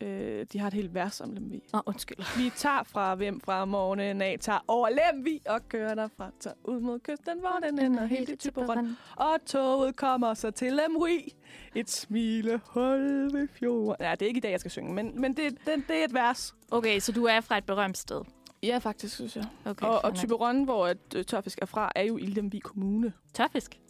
Øh, 0.00 0.46
de 0.52 0.58
har 0.58 0.66
et 0.66 0.74
helt 0.74 0.94
vers 0.94 1.20
om 1.20 1.32
Lemvi. 1.32 1.62
Åh, 1.74 1.78
oh, 1.78 1.82
undskyld. 1.86 2.38
Vi 2.38 2.50
tager 2.56 2.82
fra 2.82 3.14
hvem 3.14 3.40
fra 3.40 3.64
morgenen 3.64 4.22
af, 4.22 4.36
tager 4.40 4.64
over 4.68 4.88
Lemvi 4.88 5.42
og 5.48 5.68
kører 5.68 5.94
derfra, 5.94 6.30
tager 6.40 6.54
ud 6.64 6.80
mod 6.80 6.98
kysten, 6.98 7.40
hvor 7.40 7.58
den 7.68 7.78
ender 7.78 8.06
helt 8.06 8.28
i 8.28 8.36
Typerøn. 8.36 8.96
Og 9.16 9.44
toget 9.46 9.96
kommer 9.96 10.34
så 10.34 10.50
til 10.50 10.72
Lemvi. 10.72 11.34
Et 11.74 11.90
smilehul 11.90 13.32
ved 13.32 13.48
fjorden. 13.48 13.96
Ja, 14.00 14.10
det 14.10 14.22
er 14.22 14.26
ikke 14.26 14.38
i 14.38 14.40
dag, 14.40 14.50
jeg 14.50 14.60
skal 14.60 14.70
synge, 14.70 14.94
men, 14.94 15.20
men 15.20 15.36
det, 15.36 15.52
det, 15.66 15.84
det 15.88 16.00
er 16.00 16.04
et 16.04 16.14
vers. 16.14 16.54
Okay, 16.70 17.00
så 17.00 17.12
du 17.12 17.24
er 17.24 17.40
fra 17.40 17.58
et 17.58 17.64
berømt 17.64 17.98
sted. 17.98 18.22
Ja, 18.62 18.78
faktisk, 18.78 19.14
synes 19.14 19.36
jeg. 19.36 19.44
Okay, 19.64 19.86
og, 19.86 20.04
og. 20.04 20.14
Typerøn, 20.14 20.64
hvor 20.64 20.86
at, 20.86 20.98
øh, 21.16 21.24
Tørfisk 21.24 21.58
er 21.62 21.66
fra, 21.66 21.92
er 21.94 22.02
jo 22.02 22.16
i 22.16 22.26
Lemvi 22.26 22.58
Kommune. 22.58 23.12
Tørfisk? 23.34 23.80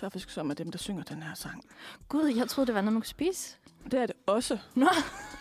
Tørfisk, 0.00 0.30
som 0.30 0.50
er 0.50 0.54
dem, 0.54 0.70
der 0.70 0.78
synger 0.78 1.02
den 1.02 1.22
her 1.22 1.34
sang. 1.34 1.64
Gud, 2.08 2.26
jeg 2.36 2.48
troede, 2.48 2.66
det 2.66 2.74
var 2.74 2.80
noget, 2.80 2.92
man 2.92 3.00
kunne 3.00 3.06
spise. 3.06 3.56
Det 3.90 3.94
er 3.94 4.06
det 4.06 4.16
også. 4.26 4.58
Nå. 4.74 4.88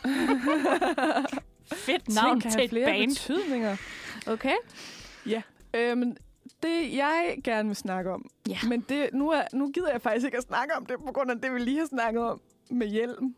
Fedt 1.74 2.10
navn 2.16 2.42
til 2.42 2.62
et 2.64 2.70
flere 2.70 2.86
band. 2.86 3.10
betydninger. 3.12 3.78
Okay. 4.28 4.56
Ja. 5.26 5.42
Øhm, 5.74 6.16
det, 6.64 6.96
jeg 6.96 7.38
gerne 7.44 7.70
vil 7.70 7.76
snakke 7.76 8.12
om, 8.12 8.30
Ja. 8.50 8.58
men 8.70 8.82
det, 8.82 9.10
nu, 9.14 9.30
er, 9.32 9.42
nu 9.54 9.72
gider 9.72 9.92
jeg 9.92 10.02
faktisk 10.02 10.26
ikke 10.26 10.38
at 10.38 10.44
snakke 10.44 10.76
om 10.76 10.86
det, 10.86 10.96
på 11.06 11.12
grund 11.12 11.32
af 11.32 11.42
det, 11.42 11.54
vi 11.54 11.60
lige 11.60 11.80
har 11.80 11.86
snakket 11.88 12.24
om 12.24 12.42
med 12.72 12.88
hjelm. 12.88 13.36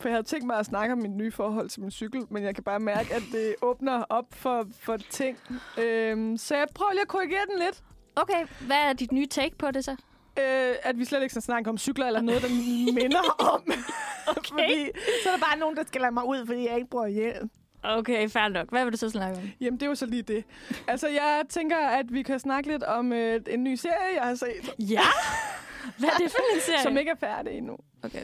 For 0.00 0.08
jeg 0.08 0.14
havde 0.16 0.26
tænkt 0.26 0.46
mig 0.46 0.58
at 0.58 0.66
snakke 0.66 0.92
om 0.92 0.98
mit 0.98 1.10
nye 1.10 1.30
forhold 1.32 1.68
til 1.68 1.80
min 1.82 1.90
cykel, 1.90 2.22
men 2.30 2.42
jeg 2.44 2.54
kan 2.54 2.64
bare 2.64 2.80
mærke, 2.80 3.14
at 3.14 3.22
det 3.32 3.54
åbner 3.62 4.02
op 4.08 4.26
for, 4.34 4.66
for 4.80 4.96
ting. 4.96 5.38
Øhm, 5.78 6.36
så 6.36 6.56
jeg 6.56 6.66
prøver 6.74 6.92
lige 6.92 7.02
at 7.02 7.08
korrigere 7.08 7.46
den 7.50 7.58
lidt. 7.58 7.82
Okay, 8.16 8.46
hvad 8.66 8.76
er 8.76 8.92
dit 8.92 9.12
nye 9.12 9.26
take 9.26 9.56
på 9.58 9.70
det 9.70 9.84
så? 9.84 9.96
Øh, 10.40 10.74
at 10.82 10.98
vi 10.98 11.04
slet 11.04 11.22
ikke 11.22 11.32
skal 11.32 11.42
snakke 11.42 11.70
om 11.70 11.78
cykler 11.78 12.06
eller 12.06 12.20
noget, 12.20 12.42
der 12.42 12.48
minder 13.00 13.36
om. 13.38 13.62
okay. 14.36 14.48
fordi, 14.48 14.90
så 15.22 15.28
er 15.28 15.32
der 15.32 15.40
bare 15.40 15.58
nogen, 15.58 15.76
der 15.76 15.84
skal 15.86 16.00
lade 16.00 16.12
mig 16.12 16.24
ud, 16.26 16.46
fordi 16.46 16.66
jeg 16.66 16.74
ikke 16.76 16.90
bruger 16.90 17.06
hjelm. 17.06 17.50
Okay, 17.82 18.28
fair 18.28 18.48
nok. 18.48 18.70
Hvad 18.70 18.84
vil 18.84 18.92
du 18.92 18.98
så 18.98 19.10
snakke 19.10 19.38
om? 19.38 19.50
Jamen, 19.60 19.80
det 19.80 19.86
er 19.86 19.90
jo 19.90 19.94
så 19.94 20.06
lige 20.06 20.22
det. 20.22 20.44
Altså, 20.88 21.08
jeg 21.08 21.42
tænker, 21.48 21.76
at 21.76 22.06
vi 22.12 22.22
kan 22.22 22.38
snakke 22.38 22.70
lidt 22.70 22.82
om 22.82 23.12
øh, 23.12 23.40
en 23.46 23.64
ny 23.64 23.74
serie, 23.74 24.14
jeg 24.14 24.22
har 24.22 24.34
set. 24.34 24.74
Ja? 24.78 25.00
Hvad 25.98 26.08
er 26.08 26.16
det 26.18 26.30
for 26.30 26.54
en 26.54 26.60
serie? 26.60 26.82
Som 26.82 26.98
ikke 26.98 27.10
er 27.10 27.16
færdig 27.20 27.52
endnu. 27.58 27.76
Okay. 28.02 28.22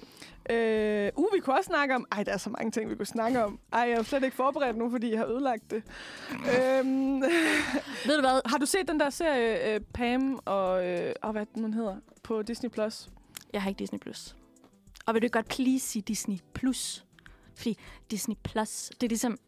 Øh, 0.50 1.10
uh, 1.16 1.26
vi 1.34 1.40
kunne 1.40 1.56
også 1.56 1.68
snakke 1.68 1.94
om... 1.94 2.06
Ej, 2.12 2.22
der 2.22 2.32
er 2.32 2.36
så 2.36 2.50
mange 2.50 2.70
ting, 2.70 2.90
vi 2.90 2.94
kunne 2.94 3.06
snakke 3.06 3.44
om. 3.44 3.58
Ej, 3.72 3.80
jeg 3.80 3.98
er 3.98 4.02
slet 4.02 4.24
ikke 4.24 4.36
forberedt 4.36 4.76
nu, 4.76 4.90
fordi 4.90 5.10
jeg 5.10 5.18
har 5.18 5.26
ødelagt 5.26 5.70
det. 5.70 5.82
øhm, 6.30 7.20
Ved 8.06 8.14
du 8.16 8.20
hvad? 8.20 8.50
har 8.50 8.58
du 8.58 8.66
set 8.66 8.88
den 8.88 9.00
der 9.00 9.10
serie 9.10 9.74
øh, 9.74 9.80
Pam 9.94 10.40
og... 10.44 10.86
Øh, 10.86 11.14
og 11.22 11.32
hvad 11.32 11.46
den 11.54 11.74
hedder? 11.74 11.96
På 12.22 12.42
Disney+. 12.42 12.70
Plus? 12.70 13.10
Jeg 13.52 13.62
har 13.62 13.68
ikke 13.68 13.78
Disney+. 13.78 13.98
Plus. 13.98 14.36
Og 15.06 15.14
vil 15.14 15.22
du 15.22 15.28
godt 15.28 15.48
please 15.48 15.86
sige 15.86 16.02
Disney+. 16.02 16.36
Plus? 16.54 17.04
Fordi 17.56 17.78
Disney+, 18.10 18.36
Plus, 18.44 18.90
det 19.00 19.02
er 19.02 19.08
ligesom... 19.08 19.38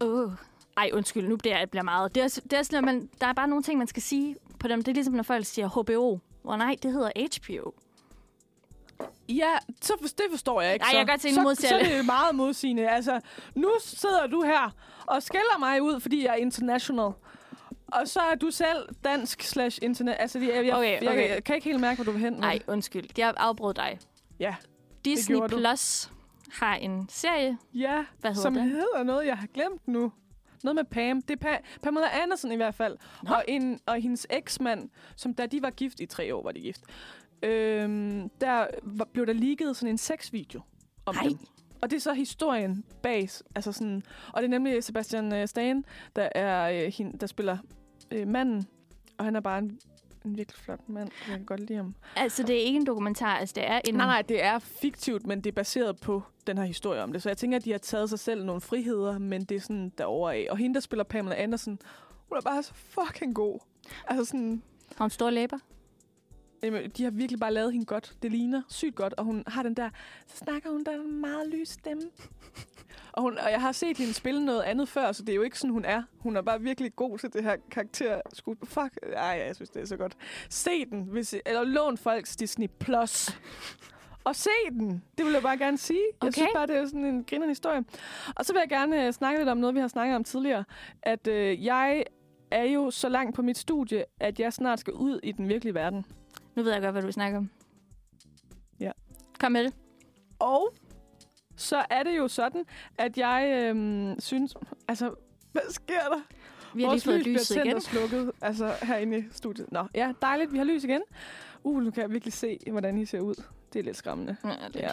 Åh. 0.00 0.24
Oh. 0.24 0.32
Ej, 0.76 0.90
undskyld, 0.92 1.28
nu 1.28 1.36
bliver 1.36 1.58
jeg 1.58 1.70
bliver 1.70 1.82
meget. 1.82 2.14
Det 2.14 2.22
er, 2.22 2.40
det 2.50 2.52
er 2.52 2.62
sådan, 2.62 2.84
man, 2.84 3.08
der 3.20 3.26
er 3.26 3.32
bare 3.32 3.48
nogle 3.48 3.62
ting, 3.62 3.78
man 3.78 3.86
skal 3.86 4.02
sige 4.02 4.36
på 4.60 4.68
dem. 4.68 4.82
Det 4.82 4.88
er 4.88 4.94
ligesom, 4.94 5.14
når 5.14 5.22
folk 5.22 5.46
siger 5.46 5.68
HBO. 5.68 6.18
Og 6.44 6.58
nej, 6.58 6.76
det 6.82 6.92
hedder 6.92 7.10
HBO. 7.16 7.70
Ja, 9.28 9.50
så 9.82 9.92
for, 10.00 10.08
det 10.08 10.24
forstår 10.30 10.60
jeg 10.60 10.72
ikke. 10.72 10.82
Ej, 10.84 10.90
så. 10.90 10.96
jeg 10.96 11.06
kan 11.06 11.12
godt 11.12 11.22
se, 11.22 11.28
nu 11.42 11.54
så, 11.54 11.68
så 11.68 11.74
er 11.74 11.82
det. 11.82 11.90
det 11.90 12.06
meget 12.06 12.34
modsigende. 12.34 12.88
Altså, 12.88 13.20
nu 13.54 13.70
sidder 13.80 14.26
du 14.26 14.42
her 14.42 14.70
og 15.06 15.22
skælder 15.22 15.58
mig 15.58 15.82
ud, 15.82 16.00
fordi 16.00 16.24
jeg 16.24 16.30
er 16.30 16.34
international. 16.34 17.12
Og 17.92 18.08
så 18.08 18.20
er 18.20 18.34
du 18.34 18.50
selv 18.50 18.88
dansk 19.04 19.42
slash 19.42 19.78
internet. 19.82 20.16
Altså, 20.18 20.38
jeg, 20.38 20.66
jeg, 20.66 20.74
Okay, 20.74 20.96
okay. 21.08 21.30
jeg, 21.30 21.44
kan 21.44 21.54
ikke 21.54 21.64
helt 21.68 21.80
mærke, 21.80 21.96
hvor 21.96 22.04
du 22.04 22.10
vil 22.10 22.20
hen. 22.20 22.32
Nej, 22.32 22.52
det. 22.52 22.62
undskyld. 22.68 23.04
Jeg 23.18 23.34
afbrød 23.36 23.74
dig. 23.74 23.98
Ja, 24.40 24.54
Disney. 25.04 25.36
Plus 25.48 26.10
har 26.52 26.74
en 26.74 27.06
serie. 27.10 27.58
ja 27.74 28.04
Hvad 28.20 28.30
hedder 28.30 28.42
som 28.42 28.54
den? 28.54 28.68
hedder 28.68 29.02
noget, 29.02 29.26
jeg 29.26 29.36
har 29.38 29.46
glemt 29.46 29.88
nu. 29.88 30.12
Noget 30.64 30.74
med 30.74 30.84
Pam. 30.84 31.22
Det 31.22 31.44
er 31.44 31.50
pa- 31.56 31.78
Pamela 31.82 32.22
Andersen 32.22 32.52
i 32.52 32.56
hvert 32.56 32.74
fald. 32.74 32.96
Nå. 33.22 33.34
Og, 33.34 33.44
en, 33.48 33.80
og 33.86 33.94
hendes 34.00 34.26
eksmand, 34.30 34.90
som 35.16 35.34
da 35.34 35.46
de 35.46 35.62
var 35.62 35.70
gift 35.70 36.00
i 36.00 36.06
tre 36.06 36.34
år, 36.34 36.42
var 36.42 36.52
de 36.52 36.60
gift. 36.60 36.80
Øhm, 37.42 38.28
der 38.40 38.66
blev 39.12 39.26
der 39.26 39.32
leaget 39.32 39.76
sådan 39.76 39.94
en 39.94 39.98
sexvideo 39.98 40.60
om 41.06 41.14
Nej. 41.14 41.24
dem. 41.24 41.38
Og 41.82 41.90
det 41.90 41.96
er 41.96 42.00
så 42.00 42.12
historien 42.12 42.84
bag. 43.02 43.28
Altså 43.54 43.72
sådan, 43.72 44.02
og 44.32 44.42
det 44.42 44.44
er 44.44 44.50
nemlig 44.50 44.84
Sebastian 44.84 45.32
øh, 45.32 45.48
Stan, 45.48 45.84
der, 46.16 46.28
er, 46.34 46.70
øh, 46.70 46.92
hende, 46.92 47.18
der 47.18 47.26
spiller 47.26 47.58
øh, 48.10 48.28
manden. 48.28 48.66
Og 49.18 49.24
han 49.24 49.36
er 49.36 49.40
bare 49.40 49.58
en, 49.58 49.78
en 50.24 50.36
virkelig 50.36 50.58
flot 50.64 50.88
mand. 50.88 51.10
Jeg 51.28 51.36
kan 51.36 51.46
godt 51.46 51.60
lide 51.60 51.76
ham. 51.76 51.94
Altså, 52.16 52.42
det 52.42 52.56
er 52.56 52.60
ikke 52.60 52.76
en 52.76 52.86
dokumentar. 52.86 53.36
Altså, 53.36 53.52
det 53.56 53.66
er 53.66 53.80
en... 53.88 53.94
Nej, 53.94 54.06
nej, 54.06 54.22
det 54.22 54.44
er 54.44 54.58
fiktivt, 54.58 55.26
men 55.26 55.40
det 55.40 55.50
er 55.50 55.54
baseret 55.54 56.00
på 56.00 56.22
den 56.46 56.58
her 56.58 56.64
historie 56.64 57.02
om 57.02 57.12
det. 57.12 57.22
Så 57.22 57.28
jeg 57.28 57.36
tænker, 57.36 57.56
at 57.58 57.64
de 57.64 57.70
har 57.70 57.78
taget 57.78 58.10
sig 58.10 58.18
selv 58.18 58.44
nogle 58.44 58.60
friheder, 58.60 59.18
men 59.18 59.44
det 59.44 59.56
er 59.56 59.60
sådan 59.60 59.92
derovre 59.98 60.34
af. 60.34 60.46
Og 60.50 60.56
hende, 60.56 60.74
der 60.74 60.80
spiller 60.80 61.04
Pamela 61.04 61.36
Andersen, 61.36 61.78
hun 62.28 62.38
er 62.38 62.42
bare 62.42 62.62
så 62.62 62.74
fucking 62.74 63.34
god. 63.34 63.58
Altså 64.06 64.24
sådan, 64.24 64.62
Har 64.96 65.04
hun 65.04 65.10
store 65.10 65.32
læber? 65.32 65.58
Jamen, 66.62 66.90
de 66.90 67.04
har 67.04 67.10
virkelig 67.10 67.40
bare 67.40 67.52
lavet 67.52 67.72
hende 67.72 67.86
godt. 67.86 68.16
Det 68.22 68.30
ligner 68.30 68.62
sygt 68.68 68.94
godt, 68.94 69.14
og 69.16 69.24
hun 69.24 69.44
har 69.46 69.62
den 69.62 69.74
der, 69.74 69.90
så 70.26 70.36
snakker 70.36 70.70
hun 70.70 70.84
der 70.84 70.92
en 70.92 71.20
meget 71.20 71.48
lys 71.48 71.68
stemme. 71.68 72.02
og, 73.12 73.22
hun, 73.22 73.38
og 73.38 73.50
jeg 73.50 73.60
har 73.60 73.72
set 73.72 73.98
hende 73.98 74.14
spille 74.14 74.44
noget 74.44 74.62
andet 74.62 74.88
før, 74.88 75.12
så 75.12 75.22
det 75.22 75.32
er 75.32 75.36
jo 75.36 75.42
ikke 75.42 75.58
sådan, 75.58 75.72
hun 75.72 75.84
er. 75.84 76.02
Hun 76.18 76.36
er 76.36 76.42
bare 76.42 76.60
virkelig 76.60 76.96
god 76.96 77.18
til 77.18 77.32
det 77.32 77.42
her 77.42 77.56
karakter. 77.70 78.20
Fuck, 78.64 78.98
ej, 79.12 79.42
jeg 79.46 79.56
synes, 79.56 79.70
det 79.70 79.82
er 79.82 79.86
så 79.86 79.96
godt. 79.96 80.16
Se 80.50 80.84
den, 80.84 81.02
hvis, 81.02 81.34
eller 81.46 81.64
lån 81.64 81.96
folks 81.96 82.36
Disney 82.36 82.68
Plus. 82.80 83.38
Og 84.24 84.36
se 84.36 84.50
den. 84.70 85.02
Det 85.18 85.26
vil 85.26 85.32
jeg 85.32 85.42
bare 85.42 85.58
gerne 85.58 85.78
sige. 85.78 86.02
Okay. 86.20 86.26
Jeg 86.26 86.34
synes 86.34 86.48
bare, 86.54 86.66
det 86.66 86.76
er 86.76 86.86
sådan 86.86 87.04
en 87.04 87.24
grinderende 87.24 87.48
historie. 87.48 87.84
Og 88.36 88.44
så 88.44 88.52
vil 88.52 88.60
jeg 88.60 88.68
gerne 88.68 89.06
øh, 89.06 89.12
snakke 89.12 89.40
lidt 89.40 89.48
om 89.48 89.58
noget, 89.58 89.74
vi 89.74 89.80
har 89.80 89.88
snakket 89.88 90.16
om 90.16 90.24
tidligere. 90.24 90.64
At 91.02 91.26
øh, 91.26 91.64
jeg 91.64 92.04
er 92.50 92.64
jo 92.64 92.90
så 92.90 93.08
langt 93.08 93.36
på 93.36 93.42
mit 93.42 93.58
studie, 93.58 94.04
at 94.20 94.40
jeg 94.40 94.52
snart 94.52 94.80
skal 94.80 94.92
ud 94.92 95.20
i 95.22 95.32
den 95.32 95.48
virkelige 95.48 95.74
verden. 95.74 96.04
Nu 96.58 96.64
ved 96.64 96.72
jeg 96.72 96.82
godt, 96.82 96.92
hvad 96.92 97.02
du 97.02 97.12
snakker 97.12 97.38
om. 97.38 97.50
Ja. 98.80 98.90
Kom 99.40 99.52
med 99.52 99.64
det. 99.64 99.74
Og 100.38 100.74
så 101.56 101.84
er 101.90 102.02
det 102.02 102.16
jo 102.16 102.28
sådan, 102.28 102.64
at 102.98 103.18
jeg 103.18 103.50
øhm, 103.54 104.20
synes... 104.20 104.54
Altså, 104.88 105.14
hvad 105.52 105.62
sker 105.70 106.00
der? 106.00 106.20
Vi 106.74 106.82
har 106.82 106.90
lige 106.90 107.00
fået 107.00 107.24
tændt 107.24 107.50
igen. 107.50 107.76
og 107.76 107.82
slukket, 107.82 108.32
altså 108.40 108.74
herinde 108.82 109.18
i 109.18 109.24
studiet. 109.30 109.72
Nå, 109.72 109.86
ja, 109.94 110.12
dejligt, 110.22 110.52
vi 110.52 110.58
har 110.58 110.64
lys 110.64 110.84
igen. 110.84 111.02
Uh, 111.64 111.82
nu 111.82 111.90
kan 111.90 112.02
jeg 112.02 112.10
virkelig 112.10 112.32
se, 112.32 112.58
hvordan 112.70 112.98
I 112.98 113.06
ser 113.06 113.20
ud. 113.20 113.34
Det 113.72 113.78
er 113.78 113.82
lidt 113.82 113.96
skræmmende. 113.96 114.36
Ja, 114.44 114.50
det 114.72 114.76
Ja. 114.76 114.90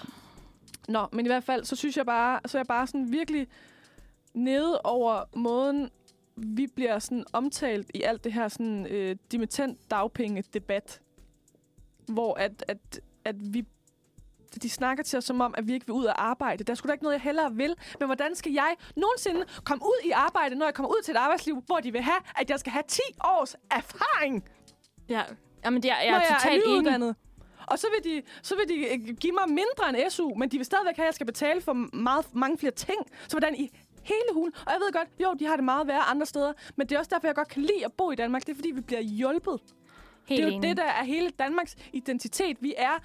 Nå, 0.87 1.07
men 1.11 1.25
i 1.25 1.29
hvert 1.29 1.43
fald, 1.43 1.65
så 1.65 1.75
synes 1.75 1.97
jeg 1.97 2.05
bare, 2.05 2.39
så 2.45 2.57
er 2.57 2.59
jeg 2.59 2.67
bare 2.67 2.87
sådan 2.87 3.11
virkelig 3.11 3.47
nede 4.33 4.81
over 4.81 5.23
måden, 5.35 5.89
vi 6.35 6.67
bliver 6.67 6.99
sådan 6.99 7.25
omtalt 7.33 7.91
i 7.93 8.01
alt 8.01 8.23
det 8.23 8.33
her 8.33 8.47
sådan 8.47 8.85
øh, 8.85 9.15
dimittent 9.31 9.91
dagpenge 9.91 10.43
debat, 10.53 11.01
hvor 12.07 12.33
at, 12.39 12.65
at, 12.67 12.99
at 13.25 13.35
vi 13.53 13.65
de 14.61 14.69
snakker 14.69 15.03
til 15.03 15.17
os 15.17 15.23
som 15.23 15.41
om, 15.41 15.53
at 15.57 15.67
vi 15.67 15.73
ikke 15.73 15.85
vil 15.85 15.93
ud 15.93 16.05
og 16.05 16.25
arbejde. 16.25 16.63
Der 16.63 16.75
skulle 16.75 16.89
da 16.89 16.93
ikke 16.93 17.03
noget, 17.03 17.13
jeg 17.13 17.21
hellere 17.21 17.53
vil. 17.53 17.75
Men 17.99 18.07
hvordan 18.07 18.35
skal 18.35 18.51
jeg 18.51 18.75
nogensinde 18.95 19.45
komme 19.63 19.83
ud 19.83 20.01
i 20.05 20.11
arbejde, 20.11 20.55
når 20.55 20.65
jeg 20.65 20.73
kommer 20.73 20.89
ud 20.89 21.01
til 21.03 21.11
et 21.11 21.17
arbejdsliv, 21.17 21.63
hvor 21.65 21.79
de 21.79 21.91
vil 21.91 22.01
have, 22.01 22.17
at 22.35 22.49
jeg 22.49 22.59
skal 22.59 22.71
have 22.71 22.83
10 22.87 23.01
års 23.23 23.55
erfaring, 23.71 24.43
Ja. 25.09 25.21
Jamen, 25.65 25.83
det 25.83 25.91
er, 25.91 25.95
jeg 26.01 26.11
når 26.11 26.17
er 26.17 26.21
jeg 26.21 26.29
er 26.35 26.37
totalt 26.39 26.63
enig. 26.65 26.75
nyuddannet? 26.77 27.15
Og 27.67 27.79
så 27.79 27.87
vil, 27.93 28.11
de, 28.11 28.21
så 28.41 28.55
vil 28.55 28.67
de 28.69 28.75
øh, 28.93 29.15
give 29.17 29.33
mig 29.33 29.47
mindre 29.49 29.89
end 30.03 30.09
SU, 30.09 30.33
men 30.35 30.49
de 30.49 30.57
vil 30.57 30.65
stadigvæk 30.65 30.95
have, 30.95 31.03
at 31.03 31.07
jeg 31.07 31.13
skal 31.13 31.25
betale 31.25 31.61
for 31.61 31.73
meget, 31.95 32.35
mange 32.35 32.57
flere 32.57 32.71
ting. 32.73 32.99
Så 33.27 33.37
hvordan 33.37 33.55
i 33.55 33.69
hele 34.03 34.29
hulen. 34.33 34.53
Og 34.65 34.71
jeg 34.71 34.79
ved 34.79 34.93
godt, 34.93 35.07
jo, 35.23 35.33
de 35.39 35.45
har 35.45 35.55
det 35.55 35.65
meget 35.65 35.87
værre 35.87 36.01
andre 36.03 36.25
steder, 36.25 36.53
men 36.75 36.87
det 36.87 36.95
er 36.95 36.99
også 36.99 37.09
derfor, 37.13 37.27
jeg 37.27 37.35
godt 37.35 37.47
kan 37.47 37.61
lide 37.61 37.85
at 37.85 37.93
bo 37.93 38.11
i 38.11 38.15
Danmark. 38.15 38.41
Det 38.45 38.51
er 38.51 38.55
fordi, 38.55 38.71
vi 38.71 38.81
bliver 38.81 39.01
hjulpet. 39.01 39.59
Helt 40.27 40.39
det 40.39 40.47
er 40.47 40.51
jo 40.51 40.57
enig. 40.57 40.69
det, 40.69 40.77
der 40.77 40.83
er 40.83 41.03
hele 41.03 41.29
Danmarks 41.29 41.75
identitet. 41.93 42.57
Vi 42.59 42.73
er 42.77 42.99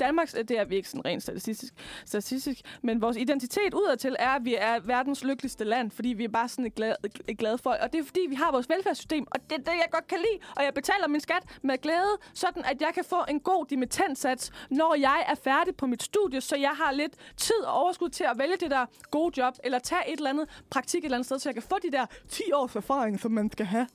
Danmarks, 0.00 0.32
det 0.32 0.50
er 0.50 0.64
vi 0.64 0.76
ikke 0.76 0.88
sådan 0.88 1.04
rent 1.04 1.22
statistisk, 1.22 1.74
statistisk, 2.04 2.60
men 2.82 3.00
vores 3.00 3.16
identitet 3.16 3.74
udadtil 3.74 4.16
er, 4.18 4.30
at 4.30 4.44
vi 4.44 4.54
er 4.58 4.80
verdens 4.80 5.24
lykkeligste 5.24 5.64
land, 5.64 5.90
fordi 5.90 6.08
vi 6.08 6.24
er 6.24 6.28
bare 6.28 6.48
sådan 6.48 6.66
et 6.66 6.74
glad, 6.74 6.94
et 7.28 7.38
glade 7.38 7.58
folk. 7.58 7.80
Og 7.82 7.92
det 7.92 8.00
er 8.00 8.04
fordi, 8.04 8.20
vi 8.28 8.34
har 8.34 8.52
vores 8.52 8.68
velfærdssystem, 8.68 9.26
og 9.30 9.40
det 9.50 9.52
er 9.52 9.62
det, 9.62 9.66
jeg 9.66 9.88
godt 9.90 10.06
kan 10.06 10.18
lide. 10.18 10.52
Og 10.56 10.64
jeg 10.64 10.74
betaler 10.74 11.08
min 11.08 11.20
skat 11.20 11.42
med 11.62 11.78
glæde, 11.78 12.16
sådan 12.34 12.64
at 12.64 12.80
jeg 12.80 12.90
kan 12.94 13.04
få 13.04 13.24
en 13.28 13.40
god 13.40 13.66
dimittentsats, 13.66 14.52
når 14.70 14.94
jeg 14.94 15.24
er 15.28 15.34
færdig 15.34 15.76
på 15.76 15.86
mit 15.86 16.02
studie, 16.02 16.40
så 16.40 16.56
jeg 16.56 16.70
har 16.70 16.92
lidt 16.92 17.14
tid 17.36 17.60
og 17.66 17.72
overskud 17.72 18.08
til 18.08 18.24
at 18.24 18.38
vælge 18.38 18.56
det 18.60 18.70
der 18.70 18.86
gode 19.10 19.40
job, 19.40 19.54
eller 19.64 19.78
tage 19.78 20.12
et 20.12 20.16
eller 20.16 20.30
andet 20.30 20.62
praktik 20.70 20.98
et 20.98 21.04
eller 21.04 21.16
andet 21.16 21.26
sted, 21.26 21.38
så 21.38 21.48
jeg 21.48 21.54
kan 21.54 21.62
få 21.62 21.76
de 21.82 21.90
der 21.92 22.06
10 22.28 22.42
års 22.52 22.76
erfaring, 22.76 23.20
som 23.20 23.32
man 23.32 23.50
skal 23.50 23.66
have. 23.66 23.86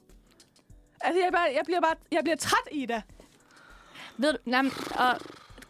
Altså, 1.01 1.21
jeg, 1.23 1.29
bare, 1.33 1.43
jeg, 1.55 1.61
bliver 1.65 1.81
bare, 1.81 1.95
jeg 2.11 2.19
bliver 2.23 2.35
træt 2.37 2.67
i 2.71 2.85
det. 2.85 3.03
Ved 4.17 4.33
du, 4.33 4.37
nej, 4.45 4.61
og 4.99 5.19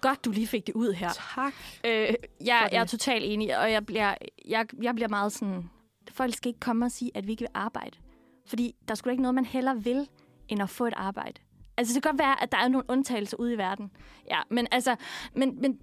godt, 0.01 0.25
du 0.25 0.32
lige 0.32 0.47
fik 0.47 0.67
det 0.67 0.75
ud 0.75 0.93
her. 0.93 1.09
Tak. 1.36 1.53
Øh, 1.84 1.91
jeg, 1.91 2.69
jeg 2.71 2.71
er 2.71 2.86
totalt 2.86 3.23
enig, 3.25 3.57
og 3.57 3.71
jeg 3.71 3.86
bliver, 3.86 4.15
jeg, 4.45 4.65
jeg 4.84 4.95
bliver 4.95 5.07
meget 5.07 5.32
sådan... 5.32 5.69
Folk 6.11 6.36
skal 6.36 6.49
ikke 6.49 6.59
komme 6.59 6.86
og 6.86 6.91
sige, 6.91 7.11
at 7.15 7.28
vi 7.28 7.32
ikke 7.32 7.41
vil 7.41 7.49
arbejde. 7.53 7.97
Fordi 8.45 8.75
der 8.88 8.95
skulle 8.95 9.13
ikke 9.13 9.21
noget, 9.21 9.36
man 9.36 9.45
hellere 9.45 9.84
vil, 9.84 10.09
end 10.47 10.61
at 10.61 10.69
få 10.69 10.86
et 10.86 10.93
arbejde. 10.97 11.41
Altså, 11.78 11.93
det 11.93 12.03
kan 12.03 12.11
godt 12.11 12.19
være, 12.19 12.43
at 12.43 12.51
der 12.51 12.57
er 12.57 12.67
nogle 12.67 12.89
undtagelser 12.89 13.38
ude 13.38 13.53
i 13.53 13.57
verden. 13.57 13.91
Ja, 14.32 14.41
men 14.49 14.67
altså... 14.71 14.95
Men, 15.34 15.61
men 15.61 15.80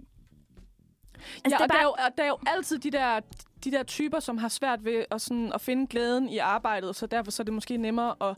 Altså, 1.44 1.56
ja, 1.58 1.62
og 1.62 1.68
der, 1.68 1.74
er 1.78 1.82
jo, 1.82 1.94
bare- 1.98 2.06
og 2.06 2.12
der 2.18 2.24
er 2.24 2.28
jo 2.28 2.38
altid 2.46 2.78
de 2.78 2.90
der, 2.90 3.20
de 3.64 3.70
der 3.70 3.82
typer, 3.82 4.20
som 4.20 4.38
har 4.38 4.48
svært 4.48 4.84
ved 4.84 5.04
at, 5.10 5.20
sådan, 5.20 5.52
at 5.52 5.60
finde 5.60 5.86
glæden 5.86 6.28
i 6.28 6.38
arbejdet, 6.38 6.96
så 6.96 7.06
derfor 7.06 7.30
så 7.30 7.42
er 7.42 7.44
det 7.44 7.54
måske 7.54 7.76
nemmere 7.76 8.14
at... 8.30 8.36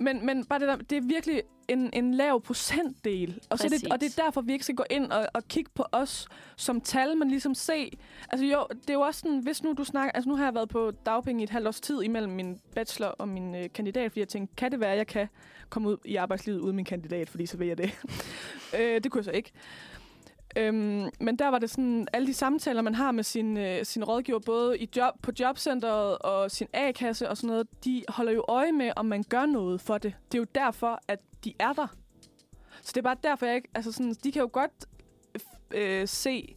Men, 0.00 0.26
men 0.26 0.44
bare 0.44 0.58
det, 0.58 0.68
der, 0.68 0.76
det 0.76 0.98
er 0.98 1.02
virkelig 1.02 1.42
en, 1.68 1.90
en 1.92 2.14
lav 2.14 2.42
procentdel. 2.42 3.40
Og, 3.50 3.58
så 3.58 3.68
det, 3.68 3.92
og 3.92 4.00
det 4.00 4.18
er 4.18 4.22
derfor, 4.22 4.40
vi 4.40 4.52
ikke 4.52 4.64
skal 4.64 4.74
gå 4.74 4.84
ind 4.90 5.12
og, 5.12 5.26
og 5.34 5.48
kigge 5.48 5.70
på 5.74 5.84
os 5.92 6.28
som 6.56 6.80
tal, 6.80 7.16
men 7.16 7.28
ligesom 7.28 7.54
se... 7.54 7.98
Altså 8.28 8.46
jo, 8.46 8.66
det 8.70 8.90
er 8.90 8.94
jo 8.94 9.00
også 9.00 9.20
sådan, 9.20 9.38
hvis 9.38 9.62
nu 9.62 9.72
du 9.72 9.84
snakker... 9.84 10.12
Altså 10.12 10.28
nu 10.28 10.36
har 10.36 10.44
jeg 10.44 10.54
været 10.54 10.68
på 10.68 10.92
dagpenge 11.06 11.40
i 11.40 11.44
et 11.44 11.50
halvt 11.50 11.68
års 11.68 11.80
tid 11.80 12.02
imellem 12.02 12.32
min 12.32 12.58
bachelor 12.74 13.08
og 13.08 13.28
min 13.28 13.54
øh, 13.54 13.68
kandidat, 13.74 14.10
fordi 14.10 14.20
jeg 14.20 14.28
tænkte, 14.28 14.54
kan 14.56 14.72
det 14.72 14.80
være, 14.80 14.92
at 14.92 14.98
jeg 14.98 15.06
kan 15.06 15.28
komme 15.68 15.88
ud 15.88 15.96
i 16.04 16.16
arbejdslivet 16.16 16.58
uden 16.58 16.76
min 16.76 16.84
kandidat, 16.84 17.30
fordi 17.30 17.46
så 17.46 17.56
vil 17.56 17.68
jeg 17.68 17.78
det. 17.78 17.90
øh, 18.78 19.02
det 19.02 19.10
kunne 19.10 19.18
jeg 19.18 19.24
så 19.24 19.30
ikke. 19.30 19.52
Øhm, 20.56 21.08
men 21.20 21.36
der 21.36 21.48
var 21.48 21.58
det 21.58 21.70
sådan, 21.70 22.08
alle 22.12 22.26
de 22.26 22.34
samtaler, 22.34 22.82
man 22.82 22.94
har 22.94 23.12
med 23.12 23.24
sin, 23.24 23.56
øh, 23.56 23.84
sin 23.84 24.04
rådgiver, 24.04 24.38
både 24.38 24.78
i 24.78 24.88
job, 24.96 25.14
på 25.22 25.32
jobcenteret 25.40 26.18
og 26.18 26.50
sin 26.50 26.66
A-kasse 26.72 27.28
og 27.28 27.36
sådan 27.36 27.48
noget, 27.48 27.66
de 27.84 28.04
holder 28.08 28.32
jo 28.32 28.44
øje 28.48 28.72
med, 28.72 28.92
om 28.96 29.06
man 29.06 29.24
gør 29.28 29.46
noget 29.46 29.80
for 29.80 29.98
det. 29.98 30.14
Det 30.32 30.38
er 30.38 30.42
jo 30.42 30.46
derfor, 30.54 31.00
at 31.08 31.18
de 31.44 31.52
er 31.58 31.72
der. 31.72 31.86
Så 32.82 32.92
det 32.94 32.96
er 32.96 33.02
bare 33.02 33.16
derfor, 33.22 33.46
jeg 33.46 33.56
ikke... 33.56 33.68
Altså 33.74 33.92
sådan, 33.92 34.14
de 34.24 34.32
kan 34.32 34.42
jo 34.42 34.50
godt 34.52 34.86
øh, 35.70 36.08
se, 36.08 36.56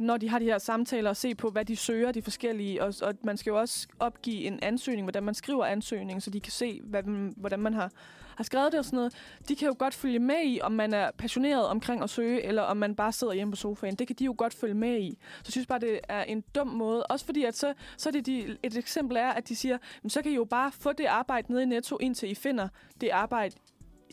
når 0.00 0.16
de 0.16 0.28
har 0.28 0.38
de 0.38 0.44
her 0.44 0.58
samtaler, 0.58 1.10
og 1.10 1.16
se 1.16 1.34
på, 1.34 1.50
hvad 1.50 1.64
de 1.64 1.76
søger, 1.76 2.12
de 2.12 2.22
forskellige. 2.22 2.82
Og, 2.82 2.94
og 3.02 3.14
man 3.22 3.36
skal 3.36 3.50
jo 3.50 3.58
også 3.58 3.88
opgive 3.98 4.44
en 4.44 4.58
ansøgning, 4.62 5.04
hvordan 5.04 5.22
man 5.22 5.34
skriver 5.34 5.64
ansøgningen, 5.64 6.20
så 6.20 6.30
de 6.30 6.40
kan 6.40 6.52
se, 6.52 6.80
hvad, 6.84 7.02
hvordan 7.36 7.60
man 7.60 7.74
har, 7.74 7.92
har 8.38 8.44
skrevet 8.44 8.72
det 8.72 8.78
og 8.78 8.84
sådan 8.84 8.96
noget. 8.96 9.14
De 9.48 9.56
kan 9.56 9.68
jo 9.68 9.74
godt 9.78 9.94
følge 9.94 10.18
med 10.18 10.44
i, 10.44 10.60
om 10.62 10.72
man 10.72 10.94
er 10.94 11.10
passioneret 11.10 11.66
omkring 11.66 12.02
at 12.02 12.10
søge, 12.10 12.42
eller 12.42 12.62
om 12.62 12.76
man 12.76 12.94
bare 12.94 13.12
sidder 13.12 13.32
hjemme 13.32 13.52
på 13.52 13.56
sofaen. 13.56 13.94
Det 13.94 14.06
kan 14.06 14.16
de 14.16 14.24
jo 14.24 14.34
godt 14.38 14.54
følge 14.54 14.74
med 14.74 15.00
i. 15.00 15.18
Så 15.20 15.42
jeg 15.46 15.52
synes 15.52 15.66
bare, 15.66 15.78
det 15.78 16.00
er 16.08 16.22
en 16.22 16.44
dum 16.54 16.66
måde. 16.66 17.06
Også 17.06 17.26
fordi, 17.26 17.44
at 17.44 17.56
så, 17.56 17.74
så 17.96 18.08
er 18.08 18.10
det 18.10 18.26
de, 18.26 18.56
et 18.62 18.76
eksempel 18.76 19.16
er, 19.16 19.28
at 19.28 19.48
de 19.48 19.56
siger, 19.56 19.78
"Men 20.02 20.10
så 20.10 20.22
kan 20.22 20.32
I 20.32 20.34
jo 20.34 20.44
bare 20.44 20.72
få 20.72 20.92
det 20.92 21.04
arbejde 21.04 21.52
nede 21.52 21.62
i 21.62 21.66
Netto, 21.66 21.98
indtil 22.00 22.30
I 22.30 22.34
finder 22.34 22.68
det 23.00 23.08
arbejde, 23.08 23.56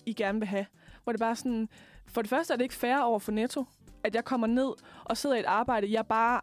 I 0.06 0.14
gerne 0.14 0.40
vil 0.40 0.48
have. 0.48 0.66
Hvor 1.04 1.12
det 1.12 1.20
bare 1.20 1.36
sådan, 1.36 1.70
for 2.08 2.22
det 2.22 2.30
første 2.30 2.54
er 2.54 2.58
det 2.58 2.64
ikke 2.64 2.76
fair 2.76 2.98
over 2.98 3.20
for 3.20 3.32
Netto, 3.32 3.66
at 4.04 4.16
jeg 4.16 4.26
kommer 4.26 4.48
ned 4.48 4.72
og 5.04 5.18
sidder 5.18 5.36
i 5.36 5.40
et 5.40 5.46
arbejde, 5.46 5.92
jeg 5.92 6.08
bare 6.08 6.42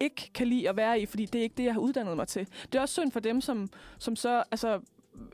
ikke 0.00 0.30
kan 0.34 0.46
lide 0.46 0.68
at 0.68 0.76
være 0.76 1.00
i, 1.00 1.06
fordi 1.06 1.26
det 1.26 1.38
er 1.38 1.42
ikke 1.42 1.54
det, 1.56 1.64
jeg 1.64 1.72
har 1.72 1.80
uddannet 1.80 2.16
mig 2.16 2.28
til. 2.28 2.48
Det 2.72 2.74
er 2.74 2.80
også 2.82 2.92
synd 2.92 3.12
for 3.12 3.20
dem, 3.20 3.40
som, 3.40 3.68
som 3.98 4.16
så 4.16 4.42
altså, 4.50 4.80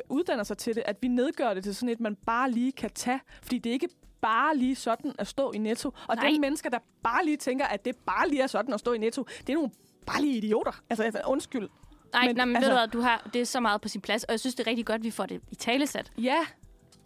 uddanner 0.08 0.44
sig 0.44 0.58
til 0.58 0.74
det, 0.74 0.82
at 0.86 0.96
vi 1.00 1.08
nedgør 1.08 1.54
det 1.54 1.64
til 1.64 1.74
sådan 1.74 1.88
et, 1.88 2.00
man 2.00 2.16
bare 2.26 2.50
lige 2.50 2.72
kan 2.72 2.90
tage. 2.90 3.20
Fordi 3.42 3.58
det 3.58 3.70
er 3.70 3.74
ikke 3.74 3.88
bare 4.20 4.56
lige 4.56 4.74
sådan 4.76 5.12
at 5.18 5.26
stå 5.26 5.52
i 5.52 5.58
Netto. 5.58 5.90
Og 6.08 6.16
Nej. 6.16 6.30
de 6.30 6.40
mennesker, 6.40 6.70
der 6.70 6.78
bare 7.02 7.24
lige 7.24 7.36
tænker, 7.36 7.66
at 7.66 7.84
det 7.84 7.96
bare 7.96 8.28
lige 8.28 8.42
er 8.42 8.46
sådan 8.46 8.74
at 8.74 8.80
stå 8.80 8.92
i 8.92 8.98
Netto, 8.98 9.26
det 9.46 9.48
er 9.48 9.54
nogle 9.54 9.70
bare 10.06 10.20
lige 10.20 10.36
idioter. 10.36 10.82
Altså, 10.90 11.02
altså 11.04 11.20
undskyld. 11.26 11.68
Nej, 12.12 12.26
Men, 12.26 12.36
nej, 12.36 12.44
men 12.44 12.56
altså- 12.56 12.70
ved 12.70 12.76
du 12.76 12.80
hvad, 12.80 12.88
du 12.88 13.00
har, 13.00 13.30
det 13.32 13.40
er 13.40 13.46
så 13.46 13.60
meget 13.60 13.80
på 13.80 13.88
sin 13.88 14.00
plads, 14.00 14.24
og 14.24 14.32
jeg 14.32 14.40
synes, 14.40 14.54
det 14.54 14.66
er 14.66 14.70
rigtig 14.70 14.86
godt, 14.86 14.98
at 14.98 15.04
vi 15.04 15.10
får 15.10 15.26
det 15.26 15.40
i 15.50 15.54
talesat. 15.54 16.12
Ja, 16.18 16.46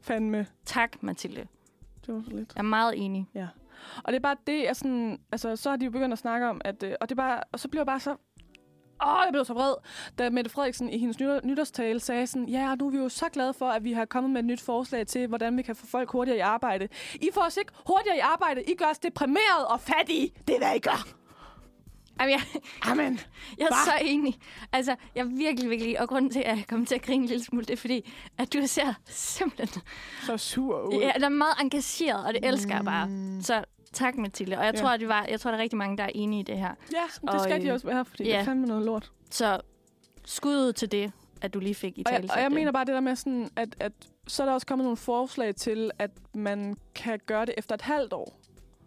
fandme. 0.01 0.47
Tak, 0.64 1.03
Mathilde. 1.03 1.47
Det 2.07 2.14
var 2.14 2.22
så 2.22 2.31
lidt. 2.31 2.53
Jeg 2.55 2.61
er 2.61 2.62
meget 2.62 2.95
enig. 2.97 3.27
Ja. 3.35 3.49
Og 4.05 4.12
det 4.12 4.16
er 4.16 4.20
bare 4.20 4.37
det, 4.47 4.62
jeg 4.64 4.77
sådan... 4.77 5.20
Altså, 5.33 5.57
så 5.57 5.70
har 5.70 5.77
de 5.77 5.85
jo 5.85 5.91
begyndt 5.91 6.12
at 6.12 6.18
snakke 6.18 6.49
om, 6.49 6.61
at... 6.64 6.83
Øh, 6.83 6.95
og, 7.01 7.09
det 7.09 7.14
er 7.14 7.22
bare, 7.22 7.41
og 7.53 7.61
så 7.61 7.68
bliver 7.68 7.81
jeg 7.81 7.87
bare 7.87 8.01
så... 8.01 8.16
Åh, 9.03 9.22
jeg 9.24 9.28
blev 9.32 9.45
så 9.45 9.53
vred, 9.53 9.74
da 10.18 10.30
Mette 10.30 10.51
Frederiksen 10.51 10.90
i 10.90 10.99
hendes 10.99 11.20
nytår, 11.20 11.40
nytårstale 11.45 12.01
sagde 12.01 12.26
sådan, 12.26 12.49
ja, 12.49 12.74
nu 12.74 12.86
er 12.86 12.90
vi 12.90 12.97
jo 12.97 13.09
så 13.09 13.28
glade 13.28 13.55
for, 13.55 13.68
at 13.68 13.84
vi 13.84 13.92
har 13.92 14.05
kommet 14.05 14.30
med 14.32 14.40
et 14.40 14.45
nyt 14.45 14.61
forslag 14.61 15.07
til, 15.07 15.26
hvordan 15.26 15.57
vi 15.57 15.62
kan 15.62 15.76
få 15.76 15.86
folk 15.86 16.11
hurtigere 16.11 16.38
i 16.38 16.40
arbejde. 16.40 16.88
I 17.14 17.28
får 17.34 17.42
os 17.42 17.57
ikke 17.57 17.72
hurtigere 17.86 18.16
i 18.16 18.20
arbejde. 18.20 18.62
I 18.62 18.74
gør 18.74 18.86
os 18.90 18.99
deprimeret 18.99 19.66
og 19.68 19.80
fattige. 19.80 20.32
Det 20.49 20.55
er, 20.55 20.59
hvad 20.59 20.76
I 20.76 20.78
gør. 20.78 21.09
Jamen, 22.20 22.30
jeg, 22.30 22.40
Amen. 22.82 23.20
jeg 23.59 23.64
er 23.64 23.68
Hva? 23.68 23.84
så 23.84 23.92
enig. 24.03 24.38
Altså, 24.72 24.97
jeg 25.14 25.20
er 25.20 25.24
virkelig, 25.24 25.70
virkelig... 25.70 26.01
Og 26.01 26.09
grunden 26.09 26.30
til, 26.30 26.40
at 26.40 26.57
jeg 26.57 26.64
kommer 26.68 26.86
til 26.86 26.95
at 26.95 27.03
grine 27.03 27.22
en 27.22 27.28
lille 27.28 27.45
smule, 27.45 27.64
det 27.64 27.72
er 27.72 27.76
fordi, 27.76 28.12
at 28.38 28.53
du 28.53 28.59
ser 28.66 28.95
simpelthen... 29.07 29.82
Så 30.22 30.36
sur 30.36 30.80
ud. 30.80 31.01
Ja, 31.01 31.12
der 31.18 31.24
er 31.24 31.28
meget 31.28 31.55
engageret, 31.61 32.26
og 32.26 32.34
det 32.34 32.47
elsker 32.47 32.74
jeg 32.74 32.84
bare. 32.84 33.09
Så 33.42 33.64
tak, 33.95 34.16
Mathilde. 34.16 34.59
Og 34.59 34.64
jeg 34.64 34.74
Ja. 34.74 34.80
tror, 34.80 34.88
at 34.88 35.01
det 35.01 35.09
var, 35.09 35.26
jeg 35.30 35.40
tror, 35.40 35.51
der 35.51 35.59
er 35.59 35.62
rigtig 35.62 35.76
mange, 35.76 35.97
der 35.97 36.05
er 36.05 36.11
enige 36.14 36.40
i 36.40 36.42
det 36.42 36.59
her. 36.59 36.74
Ja, 36.92 37.03
det 37.22 37.30
Og, 37.30 37.40
skal 37.40 37.62
de 37.62 37.66
øh, 37.66 37.72
også 37.74 37.86
være, 37.86 38.05
fordi 38.05 38.24
ja. 38.24 38.30
det 38.30 38.38
er 38.38 38.45
fandme 38.45 38.66
noget 38.66 38.84
lort. 38.84 39.12
Så 39.30 39.61
skud 40.24 40.57
ud 40.57 40.72
til 40.72 40.92
det, 40.92 41.12
at 41.42 41.55
du 41.55 41.61
lige 41.61 41.74
fik 41.74 41.99
i 41.99 42.03
Og 42.07 42.11
tale. 42.12 42.22
jeg, 42.28 42.36
og 42.36 42.42
jeg 42.42 42.53
mener 42.53 42.72
bare 42.72 42.84
det 42.84 42.95
der 42.95 43.01
med 43.01 43.16
sådan, 43.16 43.51
at, 43.57 43.76
at 43.80 43.92
så 44.26 44.42
er 44.42 44.47
der 44.47 44.53
også 44.55 44.66
kommet 44.66 44.84
nogle 44.84 44.97
forslag 44.97 45.55
til, 45.55 45.90
at 45.99 46.11
man 46.34 46.76
kan 46.95 47.20
gøre 47.26 47.47
det 47.47 47.55
efter 47.57 47.74
et 47.74 47.82
halvt 47.82 48.12
år. 48.12 48.36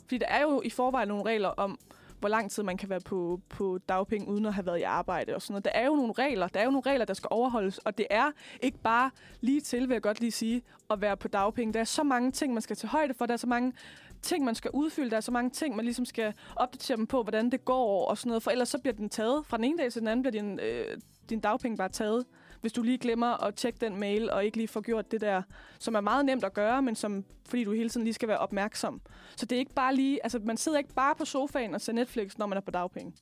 Fordi 0.01 0.17
der 0.17 0.25
er 0.27 0.41
jo 0.41 0.61
i 0.65 0.69
forvejen 0.69 1.07
nogle 1.07 1.25
regler 1.25 1.49
om, 1.49 1.79
hvor 2.19 2.29
lang 2.29 2.51
tid 2.51 2.63
man 2.63 2.77
kan 2.77 2.89
være 2.89 2.99
på, 2.99 3.41
på 3.49 3.79
dagpenge 3.89 4.27
uden 4.27 4.45
at 4.45 4.53
have 4.53 4.65
været 4.65 4.79
i 4.79 4.81
arbejde 4.81 5.35
og 5.35 5.41
sådan 5.41 5.53
noget. 5.53 5.65
Der 5.65 5.71
er 5.71 5.85
jo 5.85 5.95
nogle 5.95 6.13
regler, 6.13 6.47
der 6.47 6.59
er 6.59 6.63
jo 6.63 6.71
nogle 6.71 6.89
regler, 6.91 7.05
der 7.05 7.13
skal 7.13 7.27
overholdes, 7.31 7.77
og 7.77 7.97
det 7.97 8.07
er 8.09 8.31
ikke 8.61 8.77
bare 8.77 9.11
lige 9.41 9.61
til, 9.61 9.79
vil 9.89 9.95
jeg 9.95 10.01
godt 10.01 10.19
lige 10.19 10.31
sige, 10.31 10.61
at 10.89 11.01
være 11.01 11.17
på 11.17 11.27
dagpenge. 11.27 11.73
Der 11.73 11.79
er 11.79 11.83
så 11.83 12.03
mange 12.03 12.31
ting, 12.31 12.53
man 12.53 12.61
skal 12.61 12.75
tage 12.75 12.89
højde 12.89 13.13
for. 13.13 13.25
Der 13.25 13.33
er 13.33 13.37
så 13.37 13.47
mange 13.47 13.73
ting, 14.21 14.45
man 14.45 14.55
skal 14.55 14.71
udfylde. 14.73 15.09
Der 15.09 15.17
er 15.17 15.21
så 15.21 15.31
mange 15.31 15.49
ting, 15.49 15.75
man 15.75 15.85
ligesom 15.85 16.05
skal 16.05 16.33
opdatere 16.55 16.97
dem 16.97 17.07
på, 17.07 17.23
hvordan 17.23 17.49
det 17.49 17.65
går 17.65 18.05
og 18.05 18.17
sådan 18.17 18.29
noget. 18.29 18.43
For 18.43 18.51
ellers 18.51 18.69
så 18.69 18.77
bliver 18.79 18.93
den 18.93 19.09
taget. 19.09 19.45
Fra 19.45 19.57
den 19.57 19.63
ene 19.63 19.77
dag 19.77 19.91
til 19.91 19.99
den 19.99 20.07
anden 20.07 20.23
bliver 20.23 20.31
din, 20.31 20.59
øh, 20.59 20.97
din 21.29 21.39
dagpenge 21.39 21.77
bare 21.77 21.89
taget. 21.89 22.25
Hvis 22.61 22.73
du 22.73 22.81
lige 22.81 22.97
glemmer 22.97 23.43
at 23.43 23.55
tjekke 23.55 23.79
den 23.81 23.99
mail, 23.99 24.31
og 24.31 24.45
ikke 24.45 24.57
lige 24.57 24.67
får 24.67 24.81
gjort 24.81 25.11
det 25.11 25.21
der, 25.21 25.41
som 25.79 25.95
er 25.95 26.01
meget 26.01 26.25
nemt 26.25 26.43
at 26.43 26.53
gøre, 26.53 26.81
men 26.81 26.95
som, 26.95 27.25
fordi 27.49 27.63
du 27.63 27.71
hele 27.71 27.89
tiden 27.89 28.03
lige 28.03 28.13
skal 28.13 28.27
være 28.27 28.37
opmærksom. 28.37 29.01
Så 29.35 29.45
det 29.45 29.55
er 29.55 29.59
ikke 29.59 29.73
bare 29.73 29.95
lige, 29.95 30.19
altså 30.23 30.39
man 30.43 30.57
sidder 30.57 30.77
ikke 30.77 30.93
bare 30.93 31.15
på 31.15 31.25
sofaen 31.25 31.73
og 31.73 31.81
ser 31.81 31.93
Netflix, 31.93 32.37
når 32.37 32.45
man 32.45 32.57
er 32.57 32.61
på 32.61 32.71
dagpenge. 32.71 33.13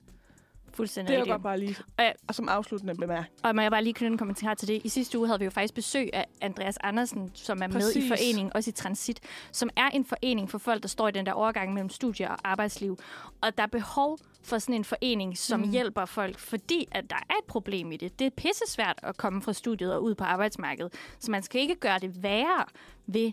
Fuldstændig 0.75 1.15
Det 1.15 1.21
er 1.21 1.25
godt 1.31 1.43
bare 1.43 1.59
lige, 1.59 1.75
Og, 1.97 2.03
jeg, 2.03 2.13
og 2.27 2.35
som 2.35 2.49
afsluttende 2.49 2.95
bemærk. 2.95 3.25
og 3.43 3.55
må 3.55 3.61
jeg 3.61 3.71
bare 3.71 3.83
lige 3.83 3.93
knytte 3.93 4.11
en 4.11 4.17
kommentar 4.17 4.53
til 4.53 4.67
det. 4.67 4.81
I 4.83 4.89
sidste 4.89 5.17
uge 5.19 5.27
havde 5.27 5.39
vi 5.39 5.45
jo 5.45 5.51
faktisk 5.51 5.73
besøg 5.73 6.09
af 6.13 6.25
Andreas 6.41 6.77
Andersen, 6.83 7.31
som 7.33 7.61
er 7.61 7.67
med 7.67 7.75
i 7.75 7.83
Præcis. 7.83 8.07
foreningen, 8.07 8.51
også 8.55 8.69
i 8.69 8.73
Transit, 8.73 9.19
som 9.51 9.69
er 9.75 9.89
en 9.89 10.05
forening 10.05 10.49
for 10.51 10.57
folk, 10.57 10.81
der 10.81 10.87
står 10.87 11.07
i 11.07 11.11
den 11.11 11.25
der 11.25 11.31
overgang 11.33 11.73
mellem 11.73 11.89
studie 11.89 12.29
og 12.29 12.37
arbejdsliv. 12.43 12.97
Og 13.41 13.57
der 13.57 13.63
er 13.63 13.67
behov 13.67 14.17
for 14.43 14.57
sådan 14.57 14.75
en 14.75 14.83
forening, 14.85 15.37
som 15.37 15.59
mm. 15.59 15.71
hjælper 15.71 16.05
folk, 16.05 16.39
fordi 16.39 16.87
at 16.91 17.09
der 17.09 17.15
er 17.15 17.33
et 17.41 17.45
problem 17.47 17.91
i 17.91 17.97
det. 17.97 18.19
Det 18.19 18.25
er 18.27 18.31
pissesvært 18.37 18.99
at 19.03 19.17
komme 19.17 19.41
fra 19.41 19.53
studiet 19.53 19.93
og 19.93 20.03
ud 20.03 20.15
på 20.15 20.23
arbejdsmarkedet. 20.23 20.93
Så 21.19 21.31
man 21.31 21.43
skal 21.43 21.61
ikke 21.61 21.75
gøre 21.75 21.99
det 21.99 22.23
værre 22.23 22.65
ved 23.07 23.31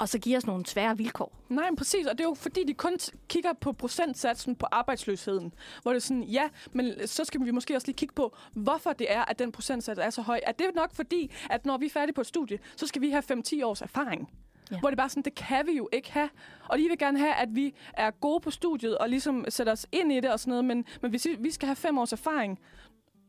og 0.00 0.08
så 0.08 0.18
give 0.18 0.36
os 0.36 0.46
nogle 0.46 0.66
svære 0.66 0.96
vilkår. 0.96 1.36
Nej, 1.48 1.70
men 1.70 1.76
præcis. 1.76 2.06
Og 2.06 2.18
det 2.18 2.24
er 2.24 2.28
jo 2.28 2.34
fordi, 2.34 2.64
de 2.64 2.74
kun 2.74 2.96
kigger 3.28 3.52
på 3.52 3.72
procentsatsen 3.72 4.56
på 4.56 4.66
arbejdsløsheden. 4.72 5.54
Hvor 5.82 5.90
det 5.92 5.96
er 5.96 6.00
sådan, 6.00 6.22
ja, 6.22 6.48
men 6.72 7.06
så 7.06 7.24
skal 7.24 7.44
vi 7.44 7.50
måske 7.50 7.76
også 7.76 7.86
lige 7.86 7.96
kigge 7.96 8.14
på, 8.14 8.36
hvorfor 8.52 8.92
det 8.92 9.12
er, 9.12 9.24
at 9.24 9.38
den 9.38 9.52
procentsats 9.52 10.00
er 10.02 10.10
så 10.10 10.22
høj. 10.22 10.40
Er 10.42 10.52
det 10.52 10.66
nok 10.74 10.94
fordi, 10.94 11.30
at 11.50 11.66
når 11.66 11.78
vi 11.78 11.86
er 11.86 11.90
færdige 11.90 12.14
på 12.14 12.20
et 12.20 12.26
studie, 12.26 12.58
så 12.76 12.86
skal 12.86 13.02
vi 13.02 13.10
have 13.10 13.22
5-10 13.32 13.64
års 13.64 13.82
erfaring? 13.82 14.30
Ja. 14.70 14.80
Hvor 14.80 14.88
det 14.90 14.94
er 14.94 15.02
bare 15.02 15.08
sådan, 15.08 15.22
det 15.22 15.34
kan 15.34 15.66
vi 15.66 15.72
jo 15.76 15.88
ikke 15.92 16.12
have. 16.12 16.28
Og 16.68 16.78
de 16.78 16.82
vil 16.88 16.98
gerne 16.98 17.18
have, 17.18 17.34
at 17.34 17.48
vi 17.54 17.74
er 17.94 18.10
gode 18.10 18.40
på 18.40 18.50
studiet 18.50 18.98
og 18.98 19.08
ligesom 19.08 19.44
sætter 19.48 19.72
os 19.72 19.86
ind 19.92 20.12
i 20.12 20.20
det 20.20 20.32
og 20.32 20.40
sådan 20.40 20.50
noget. 20.50 20.64
Men, 20.64 20.84
men 21.02 21.10
hvis 21.10 21.26
vi- 21.38 21.50
skal 21.50 21.66
have 21.66 21.76
fem 21.76 21.98
års 21.98 22.12
erfaring, 22.12 22.58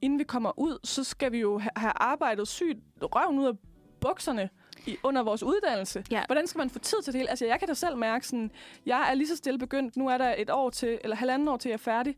inden 0.01 0.19
vi 0.19 0.23
kommer 0.23 0.59
ud, 0.59 0.77
så 0.83 1.03
skal 1.03 1.31
vi 1.31 1.39
jo 1.39 1.57
ha- 1.59 1.69
have 1.75 1.93
arbejdet 1.95 2.47
sygt 2.47 2.79
røven 3.01 3.39
ud 3.39 3.45
af 3.45 3.53
bukserne 4.01 4.49
i, 4.85 4.97
under 5.03 5.23
vores 5.23 5.43
uddannelse. 5.43 6.03
Ja. 6.11 6.23
Hvordan 6.25 6.47
skal 6.47 6.59
man 6.59 6.69
få 6.69 6.79
tid 6.79 7.01
til 7.03 7.13
det 7.13 7.19
hele? 7.19 7.29
Altså, 7.29 7.45
jeg 7.45 7.59
kan 7.59 7.67
da 7.67 7.73
selv 7.73 7.97
mærke 7.97 8.27
sådan, 8.27 8.51
jeg 8.85 9.07
er 9.09 9.13
lige 9.13 9.27
så 9.27 9.35
stille 9.35 9.59
begyndt, 9.59 9.97
nu 9.97 10.07
er 10.09 10.17
der 10.17 10.35
et 10.37 10.49
år 10.49 10.69
til, 10.69 10.99
eller 11.03 11.15
halvanden 11.15 11.47
år 11.47 11.57
til, 11.57 11.69
jeg 11.69 11.73
er 11.73 11.77
færdig. 11.77 12.17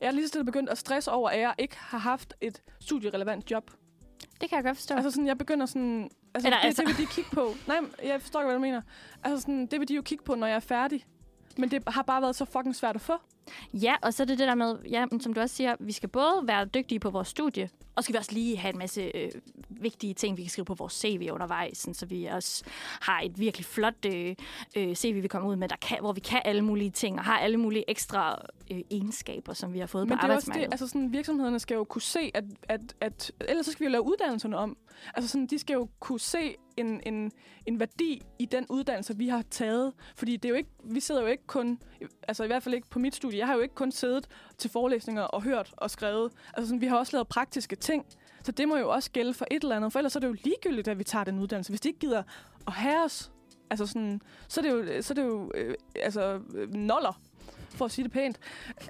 Jeg 0.00 0.06
er 0.06 0.10
lige 0.10 0.24
så 0.24 0.28
stille 0.28 0.44
begyndt 0.44 0.70
at 0.70 0.78
stresse 0.78 1.10
over, 1.10 1.30
at 1.30 1.40
jeg 1.40 1.54
ikke 1.58 1.76
har 1.78 1.98
haft 1.98 2.34
et 2.40 2.62
studierelevant 2.80 3.50
job. 3.50 3.70
Det 4.40 4.48
kan 4.48 4.56
jeg 4.56 4.64
godt 4.64 4.76
forstå. 4.76 4.94
Altså 4.94 5.10
sådan, 5.10 5.26
jeg 5.26 5.38
begynder 5.38 5.66
sådan... 5.66 6.10
Altså, 6.34 6.48
Eller 6.48 6.58
det, 6.60 6.66
altså- 6.66 6.82
det 6.82 6.88
vil 6.98 7.06
de 7.06 7.10
kigge 7.12 7.30
på. 7.32 7.54
Nej, 7.66 7.78
jeg 8.04 8.20
forstår 8.22 8.40
ikke, 8.40 8.46
hvad 8.46 8.54
du 8.54 8.60
mener. 8.60 8.82
Altså 9.24 9.40
sådan, 9.40 9.66
det 9.66 9.80
vil 9.80 9.88
de 9.88 9.94
jo 9.94 10.02
kigge 10.02 10.24
på, 10.24 10.34
når 10.34 10.46
jeg 10.46 10.56
er 10.56 10.60
færdig. 10.60 11.06
Men 11.56 11.70
det 11.70 11.82
har 11.86 12.02
bare 12.02 12.22
været 12.22 12.36
så 12.36 12.44
fucking 12.44 12.76
svært 12.76 12.94
at 12.94 13.00
få. 13.00 13.12
Ja, 13.72 13.94
og 14.02 14.14
så 14.14 14.22
er 14.22 14.24
det 14.24 14.38
det 14.38 14.48
der 14.48 14.54
med, 14.54 14.76
ja, 14.90 15.06
men 15.10 15.20
som 15.20 15.32
du 15.34 15.40
også 15.40 15.56
siger, 15.56 15.76
vi 15.80 15.92
skal 15.92 16.08
både 16.08 16.40
være 16.42 16.64
dygtige 16.64 17.00
på 17.00 17.10
vores 17.10 17.28
studie, 17.28 17.68
og 17.96 18.04
skal 18.04 18.12
vi 18.12 18.18
også 18.18 18.32
lige 18.32 18.56
have 18.56 18.72
en 18.72 18.78
masse 18.78 19.10
øh, 19.14 19.30
vigtige 19.68 20.14
ting, 20.14 20.36
vi 20.36 20.42
kan 20.42 20.50
skrive 20.50 20.64
på 20.64 20.74
vores 20.74 20.92
CV 20.92 21.28
undervejs, 21.32 21.78
sådan, 21.78 21.94
så 21.94 22.06
vi 22.06 22.24
også 22.24 22.64
har 23.00 23.20
et 23.20 23.38
virkelig 23.38 23.64
flot 23.64 24.04
øh, 24.06 24.34
øh, 24.76 24.94
CV, 24.94 25.22
vi 25.22 25.28
kommer 25.28 25.50
ud 25.50 25.56
med, 25.56 25.68
der 25.68 25.76
kan, 25.76 25.98
hvor 26.00 26.12
vi 26.12 26.20
kan 26.20 26.42
alle 26.44 26.62
mulige 26.62 26.90
ting, 26.90 27.18
og 27.18 27.24
har 27.24 27.38
alle 27.38 27.56
mulige 27.56 27.90
ekstra 27.90 28.42
øh, 28.70 28.80
egenskaber, 28.90 29.52
som 29.52 29.72
vi 29.72 29.78
har 29.78 29.86
fået 29.86 30.08
Men 30.08 30.18
på 30.18 30.22
det 30.22 30.30
er 30.30 30.34
også 30.34 30.44
det, 30.44 30.50
arbejdsmarkedet. 30.50 30.72
altså 30.72 30.88
sådan, 30.88 31.12
virksomhederne 31.12 31.58
skal 31.58 31.74
jo 31.74 31.84
kunne 31.84 32.02
se, 32.02 32.30
at, 32.34 32.44
at, 32.68 32.80
at 33.00 33.32
ellers 33.40 33.66
så 33.66 33.72
skal 33.72 33.80
vi 33.80 33.84
jo 33.84 33.90
lave 33.90 34.02
uddannelserne 34.06 34.56
om. 34.56 34.76
Altså 35.14 35.28
sådan, 35.28 35.46
de 35.46 35.58
skal 35.58 35.74
jo 35.74 35.88
kunne 36.00 36.20
se 36.20 36.54
en, 36.76 37.00
en, 37.06 37.32
en 37.66 37.80
værdi 37.80 38.22
i 38.38 38.44
den 38.44 38.66
uddannelse, 38.70 39.16
vi 39.16 39.28
har 39.28 39.42
taget. 39.50 39.92
Fordi 40.16 40.36
det 40.36 40.44
er 40.44 40.48
jo 40.48 40.54
ikke, 40.54 40.70
vi 40.84 41.00
sidder 41.00 41.20
jo 41.20 41.26
ikke 41.26 41.46
kun, 41.46 41.78
altså 42.28 42.44
i 42.44 42.46
hvert 42.46 42.62
fald 42.62 42.74
ikke 42.74 42.88
på 42.90 42.98
mit 42.98 43.14
studie, 43.14 43.37
jeg 43.38 43.46
har 43.46 43.54
jo 43.54 43.60
ikke 43.60 43.74
kun 43.74 43.92
siddet 43.92 44.28
til 44.58 44.70
forelæsninger 44.70 45.22
og 45.22 45.42
hørt 45.42 45.74
og 45.76 45.90
skrevet. 45.90 46.32
Altså 46.54 46.68
sådan, 46.68 46.80
vi 46.80 46.86
har 46.86 46.96
også 46.96 47.16
lavet 47.16 47.28
praktiske 47.28 47.76
ting. 47.76 48.06
Så 48.42 48.52
det 48.52 48.68
må 48.68 48.76
jo 48.76 48.90
også 48.90 49.10
gælde 49.10 49.34
for 49.34 49.46
et 49.50 49.62
eller 49.62 49.76
andet, 49.76 49.92
for 49.92 49.98
ellers 49.98 50.16
er 50.16 50.20
det 50.20 50.28
jo 50.28 50.36
ligegyldigt, 50.44 50.88
at 50.88 50.98
vi 50.98 51.04
tager 51.04 51.24
den 51.24 51.38
uddannelse. 51.38 51.70
Hvis 51.70 51.80
de 51.80 51.88
ikke 51.88 52.00
gider 52.00 52.22
at 52.66 52.72
have 52.72 53.04
os, 53.04 53.32
altså 53.70 53.86
sådan, 53.86 54.20
så 54.48 54.60
er 54.60 54.62
det 54.62 54.70
jo, 54.70 55.02
så 55.02 55.12
er 55.12 55.14
det 55.14 55.22
jo 55.22 55.52
øh, 55.54 55.74
altså, 55.96 56.40
øh, 56.54 56.74
noller, 56.74 57.20
for 57.70 57.84
at 57.84 57.90
sige 57.90 58.04
det 58.04 58.12
pænt, 58.12 58.38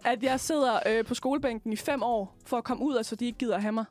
at 0.04 0.22
jeg 0.22 0.40
sidder 0.40 0.78
øh, 0.86 1.04
på 1.04 1.14
skolebænken 1.14 1.72
i 1.72 1.76
fem 1.76 2.02
år, 2.02 2.36
for 2.46 2.56
at 2.56 2.64
komme 2.64 2.84
ud, 2.84 2.94
og 2.94 3.04
så 3.04 3.16
de 3.16 3.26
ikke 3.26 3.38
gider 3.38 3.56
at 3.56 3.62
have 3.62 3.72
mig. 3.72 3.84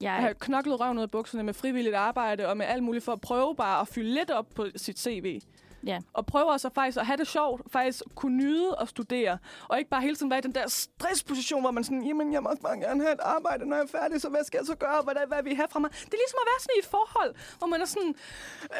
Jeg 0.00 0.12
har 0.12 0.26
Jeg, 0.26 0.38
knoklet 0.38 0.80
røven 0.80 0.98
ud 0.98 1.02
af 1.02 1.10
bukserne 1.10 1.42
med 1.42 1.54
frivilligt 1.54 1.94
arbejde 1.94 2.48
og 2.48 2.56
med 2.56 2.66
alt 2.66 2.82
muligt 2.82 3.04
for 3.04 3.12
at 3.12 3.20
prøve 3.20 3.56
bare 3.56 3.80
at 3.80 3.88
fylde 3.88 4.14
lidt 4.14 4.30
op 4.30 4.46
på 4.54 4.66
sit 4.76 4.98
CV. 4.98 5.40
Ja. 5.86 5.98
Og 6.12 6.26
prøve 6.26 6.50
også 6.50 6.70
faktisk 6.74 6.98
at 6.98 7.06
have 7.06 7.16
det 7.16 7.26
sjovt, 7.26 7.72
faktisk 7.72 8.02
kunne 8.14 8.36
nyde 8.36 8.76
at 8.80 8.88
studere, 8.88 9.38
og 9.68 9.78
ikke 9.78 9.90
bare 9.90 10.00
hele 10.00 10.16
tiden 10.16 10.30
være 10.30 10.38
i 10.38 10.42
den 10.42 10.54
der 10.54 10.68
stressposition, 10.68 11.60
hvor 11.60 11.70
man 11.70 11.84
sådan, 11.84 12.02
jamen 12.02 12.32
jeg 12.32 12.42
må 12.42 12.48
også 12.48 12.62
bare 12.62 12.76
gerne 12.76 13.02
have 13.02 13.12
et 13.14 13.20
arbejde, 13.22 13.68
når 13.68 13.76
jeg 13.76 13.82
er 13.82 13.98
færdig, 14.00 14.20
så 14.20 14.28
hvad 14.28 14.44
skal 14.44 14.58
jeg 14.58 14.66
så 14.66 14.74
gøre, 14.74 15.02
hvad, 15.02 15.14
hvad 15.28 15.42
vil 15.42 15.52
I 15.52 15.54
have 15.54 15.68
fra 15.70 15.80
mig? 15.80 15.90
Det 15.90 16.14
er 16.14 16.22
ligesom 16.24 16.38
at 16.42 16.46
være 16.50 16.60
sådan 16.60 16.74
i 16.76 16.78
et 16.78 16.86
forhold, 16.86 17.34
hvor 17.58 17.66
man 17.66 17.80
er 17.80 17.84
sådan, 17.84 18.14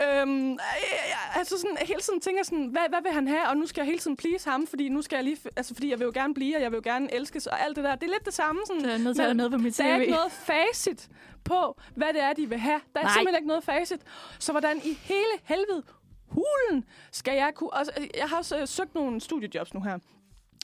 øhm, 0.04 0.52
øh, 0.52 1.38
altså 1.38 1.58
sådan, 1.58 1.76
hele 1.80 2.00
tiden 2.00 2.20
tænker 2.20 2.42
sådan, 2.42 2.66
hvad, 2.66 2.82
hvad 2.88 3.02
vil 3.02 3.12
han 3.12 3.28
have, 3.28 3.48
og 3.48 3.56
nu 3.56 3.66
skal 3.66 3.80
jeg 3.80 3.86
hele 3.86 3.98
tiden 3.98 4.16
please 4.16 4.50
ham, 4.50 4.66
fordi 4.66 4.88
nu 4.88 5.02
skal 5.02 5.16
jeg 5.16 5.24
lige, 5.24 5.38
altså 5.56 5.74
fordi 5.74 5.90
jeg 5.90 5.98
vil 5.98 6.04
jo 6.04 6.12
gerne 6.14 6.34
blive, 6.34 6.56
og 6.56 6.62
jeg 6.62 6.70
vil 6.70 6.76
jo 6.76 6.82
gerne 6.84 7.14
elskes, 7.14 7.46
og 7.46 7.64
alt 7.64 7.76
det 7.76 7.84
der. 7.84 7.94
Det 7.94 8.06
er 8.06 8.12
lidt 8.12 8.24
det 8.24 8.34
samme. 8.34 8.60
Sådan, 8.66 8.84
jeg 8.84 8.94
er 8.94 8.98
nødt 8.98 9.16
til 9.16 9.22
at 9.22 9.36
noget 9.36 9.52
på 9.52 9.58
mit 9.58 9.78
der 9.78 9.84
er 9.84 9.96
CV. 9.96 10.00
ikke 10.00 10.12
noget 10.12 10.32
facit 10.32 11.08
på, 11.44 11.80
hvad 11.94 12.08
det 12.12 12.22
er, 12.22 12.32
de 12.32 12.48
vil 12.48 12.58
have. 12.58 12.80
Der 12.94 13.00
er 13.00 13.04
Nej. 13.04 13.12
simpelthen 13.12 13.36
ikke 13.36 13.48
noget 13.48 13.64
facit. 13.64 14.00
Så 14.38 14.52
hvordan 14.52 14.76
i 14.84 14.98
hele 15.02 15.32
helvede 15.44 15.82
hulen 16.28 16.84
skal 17.12 17.34
jeg 17.34 17.52
kunne... 17.54 17.70
Altså, 17.74 17.92
jeg 18.16 18.28
har 18.28 18.36
også 18.36 18.58
øh, 18.58 18.68
søgt 18.68 18.94
nogle 18.94 19.20
studiejobs 19.20 19.74
nu 19.74 19.80
her. 19.80 19.98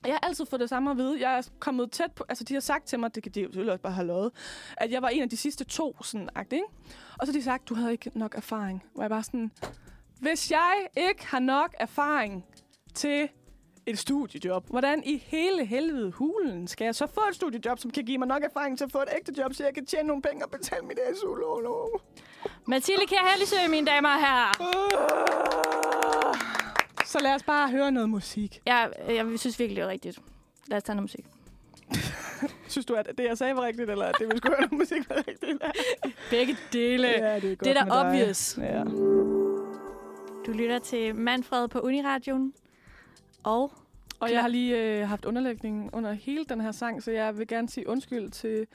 Jeg 0.05 0.12
har 0.12 0.29
altid 0.29 0.47
fået 0.47 0.61
det 0.61 0.69
samme 0.69 0.91
at 0.91 0.97
vide. 0.97 1.29
Jeg 1.29 1.39
er 1.39 1.43
kommet 1.59 1.91
tæt 1.91 2.12
på... 2.12 2.25
Altså, 2.29 2.45
de 2.45 2.55
har 2.55 2.61
sagt 2.61 2.87
til 2.87 2.99
mig, 2.99 3.15
det 3.15 3.23
kan 3.23 3.33
de 3.33 3.41
jo 3.41 3.49
også 3.73 3.83
bare 3.83 3.93
have 3.93 4.07
lovet, 4.07 4.31
at 4.77 4.91
jeg 4.91 5.03
var 5.03 5.09
en 5.09 5.23
af 5.23 5.31
de 5.31 5.37
sidste 5.37 5.65
to, 5.65 6.03
sådan 6.03 6.29
agt, 6.35 6.53
ikke? 6.53 6.65
Og 7.19 7.27
så 7.27 7.33
har 7.33 7.39
de 7.39 7.45
sagt, 7.45 7.69
du 7.69 7.75
havde 7.75 7.93
ikke 7.93 8.11
nok 8.15 8.35
erfaring. 8.35 8.85
Hvor 8.95 9.03
jeg 9.03 9.11
bare 9.11 9.23
sådan... 9.23 9.51
Hvis 10.21 10.51
jeg 10.51 10.87
ikke 10.97 11.27
har 11.27 11.39
nok 11.39 11.75
erfaring 11.79 12.47
til 12.95 13.29
et 13.87 13.99
studiejob, 13.99 14.66
hvordan 14.70 15.03
i 15.05 15.22
hele 15.26 15.64
helvede 15.64 16.11
hulen 16.11 16.68
skal 16.68 16.85
jeg 16.85 16.95
så 16.95 17.07
få 17.07 17.20
et 17.28 17.35
studiejob, 17.35 17.78
som 17.78 17.91
kan 17.91 18.05
give 18.05 18.18
mig 18.18 18.28
nok 18.28 18.43
erfaring 18.43 18.78
til 18.78 18.85
at 18.85 18.93
få 18.93 18.99
et 18.99 19.09
ægte 19.16 19.35
job, 19.43 19.55
så 19.55 19.64
jeg 19.64 19.74
kan 19.74 19.87
tjene 19.87 20.07
nogle 20.09 20.22
penge 20.22 20.45
og 20.45 20.51
betale 20.51 20.87
mit 20.87 20.99
SU-lån? 21.20 21.91
Mathilde 22.66 23.07
Kjær 23.07 23.30
Hellisø, 23.32 23.57
mine 23.70 23.87
damer 23.87 24.09
og 24.09 24.20
herrer. 24.20 24.53
Så 27.05 27.18
lad 27.22 27.35
os 27.35 27.43
bare 27.43 27.70
høre 27.70 27.93
noget 27.93 28.09
musik. 28.09 28.61
Jeg, 28.66 28.91
jeg 29.09 29.39
synes 29.39 29.59
virkelig, 29.59 29.76
det 29.76 29.85
er 29.85 29.89
rigtigt. 29.89 30.18
Lad 30.66 30.76
os 30.76 30.82
tage 30.82 30.97
noget 30.97 31.05
musik. 31.05 31.24
Synes 32.68 32.87
du, 32.87 32.95
at 32.95 33.07
det, 33.18 33.24
jeg 33.24 33.39
sagde, 33.39 33.57
var 33.57 33.62
rigtigt, 33.62 33.91
eller 33.91 34.05
at 34.07 34.14
det, 34.18 34.26
vi 34.32 34.37
skulle 34.37 34.57
høre 34.57 34.66
noget 34.68 34.78
musik, 34.78 35.09
var 35.11 35.16
rigtigt? 35.16 35.62
Begge 36.30 36.57
dele. 36.72 37.09
Ja, 37.09 37.35
det 37.41 37.45
er, 37.45 37.49
godt 37.49 37.61
det 37.61 37.68
er 37.68 37.85
da 37.85 37.91
dig. 37.91 38.07
obvious. 38.07 38.59
Ja. 38.62 38.82
Du 40.47 40.53
lytter 40.53 40.78
til 40.78 41.14
Manfred 41.14 41.68
på 41.68 41.80
Uniradioen. 41.80 42.53
Og 43.45 43.72
Og 44.20 44.32
jeg 44.32 44.40
har 44.40 44.49
lige 44.49 44.76
øh, 44.82 45.09
haft 45.09 45.24
underlægning 45.24 45.90
under 45.92 46.12
hele 46.12 46.45
den 46.45 46.61
her 46.61 46.72
sang, 46.72 47.03
så 47.03 47.11
jeg 47.11 47.38
vil 47.38 47.47
gerne 47.47 47.68
sige 47.68 47.88
undskyld 47.88 48.30
til 48.30 48.66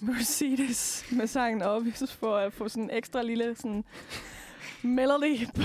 Mercedes 0.00 1.04
med 1.12 1.26
sangen 1.26 1.62
Obvious 1.62 2.12
for 2.12 2.36
at 2.36 2.52
få 2.52 2.68
sådan 2.68 2.82
en 2.82 2.90
ekstra 2.92 3.22
lille 3.22 3.54
sådan 3.56 3.84
melody 4.82 5.46
på, 5.46 5.62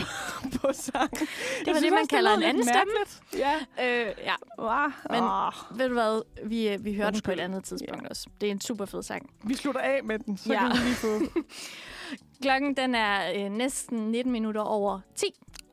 på 0.61 0.73
sang. 0.73 1.11
det 1.11 1.73
var 1.73 1.79
det, 1.79 1.91
man 1.93 2.07
kalder 2.07 2.33
en 2.33 2.43
anden 2.43 2.63
stemme. 2.63 2.91
Ja. 3.33 3.55
Øh, 3.81 4.13
ja. 4.23 4.33
Wow. 4.59 4.91
Men 5.09 5.23
oh. 5.23 5.79
ved 5.79 5.87
du 5.87 5.93
hvad, 5.93 6.21
vi, 6.47 6.69
øh, 6.69 6.85
vi 6.85 6.95
hørte 6.95 7.11
den 7.11 7.21
på 7.21 7.31
et 7.31 7.39
andet 7.39 7.63
tidspunkt 7.63 8.07
også. 8.09 8.27
Det 8.41 8.47
er 8.47 8.51
en 8.51 8.61
super 8.61 8.85
fed 8.85 9.03
sang. 9.03 9.29
Vi 9.43 9.53
slutter 9.55 9.81
af 9.81 9.99
med 10.03 10.19
den, 10.19 10.37
så 10.37 10.53
Ja. 10.53 10.59
kan 10.59 10.77
vi 10.77 10.83
lige 10.83 10.95
få... 10.95 11.19
Klokken 12.43 12.77
den 12.77 12.95
er 12.95 13.45
øh, 13.45 13.51
næsten 13.51 14.11
19 14.11 14.31
minutter 14.31 14.61
over 14.61 14.99
10. 15.15 15.25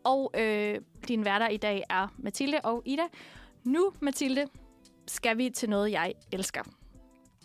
Og 0.04 0.30
øh, 0.38 0.80
din 1.08 1.24
værter 1.24 1.48
i 1.48 1.56
dag 1.56 1.82
er 1.90 2.08
Mathilde 2.18 2.60
og 2.64 2.82
Ida. 2.84 3.02
Nu, 3.64 3.92
Mathilde, 4.00 4.46
skal 5.06 5.38
vi 5.38 5.50
til 5.50 5.70
noget, 5.70 5.92
jeg 5.92 6.14
elsker. 6.32 6.62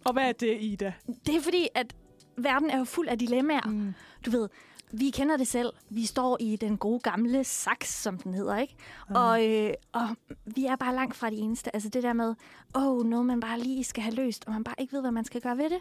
Og 0.05 0.14
hvad 0.14 0.24
er 0.24 0.32
det, 0.32 0.58
Ida? 0.62 0.93
Det 1.26 1.36
er 1.36 1.41
fordi, 1.41 1.68
at 1.76 1.95
verden 2.38 2.70
er 2.70 2.78
jo 2.78 2.84
fuld 2.84 3.08
af 3.08 3.20
dilemmaer. 3.20 3.68
Mm. 3.70 3.93
Du 4.26 4.32
ved, 4.32 4.49
vi 4.91 5.10
kender 5.10 5.38
det 5.38 5.47
selv. 5.47 5.70
Vi 5.89 6.05
står 6.05 6.38
i 6.39 6.55
den 6.55 6.78
gode 6.78 6.99
gamle 6.99 7.43
saks, 7.43 8.01
som 8.01 8.18
den 8.18 8.34
hedder, 8.34 8.58
ikke? 8.58 8.76
Og, 9.10 9.45
øh, 9.47 9.74
og 9.91 10.08
vi 10.45 10.66
er 10.66 10.76
bare 10.76 10.95
langt 10.95 11.16
fra 11.16 11.30
de 11.30 11.36
eneste. 11.36 11.76
Altså 11.76 11.89
det 11.89 12.03
der 12.03 12.14
med, 12.14 12.36
åh, 12.76 12.88
oh, 12.88 13.05
noget 13.05 13.26
man 13.26 13.39
bare 13.39 13.60
lige 13.60 13.84
skal 13.84 14.03
have 14.03 14.16
løst, 14.16 14.45
og 14.47 14.53
man 14.53 14.64
bare 14.64 14.76
ikke 14.78 14.93
ved, 14.93 15.01
hvad 15.01 15.12
man 15.12 15.26
skal 15.26 15.41
gøre 15.41 15.58
ved 15.58 15.70
det. 15.70 15.80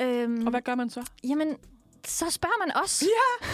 Øhm, 0.00 0.44
Og 0.46 0.50
hvad 0.50 0.62
gør 0.62 0.74
man 0.74 0.90
så? 0.90 1.10
Jamen, 1.24 1.56
så 2.06 2.30
spørger 2.30 2.66
man 2.66 2.76
os. 2.84 3.02
Ja! 3.02 3.46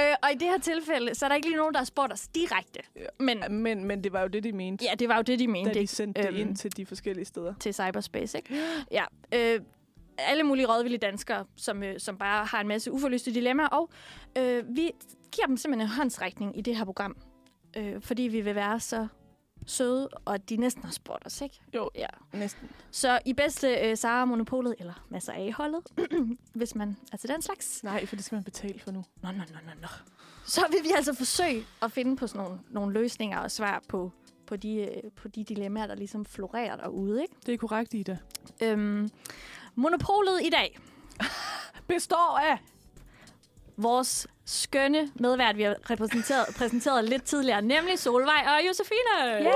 øh, 0.10 0.16
og 0.22 0.32
i 0.32 0.34
det 0.34 0.48
her 0.48 0.58
tilfælde, 0.58 1.14
så 1.14 1.24
er 1.24 1.28
der 1.28 1.36
ikke 1.36 1.48
lige 1.48 1.56
nogen, 1.56 1.74
der 1.74 1.80
har 1.80 1.84
spurgt 1.84 2.12
os 2.12 2.28
direkte. 2.28 2.80
Men 3.20 3.42
Men, 3.50 3.84
men 3.84 4.04
det 4.04 4.12
var 4.12 4.20
jo 4.20 4.26
det, 4.28 4.44
de 4.44 4.52
mente, 4.52 4.84
ja, 4.84 4.94
det 4.94 5.08
var 5.08 5.16
jo 5.16 5.22
det, 5.22 5.38
de 5.38 5.48
mente. 5.48 5.74
da 5.74 5.80
de 5.80 5.86
sendte 5.86 6.22
det 6.22 6.28
Øhm, 6.28 6.36
ind 6.36 6.56
til 6.56 6.76
de 6.76 6.86
forskellige 6.86 7.24
steder. 7.24 7.54
til 7.60 7.74
cyberspace, 7.74 8.38
ikke? 8.38 8.62
Ja. 8.90 9.04
Øh, 9.34 9.60
alle 10.18 10.42
mulige 10.42 10.66
rådvillige 10.66 10.98
danskere, 11.00 11.44
som, 11.56 11.82
øh, 11.82 12.00
som 12.00 12.18
bare 12.18 12.44
har 12.44 12.60
en 12.60 12.68
masse 12.68 12.92
uforløste 12.92 13.34
dilemmaer, 13.34 13.68
og 13.68 13.90
øh, 14.38 14.64
vi 14.76 14.90
giver 15.32 15.46
dem 15.46 15.56
simpelthen 15.56 15.88
en 15.90 15.96
håndsrækning 15.96 16.58
i 16.58 16.60
det 16.60 16.76
her 16.76 16.84
program, 16.84 17.16
øh, 17.76 18.02
fordi 18.02 18.22
vi 18.22 18.40
vil 18.40 18.54
være 18.54 18.80
så 18.80 19.06
søde, 19.66 20.08
og 20.24 20.48
de 20.48 20.56
næsten 20.56 20.82
har 20.84 20.92
spurgt 20.92 21.26
os, 21.26 21.40
ikke? 21.40 21.60
Jo, 21.74 21.90
Ja. 21.94 22.06
næsten. 22.32 22.68
Så 22.90 23.18
i 23.26 23.32
bedste 23.32 23.74
øh, 23.74 23.96
Sara 23.96 24.24
Monopolet, 24.24 24.74
eller 24.78 25.04
masser 25.10 25.32
af 25.32 25.52
holdet, 25.52 25.82
hvis 26.54 26.74
man 26.74 26.96
er 27.12 27.16
til 27.16 27.28
den 27.28 27.42
slags, 27.42 27.84
Nej, 27.84 28.06
for 28.06 28.16
det 28.16 28.24
skal 28.24 28.36
man 28.36 28.44
betale 28.44 28.78
for 28.80 28.90
nu. 28.90 29.04
Nå, 29.22 29.28
nå, 29.30 29.38
nå, 29.38 29.58
nå, 29.64 29.70
nå. 29.82 29.88
Så 30.46 30.60
vil 30.70 30.78
vi 30.82 30.88
altså 30.96 31.14
forsøge 31.14 31.64
at 31.82 31.92
finde 31.92 32.16
på 32.16 32.26
sådan 32.26 32.42
nogle, 32.44 32.60
nogle 32.70 32.92
løsninger 32.92 33.38
og 33.38 33.50
svar 33.50 33.82
på, 33.88 34.12
på, 34.46 34.56
de, 34.56 34.76
øh, 34.76 35.10
på 35.16 35.28
de 35.28 35.44
dilemmaer, 35.44 35.86
der 35.86 35.94
ligesom 35.94 36.24
florerer 36.24 36.76
derude. 36.76 37.22
Ikke? 37.22 37.34
Det 37.46 37.54
er 37.54 37.58
korrekt, 37.58 37.94
Ida. 37.94 38.18
Øhm, 38.62 39.08
monopolet 39.74 40.40
i 40.42 40.50
dag. 40.50 40.78
Består 41.88 42.38
af... 42.38 42.58
Vores 43.76 44.26
skønne 44.44 45.08
medvært, 45.14 45.56
vi 45.56 45.62
har 45.62 45.76
repræsenteret, 45.90 46.46
præsenteret 46.58 47.04
lidt 47.04 47.24
tidligere, 47.24 47.62
nemlig 47.62 47.98
Solvej 47.98 48.44
og 48.46 48.66
Josefine. 48.68 49.40
Yay! 49.40 49.50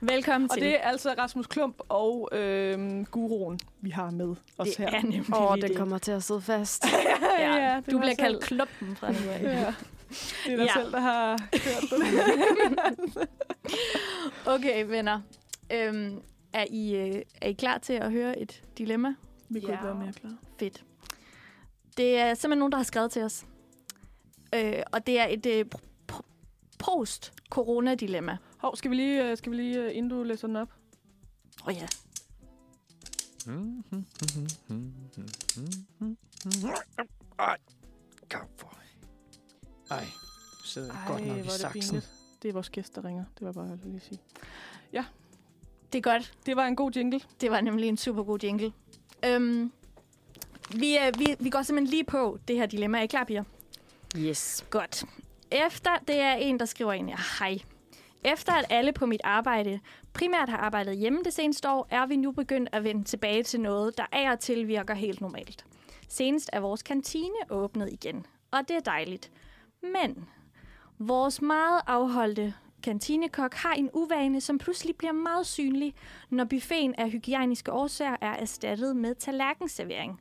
Velkommen 0.00 0.50
Og 0.50 0.56
til. 0.56 0.62
det 0.62 0.74
er 0.74 0.78
altså 0.88 1.14
Rasmus 1.18 1.46
Klump 1.46 1.76
og 1.88 2.28
øhm, 2.32 3.04
guruen, 3.04 3.60
vi 3.80 3.90
har 3.90 4.10
med 4.10 4.34
os 4.58 4.68
det 4.68 4.76
her. 4.78 4.86
er 4.86 5.02
nemlig 5.02 5.34
Åh, 5.36 5.54
lige 5.54 5.62
den 5.62 5.70
det. 5.70 5.78
kommer 5.78 5.98
til 5.98 6.12
at 6.12 6.22
sidde 6.22 6.40
fast. 6.40 6.84
Ja, 7.38 7.46
ja, 7.70 7.76
det 7.76 7.92
du 7.92 7.98
bliver 7.98 8.14
selv- 8.14 8.16
kaldt 8.18 8.44
klumpen 8.44 8.96
fra 8.96 9.10
nu 9.12 9.18
af. 9.30 9.42
Ja. 9.42 9.74
Det 10.46 10.52
er 10.52 10.56
dig 10.56 10.64
Ja. 10.66 10.72
selv, 10.82 10.92
der 10.92 11.00
har 11.00 11.38
hørt 11.52 11.90
det. 13.16 13.28
Okay, 14.54 14.84
venner. 14.86 15.20
Øhm, 15.72 16.20
er, 16.52 16.64
I, 16.70 16.94
øh, 16.96 17.22
er 17.42 17.48
I 17.48 17.52
klar 17.52 17.78
til 17.78 17.92
at 17.92 18.12
høre 18.12 18.38
et 18.38 18.62
dilemma? 18.78 19.14
Vi 19.48 19.60
kunne 19.60 19.68
Ja. 19.72 19.74
ikke 19.78 19.84
være 19.84 19.94
mere 19.94 20.12
klar. 20.12 20.32
Fedt. 20.58 20.82
Det 21.96 22.16
er 22.18 22.34
simpelthen 22.34 22.58
nogen, 22.58 22.72
der 22.72 22.78
har 22.78 22.84
skrevet 22.84 23.10
til 23.10 23.22
os. 23.22 23.46
Øh, 24.54 24.82
og 24.92 25.06
det 25.06 25.18
er 25.20 25.26
et 25.26 25.46
øh, 25.46 25.64
post-corona-dilemma. 26.78 28.36
Hov, 28.58 28.76
skal 28.76 28.90
vi 28.90 28.96
lige, 28.96 29.30
øh, 29.30 29.36
skal 29.36 29.52
vi 29.52 29.56
lige 29.56 29.78
øh, 29.78 29.96
inden 29.96 30.10
du 30.10 30.22
læser 30.22 30.46
den 30.48 30.56
op? 30.56 30.68
Åh 31.62 31.68
oh, 31.68 31.74
ja. 31.74 31.86
Ej, 37.38 37.56
kom 38.30 38.48
for. 38.56 38.74
Ej, 39.90 40.04
du 40.62 40.66
sidder 40.66 40.92
Ej, 40.92 41.06
godt 41.06 41.26
nok 41.26 41.36
i 41.36 41.40
hvor 41.40 41.48
er 41.48 41.52
det 41.52 41.52
saksen. 41.52 41.80
pinligt. 41.80 42.10
Det 42.42 42.48
er 42.48 42.52
vores 42.52 42.70
gæst, 42.70 42.94
der 42.96 43.04
ringer. 43.04 43.24
Det 43.38 43.46
var 43.46 43.52
bare 43.52 43.64
jeg 43.64 43.78
lige 43.84 44.00
sige. 44.00 44.20
Det 45.92 45.98
er 45.98 46.02
godt. 46.02 46.32
Det 46.46 46.56
var 46.56 46.66
en 46.66 46.76
god 46.76 46.92
jingle. 46.96 47.20
Det 47.40 47.50
var 47.50 47.60
nemlig 47.60 47.88
en 47.88 47.96
super 47.96 48.22
god 48.22 48.38
jingle. 48.42 48.72
Øhm, 49.24 49.72
vi, 50.74 50.98
øh, 50.98 51.18
vi, 51.18 51.36
vi 51.40 51.50
går 51.50 51.62
simpelthen 51.62 51.90
lige 51.90 52.04
på 52.04 52.38
det 52.48 52.56
her 52.56 52.66
dilemma. 52.66 52.98
Er 52.98 53.02
I 53.02 53.06
klar, 53.06 53.24
piger? 53.24 53.44
Yes. 54.16 54.64
Godt. 54.70 55.04
Efter, 55.50 55.90
det 56.08 56.20
er 56.20 56.32
en, 56.32 56.58
der 56.58 56.64
skriver 56.64 56.92
ind, 56.92 57.08
ja, 57.08 57.16
hej. 57.38 57.58
Efter 58.24 58.52
at 58.52 58.64
alle 58.70 58.92
på 58.92 59.06
mit 59.06 59.20
arbejde 59.24 59.80
primært 60.12 60.48
har 60.48 60.56
arbejdet 60.56 60.96
hjemme 60.96 61.20
det 61.24 61.32
seneste 61.32 61.70
år, 61.70 61.86
er 61.90 62.06
vi 62.06 62.16
nu 62.16 62.32
begyndt 62.32 62.68
at 62.72 62.84
vende 62.84 63.04
tilbage 63.04 63.42
til 63.42 63.60
noget, 63.60 63.98
der 63.98 64.04
af 64.12 64.32
og 64.32 64.40
til 64.40 64.68
virker 64.68 64.94
helt 64.94 65.20
normalt. 65.20 65.64
Senest 66.08 66.50
er 66.52 66.60
vores 66.60 66.82
kantine 66.82 67.34
åbnet 67.50 67.92
igen, 67.92 68.26
og 68.50 68.68
det 68.68 68.76
er 68.76 68.80
dejligt. 68.80 69.30
Men 69.82 70.28
vores 70.98 71.42
meget 71.42 71.80
afholdte 71.86 72.54
kantinekok 72.82 73.54
har 73.54 73.72
en 73.72 73.90
uvane, 73.92 74.40
som 74.40 74.58
pludselig 74.58 74.96
bliver 74.96 75.12
meget 75.12 75.46
synlig, 75.46 75.94
når 76.30 76.44
buffeten 76.44 76.94
af 76.94 77.10
hygiejniske 77.10 77.72
årsager 77.72 78.16
er 78.20 78.32
erstattet 78.32 78.96
med 78.96 79.14
tallerkenservering. 79.14 80.20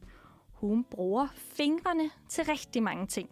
Hun 0.59 0.83
bruger 0.83 1.27
fingrene 1.35 2.09
til 2.29 2.45
rigtig 2.45 2.83
mange 2.83 3.07
ting 3.07 3.29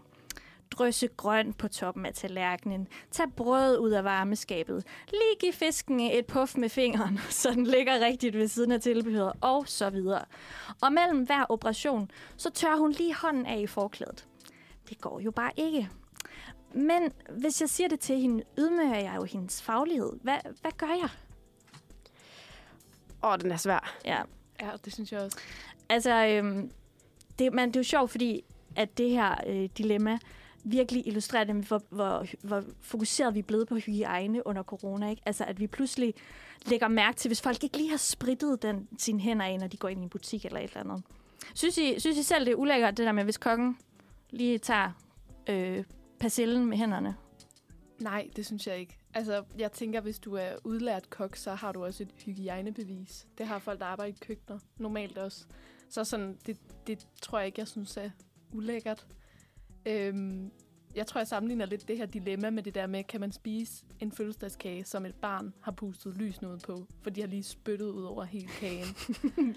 drøsse 0.71 1.07
grønt 1.07 1.57
på 1.57 1.67
toppen 1.67 2.05
af 2.05 2.13
tallerkenen, 2.13 2.87
tag 3.11 3.33
brød 3.35 3.77
ud 3.77 3.91
af 3.91 4.03
varmeskabet, 4.03 4.83
lige 5.11 5.35
give 5.39 5.53
fisken 5.53 5.99
et 5.99 6.25
puff 6.25 6.57
med 6.57 6.69
fingeren, 6.69 7.19
så 7.29 7.51
den 7.51 7.65
ligger 7.65 8.05
rigtigt 8.05 8.37
ved 8.37 8.47
siden 8.47 8.71
af 8.71 8.81
tilbehøret, 8.81 9.33
og 9.41 9.67
så 9.67 9.89
videre. 9.89 10.25
Og 10.81 10.93
mellem 10.93 11.25
hver 11.25 11.45
operation, 11.49 12.11
så 12.37 12.49
tør 12.49 12.75
hun 12.75 12.91
lige 12.91 13.15
hånden 13.15 13.45
af 13.45 13.59
i 13.59 13.67
forklædet. 13.67 14.27
det 14.89 15.01
går 15.01 15.19
jo 15.19 15.31
bare 15.31 15.51
ikke. 15.57 15.89
Men 16.73 17.13
hvis 17.29 17.61
jeg 17.61 17.69
siger 17.69 17.87
det 17.87 17.99
til 17.99 18.19
hende, 18.19 18.43
ydmyger 18.57 18.99
jeg 18.99 19.15
jo 19.15 19.23
hendes 19.23 19.61
faglighed. 19.61 20.11
Hvad, 20.21 20.37
hvad 20.61 20.71
gør 20.71 20.87
jeg? 20.87 21.09
Åh, 23.23 23.31
oh, 23.31 23.37
den 23.39 23.51
er 23.51 23.57
svær. 23.57 23.97
Ja. 24.05 24.21
Ja, 24.61 24.71
det 24.85 24.93
synes 24.93 25.11
jeg 25.11 25.21
også. 25.21 25.37
Altså, 25.89 26.25
øhm, 26.25 26.71
det, 27.39 27.53
men 27.53 27.69
det 27.69 27.75
er 27.75 27.79
jo 27.79 27.83
sjovt, 27.83 28.11
fordi 28.11 28.43
at 28.75 28.97
det 28.97 29.09
her 29.09 29.35
øh, 29.47 29.69
dilemma 29.77 30.19
virkelig 30.63 31.07
illustrerer 31.07 31.43
det, 31.43 31.55
med, 31.55 31.63
hvor, 31.63 31.81
hvor, 31.89 32.25
hvor 32.41 32.63
fokuseret 32.81 33.33
vi 33.33 33.39
er 33.39 33.43
blevet 33.43 33.67
på 33.67 33.75
hygiejne 33.75 34.47
under 34.47 34.63
corona. 34.63 35.09
Ikke? 35.09 35.21
Altså, 35.25 35.45
at 35.45 35.59
vi 35.59 35.67
pludselig 35.67 36.13
lægger 36.65 36.87
mærke 36.87 37.17
til, 37.17 37.29
hvis 37.29 37.41
folk 37.41 37.63
ikke 37.63 37.77
lige 37.77 37.89
har 37.89 37.97
spritet 37.97 38.61
den, 38.61 38.87
sine 38.97 39.19
hænder 39.19 39.45
af, 39.45 39.59
når 39.59 39.67
de 39.67 39.77
går 39.77 39.87
ind 39.87 39.99
i 39.99 40.03
en 40.03 40.09
butik 40.09 40.45
eller 40.45 40.59
et 40.59 40.63
eller 40.63 40.79
andet. 40.79 41.03
Synes 41.53 41.77
I, 41.77 41.99
synes 41.99 42.17
I 42.17 42.23
selv, 42.23 42.45
det 42.45 42.51
er 42.51 42.55
ulækkert, 42.55 42.97
det 42.97 43.05
der 43.05 43.11
med, 43.11 43.23
hvis 43.23 43.37
kokken 43.37 43.77
lige 44.29 44.57
tager 44.57 44.91
øh, 45.49 45.83
persillen 46.19 46.65
med 46.65 46.77
hænderne? 46.77 47.15
Nej, 47.99 48.29
det 48.35 48.45
synes 48.45 48.67
jeg 48.67 48.77
ikke. 48.79 48.97
Altså, 49.13 49.43
jeg 49.57 49.71
tænker, 49.71 50.01
hvis 50.01 50.19
du 50.19 50.35
er 50.35 50.49
udlært 50.63 51.09
kok, 51.09 51.35
så 51.35 51.53
har 51.53 51.71
du 51.71 51.85
også 51.85 52.03
et 52.03 52.09
hygiejnebevis. 52.25 53.27
Det 53.37 53.47
har 53.47 53.59
folk, 53.59 53.79
der 53.79 53.85
arbejder 53.85 54.13
i 54.13 54.17
køkkener, 54.21 54.59
normalt 54.77 55.17
også. 55.17 55.45
Så 55.89 56.03
sådan, 56.03 56.37
det, 56.45 56.57
det 56.87 57.07
tror 57.21 57.37
jeg 57.37 57.45
ikke, 57.45 57.59
jeg 57.59 57.67
synes 57.67 57.97
er 57.97 58.09
ulækkert. 58.51 59.07
Øhm, 59.85 60.51
jeg 60.95 61.07
tror, 61.07 61.19
jeg 61.19 61.27
sammenligner 61.27 61.65
lidt 61.65 61.87
det 61.87 61.97
her 61.97 62.05
dilemma 62.05 62.49
med 62.49 62.63
det 62.63 62.75
der 62.75 62.87
med, 62.87 63.03
kan 63.03 63.19
man 63.19 63.31
spise 63.31 63.85
en 63.99 64.11
fødselsdagskage, 64.11 64.85
som 64.85 65.05
et 65.05 65.15
barn 65.15 65.53
har 65.61 65.71
pustet 65.71 66.17
lys 66.17 66.43
ud 66.43 66.59
på, 66.59 66.87
for 67.01 67.09
de 67.09 67.21
har 67.21 67.27
lige 67.27 67.43
spyttet 67.43 67.89
ud 67.89 68.03
over 68.03 68.23
hele 68.23 68.47
kagen. 68.47 68.85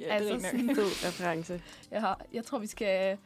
Ja, 0.01 0.19
det 0.19 0.31
er 0.31 0.35
rigtig 0.35 0.63
nok. 0.63 0.77
Fed 0.77 1.07
reference. 1.07 1.63
Jeg, 1.91 2.01
har, 2.01 2.27
jeg 2.33 2.45
tror, 2.45 2.59
vi 2.59 2.67
skal 2.67 3.19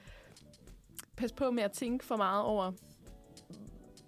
passe 1.17 1.37
på 1.37 1.51
med 1.51 1.63
at 1.63 1.73
tænke 1.73 2.05
for 2.05 2.17
meget 2.17 2.43
over, 2.43 2.73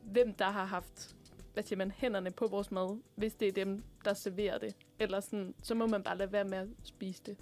hvem 0.04 0.34
der 0.34 0.50
har 0.50 0.64
haft 0.64 1.16
hvad 1.56 1.64
siger 1.64 1.76
man, 1.76 1.90
hænderne 1.90 2.30
på 2.30 2.46
vores 2.46 2.70
mad, 2.70 3.00
hvis 3.14 3.34
det 3.34 3.48
er 3.48 3.52
dem, 3.52 3.82
der 4.04 4.14
serverer 4.14 4.58
det. 4.58 4.76
Eller 4.98 5.20
sådan, 5.20 5.54
så 5.62 5.74
må 5.74 5.86
man 5.86 6.02
bare 6.02 6.18
lade 6.18 6.32
være 6.32 6.44
med 6.44 6.58
at 6.58 6.68
spise 6.82 7.22
det. 7.26 7.36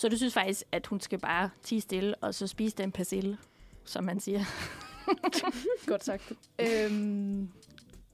Så 0.00 0.08
du 0.08 0.16
synes 0.16 0.34
faktisk, 0.34 0.62
at 0.72 0.86
hun 0.86 1.00
skal 1.00 1.18
bare 1.18 1.50
tige 1.62 1.80
stille, 1.80 2.14
og 2.14 2.34
så 2.34 2.46
spise 2.46 2.76
den 2.76 2.92
persille, 2.92 3.38
som 3.84 4.04
man 4.04 4.20
siger? 4.20 4.40
Godt 5.86 6.04
sagt. 6.04 6.32
øhm, 6.58 7.48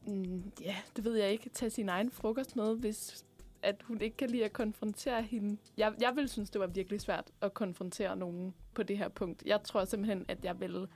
mm, 0.07 0.53
ja, 0.61 0.76
det 0.97 1.05
ved 1.05 1.16
jeg 1.16 1.30
ikke. 1.30 1.49
Tag 1.49 1.72
sin 1.72 1.89
egen 1.89 2.11
frokost 2.11 2.57
med, 2.57 2.76
hvis 2.76 3.24
at 3.62 3.82
hun 3.84 4.01
ikke 4.01 4.16
kan 4.16 4.30
lide 4.30 4.45
at 4.45 4.53
konfrontere 4.53 5.22
hende. 5.22 5.59
Jeg, 5.76 5.93
jeg 6.01 6.16
vil 6.16 6.28
synes, 6.28 6.51
det 6.51 6.61
var 6.61 6.66
virkelig 6.66 7.01
svært 7.01 7.30
at 7.41 7.55
konfrontere 7.55 8.16
nogen 8.16 8.55
på 8.74 8.82
det 8.82 8.99
her 8.99 9.09
punkt. 9.09 9.43
Jeg 9.47 9.62
tror 9.62 9.84
simpelthen, 9.84 10.24
at 10.28 10.45
jeg 10.45 10.61
vil 10.61 10.89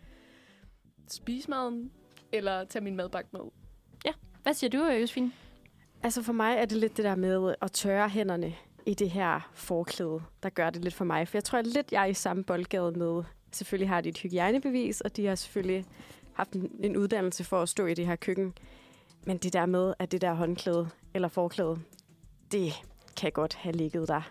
spise 1.08 1.50
maden, 1.50 1.92
eller 2.32 2.64
tage 2.64 2.84
min 2.84 2.96
madbakke 2.96 3.28
med. 3.32 3.40
Ja. 4.04 4.12
Hvad 4.42 4.54
siger 4.54 4.70
du, 4.70 4.86
Josefine? 4.86 5.32
Altså 6.02 6.22
for 6.22 6.32
mig 6.32 6.56
er 6.56 6.64
det 6.64 6.78
lidt 6.78 6.96
det 6.96 7.04
der 7.04 7.14
med 7.14 7.54
at 7.62 7.72
tørre 7.72 8.08
hænderne 8.08 8.54
i 8.90 8.94
det 8.94 9.10
her 9.10 9.50
forklæde, 9.54 10.22
der 10.42 10.48
gør 10.48 10.70
det 10.70 10.82
lidt 10.84 10.94
for 10.94 11.04
mig. 11.04 11.28
For 11.28 11.36
jeg 11.38 11.44
tror 11.44 11.58
at 11.58 11.66
lidt, 11.66 11.92
jeg 11.92 12.02
er 12.02 12.06
i 12.06 12.14
samme 12.14 12.44
boldgade 12.44 12.92
med. 12.92 13.22
Selvfølgelig 13.52 13.88
har 13.88 14.00
de 14.00 14.08
et 14.08 14.18
hygiejnebevis, 14.18 15.00
og 15.00 15.16
de 15.16 15.26
har 15.26 15.34
selvfølgelig 15.34 15.84
haft 16.32 16.52
en, 16.52 16.70
en 16.80 16.96
uddannelse 16.96 17.44
for 17.44 17.62
at 17.62 17.68
stå 17.68 17.86
i 17.86 17.94
det 17.94 18.06
her 18.06 18.16
køkken. 18.16 18.54
Men 19.26 19.36
det 19.38 19.52
der 19.52 19.66
med, 19.66 19.94
at 19.98 20.12
det 20.12 20.20
der 20.20 20.34
håndklæde 20.34 20.88
eller 21.14 21.28
forklæde, 21.28 21.78
det 22.52 22.72
kan 23.16 23.32
godt 23.32 23.54
have 23.54 23.72
ligget 23.76 24.08
der 24.08 24.30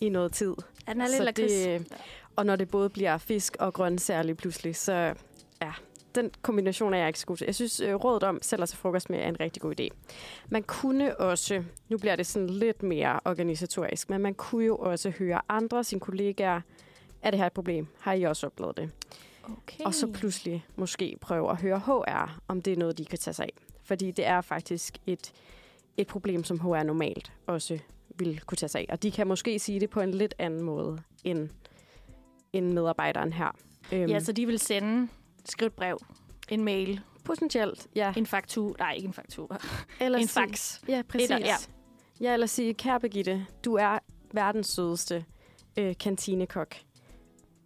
i 0.00 0.08
noget 0.08 0.32
tid. 0.32 0.54
Ja, 0.88 0.92
den 0.92 1.00
er 1.00 1.06
lidt 1.06 1.16
Så 1.16 1.24
lakrids. 1.24 1.52
det, 1.52 1.92
Og 2.36 2.46
når 2.46 2.56
det 2.56 2.68
både 2.68 2.90
bliver 2.90 3.18
fisk 3.18 3.56
og 3.60 3.74
grøntsager 3.74 4.22
lige 4.22 4.34
pludselig, 4.34 4.76
så 4.76 5.14
ja, 5.62 5.72
den 6.16 6.30
kombination 6.42 6.94
er 6.94 6.98
jeg 6.98 7.06
ikke 7.08 7.18
så 7.20 7.26
god 7.26 7.36
til. 7.36 7.44
Jeg 7.44 7.54
synes, 7.54 7.80
øh, 7.80 7.94
rådet 7.94 8.22
om 8.22 8.38
selv 8.42 8.62
at 8.62 8.68
tage 8.68 8.76
frokost 8.78 9.10
med 9.10 9.18
er 9.18 9.28
en 9.28 9.40
rigtig 9.40 9.62
god 9.62 9.80
idé. 9.80 9.88
Man 10.48 10.62
kunne 10.62 11.16
også, 11.20 11.64
nu 11.88 11.98
bliver 11.98 12.16
det 12.16 12.26
sådan 12.26 12.50
lidt 12.50 12.82
mere 12.82 13.20
organisatorisk, 13.24 14.10
men 14.10 14.20
man 14.20 14.34
kunne 14.34 14.64
jo 14.64 14.76
også 14.76 15.10
høre 15.10 15.40
andre, 15.48 15.84
sine 15.84 16.00
kollegaer, 16.00 16.60
er 17.22 17.30
det 17.30 17.38
her 17.38 17.46
et 17.46 17.52
problem? 17.52 17.86
Har 18.00 18.12
I 18.12 18.22
også 18.22 18.46
oplevet 18.46 18.76
det? 18.76 18.90
Okay. 19.44 19.84
Og 19.84 19.94
så 19.94 20.06
pludselig 20.06 20.64
måske 20.76 21.16
prøve 21.20 21.50
at 21.50 21.60
høre 21.60 21.78
HR, 21.78 22.38
om 22.48 22.62
det 22.62 22.72
er 22.72 22.76
noget, 22.76 22.98
de 22.98 23.04
kan 23.04 23.18
tage 23.18 23.34
sig 23.34 23.44
af. 23.44 23.52
Fordi 23.82 24.10
det 24.10 24.26
er 24.26 24.40
faktisk 24.40 24.98
et, 25.06 25.32
et 25.96 26.06
problem, 26.06 26.44
som 26.44 26.60
HR 26.60 26.82
normalt 26.82 27.32
også 27.46 27.78
vil 28.18 28.40
kunne 28.46 28.56
tage 28.56 28.68
sig 28.68 28.80
af. 28.80 28.86
Og 28.88 29.02
de 29.02 29.10
kan 29.10 29.26
måske 29.26 29.58
sige 29.58 29.80
det 29.80 29.90
på 29.90 30.00
en 30.00 30.10
lidt 30.10 30.34
anden 30.38 30.62
måde 30.62 30.98
end, 31.24 31.48
end 32.52 32.72
medarbejderen 32.72 33.32
her. 33.32 33.56
Øhm, 33.92 34.10
Ja, 34.10 34.20
så 34.20 34.32
de 34.32 34.46
vil 34.46 34.58
sende, 34.58 35.08
skrive 35.50 35.66
et 35.66 35.72
brev, 35.72 35.98
en 36.48 36.64
mail, 36.64 37.00
Potentielt, 37.24 37.86
ja. 37.94 38.12
en 38.16 38.26
faktur, 38.26 38.76
nej, 38.78 38.92
ikke 38.92 39.06
en 39.06 39.12
faktur, 39.12 39.56
Eller 40.00 40.18
en 40.18 40.28
fax. 40.28 40.80
Ja, 40.88 41.02
præcis. 41.08 41.30
Eller- 41.30 41.46
ja. 41.46 41.54
ja. 42.20 42.32
eller 42.32 42.46
sige, 42.46 42.74
kære 42.74 43.00
Birgitte, 43.00 43.46
du 43.64 43.74
er 43.74 43.98
verdens 44.32 44.66
sødeste 44.66 45.24
øh, 45.76 45.94
kantinekok. 46.00 46.74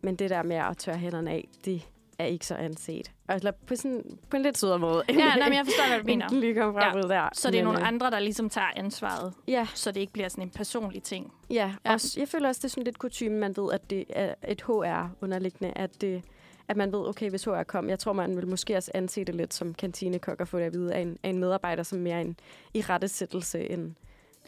Men 0.02 0.16
det 0.16 0.30
der 0.30 0.42
med 0.42 0.56
at 0.56 0.76
tørre 0.78 0.96
hænderne 0.98 1.30
af, 1.30 1.48
det 1.64 1.82
er 2.18 2.24
ikke 2.24 2.46
så 2.46 2.54
anset. 2.54 3.12
Eller 3.28 3.50
på, 3.66 3.76
sådan, 3.76 4.18
på 4.30 4.36
en 4.36 4.42
lidt 4.42 4.58
sødere 4.58 4.78
måde. 4.78 5.02
Ja, 5.08 5.14
nej, 5.14 5.48
men 5.48 5.52
jeg 5.58 5.64
forstår, 5.66 5.88
hvad 5.88 5.98
du 5.98 6.04
mener. 6.06 6.28
Lige 6.32 6.54
kom 6.54 6.74
frem 6.74 6.96
Ja. 6.96 7.02
der. 7.14 7.28
Så 7.32 7.50
det 7.50 7.54
er 7.58 7.58
Men, 7.62 7.64
nogle 7.64 7.80
øh, 7.80 7.88
andre, 7.88 8.10
der 8.10 8.18
ligesom 8.18 8.50
tager 8.50 8.70
ansvaret, 8.76 9.34
Ja, 9.48 9.66
så 9.74 9.92
det 9.92 10.00
ikke 10.00 10.12
bliver 10.12 10.28
sådan 10.28 10.44
en 10.44 10.50
personlig 10.50 11.02
ting. 11.02 11.32
ja. 11.50 11.74
Ja. 11.84 11.92
Også, 11.92 12.20
jeg 12.20 12.28
føler 12.28 12.48
også, 12.48 12.58
det 12.58 12.64
er 12.64 12.68
sådan 12.68 12.84
lidt 12.84 12.98
kutume, 12.98 13.36
man 13.38 13.56
ved, 13.56 13.72
at 13.72 13.90
det 13.90 14.04
er 14.08 14.34
et 14.48 14.62
HR-underliggende, 14.62 15.72
at, 15.76 16.00
det, 16.00 16.22
at 16.70 16.76
man 16.76 16.92
ved, 16.92 17.08
okay, 17.08 17.30
hvis 17.30 17.44
HR 17.44 17.62
kom, 17.62 17.88
jeg 17.88 17.98
tror, 17.98 18.12
man 18.12 18.36
vil 18.36 18.48
måske 18.48 18.76
også 18.76 18.90
anse 18.94 19.24
det 19.24 19.34
lidt 19.34 19.54
som 19.54 19.74
kantinekok 19.74 20.40
og 20.40 20.48
få 20.48 20.58
det 20.58 20.64
at 20.64 20.72
vide 20.72 20.94
af 20.94 21.00
en, 21.00 21.18
af 21.22 21.28
en 21.28 21.38
medarbejder, 21.38 21.82
som 21.82 21.98
mere 21.98 22.20
en 22.20 22.36
i 22.74 22.80
rettesættelse 22.80 23.70
end, 23.70 23.94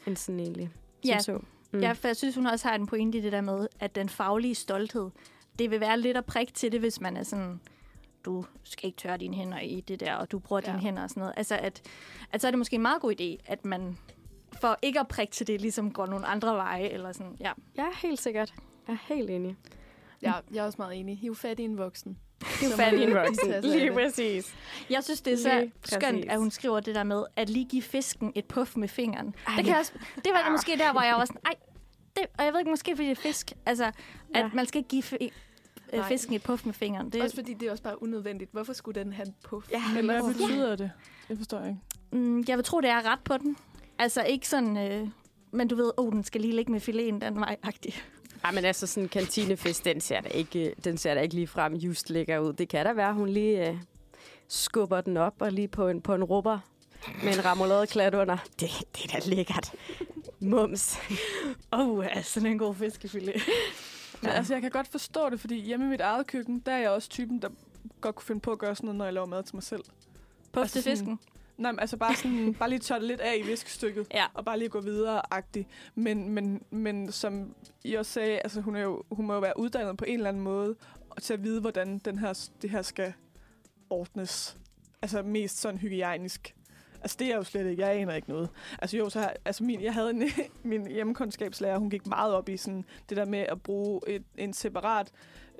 end 0.07 0.17
sådan 0.17 0.41
egentlig. 0.41 0.71
Ja. 1.05 1.19
så. 1.19 1.41
Mm. 1.73 1.81
Ja, 1.81 1.93
for 1.93 2.09
jeg 2.09 2.17
synes, 2.17 2.35
hun 2.35 2.47
også 2.47 2.69
har 2.69 2.75
en 2.75 2.87
pointe 2.87 3.19
i 3.19 3.21
det 3.21 3.33
der 3.33 3.41
med, 3.41 3.67
at 3.81 3.95
den 3.95 4.09
faglige 4.09 4.55
stolthed, 4.55 5.11
det 5.59 5.71
vil 5.71 5.81
være 5.81 6.01
lidt 6.01 6.17
at 6.17 6.25
prikke 6.25 6.53
til 6.53 6.73
det, 6.73 6.81
hvis 6.81 7.01
man 7.01 7.17
er 7.17 7.23
sådan, 7.23 7.61
du 8.25 8.45
skal 8.65 8.87
ikke 8.87 8.97
tørre 8.97 9.17
dine 9.17 9.37
hænder 9.37 9.61
i 9.61 9.81
det 9.81 10.01
der, 10.01 10.15
og 10.15 10.33
du 10.33 10.39
bruger. 10.39 10.63
Ja. 10.65 10.71
dine 10.71 10.81
hænder 10.81 11.03
og 11.03 11.11
sådan 11.11 11.21
noget. 11.21 11.35
Altså, 11.37 11.57
at, 11.57 11.83
at 12.33 12.41
så 12.41 12.47
er 12.47 12.51
det 12.51 12.59
måske 12.59 12.77
en 12.77 12.83
meget 12.83 13.03
god 13.03 13.15
idé, 13.21 13.53
at 13.53 13.65
man 13.65 13.99
for 14.61 14.79
ikke 14.83 15.01
at 15.01 15.09
prikke 15.09 15.33
til 15.33 15.47
det, 15.47 15.61
ligesom 15.61 15.93
går 15.93 16.07
nogle 16.07 16.27
andre 16.27 16.57
veje, 16.57 16.89
eller 16.89 17.13
sådan, 17.13 17.37
ja. 17.41 17.53
Ja, 17.77 17.87
helt 18.03 18.21
sikkert. 18.21 18.55
Jeg 18.89 18.93
er 18.93 19.15
helt 19.15 19.31
enig. 19.31 19.57
Jeg, 20.23 20.41
jeg 20.55 20.61
er 20.61 20.65
også 20.65 20.77
meget 20.79 21.01
enig. 21.01 21.19
Hiv 21.19 21.35
fat 21.37 21.59
i 21.61 21.63
en 21.63 21.79
voksen. 21.79 22.19
Hiv 22.61 22.69
fat 22.71 22.93
i 22.93 23.03
en 23.03 23.15
voksen. 23.15 23.55
Lige 23.73 23.93
præcis. 23.93 24.55
Jeg 24.91 25.05
synes, 25.05 25.21
det 25.21 25.33
er 25.33 25.37
så 25.37 25.59
Lige 25.61 25.73
skønt, 25.85 26.03
præcis. 26.03 26.25
at 26.31 26.39
hun 26.39 26.51
skriver 26.51 26.81
det 26.81 26.95
der 26.95 27.03
med, 27.05 27.25
at 27.37 27.51
lige 27.51 27.65
give 27.65 27.83
fisken 27.83 28.33
et 28.35 28.45
puff 28.45 28.77
med 28.77 28.89
fingeren. 28.89 29.35
Ej. 29.47 29.55
Det, 29.57 29.65
kan 29.65 29.73
jeg 29.73 29.79
også, 29.81 29.93
det 30.15 30.31
var 30.33 30.51
måske 30.51 30.73
der, 30.79 30.93
hvor 30.93 31.03
jeg 31.03 31.15
var 31.15 31.25
sådan, 31.25 31.41
ej, 31.47 31.55
det, 32.17 32.27
og 32.39 32.45
jeg 32.45 32.53
ved 32.53 32.61
ikke, 32.61 32.71
måske 32.71 32.97
fordi 32.97 33.09
det 33.09 33.19
er 33.19 33.23
fisk. 33.23 33.53
Altså, 33.67 33.85
at 33.85 33.93
Ja. 34.35 34.51
man 34.55 34.67
skal 34.67 34.79
ikke 34.79 34.89
give 34.89 35.03
fi- 35.03 35.17
øh, 35.93 35.99
Nej. 35.99 36.09
fisken 36.09 36.35
et 36.35 36.43
puff 36.43 36.65
med 36.67 36.75
fingeren. 36.75 37.11
Det, 37.11 37.23
Også 37.23 37.37
fordi 37.37 37.55
det 37.55 37.67
er 37.69 37.71
også 37.71 37.83
bare 37.83 38.03
unødvendigt. 38.03 38.53
Hvorfor 38.53 38.73
skulle 38.73 39.01
den 39.01 39.13
have 39.13 39.27
en 39.27 39.35
puff? 39.45 39.71
Ja, 39.71 39.83
Eller 39.99 40.21
hvad 40.21 40.33
betyder 40.35 40.77
det? 40.77 40.91
Det 41.29 41.37
forstår 41.39 41.59
jeg 41.59 41.69
ikke. 41.69 41.81
Mm, 42.25 42.45
jeg 42.49 42.57
vil 42.57 42.65
tro, 42.65 42.81
det 42.81 42.91
er 42.91 43.13
ret 43.13 43.21
på 43.25 43.37
den. 43.39 43.57
Altså 43.99 44.23
ikke 44.23 44.49
sådan, 44.49 44.77
øh, 44.93 45.09
men 45.53 45.69
du 45.69 45.77
ved, 45.77 45.91
oh, 45.97 46.13
den 46.13 46.25
skal 46.25 46.41
lige 46.41 46.57
ligge 46.57 46.73
med 46.73 46.81
filéen 46.81 47.27
den 47.27 47.41
vej 47.41 47.57
-agtig. 47.67 48.01
Ej, 48.45 48.53
men 48.53 48.65
altså 48.65 48.87
sådan 48.87 49.03
en 49.03 49.09
kantinefest, 49.09 49.85
den 49.85 50.01
ser 50.01 50.21
da 50.21 50.29
ikke, 50.29 50.75
den 50.85 50.99
ser 50.99 51.15
da 51.15 51.21
ikke 51.21 51.35
lige 51.35 51.47
frem 51.47 51.75
just 51.75 52.11
lækker 52.11 52.39
ud. 52.39 52.53
Det 52.53 52.69
kan 52.69 52.87
da 52.87 52.93
være, 52.93 53.15
hun 53.15 53.29
lige 53.29 53.69
øh, 53.69 53.77
skubber 54.49 55.01
den 55.01 55.17
op 55.17 55.35
og 55.39 55.53
lige 55.53 55.69
på 55.69 55.89
en, 55.89 56.01
på 56.01 56.15
en 56.15 56.25
rubber 56.25 56.59
med 57.25 57.33
en 57.39 57.45
remoulade 57.45 57.87
klat 57.87 58.15
under. 58.15 58.37
Det, 58.61 58.71
det 58.97 59.15
er 59.15 59.21
da 59.21 59.29
lækkert. 59.29 59.73
Mums. 60.41 60.99
Oh, 61.71 62.05
ja, 62.05 62.23
sådan 62.23 62.47
en 62.49 62.59
god 62.59 62.75
fiskefilet. 62.75 63.43
Men 64.23 64.31
altså, 64.31 64.55
jeg 64.55 64.63
kan 64.63 64.71
godt 64.71 64.89
forstå 64.89 65.31
det, 65.31 65.41
fordi 65.41 65.61
hjemme 65.61 65.87
i 65.87 65.89
mit 65.89 66.01
eget 66.01 66.27
køkken, 66.27 66.63
der 66.67 66.73
er 66.73 66.79
jeg 66.79 66.91
også 66.91 67.09
typen, 67.09 67.43
der 67.43 67.49
godt 68.01 68.15
kunne 68.15 68.27
finde 68.27 68.41
på 68.41 68.53
at 68.53 68.59
gøre 68.59 68.75
sådan 68.77 68.87
noget, 68.87 68.99
når 68.99 69.05
jeg 69.05 69.15
laver 69.15 69.27
mad 69.27 69.43
til 69.43 69.57
mig 69.57 69.63
selv. 69.63 69.85
Puff 70.53 70.63
Altså 70.63 70.83
fisken. 70.83 71.19
Nej, 71.63 71.73
men 71.73 71.81
altså 71.81 71.97
bare, 71.97 72.17
sådan, 72.17 72.55
bare 72.59 72.69
lige 72.71 72.79
tørre 72.79 73.03
lidt 73.03 73.21
af 73.21 73.37
i 73.39 73.43
viskestykket, 73.43 74.07
Ja. 74.15 74.25
og 74.35 74.45
bare 74.45 74.59
lige 74.59 74.69
gå 74.69 74.81
videre-agtigt. 74.81 75.69
Men, 75.95 76.29
men, 76.29 76.63
men 76.71 77.13
som 77.13 77.55
I 77.85 77.95
også 77.95 78.13
sagde, 78.13 78.39
altså, 78.39 78.61
hun, 78.61 78.77
er 78.77 78.81
jo, 78.83 79.03
hun 79.11 79.27
må 79.27 79.35
jo 79.35 79.41
være 79.41 79.59
uddannet 79.59 79.97
på 79.97 80.05
en 80.05 80.15
eller 80.15 80.29
anden 80.29 80.43
måde, 80.43 80.77
og 81.11 81.23
til 81.23 81.35
at 81.35 81.43
vide, 81.43 81.61
hvordan 81.61 81.99
den 81.99 82.19
her, 82.19 82.49
det 82.63 82.71
her 82.71 82.83
skal 82.83 83.13
ordnes. 83.91 84.57
Altså 85.03 85.23
mest 85.23 85.61
sådan 85.61 85.79
hygiejnisk. 85.79 86.55
Altså 87.01 87.17
det 87.19 87.25
er 87.25 87.29
jeg 87.31 87.37
jo 87.37 87.43
slet 87.45 87.71
ikke. 87.71 87.83
Jeg 87.83 87.97
aner 87.97 88.15
ikke 88.15 88.29
noget. 88.29 88.49
Altså 88.79 88.97
jo, 88.97 89.11
så 89.11 89.21
har, 89.21 89.33
altså 89.45 89.65
min, 89.65 89.83
jeg 89.83 89.95
havde 89.95 90.11
en, 90.11 90.23
min 90.71 90.87
hjemmekundskabslærer, 90.87 91.79
hun 91.79 91.91
gik 91.91 92.07
meget 92.07 92.35
op 92.35 92.49
i 92.49 92.57
sådan, 92.57 92.85
det 93.09 93.17
der 93.17 93.25
med 93.25 93.39
at 93.39 93.63
bruge 93.63 94.01
et, 94.07 94.25
en 94.39 94.53
separat 94.53 95.13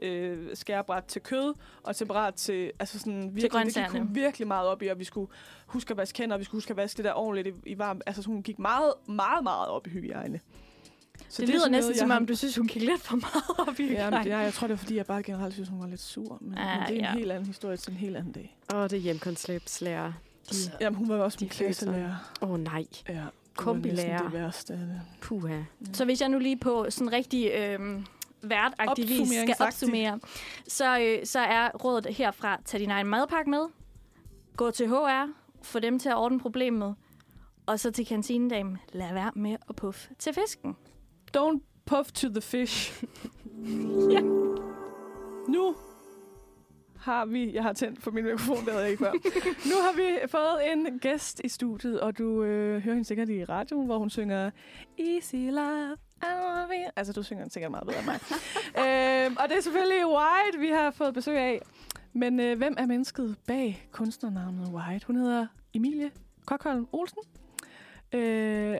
øh, 0.03 0.57
skærebræt 0.57 1.05
til 1.05 1.23
kød, 1.23 1.55
og 1.83 1.95
separat 1.97 2.35
til, 2.35 2.73
altså 2.79 2.99
sådan 2.99 3.31
virkelig, 3.33 3.65
det 3.75 3.75
gik 3.93 4.01
virkelig 4.11 4.47
meget 4.49 4.69
op 4.69 4.83
i, 4.83 4.87
og 4.87 4.99
vi 4.99 5.05
skulle 5.05 5.31
huske 5.67 5.91
at 5.91 5.97
vaske 5.97 6.19
hænder, 6.19 6.35
og 6.37 6.41
vi 6.41 6.45
skulle 6.45 6.57
huske 6.57 6.71
at 6.71 6.77
vaske 6.77 6.97
det 6.97 7.05
der 7.05 7.13
ordentligt 7.13 7.57
i, 7.67 7.71
i 7.71 7.79
varm. 7.79 8.01
Altså 8.07 8.23
hun 8.27 8.43
gik 8.43 8.59
meget, 8.59 8.93
meget, 9.09 9.43
meget 9.43 9.69
op 9.69 9.87
i 9.87 9.91
hygiejne. 9.91 10.41
det, 11.19 11.37
det 11.37 11.43
er 11.43 11.47
lyder 11.47 11.59
sådan 11.59 11.73
næsten 11.73 11.89
noget, 11.89 11.99
som 11.99 12.11
om, 12.11 12.27
du 12.27 12.37
synes, 12.37 12.57
hun 12.57 12.67
gik 12.67 12.83
lidt 12.83 13.01
for 13.01 13.17
meget 13.17 13.69
op 13.69 13.81
i 13.81 13.93
Ja, 13.93 14.11
men, 14.11 14.19
Nej. 14.19 14.25
ja, 14.27 14.39
jeg 14.39 14.53
tror, 14.55 14.67
det 14.67 14.75
er, 14.75 14.79
fordi 14.79 14.97
jeg 14.97 15.07
bare 15.07 15.23
generelt 15.23 15.55
synes, 15.55 15.69
hun 15.69 15.81
var 15.81 15.87
lidt 15.87 16.01
sur. 16.01 16.39
Men, 16.41 16.59
Ah, 16.59 16.79
men 16.79 16.89
det 16.89 16.95
er 16.95 16.99
en 16.99 17.05
ja. 17.05 17.13
helt 17.19 17.33
anden 17.33 17.47
historie 17.47 17.77
til 17.77 17.91
en 17.91 17.97
helt 17.97 18.17
anden 18.17 18.33
dag. 18.33 18.57
Åh, 18.75 18.83
det 18.83 18.93
er 18.93 18.97
hjemkundskabslærer. 18.97 20.13
De, 20.51 20.57
Jamen, 20.81 20.97
hun 20.97 21.09
var 21.09 21.17
også 21.17 21.37
de 21.41 21.45
min 21.45 21.51
er 21.51 21.55
klasselærer. 21.55 22.33
Åh, 22.43 22.51
oh, 22.51 22.61
nej. 22.61 22.85
Ja, 23.09 23.13
det 23.13 23.21
var 23.23 23.31
Kombilærer. 23.57 24.13
næsten 24.13 24.25
det 24.33 24.33
værste 24.41 24.73
af 24.73 24.79
det. 24.79 25.01
Puha. 25.21 25.59
Så 25.93 26.05
hvis 26.05 26.21
jeg 26.21 26.29
nu 26.29 26.39
lige 26.39 26.57
på 26.59 26.87
sådan 26.91 27.13
rigtig 27.13 27.51
øhm, 27.51 28.07
værtagtig 28.43 29.09
vis 29.09 29.29
skal 29.29 29.57
opsummere, 29.61 30.21
så, 30.69 31.01
øh, 31.01 31.27
så 31.27 31.41
er 31.41 31.71
rådet 31.71 32.15
herfra, 32.15 32.59
tag 32.65 32.81
din 32.81 32.91
egen 32.91 33.07
madpakke 33.07 33.51
med, 33.51 33.67
gå 34.57 34.71
til 34.71 34.89
HR, 34.89 35.33
få 35.63 35.79
dem 35.79 35.99
til 35.99 36.09
at 36.09 36.17
ordne 36.17 36.41
problemet, 36.41 36.95
og 37.67 37.81
så 37.81 37.91
til 37.91 38.07
kantinedame, 38.07 38.79
lad 38.93 39.13
være 39.13 39.31
med 39.35 39.57
at 39.69 39.77
puffe 39.77 40.09
til 40.19 40.35
fisken. 40.35 40.77
Don't 41.37 41.61
puff 41.87 42.13
to 42.13 42.29
the 42.29 42.41
fish. 42.41 43.05
Ja. 44.11 44.21
Nu 45.49 45.77
har 47.03 47.27
vi... 47.27 47.55
Jeg 47.55 47.63
har 47.63 47.73
tændt 47.73 48.03
for 48.03 48.11
min 48.11 48.25
mikrofon, 48.25 48.57
det 48.57 48.73
havde 48.73 48.83
jeg 48.83 48.91
ikke 48.91 49.05
før. 49.05 49.13
nu 49.71 49.77
har 49.83 49.97
vi 49.97 50.29
fået 50.29 50.73
en 50.73 50.99
gæst 50.99 51.41
i 51.45 51.49
studiet, 51.49 52.01
og 52.01 52.19
du 52.19 52.43
øh, 52.43 52.83
hører 52.83 52.95
hende 52.95 53.05
sikkert 53.05 53.29
i 53.29 53.45
radioen, 53.45 53.87
hvor 53.87 53.99
hun 53.99 54.11
synger 54.11 54.51
Easy 54.99 55.35
Love. 55.37 55.97
You. 56.23 56.91
Altså, 56.97 57.13
du 57.13 57.23
synger 57.23 57.45
den 57.45 57.51
sikkert 57.51 57.71
meget 57.71 57.87
bedre 57.87 57.99
end 57.99 58.07
mig. 58.07 58.21
øhm, 59.27 59.37
og 59.37 59.49
det 59.49 59.57
er 59.57 59.61
selvfølgelig 59.61 60.07
White, 60.07 60.59
vi 60.59 60.69
har 60.69 60.91
fået 60.91 61.15
besøg 61.15 61.39
af. 61.39 61.63
Men 62.13 62.41
øh, 62.41 62.59
hvem 62.59 62.75
er 62.79 62.87
mennesket 62.87 63.37
bag 63.47 63.89
kunstnernavnet 63.93 64.69
White? 64.69 65.07
Hun 65.07 65.17
hedder 65.17 65.47
Emilie 65.75 66.11
Kokholm 66.47 66.89
Olsen. 66.93 67.23
Øh, 68.13 68.77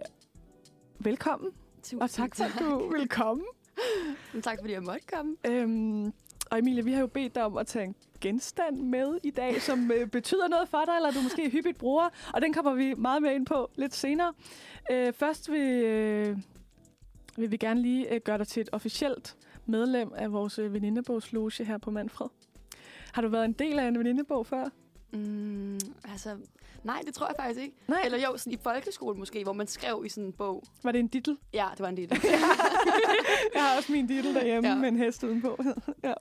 velkommen. 0.99 1.51
Tusind 1.83 2.03
Og 2.03 2.11
tak 2.11 2.37
for, 2.37 2.45
at 2.45 2.53
du 2.61 2.91
vil 2.91 3.09
komme. 3.09 3.45
Tak 4.43 4.59
fordi 4.61 4.73
jeg 4.73 4.83
måtte 4.83 5.07
komme. 5.17 5.37
Øhm, 5.47 6.13
og 6.51 6.59
Emilie, 6.59 6.85
vi 6.85 6.93
har 6.93 7.01
jo 7.01 7.07
bedt 7.07 7.35
dig 7.35 7.45
om 7.45 7.57
at 7.57 7.67
tage 7.67 7.85
en 7.85 7.95
genstand 8.21 8.77
med 8.77 9.19
i 9.23 9.31
dag, 9.31 9.63
som 9.63 9.91
øh, 9.91 10.07
betyder 10.07 10.49
noget 10.49 10.69
for 10.69 10.83
dig, 10.87 10.97
eller 10.97 11.11
du 11.11 11.21
måske 11.23 11.51
hyppigt 11.51 11.79
bruger, 11.79 12.09
og 12.35 12.43
den 12.43 12.53
kommer 12.53 12.75
vi 12.75 12.95
meget 12.95 13.23
mere 13.23 13.35
ind 13.35 13.47
på 13.47 13.71
lidt 13.77 13.95
senere. 13.95 14.33
Øh, 14.93 15.13
først 15.13 15.51
vil, 15.51 15.85
øh, 15.85 16.39
vil 17.37 17.51
vi 17.51 17.57
gerne 17.57 17.83
lige 17.83 18.15
øh, 18.15 18.21
gøre 18.25 18.39
dig 18.39 18.47
til 18.47 18.61
et 18.61 18.69
officielt 18.73 19.37
medlem 19.67 20.13
af 20.15 20.33
vores 20.33 20.59
øh, 20.59 20.73
venindebogsloge 20.73 21.65
her 21.65 21.79
på 21.79 21.91
Manfred. 21.91 22.29
Har 23.13 23.23
du 23.23 23.29
været 23.29 23.45
en 23.45 23.53
del 23.53 23.79
af 23.79 23.89
en 23.89 23.99
venindebog 23.99 24.47
før? 24.47 24.65
Mm, 25.13 25.79
altså, 26.13 26.37
nej, 26.85 27.01
det 27.07 27.15
tror 27.15 27.27
jeg 27.27 27.35
faktisk 27.39 27.61
ikke. 27.61 27.77
Nej. 27.89 28.01
Eller 28.05 28.19
jo, 28.19 28.37
sådan 28.37 28.53
i 28.53 28.59
folkeskolen 28.63 29.19
måske, 29.19 29.45
hvor 29.45 29.53
man 29.53 29.67
skrev 29.67 30.03
i 30.07 30.09
sådan 30.09 30.25
en 30.25 30.33
bog. 30.33 30.63
Var 30.83 30.93
det 30.93 30.99
en 30.99 31.09
dittel? 31.09 31.39
Ja, 31.55 31.67
det 31.73 31.81
var 31.81 31.89
en 31.89 31.97
del. 31.97 32.09
Jeg 33.55 33.63
har 33.63 33.77
også 33.77 33.93
min 33.93 34.07
dittel 34.07 34.35
derhjemme 34.35 34.69
ja. 34.69 34.75
Ja. 34.75 34.81
med 34.81 34.89
en 34.89 34.97
hest 34.97 35.25
udenpå. 35.25 35.59
ja. 36.05 36.15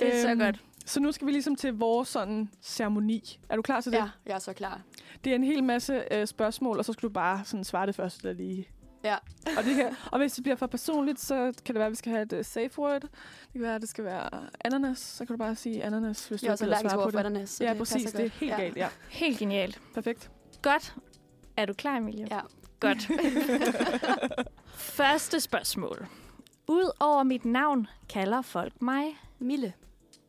Det 0.00 0.14
er 0.14 0.22
så 0.22 0.34
godt. 0.34 0.64
Så 0.86 1.00
nu 1.00 1.12
skal 1.12 1.26
vi 1.26 1.32
ligesom 1.32 1.56
til 1.56 1.74
vores 1.74 2.08
sådan 2.08 2.48
ceremoni. 2.62 3.40
Er 3.48 3.56
du 3.56 3.62
klar 3.62 3.80
til 3.80 3.92
det? 3.92 3.98
ja, 3.98 4.08
jeg 4.26 4.34
er 4.34 4.38
så 4.38 4.52
klar. 4.52 4.80
Det 5.24 5.30
er 5.30 5.34
en 5.34 5.44
hel 5.44 5.64
masse 5.64 6.04
øh, 6.10 6.26
spørgsmål, 6.26 6.78
og 6.78 6.84
så 6.84 6.92
skal 6.92 7.08
du 7.08 7.12
bare 7.12 7.44
sådan 7.44 7.64
svare 7.64 7.86
det 7.86 7.94
første, 7.94 8.28
der 8.28 8.34
lige... 8.34 8.68
Ja. 9.04 9.16
Og, 9.58 9.64
det 9.64 9.74
kan, 9.76 9.96
og 10.12 10.18
hvis 10.18 10.32
det 10.32 10.42
bliver 10.44 10.56
for 10.56 10.66
personligt, 10.66 11.20
så 11.20 11.34
kan 11.64 11.74
det 11.74 11.74
være, 11.74 11.86
at 11.86 11.90
vi 11.90 11.96
skal 11.96 12.12
have 12.12 12.22
et 12.22 12.32
uh, 12.32 12.44
safe 12.44 12.78
word. 12.78 13.00
Det 13.00 13.10
kan 13.52 13.62
være, 13.62 13.74
at 13.74 13.80
det 13.80 13.88
skal 13.90 14.04
være 14.04 14.30
ananas. 14.60 14.98
Så 14.98 15.24
kan 15.26 15.34
du 15.34 15.38
bare 15.38 15.54
sige 15.54 15.84
ananas, 15.84 16.28
hvis 16.28 16.42
Jeg 16.42 16.52
er 16.52 16.56
du 16.56 16.64
ikke 16.64 16.74
allergisk 16.74 16.92
svare 16.92 17.04
på 17.06 17.10
for 17.10 17.18
det. 17.18 17.26
ananas, 17.26 17.50
så 17.50 17.64
Ja, 17.64 17.70
det 17.70 17.78
præcis. 17.78 18.12
Det 18.12 18.20
er 18.20 18.22
godt. 18.22 18.32
helt 18.32 18.50
Ja. 18.52 18.56
galt, 18.62 18.76
ja. 18.76 18.88
Helt 19.10 19.38
genialt. 19.38 19.80
Perfekt. 19.94 20.30
Godt. 20.62 20.94
Er 21.56 21.64
du 21.66 21.72
klar, 21.74 21.96
Emilie? 21.96 22.26
Ja. 22.30 22.40
Godt. 22.80 23.08
Første 24.74 25.40
spørgsmål. 25.40 26.06
Udover 26.68 27.22
mit 27.22 27.44
navn 27.44 27.86
kalder 28.08 28.42
folk 28.42 28.82
mig 28.82 29.04
Mille. 29.38 29.72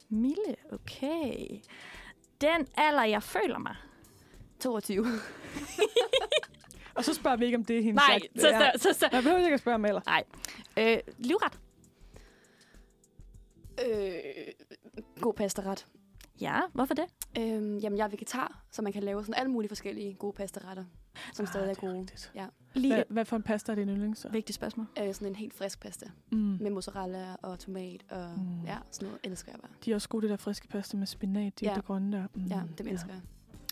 Mille, 0.10 0.56
okay. 0.74 1.48
Den 2.42 2.68
alder, 2.78 3.04
jeg 3.04 3.24
føler 3.24 3.58
mig. 3.60 3.76
22. 4.60 5.06
Og 6.96 7.04
så 7.06 7.14
spørger 7.14 7.38
vi 7.38 7.46
ikke, 7.46 7.58
om 7.58 7.66
det 7.66 7.78
er 7.78 7.84
hendes 7.84 8.04
Nej, 8.10 8.20
sagt. 8.20 8.42
så, 8.42 8.48
Ja. 8.48 8.72
så, 8.78 8.84
så, 8.94 9.00
så. 9.00 9.10
Jeg 9.12 9.24
behøver 9.24 9.40
ikke 9.46 9.54
at 9.54 9.60
spørge 9.60 9.76
om 9.76 9.86
alder. 9.86 10.02
Nej. 10.06 10.24
Øh, 10.78 10.98
livret. 11.18 11.60
øh, 13.86 14.14
god 15.22 15.34
pastaret. 15.34 15.88
Ja, 16.42 16.60
hvorfor 16.74 16.94
det? 16.94 17.06
Øhm, 17.40 17.78
jamen, 17.78 17.98
jeg 17.98 18.04
er 18.06 18.08
vegetar, 18.10 18.62
så 18.72 18.82
man 18.82 18.94
kan 18.94 19.04
lave 19.04 19.24
sådan 19.24 19.36
alle 19.36 19.52
mulige 19.52 19.70
forskellige 19.70 20.14
gode 20.14 20.34
pastaretter, 20.34 20.84
som 21.34 21.44
Ah, 21.44 21.48
stadig 21.48 21.64
er 21.70 21.74
det 21.74 21.78
er 21.84 21.88
gode. 21.88 22.00
rigtigt. 22.00 22.32
Ja. 22.36 22.46
Lige 22.74 22.94
Hvad, 22.94 23.04
hvad 23.10 23.26
for 23.26 23.36
en 23.36 23.44
pasta 23.44 23.72
er 23.72 23.76
din 23.76 23.90
yndlings 23.90 24.20
så? 24.20 24.30
vigtigt 24.30 24.56
spørgsmål. 24.56 24.88
Øh, 25.02 25.14
sådan 25.14 25.28
en 25.28 25.36
helt 25.36 25.54
frisk 25.54 25.80
pasta 25.80 26.06
Mm. 26.32 26.38
med 26.38 26.72
mozzarella 26.72 27.36
og 27.42 27.60
tomat 27.60 28.04
og 28.10 28.30
Mm. 28.38 28.66
ja, 28.66 28.78
sådan 28.92 29.06
noget 29.08 29.20
elsker 29.24 29.52
jeg 29.52 29.60
bare. 29.62 29.72
De 29.86 29.92
er 29.92 29.96
også 29.96 30.10
gode, 30.10 30.22
det 30.22 30.30
der 30.30 30.38
friske 30.38 30.68
pasta 30.68 30.98
med 30.98 31.08
spinat. 31.08 31.60
De 31.60 31.66
Ja. 31.66 31.72
er 31.72 31.76
det 31.76 31.86
grønne 31.86 32.18
der. 32.18 32.28
Mm. 32.36 32.46
Ja, 32.46 32.62
dem 32.78 32.88
elsker 32.88 33.10
jeg. 33.14 33.22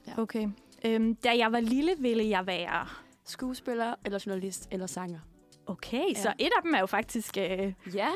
Ja. 0.08 0.22
Okay. 0.22 0.50
Øhm, 0.86 1.16
da 1.16 1.38
jeg 1.38 1.52
var 1.52 1.60
lille, 1.60 1.91
ville 2.00 2.30
jeg 2.30 2.48
være... 2.48 2.88
Skuespiller 3.30 3.95
eller 4.06 4.23
journalist 4.26 4.68
eller 4.72 4.88
sanger. 4.88 5.19
Okay, 5.65 6.10
Ja. 6.15 6.22
så 6.22 6.34
et 6.39 6.51
af 6.57 6.64
dem 6.64 6.73
er 6.73 6.80
jo 6.80 6.85
faktisk 6.85 7.38
øh, 7.38 7.73
Ja, 7.93 8.07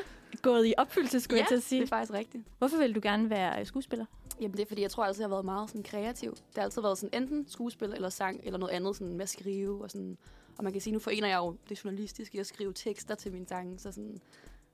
gået 0.41 0.67
i 0.67 0.73
opfyldelse, 0.77 1.19
skulle 1.21 1.37
ja 1.37 1.41
jeg 1.41 1.47
til 1.47 1.55
at 1.55 1.59
det 1.59 1.67
sige. 1.67 1.81
er 1.81 1.87
faktisk 1.87 2.13
rigtigt. 2.13 2.43
Hvorfor 2.57 2.77
vil 2.77 2.95
du 2.95 2.99
gerne 3.03 3.29
være 3.29 3.59
øh, 3.59 3.65
skuespiller? 3.65 4.05
Jamen 4.41 4.51
det 4.57 4.61
er 4.61 4.65
fordi, 4.67 4.81
jeg 4.81 4.91
tror 4.91 5.05
altid, 5.05 5.21
jeg 5.21 5.25
har 5.29 5.35
været 5.35 5.45
meget 5.45 5.69
sådan 5.69 5.83
kreativ. 5.83 6.31
Det 6.31 6.41
har 6.55 6.63
altid 6.63 6.81
været 6.81 6.97
sådan 6.97 7.21
enten 7.23 7.47
skuespil 7.47 7.89
eller 7.93 8.09
sang 8.09 8.39
eller 8.43 8.59
noget 8.59 8.73
andet 8.73 8.95
sådan 8.95 9.13
med 9.13 9.21
at 9.21 9.29
skrive. 9.29 9.83
Og, 9.83 9.91
sådan. 9.91 10.17
og 10.57 10.63
man 10.63 10.73
kan 10.73 10.81
sige, 10.81 10.93
nu 10.93 10.99
forener 10.99 11.27
jeg 11.27 11.37
jo 11.37 11.55
det 11.69 11.83
journalistiske 11.85 12.35
i 12.35 12.39
at 12.39 12.47
skrive 12.47 12.73
tekster 12.73 13.15
til 13.15 13.31
mine 13.31 13.47
sange. 13.47 13.79
Så 13.79 13.91
sådan, 13.91 14.21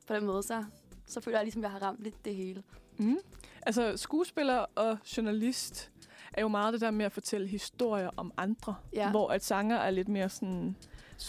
på 0.08 0.14
den 0.14 0.26
måde, 0.26 0.44
så, 0.44 0.64
så 1.06 1.22
føler 1.22 1.38
jeg 1.38 1.46
ligesom, 1.46 1.62
jeg 1.62 1.72
har 1.72 1.80
ramt 1.82 2.04
lidt 2.04 2.26
det 2.26 2.36
hele. 2.36 2.64
Mm. 2.98 3.18
Altså, 3.62 3.98
skuespiller 3.98 4.66
og 4.76 4.98
journalist 5.18 5.92
er 6.34 6.42
jo 6.42 6.48
meget 6.48 6.74
det 6.74 6.82
der 6.82 6.92
med 6.92 7.06
at 7.06 7.12
fortælle 7.12 7.48
historier 7.48 8.10
om 8.18 8.32
andre. 8.38 8.76
Ja. 8.94 9.10
Hvor 9.10 9.30
at 9.30 9.44
sanger 9.46 9.78
er 9.78 9.92
lidt 9.92 10.08
mere 10.08 10.30
sådan... 10.30 10.76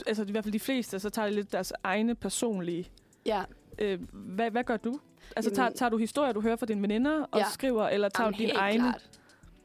Altså, 0.07 0.25
i 0.29 0.31
hvert 0.31 0.45
fald 0.45 0.53
de 0.53 0.61
fleste, 0.61 0.99
så 1.01 1.11
tager 1.11 1.29
de 1.29 1.35
lidt 1.35 1.53
deres 1.53 1.73
egne 1.85 2.15
personlige... 2.15 2.89
Ja, 3.27 3.43
Øh, 3.79 3.99
hvad, 4.13 4.51
hvad 4.51 4.65
gør 4.65 4.77
du? 4.77 5.01
Altså, 5.37 5.51
Jamen- 5.51 5.57
tager, 5.57 5.71
tager 5.71 5.91
du 5.91 5.97
historier, 5.97 6.33
du 6.33 6.41
hører 6.41 6.57
fra 6.57 6.67
dine 6.67 6.83
veninder 6.83 7.23
og 7.33 7.39
Ja. 7.39 7.45
skriver, 7.53 7.89
eller 7.89 8.09
tager 8.09 8.27
Jamen, 8.27 8.33
du 8.35 8.39
dine 8.39 8.49
helt 8.49 8.59
egne? 8.59 8.83
Klart. 8.83 9.03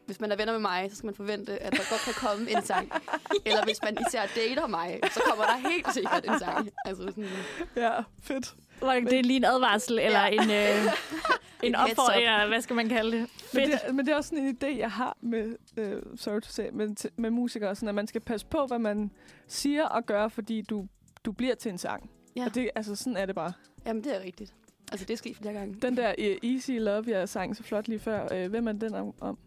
Hvis 0.06 0.20
man 0.20 0.32
er 0.32 0.36
venner 0.36 0.54
med 0.54 0.60
mig, 0.62 0.88
så 0.92 0.96
skal 0.98 1.06
man 1.08 1.16
forvente, 1.16 1.64
at 1.64 1.72
der 1.72 1.78
godt 1.90 2.02
kan 2.06 2.14
komme 2.14 2.52
en 2.52 2.62
sang. 2.64 2.92
Eller 3.46 3.64
hvis 3.64 3.78
man 3.84 3.98
især 4.08 4.22
dater 4.36 4.68
mig, 4.68 5.00
så 5.12 5.22
kommer 5.30 5.46
der 5.46 5.70
helt 5.70 5.94
sikkert 5.94 6.26
en 6.26 6.40
sang. 6.40 6.70
Altså 6.86 7.04
sådan, 7.04 7.28
Ja, 7.76 7.92
fedt. 8.24 8.56
Det 9.10 9.20
er 9.20 9.24
lige 9.24 9.38
en 9.38 9.44
advarsel, 9.46 10.00
eller 10.00 10.20
Ja. 10.22 10.28
en, 10.28 10.52
øh, 10.52 10.92
en 11.64 11.76
opfordring, 11.76 12.48
hvad 12.48 12.62
skal 12.62 12.76
man 12.76 12.90
kalde 12.90 13.18
det? 13.18 13.30
Men 13.54 13.72
det, 13.72 13.96
men 13.96 14.06
det 14.06 14.12
er 14.12 14.16
også 14.16 14.30
sådan 14.30 14.44
en 14.44 14.58
idé, 14.64 14.78
jeg 14.78 14.92
har 14.92 15.18
med, 15.22 15.56
øh, 15.78 16.02
sorry 16.16 16.40
to 16.42 16.50
say, 16.50 16.70
med, 16.74 17.10
med 17.18 17.30
musikere, 17.30 17.76
sådan 17.76 17.90
at 17.90 17.96
man 17.96 18.08
skal 18.08 18.22
passe 18.22 18.46
på, 18.48 18.66
hvad 18.66 18.80
man 18.80 19.12
siger 19.48 19.86
og 19.86 20.06
gør, 20.06 20.28
fordi 20.28 20.62
du, 20.62 20.88
du 21.26 21.32
bliver 21.32 21.56
til 21.56 21.72
en 21.72 21.78
sang. 21.78 22.10
Ja. 22.36 22.46
Og 22.46 22.56
det, 22.56 22.70
altså, 22.76 22.96
sådan 22.96 23.18
er 23.18 23.26
det 23.26 23.36
bare. 23.36 23.54
jamen, 23.86 24.04
det 24.04 24.16
er 24.16 24.24
rigtigt. 24.24 24.54
Altså, 24.92 25.06
det 25.06 25.14
er 25.14 25.18
sket 25.18 25.38
flere 25.38 25.54
gange. 25.54 25.76
Den 25.82 25.98
der 25.98 26.14
uh, 26.18 26.50
Easy 26.50 26.72
Love, 26.72 27.04
jeg 27.08 27.30
sang 27.30 27.56
så 27.56 27.64
flot 27.64 27.88
lige 27.88 28.00
før, 28.00 28.28
øh, 28.34 28.50
hvem 28.50 28.68
er 28.68 28.72
den 28.72 28.94
om? 28.94 29.14
om? 29.22 29.38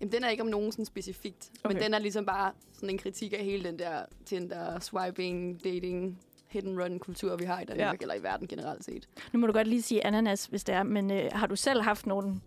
Jamen, 0.00 0.12
den 0.12 0.24
er 0.24 0.28
ikke 0.28 0.42
om 0.42 0.48
nogen 0.48 0.72
sådan 0.72 0.84
specifikt. 0.84 1.50
Okay. 1.50 1.60
Okay. 1.64 1.74
Men 1.74 1.82
den 1.82 1.94
er 1.94 1.98
ligesom 1.98 2.26
bare 2.26 2.52
sådan 2.72 2.90
en 2.90 2.98
kritik 2.98 3.32
af 3.32 3.44
hele 3.44 3.64
den 3.64 3.78
der 3.78 4.02
Tinder, 4.26 4.80
swiping, 4.80 5.64
dating, 5.64 6.18
hit 6.50 6.64
and 6.64 6.80
run 6.80 6.98
kultur, 6.98 7.36
vi 7.36 7.44
har 7.44 7.60
i 7.60 7.64
Danmark, 7.64 8.00
Ja. 8.00 8.02
eller 8.02 8.14
i 8.14 8.22
verden 8.22 8.48
generelt 8.48 8.84
set. 8.84 9.08
Nu 9.32 9.40
må 9.40 9.46
du 9.46 9.52
godt 9.52 9.66
lige 9.66 9.82
sige 9.82 10.06
ananas, 10.06 10.44
hvis 10.46 10.64
det 10.64 10.74
er, 10.74 10.82
men 10.82 11.10
øh, 11.10 11.30
har 11.32 11.46
du 11.46 11.56
selv 11.56 11.82
haft 11.82 12.06
nogen, 12.06 12.42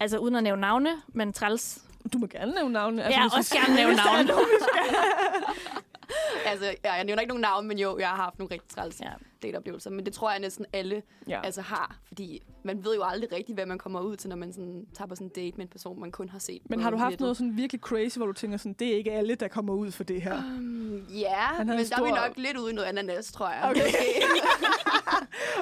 altså 0.00 0.18
uden 0.18 0.34
at 0.36 0.42
nævne 0.42 0.60
navne, 0.60 0.90
men 1.08 1.32
træls? 1.32 1.78
Du 2.12 2.18
må 2.18 2.26
gerne 2.26 2.52
nævne 2.54 2.72
navne. 2.72 3.04
Altså, 3.04 3.20
ja, 3.20 3.24
også 3.38 3.42
skal- 3.50 3.60
gerne 3.60 3.74
nævne 3.76 3.96
navne. 4.06 4.30
altså, 6.50 6.74
ja, 6.84 6.92
jeg 6.92 7.04
nævner 7.04 7.20
ikke 7.20 7.28
nogen 7.28 7.40
navn, 7.40 7.68
men 7.68 7.78
jo, 7.78 7.98
jeg 7.98 8.08
har 8.08 8.16
haft 8.16 8.38
nogle 8.38 8.54
rigtig 8.54 8.68
træls 8.70 9.00
Ja. 9.00 9.10
dateoplevelser. 9.42 9.90
Men 9.90 10.04
det 10.06 10.12
tror 10.14 10.30
jeg 10.30 10.40
næsten 10.40 10.66
alle 10.72 11.02
Ja. 11.28 11.40
altså, 11.44 11.60
har. 11.60 11.96
Fordi 12.08 12.42
man 12.64 12.84
ved 12.84 12.94
jo 12.94 13.02
aldrig 13.04 13.32
rigtigt, 13.32 13.56
hvad 13.56 13.66
man 13.66 13.78
kommer 13.78 14.00
ud 14.00 14.16
til, 14.16 14.28
når 14.30 14.36
man 14.36 14.52
sådan, 14.52 14.86
tager 14.94 15.08
på 15.08 15.14
sådan 15.14 15.26
en 15.26 15.32
date 15.44 15.56
med 15.56 15.64
en 15.64 15.68
person, 15.70 16.00
man 16.00 16.12
kun 16.12 16.28
har 16.28 16.38
set 16.38 16.62
Men 16.70 16.80
har 16.80 16.90
du 16.90 16.96
haft 16.96 17.10
nettet. 17.10 17.20
noget 17.20 17.36
sådan 17.36 17.56
virkelig 17.56 17.80
crazy, 17.80 18.16
hvor 18.18 18.26
du 18.26 18.32
tænker 18.32 18.56
sådan, 18.56 18.72
det 18.72 18.88
er 18.92 18.96
ikke 18.96 19.12
alle, 19.12 19.34
der 19.34 19.48
kommer 19.48 19.74
ud 19.74 19.90
for 19.90 20.04
det 20.04 20.22
her? 20.22 20.36
Um, 20.38 21.06
ja, 21.14 21.34
havde 21.34 21.58
men 21.58 21.60
en 21.60 21.68
der 21.68 21.74
er 21.74 21.78
vi 21.78 21.84
stor- 21.84 22.16
nok 22.16 22.32
lidt 22.36 22.56
ude 22.56 22.70
i 22.70 22.74
noget 22.74 22.88
ananas, 22.88 23.32
tror 23.32 23.48
jeg. 23.50 23.62
Okay. 23.70 23.82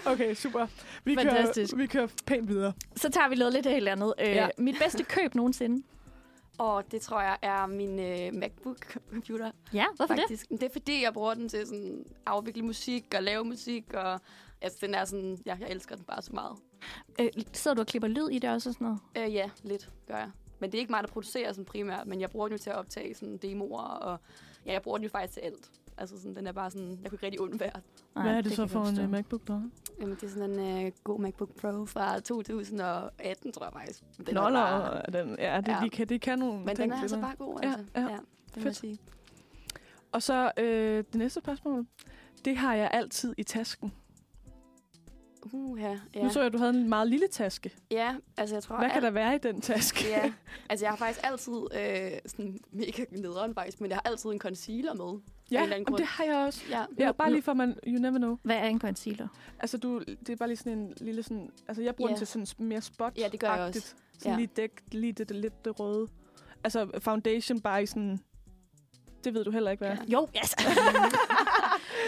Okay, 0.07 0.35
super. 0.35 0.67
Vi 1.05 1.15
kører, 1.15 1.25
Fantastisk. 1.35 1.77
vi 1.77 1.87
kører 1.87 2.07
pænt 2.27 2.49
videre. 2.49 2.73
Så 2.97 3.11
tager 3.11 3.29
vi 3.29 3.35
noget 3.35 3.55
lidt 3.55 3.67
helt 3.67 3.89
andet. 3.89 4.15
Øh, 4.21 4.27
Ja. 4.29 4.49
Mit 4.59 4.77
bedste 4.83 5.05
køb 5.05 5.35
nogensinde. 5.35 5.83
Og 6.59 6.93
det 6.93 7.01
tror 7.01 7.21
jeg 7.21 7.39
er 7.43 7.67
min 7.67 7.99
øh, 7.99 8.33
MacBook-computer. 8.33 9.51
Ja, 9.73 9.85
hvorfor 9.97 10.15
faktisk. 10.15 10.49
det? 10.49 10.61
Det 10.61 10.67
er 10.67 10.73
fordi, 10.73 11.03
jeg 11.03 11.13
bruger 11.13 11.35
den 11.35 11.49
til 11.49 11.67
sådan 11.67 12.05
at 12.09 12.13
afvikle 12.27 12.63
musik 12.63 13.15
og 13.17 13.23
lave 13.23 13.45
musik. 13.45 13.95
Og, 13.95 14.21
altså, 14.61 14.79
den 14.81 14.95
er 14.95 15.05
sådan, 15.05 15.39
ja, 15.47 15.57
jeg 15.61 15.69
elsker 15.71 15.97
den 15.97 16.05
bare 16.05 16.23
så 16.23 16.33
meget. 16.33 16.57
Øh, 17.21 17.29
sidder 17.53 17.75
du 17.75 17.81
og 17.81 17.87
klipper 17.87 18.09
lyd 18.09 18.29
i 18.29 18.39
det 18.39 18.51
også 18.51 18.69
og 18.69 18.75
sådan 18.75 18.85
noget? 18.85 19.01
Øh, 19.29 19.35
ja, 19.35 19.51
lidt 19.63 19.91
gør 20.07 20.17
jeg. 20.17 20.31
Men 20.59 20.73
det 20.73 20.79
er 20.79 20.81
ikke 20.81 20.93
mig, 20.93 21.03
der 21.03 21.09
producerer 21.09 21.53
sådan 21.53 21.65
primært, 21.65 22.07
men 22.07 22.21
jeg 22.21 22.31
bruger 22.31 22.49
den 22.49 22.57
jo 22.57 22.63
til 22.63 22.71
at 22.71 22.77
optage 22.77 23.15
sådan 23.15 23.37
demoer, 23.37 23.83
og 23.83 24.19
ja, 24.67 24.73
jeg 24.73 24.83
bruger 24.83 24.99
den 24.99 25.05
jo 25.05 25.11
faktisk 25.11 25.33
til 25.35 25.41
alt. 25.41 25.71
Altså 25.99 26.19
sådan, 26.19 26.37
den 26.37 26.47
er 26.47 26.53
bare 26.53 26.71
sådan, 26.71 26.89
jeg 27.03 27.11
kunne 27.11 27.17
ikke 27.17 27.27
rigtig 27.27 27.41
undvære. 27.41 27.81
Hvad 28.13 28.25
er 28.25 28.35
det, 28.35 28.45
det 28.45 28.53
så 28.53 28.67
for 28.67 28.81
en 28.81 28.87
forstå. 28.87 29.03
uh, 29.03 29.11
MacBook, 29.11 29.49
har? 29.49 29.71
Jamen, 30.01 30.15
det 30.15 30.23
er 30.23 30.29
sådan 30.29 30.59
en 30.61 30.87
uh, 30.87 30.93
god 31.05 31.21
MacBook 31.21 31.51
Pro 31.61 31.87
fra 31.87 32.21
2018, 32.21 33.53
tror 33.53 33.65
jeg 33.65 33.73
faktisk. 33.73 34.03
Den 34.27 34.35
Nå, 34.35 34.41
er 34.41 34.51
bare, 34.51 35.03
den, 35.13 35.37
ja, 35.39 35.57
det, 35.61 35.69
Ja. 35.69 35.79
De, 35.85 35.91
kan, 35.91 36.09
de 36.09 36.19
kan 36.19 36.39
nogle 36.39 36.59
men 36.59 36.69
den 36.69 36.77
ting 36.77 36.93
er 36.93 36.97
til 36.97 37.03
altså 37.03 37.17
det. 37.17 37.25
bare 37.25 37.37
god, 37.37 37.59
Ja, 37.63 37.69
altså. 37.69 37.85
ja. 37.97 38.01
ja 38.03 38.07
det 38.09 38.17
må 38.17 38.21
jeg 38.57 38.63
Fedt. 38.63 38.77
sige. 38.77 38.99
Og 40.13 40.23
så 40.23 40.53
øh, 40.59 41.05
det 41.13 41.15
næste 41.15 41.41
spørgsmål. 41.41 41.87
Det 42.45 42.57
har 42.57 42.75
jeg 42.75 42.91
altid 42.93 43.35
i 43.39 43.43
tasken. 43.43 43.93
Uh, 45.53 45.81
ja, 45.81 45.89
Ja. 45.89 45.99
ja. 46.15 46.23
Nu 46.23 46.31
så 46.31 46.39
jeg, 46.41 46.47
at 46.47 46.53
du 46.53 46.59
havde 46.59 46.71
en 46.71 46.89
meget 46.89 47.09
lille 47.09 47.27
taske. 47.29 47.71
ja, 47.91 48.17
altså 48.37 48.55
jeg 48.55 48.63
tror... 48.63 48.77
Hvad 48.79 48.89
kan 48.89 48.97
alt- 48.97 49.03
der 49.05 49.11
være 49.11 49.35
i 49.35 49.39
den 49.39 49.61
taske? 49.61 50.05
Ja, 50.09 50.33
altså 50.71 50.85
jeg 50.85 50.93
har 50.93 50.97
faktisk 50.97 51.21
altid 51.27 51.53
øh, 51.53 52.11
sådan 52.27 52.59
mega 52.71 53.05
nederen 53.11 53.55
faktisk, 53.55 53.81
men 53.81 53.91
jeg 53.91 53.97
har 54.05 54.11
altid 54.11 54.31
en 54.31 54.39
concealer 54.39 54.95
med. 54.95 55.21
Af 55.59 55.63
en 55.65 55.69
ja 55.71 55.75
eller 55.75 55.77
anden 55.77 55.87
og 55.87 55.91
grund. 55.91 55.99
det 55.99 56.07
har 56.07 56.25
jeg 56.25 56.37
også. 56.47 56.63
Ja, 56.71 56.85
Ja, 56.99 57.13
bare 57.13 57.31
lige 57.33 57.43
for 57.43 57.55
man, 57.55 57.77
you 57.87 57.99
never 58.01 58.19
know. 58.19 58.39
Hvad 58.43 58.57
er 58.57 58.65
en 58.65 58.81
concealer? 58.81 59.29
Altså, 59.61 59.79
du, 59.79 59.99
det 60.01 60.29
er 60.29 60.37
bare 60.37 60.49
lige 60.49 60.57
sådan 60.57 60.79
en 60.79 60.93
lille 61.01 61.23
sådan... 61.23 61.51
Altså, 61.69 61.83
jeg 61.83 61.95
bruger 61.95 62.09
Ja. 62.11 62.15
den 62.15 62.19
til 62.19 62.27
sådan 62.27 62.67
mere 62.67 62.81
spot 62.81 63.13
Ja, 63.19 63.29
det 63.33 63.41
gør 63.41 63.55
jeg 63.55 63.61
også. 63.61 63.95
Sådan 64.19 64.33
Ja. 64.33 64.37
lige 64.37 64.51
dæk, 64.57 64.71
lige 64.93 65.13
det, 65.13 65.29
det 65.29 65.37
lidt 65.37 65.65
det 65.65 65.81
røde. 65.81 66.09
Altså, 66.65 66.89
foundation 66.99 67.61
bare 67.61 67.83
i 67.83 67.87
sådan... 67.87 68.19
Det 69.25 69.35
ved 69.35 69.45
du 69.45 69.51
heller 69.51 69.71
ikke, 69.71 69.85
hvad. 69.87 69.97
Ja. 69.97 70.13
Jo, 70.13 70.29
yes. 70.43 70.55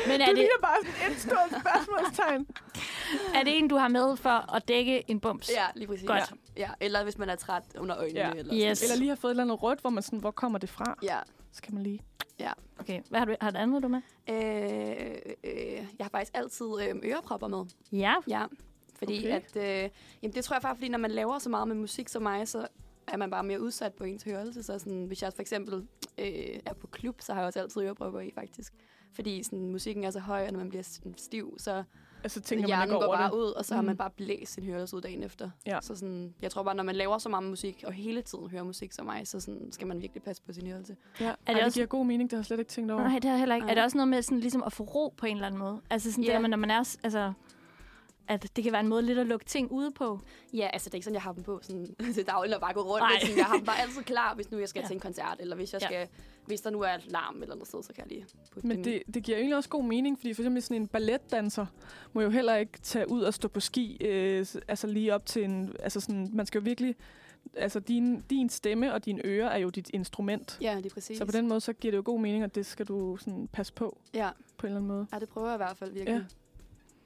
Men 0.09 0.16
Du 0.20 0.23
er 0.23 0.27
det, 0.27 0.35
ligner 0.35 0.51
bare 0.62 0.77
sådan 0.86 1.12
et 1.12 1.18
stort 1.20 1.60
spørgsmålstegn. 1.60 2.47
er 3.35 3.43
det 3.44 3.59
en, 3.59 3.68
du 3.68 3.77
har 3.77 3.89
med 3.89 4.16
for 4.16 4.55
at 4.55 4.68
dække 4.68 5.10
en 5.10 5.20
bums? 5.20 5.51
ja 5.51 5.66
lige 5.74 5.86
præcis. 5.89 6.06
Godt. 6.06 6.32
Ja, 6.56 6.70
eller 6.81 7.05
hvis 7.05 7.18
man 7.18 7.28
er 7.28 7.35
træt 7.36 7.62
under 7.78 7.97
øjnene. 7.98 8.20
Ja. 8.20 8.31
Eller 8.31 8.70
Yes. 8.70 8.82
Eller 8.82 8.97
lige 8.97 9.09
har 9.09 9.16
fået 9.16 9.31
et 9.31 9.32
eller 9.32 9.43
andet 9.43 9.62
rødt, 9.62 9.81
hvor 9.81 9.90
man 9.90 10.02
sådan, 10.02 10.18
hvor 10.18 10.31
kommer 10.31 10.59
det 10.59 10.68
fra? 10.68 10.98
Ja. 11.02 11.18
Så 11.56 11.62
kan 11.62 11.74
man 11.74 11.82
lige... 11.82 12.02
Okay, 12.78 13.02
hvad 13.10 13.18
har 13.20 13.26
du, 13.26 13.34
har 13.40 13.50
du 13.50 13.58
andet, 13.58 13.82
du 13.82 13.88
med? 13.88 14.00
Øh, 14.30 15.16
øh, 15.44 15.86
jeg 15.98 16.04
har 16.04 16.08
faktisk 16.08 16.32
altid 16.34 16.66
øh, 16.66 16.94
ørepropper 17.04 17.48
med. 17.48 17.64
Ja. 17.92 18.14
Ja, 18.28 18.44
fordi 18.98 19.18
Okay. 19.18 19.40
at... 19.56 19.84
Øh, 19.84 19.90
jamen 20.22 20.34
det 20.34 20.44
tror 20.44 20.56
jeg 20.56 20.62
faktisk, 20.62 20.78
fordi 20.78 20.88
når 20.88 20.98
man 20.98 21.10
laver 21.10 21.38
så 21.38 21.48
meget 21.48 21.68
med 21.68 21.76
musik 21.76 22.08
som 22.08 22.22
mig, 22.22 22.48
så 22.48 22.66
er 23.06 23.16
man 23.16 23.30
bare 23.30 23.44
mere 23.44 23.60
udsat 23.60 23.94
på 23.94 24.04
ens 24.04 24.22
hørelse. 24.22 24.62
Så 24.62 24.78
sådan, 24.78 25.04
hvis 25.04 25.22
jeg 25.22 25.32
for 25.32 25.40
eksempel 25.40 25.74
øh, 26.18 26.60
er 26.66 26.74
på 26.74 26.86
klub, 26.86 27.20
så 27.20 27.32
har 27.32 27.40
jeg 27.40 27.46
også 27.46 27.60
altid 27.60 27.82
ørepropper 27.82 28.20
i, 28.20 28.30
faktisk. 28.34 28.72
Fordi 29.12 29.42
sådan, 29.42 29.70
musikken 29.70 30.04
er 30.04 30.10
så 30.10 30.20
høj, 30.20 30.46
og 30.46 30.52
når 30.52 30.58
man 30.58 30.68
bliver 30.68 30.98
stiv, 31.16 31.54
så 31.58 31.84
Altså, 32.27 32.40
tænker 32.40 32.69
man 32.69 32.82
ikke 32.82 32.94
går 32.94 33.05
over 33.05 33.16
bare 33.16 33.31
det. 33.31 33.35
ud, 33.36 33.51
og 33.53 33.65
så 33.65 33.74
har 33.74 33.82
man 33.82 33.93
Mm. 33.93 33.97
bare 33.98 34.11
blæst 34.11 34.53
sin 34.53 34.65
hørelse 34.65 34.97
ud 34.97 35.01
dagen 35.01 35.23
efter. 35.23 35.51
Ja. 35.66 35.78
Så 35.82 35.94
sådan, 35.97 36.35
jeg 36.43 36.51
tror 36.51 36.62
bare, 36.62 36.74
når 36.74 36.82
man 36.82 36.97
laver 36.97 37.19
så 37.19 37.28
meget 37.28 37.44
musik, 37.44 37.85
og 37.86 37.93
hele 37.93 38.23
tiden 38.23 38.51
hører 38.51 38.62
musik 38.62 38.93
som 38.93 39.07
mig, 39.07 39.27
så 39.28 39.40
sådan, 39.40 39.69
skal 39.73 39.86
man 39.86 40.03
virkelig 40.03 40.23
passe 40.23 40.43
på 40.43 40.53
sin 40.53 40.66
hørelse. 40.66 40.97
Ja. 41.20 41.24
Er 41.24 41.28
Er 41.31 41.35
det 41.35 41.47
det, 41.47 41.57
det 41.57 41.65
også- 41.65 41.77
giver 41.78 41.86
god 41.86 42.07
mening, 42.07 42.31
det 42.31 42.36
har 42.36 42.40
jeg 42.40 42.47
slet 42.47 42.59
ikke 42.59 42.70
tænkt 42.70 42.90
over. 42.90 43.03
Nej, 43.03 43.12
det 43.15 43.24
har 43.24 43.31
jeg 43.31 43.39
heller 43.39 43.55
ikke. 43.55 43.65
Nej. 43.66 43.70
Er 43.70 43.74
det 43.74 43.85
også 43.85 43.97
noget 43.97 44.09
med 44.09 44.23
sådan, 44.23 44.40
ligesom 44.40 44.62
at 44.66 44.73
få 44.73 44.82
ro 44.85 45.15
på 45.16 45.27
en 45.27 45.36
eller 45.36 45.47
anden 45.47 45.59
måde? 45.59 45.81
Altså 45.90 46.11
sådan 46.12 46.24
Ja. 46.24 46.32
det 46.32 46.40
med, 46.40 46.48
når 46.51 46.57
man 46.57 46.70
er... 46.70 46.97
Altså, 47.03 47.32
at 48.28 48.57
det 48.57 48.65
kan 48.65 48.73
være 48.73 48.81
en 48.81 48.89
måde 48.89 49.03
lidt 49.03 49.19
at 49.19 49.27
lukke 49.27 49.44
ting 49.47 49.73
ude 49.73 49.90
på. 49.90 50.20
Ja, 50.55 50.69
altså 50.73 50.89
det 50.89 50.94
er 50.94 50.97
ikke 50.97 51.05
sådan, 51.05 51.15
jeg 51.15 51.23
har 51.23 51.32
dem 51.32 51.43
på 51.43 51.59
sådan, 51.62 51.94
til 52.15 52.27
daglig 52.27 52.55
og 52.55 52.61
bare 52.61 52.74
gå 52.74 52.81
rundt. 52.81 53.05
Men 53.12 53.20
sådan, 53.20 53.36
jeg 53.39 53.44
har 53.47 53.57
dem 53.57 53.65
bare 53.65 53.81
altid 53.81 54.03
klar, 54.03 54.35
hvis 54.35 54.51
nu 54.51 54.59
jeg 54.59 54.69
skal 54.69 54.81
Ja. 54.82 54.86
til 54.86 54.94
en 54.94 55.01
koncert, 55.01 55.36
eller 55.40 55.57
hvis, 55.57 55.73
jeg 55.73 55.81
Ja. 55.82 55.86
skal, 55.86 56.09
hvis 56.47 56.60
der 56.60 56.70
nu 56.70 56.81
er 56.81 56.97
larm 57.06 57.43
eller 57.43 57.55
noget 57.55 57.68
sted, 57.68 57.82
så 57.82 57.93
kan 57.93 58.05
jeg 58.05 58.09
lige 58.18 58.27
putte 58.52 58.68
Men 58.68 58.85
det, 58.85 59.02
det 59.14 59.23
giver 59.23 59.36
egentlig 59.39 59.56
også 59.56 59.68
god 59.68 59.85
mening, 59.85 60.18
fordi 60.18 60.35
for 60.35 60.43
eksempel 60.43 60.62
sådan 60.62 60.82
en 60.82 60.89
balletdanser 60.89 61.66
må 62.12 62.20
jo 62.20 62.31
heller 62.31 62.56
ikke 62.56 62.78
tage 62.82 63.10
ud 63.10 63.23
og 63.23 63.35
stå 63.35 63.48
på 63.48 63.60
ski, 63.60 63.97
øh, 64.01 64.47
altså 64.68 64.86
lige 64.86 65.14
op 65.14 65.27
til 65.27 65.44
en, 65.44 65.74
altså 65.81 66.01
sådan, 66.01 66.31
man 66.32 66.47
skal 66.47 66.59
jo 66.59 66.62
virkelig, 66.64 66.94
altså 67.56 67.81
din, 67.81 68.20
din 68.31 68.48
stemme 68.48 68.93
og 68.94 69.05
dine 69.05 69.20
ører 69.27 69.48
er 69.48 69.59
jo 69.59 69.68
dit 69.70 69.90
instrument. 69.94 70.59
Ja, 70.60 70.74
det 70.77 70.86
er 70.86 70.94
præcis. 70.94 71.18
Så 71.18 71.24
på 71.24 71.32
den 71.32 71.48
måde, 71.48 71.60
så 71.60 71.73
giver 71.73 71.93
det 71.93 71.97
jo 71.98 72.02
god 72.05 72.20
mening, 72.20 72.44
at 72.44 72.55
det 72.55 72.66
skal 72.66 72.86
du 72.86 73.16
sådan 73.16 73.48
passe 73.52 73.73
på, 73.73 73.98
Ja. 74.14 74.31
på 74.59 74.66
en 74.66 74.68
eller 74.70 74.77
anden 74.81 74.89
måde. 74.89 75.06
ja, 75.12 75.18
det 75.18 75.28
prøver 75.28 75.47
jeg 75.48 75.55
i 75.55 75.56
hvert 75.56 75.77
fald 75.77 75.93
virkelig. 75.93 76.14
Ja. 76.18 76.24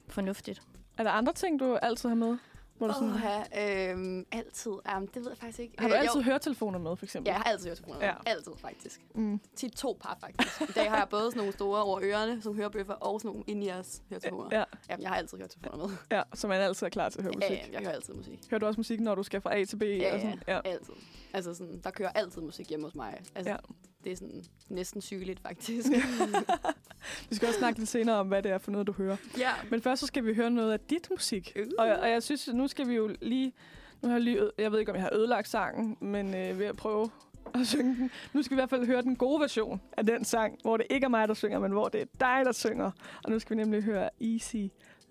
Fornuftigt. 0.07 0.61
Er 0.97 1.03
der 1.03 1.11
andre 1.11 1.33
ting, 1.33 1.59
du 1.59 1.75
altid 1.75 2.09
har 2.09 2.15
med? 2.15 2.37
Hvor 2.81 2.87
du 2.87 2.93
sådan, 2.93 3.09
Åh, 3.09 3.21
ja, 3.53 3.91
øhm, 3.91 4.25
altid. 4.31 4.71
Um, 4.71 5.07
det 5.07 5.15
ved 5.15 5.29
jeg 5.29 5.37
faktisk 5.37 5.59
ikke. 5.59 5.73
har 5.79 5.87
du 5.87 5.93
Øh, 5.93 5.99
altid 6.01 6.15
jo. 6.15 6.21
høretelefoner 6.25 6.79
med, 6.79 6.95
for 6.95 7.05
eksempel? 7.05 7.29
Ja, 7.29 7.33
jeg 7.33 7.41
har 7.41 7.51
altid 7.51 7.65
høretelefoner 7.65 7.99
med. 7.99 8.07
Ja. 8.07 8.13
Altid, 8.25 8.51
faktisk. 8.57 9.01
Mm. 9.15 9.39
Til 9.55 9.71
to 9.71 9.97
par, 10.01 10.17
faktisk. 10.21 10.61
I 10.61 10.73
dag 10.75 10.89
har 10.89 10.97
jeg 10.97 11.07
både 11.09 11.23
sådan 11.23 11.37
nogle 11.37 11.53
store 11.53 11.83
over 11.83 11.99
ørerne, 12.03 12.41
som 12.41 12.55
hørebøffer, 12.55 12.93
og 12.93 13.21
sådan 13.21 13.29
nogle 13.29 13.43
ind 13.47 13.63
i 13.63 13.67
jeres 13.67 14.01
høretelefoner. 14.09 14.49
Ja, 14.57 14.63
Jamen, 14.89 15.01
jeg 15.01 15.09
har 15.09 15.17
altid 15.17 15.37
høretelefoner 15.37 15.87
med. 15.87 15.95
ja, 16.11 16.21
så 16.33 16.47
man 16.47 16.61
altid 16.61 16.85
er 16.85 16.89
klar 16.89 17.09
til 17.09 17.19
at 17.19 17.23
høre 17.23 17.33
musik. 17.35 17.51
Ja, 17.51 17.65
jeg 17.71 17.79
hører 17.81 17.91
altid 17.93 18.13
musik. 18.13 18.39
Hører 18.49 18.59
du 18.59 18.65
også 18.65 18.79
musik, 18.79 18.99
når 18.99 19.15
du 19.15 19.23
skal 19.23 19.41
fra 19.41 19.57
A 19.57 19.65
til 19.65 19.77
B? 19.77 19.81
Ja, 19.83 20.13
og 20.13 20.19
sådan? 20.21 20.41
ja, 20.47 20.59
altid. 20.65 20.93
Altså 21.33 21.53
sådan, 21.53 21.81
der 21.83 21.91
kører 21.91 22.09
altid 22.09 22.41
musik 22.41 22.69
hjemme 22.69 22.85
hos 22.85 22.95
mig. 22.95 23.21
Altså, 23.35 23.51
Ja. 23.51 23.57
det 24.03 24.11
er 24.11 24.15
sådan 24.15 24.43
næsten 24.69 25.01
sygeligt, 25.01 25.39
faktisk. 25.39 25.87
Vi 27.29 27.35
skal 27.35 27.47
også 27.47 27.59
snakke 27.59 27.79
lidt 27.79 27.89
senere 27.89 28.15
om, 28.15 28.27
hvad 28.27 28.43
det 28.43 28.51
er 28.51 28.57
for 28.57 28.71
noget, 28.71 28.87
du 28.87 28.91
hører. 28.91 29.17
ja. 29.37 29.51
Men 29.69 29.81
først 29.81 29.99
så 29.99 30.07
skal 30.07 30.25
vi 30.25 30.33
høre 30.33 30.51
noget 30.51 30.73
af 30.73 30.79
dit 30.79 31.07
musik. 31.11 31.53
Uh. 31.55 31.65
Og, 31.77 31.87
og 31.87 32.09
jeg 32.09 32.23
synes, 32.23 32.49
nu 32.53 32.67
skal 32.67 32.87
vi 32.87 32.93
jo 32.93 33.09
lige... 33.21 33.53
Nu 34.01 34.09
har 34.09 34.15
jeg, 34.15 34.23
lige, 34.23 34.49
jeg 34.57 34.71
ved 34.71 34.79
ikke, 34.79 34.91
om 34.91 34.95
jeg 34.95 35.03
har 35.03 35.13
ødelagt 35.13 35.47
sangen, 35.47 35.97
men 36.01 36.35
øh, 36.35 36.59
ved 36.59 36.65
at 36.65 36.77
prøve 36.77 37.09
at 37.53 37.67
synge 37.67 37.95
den. 37.95 38.11
Nu 38.33 38.43
skal 38.43 38.55
vi 38.55 38.61
i 38.61 38.61
hvert 38.61 38.69
fald 38.69 38.85
høre 38.85 39.01
den 39.01 39.15
gode 39.15 39.41
version 39.41 39.81
af 39.97 40.05
den 40.05 40.25
sang, 40.25 40.59
hvor 40.61 40.77
det 40.77 40.85
ikke 40.89 41.05
er 41.05 41.09
mig, 41.09 41.27
der 41.27 41.33
synger, 41.33 41.59
men 41.59 41.71
hvor 41.71 41.87
det 41.89 42.01
er 42.01 42.05
dig, 42.19 42.41
der 42.45 42.51
synger. 42.51 42.91
Og 43.23 43.31
nu 43.31 43.39
skal 43.39 43.57
vi 43.57 43.63
nemlig 43.63 43.83
høre 43.83 44.09
Easy 44.21 44.55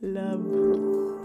Love. 0.00 1.20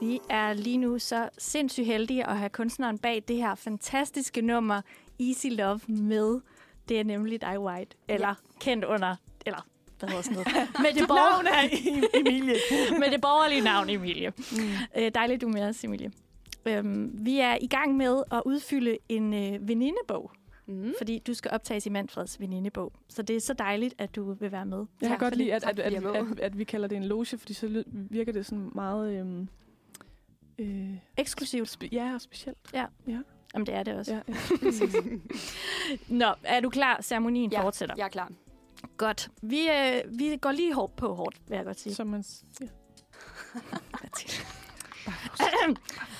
Vi 0.00 0.20
er 0.30 0.52
lige 0.52 0.76
nu 0.76 0.98
så 0.98 1.28
sindssygt 1.38 1.86
heldige 1.86 2.26
at 2.26 2.38
have 2.38 2.50
kunstneren 2.50 2.98
bag 2.98 3.24
det 3.28 3.36
her 3.36 3.54
fantastiske 3.54 4.42
nummer 4.42 4.80
Easy 5.20 5.46
Love 5.50 5.80
med. 5.88 6.40
Det 6.88 7.00
er 7.00 7.04
nemlig 7.04 7.40
dig, 7.40 7.60
White. 7.60 7.96
Eller 8.08 8.28
ja. 8.28 8.34
kendt 8.60 8.84
under... 8.84 9.16
Eller 9.46 9.66
hvad 10.04 10.22
hedder 10.22 10.22
sådan 10.22 10.34
noget? 10.34 10.68
med, 10.82 11.00
det 11.00 11.08
borger, 11.08 11.42
navn 11.42 11.46
er 11.46 12.18
Emilie. 12.20 12.54
med 12.98 13.10
det 13.10 13.20
borgerlige 13.20 13.60
navn, 13.60 13.90
Emilie. 13.90 14.32
Mm. 14.52 15.02
Øh, 15.02 15.10
dejligt, 15.14 15.40
du 15.40 15.48
er 15.48 15.52
med 15.52 15.62
os, 15.62 15.84
Emilie. 15.84 16.12
Øhm, 16.66 17.10
vi 17.26 17.40
er 17.40 17.56
i 17.60 17.66
gang 17.66 17.96
med 17.96 18.22
at 18.32 18.42
udfylde 18.46 18.98
en 19.08 19.34
øh, 19.34 19.68
venindebog, 19.68 20.30
Mm. 20.66 20.94
fordi 20.98 21.18
du 21.18 21.34
skal 21.34 21.50
optages 21.50 21.86
i 21.86 21.90
Manfreds 21.90 22.40
venindebog. 22.40 22.92
Så 23.08 23.22
det 23.22 23.36
er 23.36 23.40
så 23.40 23.52
dejligt, 23.52 23.94
at 23.98 24.16
du 24.16 24.32
vil 24.32 24.52
være 24.52 24.66
med. 24.66 24.78
Jeg 24.78 24.86
kan 25.00 25.08
Tak 25.08 25.18
godt 25.20 25.34
for 25.34 25.38
lide, 25.38 25.48
det. 25.50 25.54
at, 25.54 25.64
at, 25.64 25.78
at, 25.78 25.92
at, 25.92 26.16
at, 26.16 26.40
at 26.40 26.58
vi 26.58 26.64
kalder 26.64 26.88
det 26.88 26.96
en 26.96 27.04
loge, 27.04 27.26
fordi 27.38 27.54
så 27.54 27.84
virker 27.86 28.32
det 28.32 28.46
sådan 28.46 28.70
meget... 28.74 29.12
Øhm, 29.20 29.48
øh, 30.58 30.88
Eksklusivt. 31.16 31.76
spe- 31.82 31.88
ja, 31.92 32.14
og 32.14 32.20
specielt. 32.20 32.58
Jamen, 32.74 33.66
det 33.66 33.74
er 33.74 33.82
det 33.82 33.94
også. 33.94 34.12
Ja, 34.14 34.20
ja. 34.28 34.34
Nå, 36.08 36.26
er 36.44 36.60
du 36.60 36.70
klar? 36.70 37.00
Ceremonien 37.02 37.50
Ja. 37.52 37.62
fortsætter. 37.62 37.94
Jeg 37.98 38.04
er 38.04 38.08
klar. 38.08 38.30
Godt. 38.96 39.30
Vi, 39.42 39.68
øh, 39.70 40.18
vi 40.18 40.36
går 40.36 40.52
lige 40.52 40.74
hårdt 40.74 40.96
på 40.96 41.14
hårdt, 41.14 41.36
vil 41.48 41.56
jeg 41.56 41.64
godt 41.64 41.80
sige. 41.80 41.94
Som 41.94 42.06
man... 42.06 42.22
s- 42.22 42.44
Ja. 42.60 42.66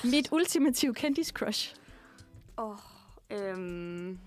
Mit 0.11 0.27
ultimative 0.31 0.93
kendis 0.93 1.27
crush. 1.27 1.75
Åh, 2.57 2.69
oh, 2.69 2.77
øhm, 3.29 4.19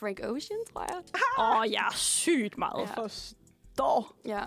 Frank 0.00 0.20
Ocean, 0.24 0.58
tror 0.72 0.86
jeg. 0.88 1.02
Åh, 1.38 1.58
oh, 1.60 1.72
jeg 1.72 1.86
er 1.90 1.94
sygt 1.94 2.58
meget. 2.58 2.88
Ja. 2.96 3.02
Forstår. 3.02 4.14
Ja, 4.26 4.42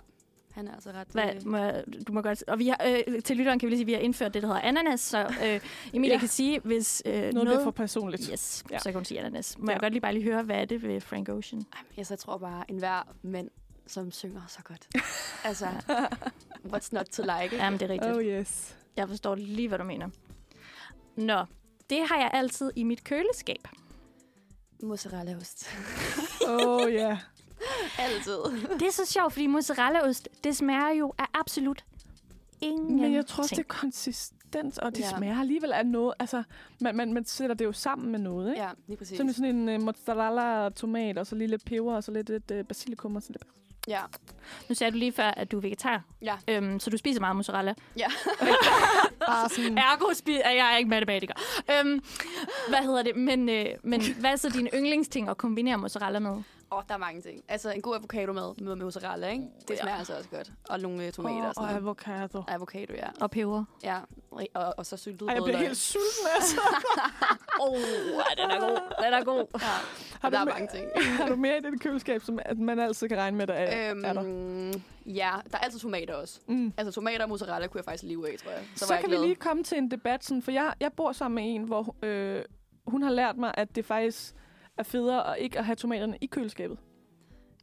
han 0.58 0.68
er 0.68 0.74
altså 0.74 0.92
ret... 0.92 1.08
Hvad, 1.12 1.36
øh, 1.36 1.48
må, 1.48 1.58
jeg- 1.58 1.84
du 2.08 2.14
må 2.14 2.22
godt... 2.22 2.44
Og 2.48 2.60
vi 2.60 2.68
har, 2.68 3.04
øh, 3.08 3.24
til 3.24 3.38
lytteren 3.38 3.60
kan 3.60 3.68
vi 3.68 3.72
lige 3.72 3.78
sige, 3.78 3.84
at 3.84 3.88
vi 3.88 3.94
har 3.94 4.00
indført 4.00 4.34
det, 4.34 4.42
der 4.42 4.48
hedder 4.48 4.62
ananas. 4.62 5.00
Så 5.00 5.36
øh, 5.44 5.60
Emilie 5.94 6.14
Ja. 6.14 6.20
kan 6.20 6.28
sige, 6.28 6.60
hvis 6.60 7.04
øh, 7.06 7.14
noget... 7.14 7.34
Noget, 7.34 7.48
bliver 7.48 7.64
for 7.64 7.72
personligt. 7.72 8.30
Yes, 8.32 8.64
Ja. 8.72 8.78
så 8.80 8.84
kan 8.84 8.94
hun 8.94 9.06
sige 9.06 9.20
ananas. 9.20 9.58
Må 9.58 9.66
Ja. 9.66 9.72
jeg 9.72 9.80
godt 9.82 9.94
lige 9.94 10.02
bare 10.02 10.14
lige 10.14 10.24
høre, 10.24 10.44
hvad 10.44 10.56
er 10.56 10.66
det 10.66 10.84
ved 10.84 11.02
Frank 11.02 11.30
Ocean? 11.30 11.64
Jeg 11.98 12.06
så 12.06 12.16
tror 12.16 12.38
bare, 12.38 12.64
en 12.72 12.78
hver 12.78 13.16
mand, 13.22 13.50
som 13.88 14.12
synger 14.12 14.42
så 14.48 14.60
godt. 14.64 14.88
altså, 15.50 15.66
what's 16.74 16.90
not 16.92 17.06
to 17.06 17.22
like? 17.24 17.56
Jamen, 17.56 17.80
det 17.80 17.86
er 17.90 17.94
rigtigt. 17.94 18.16
Oh 18.16 18.24
yes. 18.24 18.76
Jeg 18.98 19.08
forstår 19.10 19.36
lige, 19.36 19.68
hvad 19.68 19.78
du 19.78 19.84
mener. 19.84 20.10
Nå, 21.16 21.46
det 21.90 22.08
har 22.08 22.18
jeg 22.18 22.30
altid 22.34 22.72
i 22.76 22.84
mit 22.84 23.04
køleskab. 23.04 23.68
Mozzarellaost. 24.84 25.70
Oh 26.48 26.94
ja. 26.94 27.08
Yeah. 27.08 27.18
Altid. 28.00 28.38
Det 28.80 28.88
er 28.88 28.92
så 28.92 29.06
sjovt, 29.06 29.34
fordi 29.34 29.48
mozzarellaost, 29.48 30.30
det 30.44 30.58
smager 30.58 30.90
jo 30.90 31.14
af 31.18 31.26
absolut 31.34 31.84
ingenting. 32.62 33.02
Men 33.02 33.14
jeg 33.14 33.26
tror 33.26 33.44
også, 33.44 33.56
det 33.56 33.62
er 33.64 33.68
konsistens, 33.68 34.78
og 34.78 34.96
det 34.96 35.00
Ja. 35.02 35.18
smager 35.18 35.40
alligevel 35.40 35.72
af 35.74 35.86
noget. 35.86 36.14
Altså, 36.20 36.44
man, 36.82 36.96
man, 36.96 37.14
man 37.14 37.26
sætter 37.26 37.56
det 37.56 37.66
jo 37.66 37.72
sammen 37.72 38.12
med 38.12 38.20
noget, 38.20 38.50
ikke? 38.50 38.62
Ja, 38.62 38.70
lige 38.88 38.98
præcis. 38.98 39.18
Sådan, 39.18 39.34
sådan 39.34 39.56
en 39.70 39.70
uh, 39.82 39.86
mozzarella 39.86 40.70
tomat, 40.70 41.18
og 41.18 41.28
så 41.28 41.36
lige 41.36 41.48
lidt 41.48 41.66
peber, 41.66 41.96
og 41.96 42.04
så 42.04 42.12
lidt, 42.12 42.30
lidt 42.30 42.52
uh, 42.52 42.62
basilikum, 42.68 43.16
og 43.16 43.22
så 43.22 43.28
lidt... 43.32 43.44
Ja. 43.88 44.00
Nu 44.70 44.76
sagde 44.76 44.92
du 44.92 44.98
lige 44.98 45.12
før, 45.12 45.24
at 45.28 45.52
du 45.52 45.58
er 45.58 45.62
vegetar. 45.62 46.04
Ja. 46.22 46.36
Øhm, 46.48 46.80
så 46.80 46.90
du 46.90 46.98
spiser 46.98 47.20
meget 47.20 47.36
mozzarella. 47.36 47.74
Ja. 47.98 48.08
Bare 49.28 49.50
sådan... 49.50 49.78
Ergo 49.78 50.06
spi- 50.12 50.42
er 50.44 50.52
jeg 50.52 50.76
ikke 50.78 50.90
matematiker. 50.90 51.34
Øhm, 51.72 52.04
hvad 52.70 52.80
hedder 52.80 53.04
det? 53.04 53.16
Men, 53.16 53.50
øh, 53.50 53.66
men 53.84 54.02
hvad 54.20 54.32
er 54.32 54.36
så 54.36 54.50
dine 54.50 54.70
yndlingsting 54.74 55.30
at 55.30 55.38
kombinere 55.38 55.78
mozzarella 55.78 56.20
med? 56.20 56.38
Åh, 56.72 56.78
oh, 56.78 56.84
der 56.88 56.94
er 56.94 56.98
mange 56.98 57.22
ting. 57.22 57.44
Altså, 57.48 57.72
en 57.72 57.82
god 57.82 57.96
avocado 57.96 58.34
med, 58.34 58.66
med 58.66 58.76
mozzarella, 58.76 59.28
ikke? 59.28 59.44
Det 59.68 59.70
ja. 59.70 59.82
smager 59.82 59.98
altså 59.98 60.18
også 60.18 60.30
godt. 60.30 60.52
Og 60.70 60.80
nogle 60.80 61.06
øh, 61.06 61.12
tomater 61.12 61.38
Åh, 61.42 61.48
og 61.48 61.54
sådan 61.56 61.68
og 61.68 61.72
noget. 61.74 61.84
avocado. 61.84 62.44
Avocado, 62.48 62.94
ja. 62.94 63.08
Og 63.22 63.32
peber. 63.32 63.64
Ja, 63.84 64.00
ri- 64.34 64.46
og, 64.54 64.74
og 64.78 64.86
så 64.86 64.98
syltet 64.98 65.28
Ej, 65.28 65.34
jeg 65.34 65.44
bliver 65.44 65.58
helt 65.58 65.78
sulten, 65.78 66.28
altså. 66.36 66.62
Åh, 67.62 67.68
oh, 67.68 67.78
den 68.38 68.52
er 68.52 68.60
god. 68.60 69.04
Den 69.06 69.14
er 69.14 69.24
god. 69.24 69.46
Ja. 69.62 69.68
Har 70.22 70.30
der 70.30 70.40
er 70.40 70.46
mange 70.46 70.68
ting. 70.76 70.86
Har 71.20 71.28
du 71.28 71.36
mere 71.36 71.58
i 71.58 71.62
det 71.62 71.82
køleskab, 71.82 72.22
som 72.22 72.40
at 72.46 72.58
man 72.58 72.80
altid 72.80 73.08
kan 73.08 73.18
regne 73.18 73.38
med, 73.38 73.48
der 73.48 73.54
er, 73.54 73.92
Øhm, 73.92 74.04
er 74.06 74.14
der? 74.14 74.22
Ja, 75.06 75.32
der 75.52 75.58
er 75.58 75.62
altid 75.62 75.80
tomater 75.80 76.14
også. 76.14 76.40
Mm. 76.48 76.74
Altså 76.78 76.92
tomater 76.92 77.24
og 77.24 77.30
mozzarella 77.30 77.68
kunne 77.68 77.80
jeg 77.80 77.86
faktisk 77.86 78.04
leve 78.04 78.32
af, 78.32 78.38
tror 78.44 78.52
jeg. 78.52 78.62
Så, 78.76 78.86
var 78.86 78.88
så 78.88 78.94
jeg 78.94 79.02
kan 79.02 79.10
vi 79.12 79.16
glad. 79.16 79.26
lige 79.26 79.36
komme 79.36 79.64
til 79.64 79.78
en 79.78 79.92
debat, 79.92 80.24
sådan, 80.24 80.42
for 80.42 80.52
jeg, 80.52 80.74
jeg 80.80 80.94
bor 80.94 81.12
sammen 81.12 81.36
med 81.46 81.56
en, 81.56 81.64
hvor 81.64 81.96
øh, 82.04 82.44
hun 82.88 83.04
har 83.04 83.12
lært 83.12 83.38
mig, 83.38 83.52
at 83.58 83.76
det 83.76 83.86
faktisk 83.86 84.36
er 84.78 84.84
federe 84.84 85.36
at 85.38 85.44
ikke 85.44 85.60
at 85.60 85.66
have 85.66 85.76
tomaterne 85.76 86.18
i 86.22 86.26
køleskabet. 86.26 86.78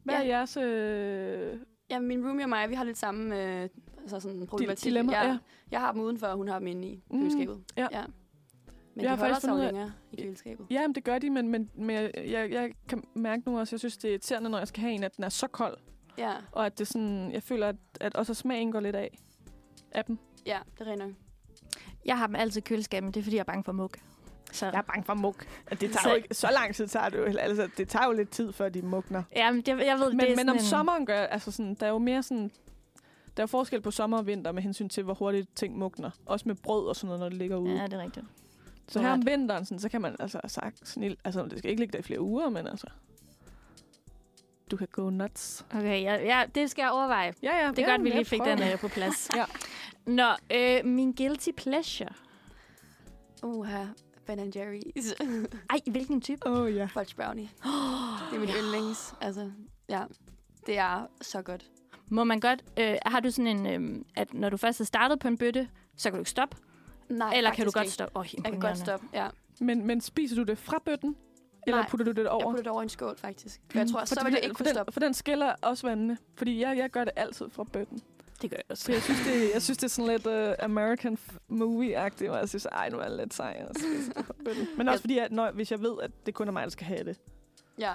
Hvad 0.05 0.15
Ja. 0.15 0.21
er 0.23 0.27
jeres... 0.27 0.57
Øh, 0.57 1.61
Ja, 1.91 1.99
min 1.99 2.27
roomie 2.27 2.45
og 2.45 2.49
mig, 2.49 2.71
vi 2.71 2.75
har 2.75 2.85
lidt 2.85 2.99
samme 2.99 3.43
øh, 3.63 3.69
altså 4.01 4.21
sådan 4.21 4.47
problematik. 4.47 4.85
dilemma, 4.85 5.13
jeg, 5.13 5.25
ja. 5.27 5.39
jeg 5.71 5.81
har 5.81 5.93
dem 5.93 6.01
udenfor, 6.01 6.27
og 6.27 6.37
hun 6.37 6.49
har 6.49 6.59
dem 6.59 6.67
inde 6.67 6.89
i 6.89 7.03
Mm, 7.11 7.21
køleskabet. 7.21 7.65
ja. 7.77 7.87
ja. 7.93 8.05
Men 8.95 9.03
Jeg 9.03 9.11
har 9.11 9.17
de 9.17 9.21
holder 9.23 9.39
sig 9.39 9.51
jo 9.51 9.57
længere 9.57 9.93
i 10.13 10.23
køleskabet. 10.23 10.67
ja, 10.71 10.87
men 10.87 10.95
det 10.95 11.05
gør 11.05 11.19
de, 11.19 11.31
men, 11.31 11.49
men, 11.49 11.71
men 11.75 11.91
jeg, 11.91 12.11
jeg, 12.17 12.51
jeg 12.51 12.73
kan 12.89 13.05
mærke 13.15 13.43
nu 13.47 13.59
også, 13.59 13.75
jeg 13.75 13.81
synes, 13.81 13.97
det 13.97 14.09
er 14.09 14.13
irriterende, 14.13 14.51
når 14.51 14.59
jeg 14.59 14.69
skal 14.69 14.81
have 14.81 14.93
en, 14.93 15.03
at 15.05 15.17
den 15.17 15.25
er 15.25 15.29
så 15.29 15.47
kold. 15.47 15.77
Ja, 16.19 16.33
Og 16.53 16.67
at 16.67 16.79
det 16.79 16.87
sådan, 16.87 17.33
jeg 17.33 17.43
føler, 17.43 17.69
at, 17.69 17.77
at 18.01 18.15
også 18.15 18.35
smagen 18.35 18.73
går 18.73 18.81
lidt 18.81 18.97
af 18.97 19.19
af 19.93 20.05
dem. 20.05 20.19
ja, 20.47 20.59
det 20.79 20.89
er 20.89 20.97
nok. 20.97 21.11
Jeg 22.05 22.19
har 22.19 22.27
dem 22.27 22.37
altid 22.37 22.59
i 22.61 22.65
køleskabet, 22.65 23.05
men 23.05 23.15
det 23.15 23.21
er, 23.21 23.25
fordi 23.25 23.37
jeg 23.37 23.41
er 23.41 23.45
bange 23.45 23.65
for 23.65 23.73
mug. 23.73 23.91
Så. 24.55 24.67
Jeg 24.67 24.75
er 24.79 24.83
bange 24.83 25.05
for 25.05 25.15
mug. 25.15 25.37
Det 25.71 25.79
tager 25.81 25.91
Så- 26.03 26.09
jo 26.09 26.15
ikke, 26.15 26.35
så 26.35 26.49
lang 26.53 26.75
tid 26.75 26.87
tager 26.89 27.09
det 27.09 27.19
jo. 27.19 27.25
Altså, 27.25 27.69
det 27.79 27.89
tager 27.89 28.07
jo 28.07 28.13
lidt 28.13 28.31
tid, 28.31 28.53
før 28.53 28.69
de 28.69 28.83
mugner. 28.83 29.23
Ja, 29.37 29.51
men 29.53 29.61
det, 29.61 29.69
jeg 29.87 29.99
ved, 29.99 30.11
Men, 30.11 30.21
det 30.21 30.33
er 30.33 30.37
men 30.37 30.49
om 30.49 30.57
en- 30.57 30.63
sommeren 30.63 31.07
gør, 31.07 31.21
altså 31.21 31.51
sådan, 31.51 31.75
der 31.75 31.87
er 31.87 31.91
jo 31.91 31.99
mere 31.99 32.23
sådan, 32.23 32.51
der 33.37 33.43
er 33.43 33.47
forskel 33.47 33.81
på 33.81 33.91
sommer 33.91 34.19
og 34.19 34.27
vinter 34.27 34.53
med 34.53 34.63
hensyn 34.63 34.89
til, 34.89 35.03
hvor 35.05 35.15
hurtigt 35.15 35.57
ting 35.57 35.79
mugner. 35.79 36.11
Også 36.27 36.49
med 36.49 36.55
brød 36.55 36.87
og 36.89 36.97
sådan 36.97 37.07
noget, 37.07 37.21
når 37.21 37.29
det 37.29 37.39
ligger 37.39 37.57
ude. 37.57 37.77
Ja, 37.77 37.85
det 37.87 37.93
er 37.93 37.99
rigtigt. 38.03 38.27
så 38.89 39.01
her 39.01 39.13
om 39.13 39.27
vinteren, 39.27 39.65
sådan, 39.65 39.79
så 39.79 39.89
kan 39.89 40.01
man 40.01 40.17
altså 40.19 40.41
sagt 40.47 40.89
snil, 40.89 41.17
altså 41.25 41.45
det 41.45 41.59
skal 41.59 41.71
ikke 41.71 41.81
ligge 41.83 41.93
der 41.93 41.99
i 41.99 42.03
flere 42.03 42.21
uger, 42.21 42.49
men 42.51 42.67
altså, 42.67 42.87
du 44.71 44.77
kan 44.77 44.89
gå 44.93 45.11
nuts. 45.11 45.67
Okay, 45.75 46.03
ja, 46.03 46.15
ja, 46.15 46.43
det 46.55 46.71
skal 46.71 46.83
jeg 46.83 46.91
overveje. 46.91 47.33
Ja, 47.43 47.57
ja. 47.65 47.71
Det 47.71 47.79
er 47.79 47.83
ja, 47.83 47.91
godt, 47.91 48.05
vi 48.05 48.09
jeg 48.09 48.17
lige 48.17 48.25
fik 48.25 48.41
prøver. 48.41 48.57
den 48.57 48.73
øh, 48.73 48.79
på 48.79 48.89
plads. 48.89 49.31
Ja. 49.37 49.45
Nå, 50.07 50.29
øh, 50.53 50.85
min 50.85 51.13
guilty 51.13 51.49
pleasure. 51.57 52.11
Uha, 53.43 53.85
Ben 54.27 54.53
Jerry's. 54.57 55.15
Ej, 55.71 55.81
hvilken 55.91 56.21
type? 56.21 56.47
Åh, 56.47 56.61
oh, 56.61 56.75
ja. 56.75 56.87
Fudge 56.87 57.17
brownie. 57.17 57.49
det 58.31 58.37
er 58.37 58.41
mit 58.41 58.51
yndlings. 58.63 59.15
Altså, 59.21 59.51
ja. 59.89 60.03
Det 60.67 60.79
er 60.79 61.07
så 61.21 61.43
godt. 61.43 61.71
Må 62.11 62.25
man 62.25 62.41
godt... 62.41 62.65
Øh, 62.79 62.97
har 63.07 63.21
du 63.21 63.31
sådan 63.31 63.67
en... 63.67 63.97
Øh, 63.97 64.05
at 64.17 64.35
når 64.35 64.51
du 64.51 64.57
først 64.57 64.79
har 64.79 64.85
startet 64.85 65.19
på 65.19 65.29
en 65.29 65.39
bøtte, 65.39 65.69
så 65.97 66.11
kan 66.11 66.17
du 66.17 66.21
ikke 66.21 66.31
stoppe? 66.31 66.57
Nej, 67.09 67.33
Eller 67.37 67.55
kan 67.55 67.65
du 67.67 67.71
godt 67.75 67.91
stoppe? 67.91 68.19
Oh, 68.19 68.27
Jeg 68.35 68.45
kan 68.45 68.61
godt 68.61 68.79
stoppe, 68.79 69.07
ja. 69.13 69.29
Men, 69.61 69.87
men 69.87 70.01
spiser 70.01 70.37
du 70.37 70.43
det 70.43 70.59
fra 70.59 70.79
bøtten? 70.85 71.17
Eller 71.67 71.81
Nej, 71.81 71.89
putter 71.89 72.05
du 72.07 72.13
det 72.13 72.29
over? 72.29 72.43
Jeg 72.43 72.51
putter 72.51 72.63
det 72.63 72.73
over 72.73 72.83
i 72.83 72.83
en 72.83 72.89
skål, 72.89 73.17
faktisk. 73.19 73.61
For 73.71 73.79
jeg 73.79 73.89
tror, 73.89 74.01
for, 74.01 74.07
så 74.07 74.25
vil 74.25 74.33
det 74.33 74.41
ikke 74.43 74.55
kunne 74.55 74.69
stoppe. 74.69 74.93
For 74.93 75.01
den 75.01 75.15
skiller 75.15 75.55
også 75.63 75.87
vandene. 75.87 76.19
Fordi 76.37 76.61
jeg, 76.61 76.79
jeg 76.79 76.91
gør 76.91 77.05
det 77.05 77.13
altid 77.17 77.51
fra 77.51 77.65
bøtten. 77.65 78.01
Det 78.45 78.51
gør 78.51 78.57
jeg 78.57 78.65
også. 78.71 78.85
For 78.85 78.93
jeg 78.93 79.03
synes, 79.03 79.21
det, 79.27 79.51
jeg 79.55 79.63
synes, 79.63 79.79
det 79.79 79.85
er 79.85 79.89
sådan 79.89 80.11
lidt 80.11 80.27
uh, 80.27 80.65
American 80.65 81.19
movie-agtigt, 81.49 82.29
hvor 82.29 82.37
jeg 82.37 82.49
synes, 82.49 82.67
ej, 82.67 82.89
nu 82.91 82.99
er 82.99 83.03
jeg 83.03 83.17
lidt 83.17 83.35
sej. 83.35 83.63
det. 84.45 84.69
Men 84.77 84.89
også 84.89 85.01
fordi, 85.01 85.19
at 85.19 85.33
når, 85.33 85.51
hvis 85.51 85.71
jeg 85.71 85.83
ved, 85.83 85.95
at 86.03 86.11
det 86.27 86.35
kun 86.35 86.49
er 86.49 86.53
mig, 86.53 86.63
der 86.63 86.69
skal 86.71 86.87
have 86.87 87.05
det. 87.05 87.21
Ja. 87.79 87.93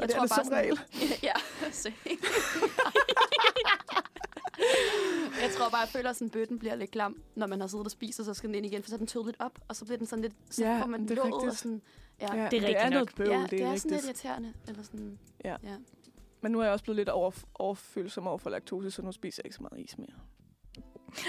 Og 0.00 0.08
det 0.08 0.16
er 0.16 0.20
det 0.20 0.30
som 0.30 0.48
regel. 0.52 0.78
ja, 1.28 1.32
se. 1.72 1.92
jeg 5.42 5.50
tror 5.56 5.68
bare, 5.68 5.80
jeg 5.80 5.88
føler, 5.88 6.10
at 6.10 6.16
sådan, 6.16 6.30
bøtten 6.30 6.58
bliver 6.58 6.74
lidt 6.74 6.90
klam, 6.90 7.22
når 7.34 7.46
man 7.46 7.60
har 7.60 7.66
siddet 7.66 7.84
og 7.86 7.90
spist, 7.90 8.18
og 8.20 8.24
så 8.24 8.34
skal 8.34 8.48
den 8.48 8.54
ind 8.54 8.66
igen, 8.66 8.82
for 8.82 8.90
så 8.90 8.96
er 8.96 8.98
den 8.98 9.08
lidt 9.26 9.36
op, 9.38 9.58
og 9.68 9.76
så 9.76 9.84
bliver 9.84 9.98
den 9.98 10.06
sådan 10.06 10.22
lidt, 10.22 10.32
så 10.50 10.64
Ja, 10.64 10.82
får 10.82 10.86
man 10.86 11.02
det 11.02 11.10
er 11.10 11.14
låget, 11.14 11.50
og 11.50 11.56
sådan, 11.56 11.82
ja, 12.20 12.36
Ja, 12.36 12.42
ja, 12.42 12.48
det 12.50 12.80
er 12.80 12.90
noget 12.90 13.10
bøvl, 13.16 13.30
ja, 13.30 13.42
det 13.42 13.50
det 13.50 13.62
er 13.62 13.72
er 13.72 13.76
sådan 13.76 13.90
lidt 13.90 14.04
irriterende, 14.04 14.52
eller 14.68 14.82
sådan, 14.82 15.18
Ja. 15.44 15.56
ja. 15.62 15.76
Men 16.44 16.52
nu 16.52 16.60
er 16.60 16.64
jeg 16.64 16.72
også 16.72 16.84
blevet 16.84 16.96
lidt 16.96 17.08
over, 17.08 17.30
overfølsom 17.54 18.26
over 18.26 18.38
for 18.38 18.50
laktose, 18.50 18.90
så 18.90 19.02
nu 19.02 19.12
spiser 19.12 19.40
jeg 19.40 19.46
ikke 19.46 19.56
så 19.56 19.62
meget 19.62 19.84
is 19.84 19.98
mere. 19.98 20.16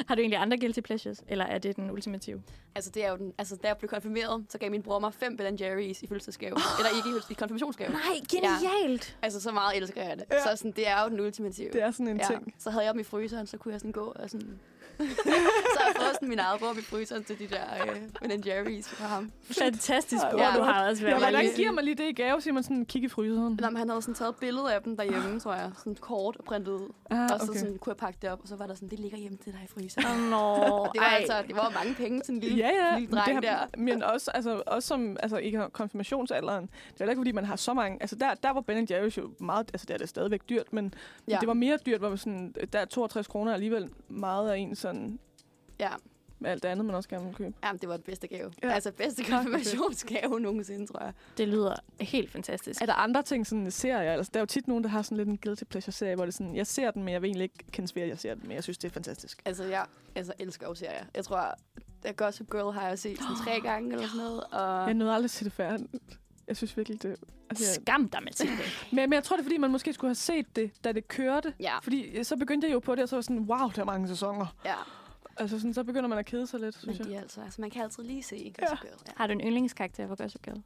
Har 0.07 0.15
du 0.15 0.21
egentlig 0.21 0.39
andre 0.39 0.57
guilty 0.57 0.79
pleasures? 0.79 1.23
Eller 1.27 1.45
er 1.45 1.57
det 1.57 1.75
den 1.75 1.91
ultimative? 1.91 2.41
Altså, 2.75 2.91
det 2.91 3.05
er 3.05 3.11
jo 3.11 3.17
den, 3.17 3.33
altså, 3.37 3.55
da 3.55 3.67
jeg 3.67 3.77
blev 3.77 3.89
konfirmeret, 3.89 4.45
så 4.49 4.57
gav 4.57 4.71
min 4.71 4.83
bror 4.83 4.99
mig 4.99 5.13
fem 5.13 5.37
Ben 5.37 5.55
Jerry's 5.55 5.99
i 6.03 6.07
fødselsdagsgave. 6.07 6.55
Eller 6.79 6.89
ikke 6.97 7.09
i, 7.09 7.31
i 7.31 7.33
konfirmationsgave. 7.33 7.91
Nej, 7.91 8.01
genialt! 8.31 9.17
Altså, 9.21 9.41
så 9.41 9.51
meget 9.51 9.77
elsker 9.77 10.03
jeg 10.03 10.17
det. 10.17 10.25
Ja. 10.31 10.35
Ja. 10.35 10.43
Så 10.43 10.55
sådan, 10.55 10.71
det 10.71 10.87
er 10.87 11.03
jo 11.03 11.09
den 11.09 11.19
ultimative. 11.19 11.71
Det 11.71 11.81
er 11.81 11.91
sådan 11.91 12.07
en 12.07 12.17
ja. 12.17 12.27
ting. 12.27 12.53
Så 12.57 12.69
havde 12.69 12.85
jeg 12.85 12.93
dem 12.93 12.99
i 12.99 13.03
fryseren, 13.03 13.47
så 13.47 13.57
kunne 13.57 13.71
jeg 13.71 13.79
sådan 13.79 13.91
gå 13.91 14.13
og 14.15 14.29
sådan... 14.29 14.59
så 15.73 15.80
har 15.80 15.88
jeg 15.88 15.95
fået 15.95 16.13
sådan 16.13 16.30
min 16.30 16.39
eget 16.39 16.59
bror 16.59 16.73
i 16.80 16.81
fryseren 16.81 17.23
til 17.23 17.39
de 17.39 17.47
der 17.47 17.61
øh, 17.88 18.30
Ben 18.30 18.43
Jerry's 18.47 18.95
fra 18.95 19.05
ham. 19.07 19.31
Fantastisk 19.43 20.22
bror, 20.31 20.51
hvor 20.51 20.59
du 20.59 20.63
har 20.72 20.89
også 20.89 21.03
Ja, 21.03 21.09
været. 21.09 21.22
hvordan 21.23 21.41
lige- 21.45 21.55
giver 21.55 21.72
man 21.72 21.84
lige 21.85 21.95
det 21.95 22.03
i 22.09 22.13
gave, 22.13 22.41
siger 22.41 22.53
man 22.53 22.63
sådan, 22.63 22.85
kig 22.85 23.03
i 23.03 23.07
fryseren? 23.09 23.59
Nå, 23.61 23.69
men 23.69 23.77
han 23.77 23.89
havde 23.89 24.01
sådan 24.01 24.15
taget 24.15 24.30
et 24.30 24.35
billede 24.35 24.73
af 24.73 24.81
dem 24.81 24.97
derhjemme, 24.97 25.39
tror 25.39 25.53
jeg. 25.53 25.72
Sådan 25.77 25.95
kort 25.95 26.35
og 26.38 26.45
printet 26.45 26.72
ud. 26.72 26.89
Ah, 27.09 27.19
Og 27.34 27.39
så 27.39 27.45
okay. 27.49 27.59
sådan, 27.59 27.77
kunne 27.77 27.91
jeg 27.91 27.97
pakke 27.97 28.19
det 28.22 28.30
op, 28.30 28.39
og 28.41 28.47
så 28.47 28.55
var 28.55 28.67
der 28.67 28.76
sådan, 28.76 28.89
det 28.89 28.99
ligger 28.99 29.17
hjemme 29.17 29.38
til 29.38 29.51
dig 29.53 29.61
i 29.65 29.67
fryseren. 29.67 30.07
Åh, 30.07 30.30
nå. 30.30 30.55
det 30.93 31.01
var 31.01 31.07
Ej. 31.07 31.15
altså, 31.19 31.34
det 31.47 31.55
var 31.55 31.69
mange 31.69 31.95
penge 31.95 32.22
til 32.22 32.34
en 32.34 32.39
lille, 32.39 32.57
Ja, 32.57 32.67
ja. 32.69 32.93
lille 32.99 33.07
men 33.07 33.17
dreng 33.17 33.35
det 33.35 33.43
der. 33.43 33.51
har, 33.51 33.69
men 33.77 34.03
også, 34.03 34.31
altså, 34.34 34.63
også 34.67 34.88
som 34.88 35.17
altså, 35.19 35.38
i 35.38 35.55
konfirmationsalderen. 35.73 36.69
Det 36.93 37.01
er 37.01 37.09
ikke, 37.09 37.19
fordi 37.19 37.31
man 37.31 37.45
har 37.45 37.55
så 37.55 37.73
mange... 37.73 37.97
Altså, 38.01 38.15
der, 38.15 38.34
der 38.34 38.53
var 38.53 38.61
Ben 38.61 38.88
Jerry's 38.91 39.17
jo 39.17 39.30
meget... 39.39 39.69
Altså, 39.73 39.85
det 39.85 39.93
er 39.93 39.97
det 39.97 40.09
stadigvæk 40.09 40.41
dyrt, 40.49 40.73
men 40.73 40.93
ja. 41.27 41.34
Ja. 41.34 41.38
det 41.39 41.47
var 41.47 41.53
mere 41.53 41.77
dyrt, 41.85 41.99
hvor 41.99 42.09
man 42.09 42.17
sådan... 42.17 42.53
Der 42.73 42.80
er 42.80 42.85
62 42.85 43.27
kroner 43.27 43.53
alligevel 43.53 43.89
meget 44.09 44.49
af 44.51 44.57
en 44.57 44.76
sådan... 44.85 45.19
Ja. 45.79 45.89
Med 46.39 46.51
alt 46.51 46.63
det 46.63 46.69
andet, 46.69 46.85
man 46.85 46.95
også 46.95 47.09
gerne 47.09 47.25
vil 47.25 47.35
købe. 47.35 47.55
Jamen, 47.63 47.79
det 47.79 47.89
var 47.89 47.97
den 47.97 48.03
bedste 48.03 48.27
gave. 48.27 48.53
Ja. 48.63 48.71
Altså, 48.71 48.91
bedste 48.91 49.23
konfirmationsgave 49.23 50.39
nogensinde, 50.39 50.87
tror 50.87 51.03
jeg. 51.03 51.13
Det 51.37 51.47
lyder 51.47 51.75
helt 52.01 52.31
fantastisk. 52.31 52.81
Er 52.81 52.85
der 52.85 52.93
andre 52.93 53.23
ting, 53.23 53.47
sådan 53.47 53.71
serier? 53.71 54.13
Altså, 54.13 54.31
der 54.33 54.39
er 54.39 54.41
jo 54.41 54.45
tit 54.45 54.67
nogen, 54.67 54.83
der 54.83 54.89
har 54.89 55.01
sådan 55.01 55.17
lidt 55.17 55.29
en 55.29 55.37
guilty 55.37 55.63
pleasure-serie, 55.63 56.15
hvor 56.15 56.25
det 56.25 56.31
er 56.31 56.37
sådan, 56.37 56.55
jeg 56.55 56.67
ser 56.67 56.91
den, 56.91 57.03
men 57.03 57.13
jeg 57.13 57.21
vil 57.21 57.27
egentlig 57.27 57.43
ikke 57.43 57.65
kendes 57.71 57.95
ved, 57.95 58.03
at 58.03 58.09
jeg 58.09 58.19
ser 58.19 58.33
den, 58.33 58.43
men 58.47 58.55
jeg 58.55 58.63
synes, 58.63 58.77
det 58.77 58.87
er 58.87 58.93
fantastisk. 58.93 59.41
Altså, 59.45 59.63
jeg 59.63 59.85
altså, 60.15 60.33
elsker 60.39 60.67
jo 60.67 60.73
serier. 60.73 61.05
Jeg 61.15 61.25
tror, 61.25 61.55
at 62.03 62.15
Gossip 62.17 62.51
Girl 62.51 62.73
har 62.73 62.87
jeg 62.87 62.99
set 62.99 63.17
sådan 63.17 63.35
tre 63.45 63.61
gange 63.61 63.93
eller 63.93 64.07
sådan 64.07 64.25
noget. 64.25 64.43
Og 64.43 64.85
Jeg 64.85 64.93
nåede 64.93 65.13
aldrig 65.13 65.25
at 65.25 65.31
se 65.31 65.45
det 65.45 65.53
færdigt. 65.53 65.87
Jeg 66.47 66.57
synes 66.57 66.77
virkelig, 66.77 67.03
det... 67.03 67.15
Altså, 67.49 67.65
jeg, 67.65 67.81
Skam 67.84 68.09
dig, 68.09 68.23
Mathilde. 68.23 68.53
men, 68.91 69.09
men 69.09 69.13
jeg 69.13 69.23
tror, 69.23 69.35
det 69.35 69.41
er, 69.41 69.45
fordi 69.45 69.57
man 69.57 69.72
måske 69.72 69.93
skulle 69.93 70.09
have 70.09 70.15
set 70.15 70.55
det, 70.55 70.72
da 70.84 70.91
det 70.91 71.07
kørte. 71.07 71.53
Ja. 71.59 71.80
Fordi 71.80 72.01
øh, 72.03 72.26
så 72.26 72.35
begyndte 72.38 72.67
jeg 72.67 72.73
jo 72.73 72.80
på 72.80 72.95
det, 72.95 73.03
og 73.03 73.09
så 73.09 73.15
var 73.15 73.17
jeg 73.19 73.23
sådan, 73.23 73.39
wow, 73.39 73.69
der 73.76 73.81
er 73.81 73.85
mange 73.85 74.07
sæsoner. 74.07 74.45
ja, 74.65 74.76
Altså, 75.38 75.59
sådan, 75.59 75.73
så 75.73 75.84
begynder 75.84 76.07
man 76.09 76.17
at 76.17 76.26
kede 76.26 76.47
sig 76.47 76.59
lidt, 76.59 76.76
men 76.85 76.95
synes 76.95 76.99
jeg. 76.99 77.07
de 77.07 77.15
er 77.15 77.22
altså, 77.22 77.41
altså, 77.41 77.61
man 77.61 77.69
kan 77.69 77.81
altid 77.84 78.03
lige 78.03 78.23
se 78.23 78.53
Gossip 78.59 78.81
Girl. 78.81 78.91
Ja. 79.07 79.11
Har 79.15 79.27
du 79.27 79.34
en 79.34 79.41
yndlingskarakter 79.41 80.07
for 80.07 80.15
Gossip 80.15 80.41
Girl? 80.41 80.61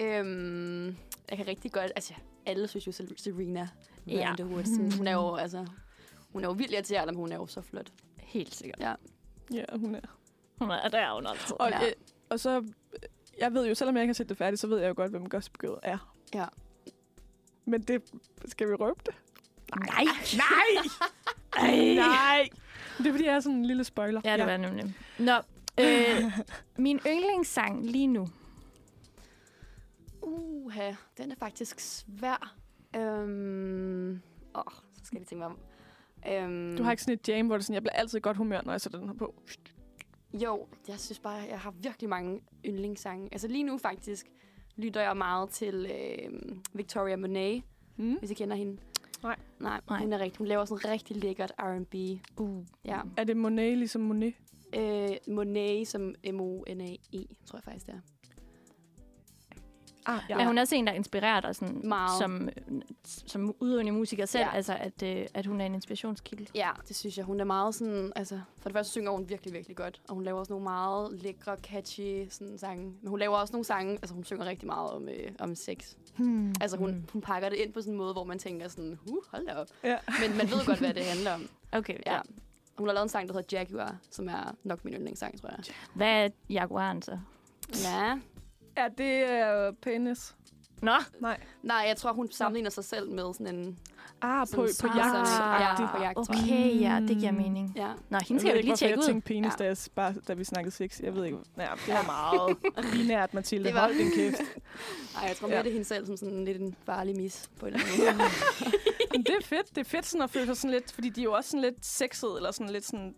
Øhm, 0.00 0.86
jeg 1.30 1.36
kan 1.36 1.46
rigtig 1.46 1.72
godt, 1.72 1.92
altså 1.96 2.14
alle 2.46 2.68
synes 2.68 2.86
jo 2.86 2.92
Ser- 2.92 3.14
Serena 3.16 3.68
Ja. 4.06 4.12
Miranda 4.16 4.42
Woodson. 4.44 4.92
Hun 4.98 5.06
er 5.06 5.12
jo, 5.12 5.34
altså, 5.34 5.66
hun 6.32 6.44
er 6.44 6.48
jo 6.48 6.52
vildt 6.52 6.72
irriterende, 6.72 7.12
men 7.12 7.18
hun 7.20 7.32
er 7.32 7.36
jo 7.36 7.46
så 7.46 7.60
flot. 7.60 7.92
Helt 8.18 8.54
sikkert. 8.54 8.80
Ja. 8.80 8.94
Ja, 9.52 9.64
hun 9.76 9.94
er. 9.94 10.00
Hun 10.58 10.70
er 10.70 10.88
der 10.88 10.98
er 10.98 11.14
hun 11.14 11.26
altid. 11.26 11.56
Og, 11.60 11.70
Ja. 11.70 11.86
øh, 11.86 11.92
og 12.28 12.40
så, 12.40 12.58
øh, 12.58 12.62
jeg 13.40 13.54
ved 13.54 13.66
jo, 13.68 13.74
selvom 13.74 13.96
jeg 13.96 14.02
ikke 14.02 14.08
har 14.08 14.14
set 14.14 14.28
det 14.28 14.36
færdigt, 14.36 14.60
så 14.60 14.66
ved 14.66 14.78
jeg 14.78 14.88
jo 14.88 14.94
godt, 14.96 15.10
hvem 15.10 15.28
Gossip 15.28 15.58
Girl 15.58 15.78
er. 15.82 16.14
Ja. 16.34 16.46
Men 17.64 17.82
det, 17.82 18.02
skal 18.46 18.68
vi 18.68 18.74
røbe 18.74 19.00
det? 19.06 19.14
Nej. 19.76 20.04
Nej! 20.36 20.84
Ej. 21.56 21.94
Nej! 21.94 22.48
Det 22.98 23.06
er, 23.06 23.10
fordi 23.10 23.24
jeg 23.24 23.34
er 23.34 23.40
sådan 23.40 23.58
en 23.58 23.64
lille 23.64 23.84
spoiler. 23.84 24.20
Ja, 24.24 24.36
det 24.36 24.46
var 24.46 24.56
nemlig. 24.56 24.94
Nå, 25.18 25.32
øh, 25.80 26.38
min 26.84 27.00
yndlingssang 27.06 27.86
lige 27.86 28.06
nu. 28.06 28.28
Uha, 30.22 30.92
den 31.18 31.30
er 31.30 31.34
faktisk 31.38 31.80
svær. 31.80 32.54
Øhm, 32.96 34.10
åh, 34.54 34.62
så 34.92 35.00
skal 35.04 35.16
jeg 35.16 35.20
lige 35.20 35.24
tænke 35.26 35.38
mig 35.38 35.46
om. 35.46 35.58
Øhm, 36.32 36.76
Du 36.76 36.82
har 36.82 36.90
ikke 36.90 37.02
sådan 37.02 37.14
et 37.14 37.28
jam, 37.28 37.46
hvor 37.46 37.56
det 37.56 37.64
sådan, 37.66 37.74
jeg 37.74 37.82
bliver 37.82 37.92
altid 37.94 38.18
i 38.18 38.20
godt 38.20 38.36
humør, 38.36 38.60
når 38.64 38.72
jeg 38.72 38.80
sætter 38.80 38.98
den 38.98 39.08
her 39.08 39.14
på. 39.16 39.34
Jo, 40.42 40.66
jeg 40.88 40.98
synes 41.00 41.18
bare, 41.18 41.32
jeg 41.50 41.60
har 41.60 41.70
virkelig 41.70 42.08
mange 42.08 42.40
yndlingssange. 42.66 43.28
Altså 43.32 43.48
lige 43.48 43.62
nu 43.64 43.78
faktisk 43.78 44.26
lytter 44.76 45.00
jeg 45.00 45.16
meget 45.16 45.50
til 45.50 45.90
øh, 45.90 46.56
Victoria 46.72 47.16
Monet, 47.16 47.62
Mm. 47.96 48.14
hvis 48.18 48.30
I 48.30 48.34
kender 48.34 48.56
hende. 48.56 48.76
Nej. 49.22 49.36
Nej, 49.60 49.80
Nej. 49.88 49.98
hun 49.98 50.12
er 50.12 50.18
rigtig, 50.18 50.38
hun 50.38 50.46
laver 50.46 50.64
sådan 50.64 50.90
rigtig 50.90 51.16
lækkert 51.16 51.52
R&B. 51.58 51.94
Uh. 52.40 52.64
Ja. 52.84 53.00
Er 53.16 53.24
det 53.24 53.36
Monet 53.36 53.78
ligesom 53.78 54.02
Monet? 54.02 54.34
Øh, 54.76 55.08
Monet 55.28 55.88
som 55.88 56.14
M-O-N-A-E, 56.32 57.26
tror 57.46 57.56
jeg 57.58 57.64
faktisk 57.64 57.86
det 57.86 57.94
er. 57.94 58.00
Ah, 60.06 60.20
Ja. 60.28 60.36
Men 60.36 60.46
hun 60.46 60.58
er 60.58 60.62
også 60.62 60.74
en, 60.76 60.86
der 60.86 60.92
inspirerer 60.92 61.40
dig 61.40 61.56
sådan, 61.56 61.80
Meget. 61.84 62.18
som, 62.18 62.48
som 63.04 63.54
udøvende 63.60 63.92
musiker 63.92 64.26
selv. 64.26 64.42
Ja. 64.44 64.54
Altså, 64.54 64.76
at, 64.80 65.02
øh, 65.02 65.26
at 65.34 65.46
hun 65.46 65.60
er 65.60 65.66
en 65.66 65.74
inspirationskilde. 65.74 66.46
Ja, 66.54 66.70
det 66.88 66.96
synes 66.96 67.16
jeg. 67.18 67.24
Hun 67.24 67.40
er 67.40 67.44
meget 67.44 67.74
sådan... 67.74 68.12
Altså, 68.16 68.40
for 68.58 68.68
det 68.68 68.76
første 68.76 68.90
synger 68.92 69.10
hun 69.10 69.28
virkelig, 69.28 69.52
virkelig 69.54 69.76
godt. 69.76 70.00
Og 70.08 70.14
hun 70.14 70.24
laver 70.24 70.38
også 70.38 70.52
nogle 70.52 70.64
meget 70.64 71.22
lækre, 71.22 71.56
catchy 71.62 72.26
sådan, 72.30 72.58
sange. 72.58 72.84
Men 73.02 73.08
hun 73.08 73.18
laver 73.18 73.36
også 73.36 73.52
nogle 73.52 73.64
sange... 73.64 73.92
Altså, 73.92 74.14
hun 74.14 74.24
synger 74.24 74.46
rigtig 74.46 74.66
meget 74.66 74.90
om, 74.90 75.08
øh, 75.08 75.30
om 75.38 75.54
sex. 75.54 75.94
Hmm. 76.16 76.54
Altså, 76.60 76.76
hun, 76.76 77.08
hun 77.12 77.22
pakker 77.22 77.48
det 77.48 77.56
ind 77.56 77.72
på 77.72 77.80
sådan 77.80 77.92
en 77.94 77.98
måde, 77.98 78.12
hvor 78.12 78.24
man 78.24 78.38
tænker 78.38 78.68
sådan... 78.68 78.98
Uh, 79.06 79.16
hold 79.30 79.46
da 79.46 79.54
op. 79.54 79.68
Ja. 79.84 79.96
Men 80.20 80.36
man 80.36 80.50
ved 80.50 80.66
godt, 80.66 80.78
hvad 80.78 80.94
det 80.94 81.04
handler 81.04 81.34
om. 81.34 81.48
Okay, 81.72 81.98
Ja. 82.06 82.20
Hun 82.78 82.88
har 82.88 82.94
lavet 82.94 83.02
en 83.04 83.08
sang, 83.08 83.28
der 83.28 83.34
hedder 83.34 83.58
Jaguar, 83.58 83.96
som 84.10 84.28
er 84.28 84.54
nok 84.64 84.84
min 84.84 84.94
yndlingssang, 84.94 85.40
tror 85.40 85.48
jeg. 85.48 85.58
Hvad 85.94 86.24
er 86.24 86.28
Jaguaren 86.50 87.02
så? 87.02 87.18
Ja. 87.84 88.18
Er 88.76 88.88
det 88.88 89.30
er 89.30 89.72
penis? 89.82 90.34
Nå? 90.82 90.92
Nej. 91.20 91.40
Nej, 91.62 91.84
jeg 91.88 91.96
tror, 91.96 92.12
hun 92.12 92.30
sammenligner 92.30 92.70
sig 92.70 92.84
selv 92.84 93.10
med 93.10 93.34
sådan 93.34 93.54
en... 93.54 93.78
Ah, 94.22 94.46
sådan 94.46 94.64
på, 94.80 94.88
på 94.88 94.98
jagt. 94.98 95.28
Ja, 95.80 95.86
på 95.96 96.02
jagt, 96.02 96.16
tror 96.16 96.34
jeg. 96.34 96.42
Okay, 96.44 96.80
ja, 96.80 97.00
det 97.08 97.16
giver 97.18 97.32
mening. 97.32 97.72
Ja. 97.76 97.86
Nå, 98.10 98.18
hende 98.18 98.34
Jeg 98.34 98.40
skal 98.40 98.52
vi 98.52 98.56
ikke, 98.58 98.68
lige 98.68 98.76
tjekke 98.76 98.92
jeg 98.92 98.98
ud. 98.98 99.04
tænkte 99.06 99.26
penis, 99.28 99.52
Ja. 99.52 99.64
da, 99.64 99.64
jeg, 99.64 99.76
bare, 99.94 100.14
da 100.28 100.32
vi 100.34 100.44
snakkede 100.44 100.74
sex. 100.74 101.00
Jeg 101.00 101.14
ved 101.14 101.24
ikke. 101.24 101.38
Ja, 101.58 101.66
det 101.86 101.94
var 101.94 102.02
meget 102.06 102.56
binært, 102.92 103.34
Mathilde. 103.34 103.64
Det 103.64 103.74
var- 103.74 103.80
Hold 103.80 103.94
din 103.98 104.10
kæft. 104.16 104.40
Ej, 105.16 105.28
jeg 105.28 105.36
tror 105.36 105.48
Ja. 105.48 105.54
mere, 105.54 105.62
det 105.62 105.68
er 105.68 105.72
hende 105.72 105.84
selv 105.86 106.06
som 106.06 106.16
sådan 106.16 106.44
lidt 106.44 106.60
en 106.60 106.76
farlig 106.86 107.16
mis 107.16 107.50
på 107.60 107.66
en 107.66 107.74
eller 107.74 107.86
anden 108.02 108.16
måde. 108.16 108.28
Men 109.12 109.22
det 109.22 109.34
er 109.40 109.44
fedt. 109.44 109.68
Det 109.74 109.78
er 109.78 109.84
fedt 109.90 110.06
sådan 110.06 110.22
at 110.22 110.30
føle 110.30 110.46
sig 110.46 110.56
sådan 110.56 110.70
lidt, 110.70 110.92
fordi 110.92 111.08
de 111.08 111.20
er 111.20 111.24
jo 111.24 111.32
også 111.32 111.50
sådan 111.50 111.62
lidt 111.62 111.86
sexet, 111.86 112.36
eller 112.36 112.50
sådan 112.50 112.70
lidt 112.72 112.84
sådan, 112.84 113.14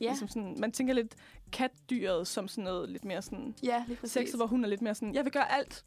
Ja. 0.00 0.06
ligesom 0.06 0.28
sådan, 0.28 0.56
man 0.58 0.72
tænker 0.72 0.94
lidt 0.94 1.14
katdyret 1.54 2.26
som 2.26 2.48
sådan 2.48 2.64
noget 2.64 2.88
lidt 2.88 3.04
mere 3.04 3.22
sådan 3.22 3.54
Ja, 3.62 3.84
lige 3.86 3.96
præcis. 3.96 4.12
sexet, 4.12 4.36
hvor 4.38 4.46
hun 4.46 4.64
er 4.64 4.68
lidt 4.68 4.82
mere 4.82 4.94
sådan, 4.94 5.14
jeg 5.14 5.24
vil 5.24 5.32
gøre 5.32 5.52
alt. 5.52 5.84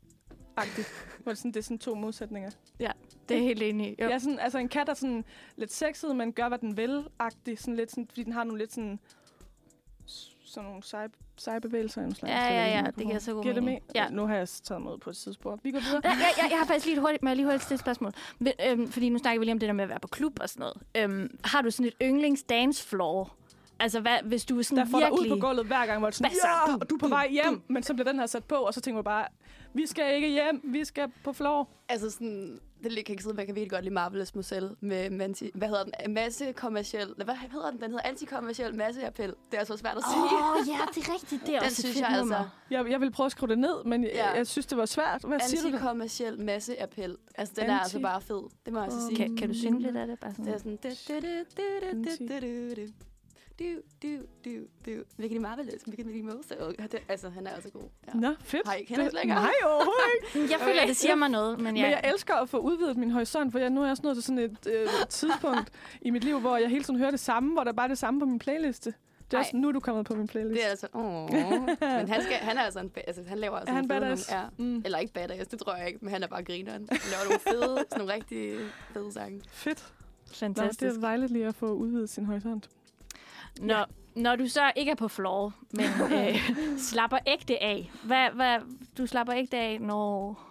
Agtigt. 0.57 0.87
Hvor 1.23 1.31
det, 1.31 1.37
sådan, 1.37 1.51
det 1.51 1.59
er 1.59 1.63
sådan 1.63 1.79
to 1.79 1.95
modsætninger. 1.95 2.49
Ja, 2.79 2.91
det 3.29 3.37
er 3.37 3.41
helt 3.41 3.61
enig. 3.63 3.95
Jo. 4.01 4.07
Ja, 4.09 4.19
sådan, 4.19 4.39
altså 4.39 4.57
en 4.57 4.69
kat 4.69 4.89
er 4.89 4.93
sådan 4.93 5.25
lidt 5.55 5.73
sexet, 5.73 6.15
men 6.15 6.33
gør, 6.33 6.47
hvad 6.47 6.57
den 6.57 6.77
vil, 6.77 7.03
agtig, 7.19 7.59
sådan 7.59 7.75
lidt 7.75 7.89
sådan, 7.91 8.07
fordi 8.07 8.23
den 8.23 8.33
har 8.33 8.43
nogle 8.43 8.59
lidt 8.59 8.73
sådan, 8.73 8.99
sådan 10.45 10.69
nogle 10.69 10.83
seje, 10.83 11.09
seje 11.37 11.61
bevægelser. 11.61 12.01
en 12.01 12.15
slags. 12.15 12.31
Ja, 12.33 12.53
ja, 12.53 12.77
ja, 12.77 12.83
det 12.97 13.05
giver 13.05 13.19
så 13.19 13.33
god 13.33 13.41
Giver 13.43 13.53
det 13.53 13.63
mening. 13.63 13.83
med? 13.87 13.95
Ja. 13.95 14.09
Nu 14.09 14.25
har 14.27 14.35
jeg 14.35 14.47
taget 14.49 14.81
mig 14.81 14.93
ud 14.93 14.97
på 14.97 15.09
et 15.09 15.15
tidsspor. 15.17 15.59
Vi 15.63 15.71
går 15.71 15.79
videre. 15.79 16.01
Ja, 16.03 16.09
jeg, 16.09 16.33
jeg, 16.37 16.47
jeg 16.51 16.57
har 16.59 16.65
faktisk 16.65 16.85
lige 16.85 16.95
et 16.95 17.01
hurtigt, 17.01 17.23
må 17.23 17.29
jeg 17.29 17.35
lige 17.35 17.45
hurtigt 17.45 17.63
stille 17.63 17.75
et 17.75 17.79
spørgsmål. 17.79 18.11
Øhm, 18.67 18.87
fordi 18.91 19.09
nu 19.09 19.17
snakker 19.17 19.39
vi 19.39 19.45
lige 19.45 19.53
om 19.53 19.59
det 19.59 19.67
der 19.67 19.73
med 19.73 19.83
at 19.83 19.89
være 19.89 19.99
på 19.99 20.07
klub 20.07 20.39
og 20.41 20.49
sådan 20.49 20.59
noget. 20.59 20.77
Øhm, 21.11 21.37
har 21.43 21.61
du 21.61 21.71
sådan 21.71 21.85
et 21.85 21.93
yndlings 22.01 22.43
dance 22.43 22.87
floor? 22.87 23.35
Altså, 23.79 23.99
hvad, 23.99 24.17
hvis 24.23 24.45
du 24.45 24.59
er 24.59 24.61
sådan 24.63 24.85
der 24.85 24.91
får 24.91 24.99
dig 24.99 25.09
virkelig... 25.11 25.31
ud 25.31 25.39
på 25.39 25.47
gulvet 25.47 25.65
hver 25.65 25.85
gang, 25.85 25.99
hvor 25.99 26.09
det 26.09 26.13
er 26.13 26.17
sådan, 26.17 26.31
så? 26.31 26.47
ja, 26.67 26.75
og 26.75 26.89
du 26.89 26.95
er 26.95 26.99
på 26.99 27.07
vej 27.07 27.27
hjem, 27.29 27.61
men 27.67 27.83
så 27.83 27.93
bliver 27.93 28.11
den 28.11 28.19
her 28.19 28.25
sat 28.25 28.43
på, 28.43 28.55
og 28.55 28.73
så 28.73 28.81
tænker 28.81 28.99
du 28.99 29.03
bare, 29.03 29.27
vi 29.73 29.87
skal 29.87 30.15
ikke 30.15 30.29
hjem, 30.29 30.61
vi 30.63 30.85
skal 30.85 31.11
på 31.23 31.33
floor. 31.33 31.69
Altså 31.89 32.09
sådan, 32.09 32.59
det 32.83 33.05
kan 33.05 33.13
ikke 33.13 33.23
sidde, 33.23 33.35
man 33.35 33.45
kan 33.45 33.55
virkelig 33.55 33.71
godt 33.71 33.83
lide 33.83 33.93
Marvelous 33.93 34.35
Moselle 34.35 34.75
med 34.79 35.09
manti, 35.09 35.51
hvad 35.53 35.67
hedder 35.67 35.83
den, 35.83 36.13
masse 36.13 36.51
kommerciel, 36.53 37.13
hvad 37.25 37.35
hedder 37.51 37.71
den, 37.71 37.81
den 37.81 37.89
hedder 37.89 38.09
antikommerciel 38.09 38.75
masseappel. 38.75 39.27
Det 39.27 39.53
er 39.53 39.59
altså 39.59 39.77
svært 39.77 39.97
at 39.97 40.03
sige. 40.13 40.23
Åh, 40.23 40.51
oh, 40.51 40.67
ja, 40.67 40.79
det 40.95 41.07
er 41.07 41.13
rigtigt. 41.13 41.41
Det 41.45 41.55
er 41.55 41.59
Den 41.59 41.65
også 41.65 41.81
synes 41.81 41.99
jeg 41.99 42.09
altså-. 42.09 42.43
Jeg, 42.71 42.89
jeg 42.89 43.01
vil 43.01 43.11
prøve 43.11 43.25
at 43.25 43.31
skrive 43.31 43.49
det 43.49 43.57
ned, 43.59 43.83
men 43.85 44.03
ja. 44.03 44.09
Ja. 44.09 44.27
jeg, 44.27 44.37
jeg 44.37 44.47
synes, 44.47 44.65
det 44.65 44.77
var 44.77 44.85
svært. 44.85 45.21
Hvad 45.27 45.39
siger 45.39 45.61
du? 45.61 45.67
Antikommerciel 45.67 46.39
masseappel. 46.39 47.17
Altså, 47.35 47.53
den 47.57 47.69
er 47.69 47.77
Anti- 47.79 47.81
altså 47.81 47.99
bare 47.99 48.21
fed. 48.21 48.41
Det 48.65 48.73
må 48.73 48.79
jeg 48.79 48.85
altså 48.85 49.07
sige. 49.07 49.15
Kan, 49.17 49.37
kan 49.37 49.47
du 49.47 49.55
synge 49.55 49.81
lidt 49.81 49.97
af 49.97 50.07
det? 50.07 50.19
Bare 50.19 50.31
sådan. 50.31 50.45
Det 50.45 50.53
er 50.53 50.57
sådan... 50.57 50.79
Du, 53.59 53.63
du, 54.03 54.07
du, 54.45 54.49
du. 54.85 54.91
Virkelig 55.17 55.41
Marvelous, 55.41 55.81
virkelig 55.87 56.25
Moselle. 56.25 56.73
Det- 56.91 56.99
Altså, 57.09 57.29
han 57.29 57.47
er 57.47 57.51
altså 57.51 57.69
god. 57.69 57.81
Ja. 58.07 58.19
Nå, 58.19 58.33
fedt. 58.41 58.67
Har 58.67 58.73
I 58.75 58.79
ikke 58.79 58.93
kendt 58.95 59.05
Det- 59.05 59.13
længere? 59.13 59.39
Nej, 59.41 59.51
overhovedet 59.65 60.35
ikke. 60.35 60.51
Jeg 60.53 60.59
føler, 60.61 60.85
det 60.85 60.95
siger 60.97 61.15
mig 61.15 61.29
noget, 61.29 61.57
men 61.57 61.63
Men 61.73 61.77
jeg... 61.77 62.01
elsker 62.13 62.35
at 62.35 62.49
få 62.49 62.57
udvidet 62.57 62.97
min 62.97 63.11
horisont, 63.11 63.51
for 63.51 63.59
jeg, 63.59 63.69
nu 63.69 63.81
er 63.81 63.85
jeg 63.85 63.91
også 63.91 64.03
nået 64.03 64.15
til 64.15 64.23
sådan 64.23 64.39
et 64.39 64.67
øh, 64.71 64.87
tidspunkt 65.09 65.71
i 66.01 66.09
mit 66.09 66.23
liv, 66.23 66.39
hvor 66.39 66.57
jeg 66.57 66.69
hele 66.69 66.83
tiden 66.83 66.99
hører 66.99 67.11
det 67.11 67.19
samme, 67.19 67.53
hvor 67.53 67.63
der 67.63 67.71
bare 67.71 67.83
er 67.83 67.87
det 67.87 67.97
samme 67.97 68.19
på 68.19 68.25
min 68.25 68.39
playliste. 68.39 68.93
Det 69.25 69.33
er 69.33 69.37
Ej. 69.37 69.41
også 69.41 69.57
nu, 69.57 69.67
er 69.67 69.71
du 69.71 69.79
kommet 69.79 70.05
på 70.05 70.15
min 70.15 70.27
playlist. 70.27 70.53
Det 70.57 70.65
er 70.65 70.69
altså... 70.69 70.87
Åh. 70.93 71.03
Men 71.31 72.07
han, 72.09 72.21
skal, 72.21 72.33
han 72.35 72.57
er 72.57 72.61
altså 72.61 72.79
en... 72.79 72.91
Altså, 73.07 73.23
han 73.27 73.37
laver 73.37 73.55
altså 73.57 73.71
Er 73.71 73.75
han 73.75 73.87
badass? 73.87 74.29
Nogle, 74.31 74.43
ja. 74.43 74.49
Mm. 74.57 74.81
Eller 74.85 74.97
ikke 74.97 75.13
badass, 75.13 75.47
det 75.47 75.59
tror 75.59 75.75
jeg 75.75 75.87
ikke, 75.87 75.99
men 76.01 76.09
han 76.13 76.23
er 76.23 76.27
bare 76.27 76.43
grineren. 76.43 76.87
Han 76.91 76.99
laver 77.11 77.23
nogle 77.23 77.39
fede, 77.39 77.85
sådan 77.89 77.97
nogle 77.97 78.13
rigtig 78.13 78.57
fede 78.93 79.11
sange. 79.13 79.41
Fedt. 79.51 79.93
Nå, 80.27 80.33
Fantastisk. 80.33 80.79
det 80.79 80.97
er 80.97 81.01
dejligt 81.01 81.31
lige 81.31 81.45
at 81.47 81.55
få 81.55 81.71
udvidet 81.73 82.09
sin 82.09 82.25
horisont. 82.25 82.69
Når, 83.61 83.87
når 84.15 84.35
du 84.35 84.47
så 84.47 84.71
ikke 84.75 84.91
er 84.91 84.95
på 84.95 85.07
floor, 85.07 85.53
men 85.71 85.85
øh, 86.19 86.35
slapper 86.77 87.17
ægte 87.27 87.63
af. 87.63 87.91
Hvad, 88.03 88.29
hvad, 88.31 88.59
du 88.97 89.05
slapper 89.05 89.35
ægte 89.35 89.57
af, 89.57 89.81
når... 89.81 90.43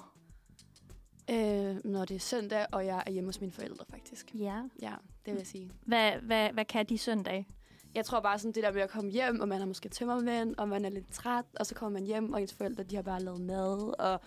Øh, 1.30 1.76
når 1.84 2.04
det 2.04 2.14
er 2.14 2.20
søndag, 2.20 2.66
og 2.72 2.86
jeg 2.86 3.02
er 3.06 3.10
hjemme 3.10 3.28
hos 3.28 3.40
mine 3.40 3.52
forældre, 3.52 3.84
faktisk. 3.90 4.34
Ja. 4.34 4.62
Ja, 4.82 4.94
det 5.24 5.32
vil 5.32 5.38
jeg 5.38 5.46
sige. 5.46 5.70
Hvad, 5.86 6.12
hvad, 6.12 6.50
hvad 6.52 6.64
kan 6.64 6.86
de 6.86 6.98
søndag? 6.98 7.46
Jeg 7.94 8.04
tror 8.04 8.20
bare 8.20 8.38
sådan 8.38 8.52
det 8.52 8.62
der 8.62 8.72
med 8.72 8.82
at 8.82 8.90
komme 8.90 9.10
hjem, 9.10 9.40
og 9.40 9.48
man 9.48 9.58
har 9.58 9.66
måske 9.66 9.88
tømmermænd, 9.88 10.54
og 10.58 10.68
man 10.68 10.84
er 10.84 10.90
lidt 10.90 11.12
træt, 11.12 11.44
og 11.60 11.66
så 11.66 11.74
kommer 11.74 11.98
man 11.98 12.06
hjem, 12.06 12.32
og 12.32 12.40
ens 12.40 12.54
forældre, 12.54 12.82
de 12.82 12.96
har 12.96 13.02
bare 13.02 13.22
lavet 13.22 13.40
mad, 13.40 14.00
og 14.00 14.20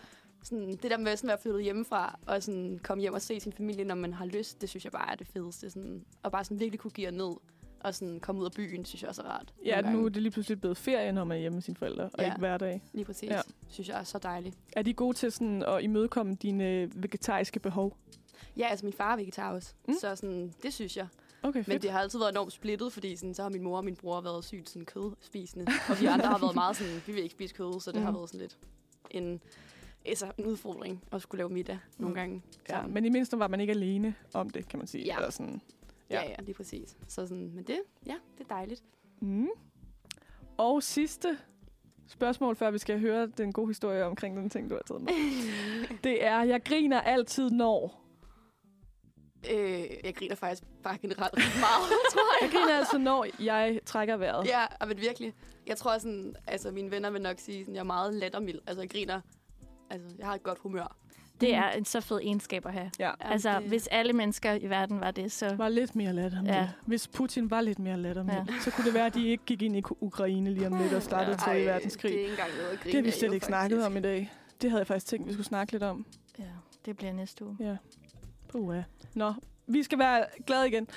sådan, 0.43 0.69
det 0.69 0.91
der 0.91 0.97
med 0.97 1.17
sådan 1.17 1.29
at 1.29 1.31
være 1.31 1.41
flyttet 1.41 1.63
hjemmefra, 1.63 2.19
og 2.27 2.43
sådan 2.43 2.79
komme 2.83 3.01
hjem 3.01 3.13
og 3.13 3.21
se 3.21 3.39
sin 3.39 3.53
familie, 3.53 3.83
når 3.83 3.95
man 3.95 4.13
har 4.13 4.25
lyst, 4.25 4.61
det 4.61 4.69
synes 4.69 4.83
jeg 4.83 4.91
bare 4.91 5.11
er 5.11 5.15
det 5.15 5.27
fedeste. 5.27 5.69
Sådan, 5.69 6.05
og 6.23 6.31
bare 6.31 6.43
sådan 6.43 6.59
virkelig 6.59 6.79
kunne 6.79 6.91
give 6.91 7.11
ned, 7.11 7.35
og 7.79 7.95
sådan 7.95 8.19
komme 8.19 8.41
ud 8.41 8.45
af 8.45 8.51
byen, 8.51 8.85
synes 8.85 9.01
jeg 9.01 9.09
også 9.09 9.21
er 9.21 9.25
rart. 9.25 9.53
Ja, 9.65 9.81
nu 9.81 10.05
er 10.05 10.09
det 10.09 10.21
lige 10.21 10.31
pludselig 10.31 10.59
blevet 10.61 10.77
ferie, 10.77 11.11
når 11.11 11.23
man 11.23 11.37
er 11.37 11.41
hjemme 11.41 11.55
med 11.55 11.61
sine 11.61 11.77
forældre, 11.77 12.03
og 12.03 12.11
Ja. 12.19 12.25
ikke 12.25 12.37
hverdag. 12.39 12.81
Lige 12.93 13.05
præcis. 13.05 13.29
Ja. 13.29 13.35
Ja. 13.35 13.41
Synes 13.69 13.89
jeg 13.89 13.99
er 13.99 14.03
så 14.03 14.17
dejligt. 14.17 14.57
Er 14.73 14.81
de 14.81 14.93
gode 14.93 15.17
til 15.17 15.31
sådan 15.31 15.63
at 15.63 15.83
imødekomme 15.83 16.35
dine 16.35 16.89
vegetariske 16.95 17.59
behov? 17.59 17.97
Ja, 18.57 18.67
altså 18.67 18.85
min 18.85 18.93
far 18.93 19.11
er 19.11 19.15
vegetar 19.17 19.53
også, 19.53 19.73
Mm. 19.87 19.93
så 20.01 20.15
sådan, 20.15 20.53
det 20.63 20.73
synes 20.73 20.97
jeg. 20.97 21.07
Okay, 21.43 21.59
fedt. 21.59 21.67
Men 21.67 21.81
det 21.81 21.91
har 21.91 21.99
altid 21.99 22.19
været 22.19 22.31
enormt 22.31 22.53
splittet, 22.53 22.93
fordi 22.93 23.15
sådan, 23.15 23.33
så 23.33 23.41
har 23.41 23.49
min 23.49 23.63
mor 23.63 23.77
og 23.77 23.85
min 23.85 23.95
bror 23.95 24.21
været 24.21 24.45
sygt 24.45 24.69
sådan, 24.69 24.85
kødspisende. 24.85 25.67
Og 25.89 26.01
vi 26.01 26.05
andre 26.05 26.25
har 26.25 26.37
været 26.39 26.55
meget 26.55 26.75
sådan, 26.77 27.01
vi 27.07 27.11
vil 27.11 27.23
ikke 27.23 27.33
spise 27.33 27.55
kød, 27.55 27.79
så 27.81 27.91
det 27.91 27.99
mm. 27.99 28.05
har 28.05 28.11
været 28.11 28.29
sådan 28.29 28.39
lidt 28.41 28.57
en, 29.11 29.41
altså, 30.05 30.31
en 30.37 30.45
udfordring 30.45 31.03
at 31.11 31.21
skulle 31.21 31.39
lave 31.39 31.49
middag 31.49 31.79
nogle 31.97 32.11
Mm. 32.13 32.15
gange. 32.15 32.41
Ja, 32.69 32.73
sammen. 32.73 32.93
men 32.93 33.05
i 33.05 33.09
mindst 33.09 33.33
var 33.39 33.47
man 33.47 33.61
ikke 33.61 33.71
alene 33.71 34.15
om 34.33 34.49
det, 34.49 34.67
kan 34.67 34.79
man 34.79 34.87
sige. 34.87 35.05
Ja. 35.05 35.15
Eller 35.15 35.29
sådan. 35.29 35.61
Ja. 36.09 36.21
ja, 36.21 36.29
ja, 36.29 36.35
lige 36.39 36.55
præcis. 36.55 36.97
Så 37.07 37.27
sådan, 37.27 37.51
men 37.55 37.63
det, 37.63 37.81
ja, 38.05 38.15
det 38.37 38.43
er 38.43 38.47
dejligt. 38.47 38.83
Mm. 39.21 39.49
Og 40.57 40.83
sidste 40.83 41.37
spørgsmål, 42.07 42.55
før 42.55 42.71
vi 42.71 42.77
skal 42.77 42.99
høre 42.99 43.27
den 43.27 43.53
gode 43.53 43.67
historie 43.67 44.05
omkring 44.05 44.37
den 44.37 44.49
ting, 44.49 44.69
du 44.69 44.75
har 44.75 44.81
taget 44.81 45.01
med. 45.01 45.13
det 46.03 46.25
er, 46.25 46.41
jeg 46.41 46.63
griner 46.63 47.01
altid 47.01 47.49
når. 47.49 48.05
Øh, 49.51 49.85
jeg 50.03 50.15
griner 50.15 50.35
faktisk 50.35 50.63
bare 50.83 50.97
generelt 50.97 51.37
meget, 51.37 51.89
tror 52.11 52.41
jeg. 52.41 52.51
Jeg 52.51 52.59
griner 52.59 52.77
altid, 52.77 52.97
når 52.97 53.25
jeg 53.39 53.79
trækker 53.85 54.17
vejret. 54.17 54.47
Ja, 54.47 54.65
og 54.79 54.87
men 54.87 54.97
virkelig. 54.97 55.33
Jeg 55.67 55.77
tror 55.77 55.97
sådan, 55.97 56.35
altså 56.47 56.71
mine 56.71 56.91
venner 56.91 57.09
vil 57.09 57.21
nok 57.21 57.39
sige, 57.39 57.63
sådan, 57.63 57.75
jeg 57.75 57.79
er 57.79 57.83
meget 57.83 58.13
lattermild. 58.13 58.59
Altså 58.67 58.81
jeg 58.81 58.89
griner, 58.89 59.21
altså 59.89 60.15
jeg 60.17 60.27
har 60.27 60.35
et 60.35 60.43
godt 60.43 60.59
humør. 60.59 60.95
Det 61.41 61.53
er 61.55 61.69
en 61.69 61.85
så 61.85 62.01
fed 62.01 62.17
egenskab 62.23 62.65
at 62.65 62.73
have. 62.73 62.91
Ja. 62.99 63.11
Altså, 63.19 63.59
det- 63.59 63.67
hvis 63.67 63.87
alle 63.87 64.13
mennesker 64.13 64.53
i 64.53 64.69
verden 64.69 64.99
var 64.99 65.11
det, 65.11 65.31
så... 65.31 65.55
Var 65.55 65.69
lidt 65.69 65.95
mere 65.95 66.13
lattermild. 66.13 66.53
Ja. 66.53 66.59
Ja. 66.59 66.69
Hvis 66.85 67.07
Putin 67.07 67.51
var 67.51 67.61
lidt 67.61 67.79
mere 67.79 67.97
lattermild, 67.97 68.35
Ja. 68.35 68.45
ja. 68.53 68.59
så 68.61 68.71
kunne 68.71 68.85
det 68.85 68.93
være, 68.93 69.05
at 69.05 69.13
de 69.13 69.27
ikke 69.27 69.43
gik 69.45 69.61
ind 69.61 69.75
i 69.77 69.83
Ukraine 69.99 70.53
lige 70.53 70.67
om 70.67 70.77
lidt 70.81 70.93
og 70.93 71.01
startede 71.03 71.35
Ej, 71.37 71.43
3. 71.45 71.65
verdenskrig. 71.65 72.11
Det 72.11 72.17
er 72.17 72.21
ikke 72.21 72.31
engang 72.31 72.49
noget 72.57 72.69
at 72.69 72.79
grine 72.79 72.91
Det 72.91 72.95
har 72.99 73.03
vi 73.03 73.11
slet 73.11 73.33
ikke 73.33 73.45
snakket 73.45 73.85
om 73.85 73.97
i 73.97 74.01
dag. 74.01 74.31
Det 74.61 74.69
havde 74.69 74.79
jeg 74.79 74.87
faktisk 74.87 75.05
tænkt, 75.07 75.27
vi 75.27 75.33
skulle 75.33 75.47
snakke 75.47 75.71
lidt 75.73 75.83
om. 75.83 76.05
Ja, 76.39 76.43
det 76.85 76.97
bliver 76.97 77.13
næste 77.13 77.45
uge. 77.45 77.57
Ja. 77.59 77.75
Puh, 78.49 78.75
ja. 78.75 78.83
Nå, 79.13 79.33
vi 79.67 79.83
skal 79.83 79.99
være 79.99 80.25
glade 80.47 80.67
igen. 80.67 80.87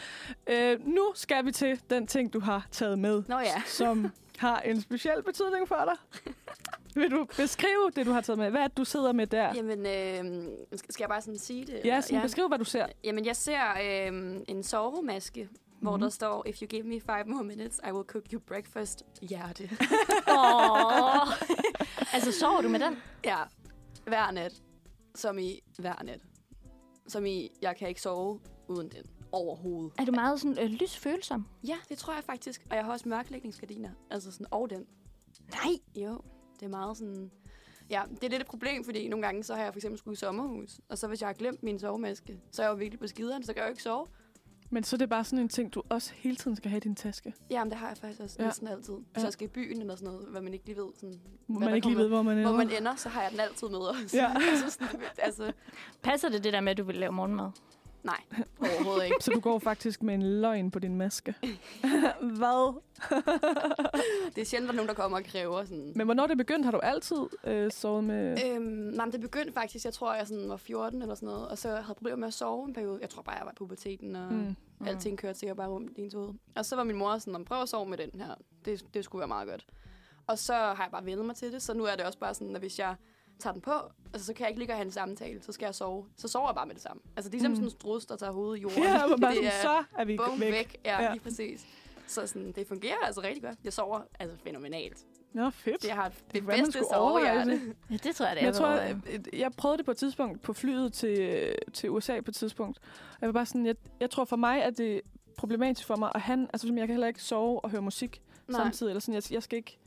Øh, 0.46 0.86
nu 0.86 1.12
skal 1.14 1.46
vi 1.46 1.52
til 1.52 1.80
den 1.90 2.06
ting, 2.06 2.32
du 2.32 2.40
har 2.40 2.66
taget 2.70 2.98
med, 2.98 3.22
Nå 3.28 3.38
ja. 3.38 3.62
som 3.66 4.12
har 4.38 4.60
en 4.60 4.80
speciel 4.80 5.22
betydning 5.22 5.68
for 5.68 5.84
dig. 5.84 6.24
Vil 7.00 7.10
du 7.10 7.26
beskrive 7.36 7.90
det, 7.96 8.06
du 8.06 8.12
har 8.12 8.20
taget 8.20 8.38
med? 8.38 8.50
Hvad 8.50 8.60
er 8.60 8.68
det, 8.68 8.76
du 8.76 8.84
sidder 8.84 9.12
med 9.12 9.26
der? 9.26 9.54
Jamen, 9.54 9.78
øh, 9.86 10.48
skal 10.72 10.96
jeg 11.02 11.08
bare 11.08 11.20
sådan 11.22 11.38
sige 11.38 11.64
det? 11.66 11.80
Ja, 11.84 12.00
sådan, 12.00 12.22
beskriv, 12.22 12.48
hvad 12.48 12.58
du 12.58 12.64
ser. 12.64 12.86
Jamen, 13.04 13.24
jeg 13.26 13.36
ser 13.36 13.60
øh, 13.82 14.40
en 14.48 14.62
sovemaske, 14.62 15.42
mm-hmm. 15.42 15.58
hvor 15.80 15.96
Mhm. 15.96 16.00
der 16.00 16.08
står, 16.08 16.46
If 16.46 16.60
you 16.62 16.66
give 16.68 16.82
me 16.82 17.00
five 17.00 17.24
more 17.26 17.44
minutes, 17.44 17.80
I 17.88 17.92
will 17.92 18.06
cook 18.06 18.22
you 18.32 18.40
breakfast. 18.40 19.02
Hjerte. 19.22 19.64
Åh. 20.38 21.28
altså, 22.14 22.32
sover 22.32 22.60
du 22.62 22.68
med 22.68 22.80
den? 22.80 22.96
ja, 23.24 23.38
hver 24.04 24.30
nat. 24.30 24.62
Som 25.14 25.38
i 25.38 25.60
hver 25.78 26.02
nat. 26.04 26.20
Som 27.08 27.26
i, 27.26 27.50
jeg 27.62 27.76
kan 27.76 27.88
ikke 27.88 28.00
sove 28.00 28.40
uden 28.68 28.88
den 28.88 29.02
overhovedet. 29.32 29.92
Er 29.98 30.04
du 30.04 30.12
meget 30.12 30.40
sådan 30.40 30.58
øh, 30.58 30.70
lysfølsom? 30.70 31.46
Ja, 31.66 31.76
det 31.88 31.98
tror 31.98 32.14
jeg 32.14 32.24
faktisk. 32.24 32.62
Og 32.70 32.76
jeg 32.76 32.84
har 32.84 32.92
også 32.92 33.08
mørklægningsgardiner. 33.08 33.90
Altså 34.10 34.32
sådan, 34.32 34.46
og 34.50 34.70
den. 34.70 34.86
Nej. 35.50 36.02
Jo, 36.04 36.20
det 36.60 36.66
er 36.66 36.70
meget 36.70 36.96
sådan... 36.96 37.30
Ja, 37.90 38.02
det 38.14 38.24
er 38.24 38.28
lidt 38.30 38.40
et 38.42 38.46
problem, 38.48 38.84
fordi 38.84 39.08
nogle 39.08 39.26
gange, 39.26 39.44
så 39.44 39.54
har 39.54 39.62
jeg 39.62 39.72
for 39.72 39.78
eksempel 39.78 39.98
skulle 39.98 40.12
i 40.12 40.16
sommerhus. 40.16 40.80
Og 40.88 40.98
så 40.98 41.06
hvis 41.08 41.20
jeg 41.20 41.28
har 41.28 41.34
glemt 41.34 41.62
min 41.62 41.78
sovemaske, 41.78 42.40
så 42.50 42.62
er 42.62 42.66
jeg 42.66 42.72
jo 42.72 42.76
virkelig 42.76 43.00
på 43.00 43.06
skideren, 43.06 43.42
så 43.42 43.52
kan 43.52 43.60
jeg 43.62 43.68
jo 43.68 43.70
ikke 43.72 43.82
sove. 43.82 44.06
Men 44.70 44.84
så 44.84 44.96
er 44.96 44.98
det 44.98 45.08
bare 45.08 45.24
sådan 45.24 45.38
en 45.38 45.48
ting, 45.48 45.74
du 45.74 45.82
også 45.88 46.12
hele 46.14 46.36
tiden 46.36 46.56
skal 46.56 46.68
have 46.70 46.76
i 46.76 46.80
din 46.80 46.94
taske. 46.94 47.34
Jamen, 47.50 47.70
det 47.70 47.78
har 47.78 47.88
jeg 47.88 47.96
faktisk 47.96 48.20
også 48.20 48.36
Ja. 48.38 48.42
ja. 48.44 48.48
næsten 48.48 48.68
altid. 48.68 48.94
Hvis 48.94 49.04
Ja. 49.16 49.22
jeg 49.24 49.32
skal 49.32 49.44
i 49.44 49.48
byen 49.50 49.80
eller 49.80 49.96
sådan 49.96 50.12
noget, 50.12 50.28
hvad 50.28 50.40
man 50.40 50.52
ikke 50.52 50.66
lige 50.66 50.76
ved. 50.76 50.88
Sådan, 50.94 51.20
Hvor 51.46 51.58
hvad 51.58 51.68
man 51.68 51.76
ikke 51.76 51.86
lige 51.88 51.98
ved, 51.98 52.08
hvor 52.08 52.22
man 52.22 52.36
Hvor 52.40 52.50
ender. 52.52 52.64
man 52.64 52.76
ender, 52.76 52.96
så 52.96 53.08
har 53.08 53.22
jeg 53.22 53.30
den 53.30 53.40
altid 53.40 53.68
med 53.68 53.78
også. 53.78 54.16
Ja. 54.16 54.34
altså, 54.50 54.70
sådan, 54.70 55.00
altså, 55.18 55.52
Passer 56.02 56.28
det 56.28 56.44
det 56.44 56.52
der 56.52 56.60
med, 56.60 56.70
at 56.70 56.78
du 56.78 56.84
vil 56.84 56.94
lave 56.96 57.12
morgenmad? 57.12 57.50
Nej, 58.02 58.20
overhovedet 58.60 59.04
ikke. 59.04 59.16
Så 59.20 59.30
du 59.30 59.40
går 59.40 59.58
faktisk 59.58 60.02
med 60.02 60.14
en 60.14 60.40
løgn 60.40 60.70
på 60.70 60.78
din 60.78 60.96
maske. 60.96 61.34
Hvad? 62.38 62.80
Det 64.34 64.40
er 64.40 64.44
sjældent, 64.44 64.68
der 64.68 64.72
er 64.72 64.76
nogen, 64.76 64.88
der 64.88 64.94
kommer 64.94 65.18
og 65.18 65.24
kræver 65.24 65.64
sådan... 65.64 65.92
Men 65.96 66.06
hvornår 66.06 66.26
det 66.26 66.36
begyndte, 66.38 66.64
har 66.64 66.70
du 66.72 66.78
altid 66.78 67.16
øh, 67.44 67.70
sovet 67.72 68.04
med... 68.04 68.38
Øhm, 68.46 68.62
nej, 68.62 69.04
men 69.04 69.12
det 69.12 69.20
begyndte 69.20 69.52
faktisk, 69.52 69.84
jeg 69.84 69.92
tror, 69.94 70.14
jeg 70.14 70.26
sådan 70.26 70.48
var 70.48 70.56
14 70.56 71.02
eller 71.02 71.14
sådan 71.14 71.26
noget, 71.26 71.48
og 71.48 71.58
så 71.58 71.68
havde 71.68 71.78
jeg 71.78 71.86
problemer 71.86 72.16
med 72.16 72.28
at 72.28 72.34
sove 72.34 72.68
en 72.68 72.74
periode. 72.74 72.98
Jeg 73.02 73.10
tror 73.10 73.22
bare, 73.22 73.36
jeg 73.36 73.44
var 73.46 73.52
i 73.52 73.54
puberteten, 73.56 74.16
og 74.16 74.32
Mm. 74.32 74.56
mm. 74.78 74.86
alting 74.86 75.18
kørte 75.18 75.38
sikkert 75.38 75.56
bare 75.56 75.68
rundt 75.68 75.98
i 75.98 76.00
ens 76.02 76.14
hoved. 76.14 76.34
Og 76.56 76.64
så 76.64 76.76
var 76.76 76.84
min 76.84 76.96
mor 76.96 77.18
sådan, 77.18 77.32
"Nå, 77.32 77.44
prøv 77.44 77.62
at 77.62 77.68
sove 77.68 77.86
med 77.88 77.98
den 77.98 78.20
her. 78.20 78.34
Det, 78.64 78.84
det 78.94 79.04
skulle 79.04 79.20
være 79.20 79.28
meget 79.28 79.48
godt. 79.48 79.66
Og 80.26 80.38
så 80.38 80.52
har 80.54 80.82
jeg 80.84 80.88
bare 80.92 81.04
vendet 81.04 81.26
mig 81.26 81.36
til 81.36 81.52
det, 81.52 81.62
så 81.62 81.74
nu 81.74 81.84
er 81.84 81.96
det 81.96 82.04
også 82.04 82.18
bare 82.18 82.34
sådan, 82.34 82.54
at 82.56 82.62
hvis 82.62 82.78
jeg 82.78 82.94
tager 83.38 83.52
den 83.52 83.62
på, 83.62 83.72
altså, 84.12 84.26
så 84.26 84.32
kan 84.34 84.40
jeg 84.44 84.48
ikke 84.50 84.58
ligge 84.60 84.72
og 84.74 84.76
have 84.76 84.84
en 84.86 84.90
samtale, 84.92 85.42
så 85.42 85.52
skal 85.52 85.66
jeg 85.66 85.74
sove. 85.74 86.06
Så 86.16 86.28
sover 86.28 86.48
jeg 86.48 86.54
bare 86.54 86.66
med 86.66 86.74
det 86.74 86.82
samme. 86.82 87.02
Altså, 87.16 87.30
det 87.30 87.34
er 87.36 87.38
ligesom 87.38 87.50
Mm. 87.50 87.54
sådan 87.56 87.66
en 87.66 87.70
strus, 87.70 88.06
der 88.06 88.16
tager 88.16 88.32
hovedet 88.32 88.58
i 88.58 88.62
jorden. 88.62 88.82
Ja, 88.88 89.06
hvor 89.06 89.16
bare 89.16 89.30
det 89.34 89.38
sådan, 89.44 89.52
så 89.62 89.84
er 89.98 90.04
vi 90.04 90.16
bum, 90.16 90.40
væk. 90.40 90.52
væk. 90.52 90.76
Ja, 90.84 91.02
Ja. 91.02 91.12
lige 91.12 91.22
præcis. 91.22 91.66
Så 92.06 92.26
sådan, 92.26 92.52
det 92.52 92.66
fungerer 92.66 92.96
altså 93.04 93.20
rigtig 93.22 93.42
godt. 93.42 93.58
Jeg 93.64 93.72
sover 93.72 94.00
altså 94.20 94.36
fænomenalt. 94.44 94.98
Nå, 95.32 95.50
fedt. 95.50 95.82
Det 95.82 95.90
har 95.90 96.12
det 96.34 96.44
man 96.44 96.58
bedste 96.58 96.84
sovehjerte. 96.94 97.50
det. 97.50 97.76
Ja, 97.90 97.96
det 97.96 98.16
tror 98.16 98.26
jeg, 98.26 98.36
det 98.36 98.42
Men 98.42 98.48
er. 98.48 98.48
jeg 98.48 98.54
tror, 98.54 98.68
jeg, 98.68 99.38
jeg 99.38 99.52
prøvede 99.52 99.78
det 99.78 99.84
på 99.84 99.90
et 99.90 99.96
tidspunkt 99.96 100.42
på 100.42 100.52
flyet 100.52 100.92
til, 100.92 101.46
til 101.72 101.90
USA 101.90 102.20
på 102.20 102.30
et 102.30 102.34
tidspunkt. 102.34 102.78
Jeg 103.20 103.26
var 103.26 103.32
bare 103.32 103.46
sådan, 103.46 103.66
jeg, 103.66 103.74
jeg 104.00 104.10
tror 104.10 104.24
for 104.24 104.36
mig, 104.36 104.62
at 104.64 104.78
det 104.78 104.96
er 104.96 105.00
problematisk 105.38 105.86
for 105.86 105.96
mig, 105.96 106.10
og 106.14 106.20
han, 106.20 106.48
altså 106.52 106.66
som 106.66 106.78
jeg 106.78 106.86
kan 106.86 106.92
heller 106.94 107.06
ikke 107.06 107.22
sove 107.22 107.64
og 107.64 107.70
høre 107.70 107.82
musik 107.82 108.22
Nej. 108.48 108.60
samtidig, 108.60 108.90
eller 108.90 109.00
sådan, 109.00 109.14
jeg, 109.14 109.32
jeg 109.32 109.42
skal 109.42 109.56
ikke 109.56 109.78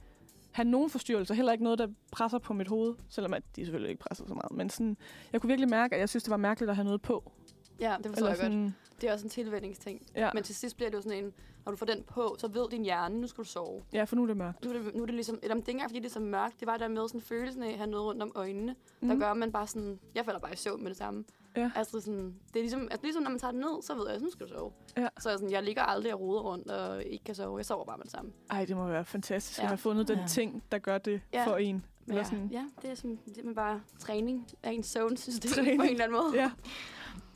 have 0.55 0.67
nogen 0.67 0.89
forstyrrelser, 0.89 1.33
heller 1.33 1.51
ikke 1.51 1.63
noget, 1.63 1.79
der 1.79 1.87
presser 2.11 2.37
på 2.39 2.53
mit 2.53 2.67
hoved, 2.67 2.95
selvom 3.09 3.33
at 3.33 3.43
de 3.55 3.65
selvfølgelig 3.65 3.89
ikke 3.91 4.03
presser 4.03 4.27
så 4.27 4.33
meget. 4.33 4.51
Men 4.51 4.69
sådan, 4.69 4.97
jeg 5.33 5.41
kunne 5.41 5.47
virkelig 5.47 5.69
mærke, 5.69 5.95
at 5.95 5.99
jeg 5.99 6.09
synes, 6.09 6.23
det 6.23 6.31
var 6.31 6.37
mærkeligt 6.37 6.69
at 6.69 6.75
have 6.75 6.85
noget 6.85 7.01
på. 7.01 7.31
Ja, 7.79 7.95
det 7.97 8.05
forstår 8.05 8.27
Eller 8.27 8.43
jeg 8.43 8.51
godt. 8.63 8.73
Det 9.01 9.09
er 9.09 9.13
også 9.13 9.25
en 9.25 9.29
tilvændingsting. 9.29 10.01
Ja. 10.15 10.29
Men 10.33 10.43
til 10.43 10.55
sidst 10.55 10.75
bliver 10.75 10.89
det 10.89 10.97
jo 10.97 11.01
sådan 11.01 11.23
en, 11.25 11.33
når 11.65 11.71
du 11.71 11.77
får 11.77 11.85
den 11.85 12.03
på, 12.03 12.35
så 12.39 12.47
ved 12.47 12.69
din 12.69 12.83
hjerne, 12.83 13.21
nu 13.21 13.27
skal 13.27 13.43
du 13.43 13.49
sove. 13.49 13.81
Ja, 13.93 14.03
for 14.03 14.15
nu 14.15 14.23
er 14.23 14.27
det 14.27 14.37
mørkt. 14.37 14.65
Nu 14.65 14.69
er 14.71 14.73
det, 14.79 14.95
nu 14.95 15.01
er 15.01 15.05
det 15.05 15.15
ligesom, 15.15 15.39
eller 15.43 15.55
det 15.55 15.61
er 15.63 15.67
ikke 15.67 15.71
engang, 15.71 15.89
fordi 15.89 15.99
det 15.99 16.05
er 16.05 16.09
så 16.13 16.19
mørkt, 16.19 16.59
det 16.59 16.65
var 16.67 16.77
der 16.77 16.87
med 16.87 17.07
sådan 17.07 17.21
følelsen 17.21 17.63
af 17.63 17.71
at 17.71 17.77
have 17.77 17.89
noget 17.89 18.05
rundt 18.05 18.21
om 18.23 18.31
øjnene, 18.35 18.75
mm. 19.01 19.07
der 19.07 19.13
Mhm. 19.15 19.21
gør, 19.21 19.31
at 19.31 19.37
man 19.37 19.51
bare 19.51 19.67
sådan, 19.67 19.99
jeg 20.15 20.25
falder 20.25 20.39
bare 20.39 20.53
i 20.53 20.55
søvn 20.55 20.81
med 20.83 20.89
det 20.89 20.97
samme. 20.97 21.23
Ja. 21.57 21.71
Altså 21.75 21.99
sådan, 22.01 22.35
det 22.53 22.59
er 22.59 22.63
ligesom, 22.63 22.81
altså 22.81 22.99
ligesom 23.03 23.23
når 23.23 23.29
man 23.29 23.39
tager 23.39 23.51
det 23.51 23.59
ned, 23.61 23.81
så 23.83 23.95
ved 23.95 24.09
jeg, 24.09 24.19
nu 24.19 24.31
skal 24.31 24.45
du 24.47 24.51
sove. 24.53 24.71
Ja. 24.97 25.07
Så 25.19 25.29
sådan, 25.31 25.51
jeg 25.51 25.63
ligger 25.63 25.81
aldrig 25.83 26.13
og 26.13 26.19
roder 26.19 26.41
rundt 26.41 26.71
og 26.71 27.03
ikke 27.03 27.23
kan 27.25 27.35
sove. 27.35 27.57
Jeg 27.57 27.65
sover 27.65 27.85
bare 27.85 27.97
med 27.97 28.03
det 28.03 28.11
samme. 28.11 28.31
Ej, 28.49 28.65
det 28.65 28.75
må 28.77 28.87
være 28.87 29.05
fantastisk 29.05 29.59
at 29.59 29.63
Ja. 29.63 29.67
have 29.67 29.77
fundet 29.77 30.07
den 30.07 30.17
Ja. 30.19 30.27
ting, 30.27 30.63
der 30.71 30.77
gør 30.77 30.97
det 30.97 31.21
Ja. 31.33 31.45
for 31.47 31.55
en. 31.57 31.85
Eller 32.07 32.17
Ja, 32.17 32.23
sådan. 32.23 32.49
ja, 32.51 32.63
det 32.81 32.89
er 32.91 32.95
sådan, 32.95 33.19
det 33.25 33.45
er 33.45 33.53
bare 33.53 33.81
træning 33.99 34.47
af 34.63 34.71
en 34.71 34.83
søvnsystem 34.83 35.51
Træning. 35.51 35.79
på 35.79 35.83
en 35.83 35.89
eller 35.89 36.03
anden 36.03 36.17
måde. 36.17 36.35
Ja. 36.35 36.51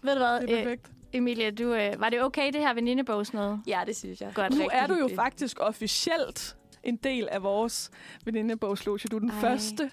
Ved 0.02 0.14
du 0.14 0.20
hvad, 0.20 0.42
Det 0.42 0.52
er 0.60 0.64
perfekt. 0.64 0.92
Emilie, 1.14 1.52
du, 1.52 1.74
øh, 1.74 1.94
var 2.02 2.10
det 2.10 2.24
okay, 2.24 2.52
det 2.54 2.62
her 2.62 2.74
venindebogs 2.74 3.34
noget? 3.34 3.62
Ja, 3.68 3.82
det 3.86 3.96
synes 3.96 4.22
jeg. 4.22 4.32
Godt. 4.36 4.58
Nu 4.58 4.68
er 4.72 4.88
du 4.88 4.94
jo 4.94 4.98
hyggeligt. 5.00 5.16
faktisk 5.22 5.58
officielt 5.60 6.58
en 6.84 6.96
del 6.96 7.28
af 7.32 7.44
vores 7.44 7.92
venindebogsloge. 8.26 9.00
Du 9.12 9.16
er 9.16 9.20
den 9.20 9.30
Ej. 9.30 9.42
første, 9.42 9.92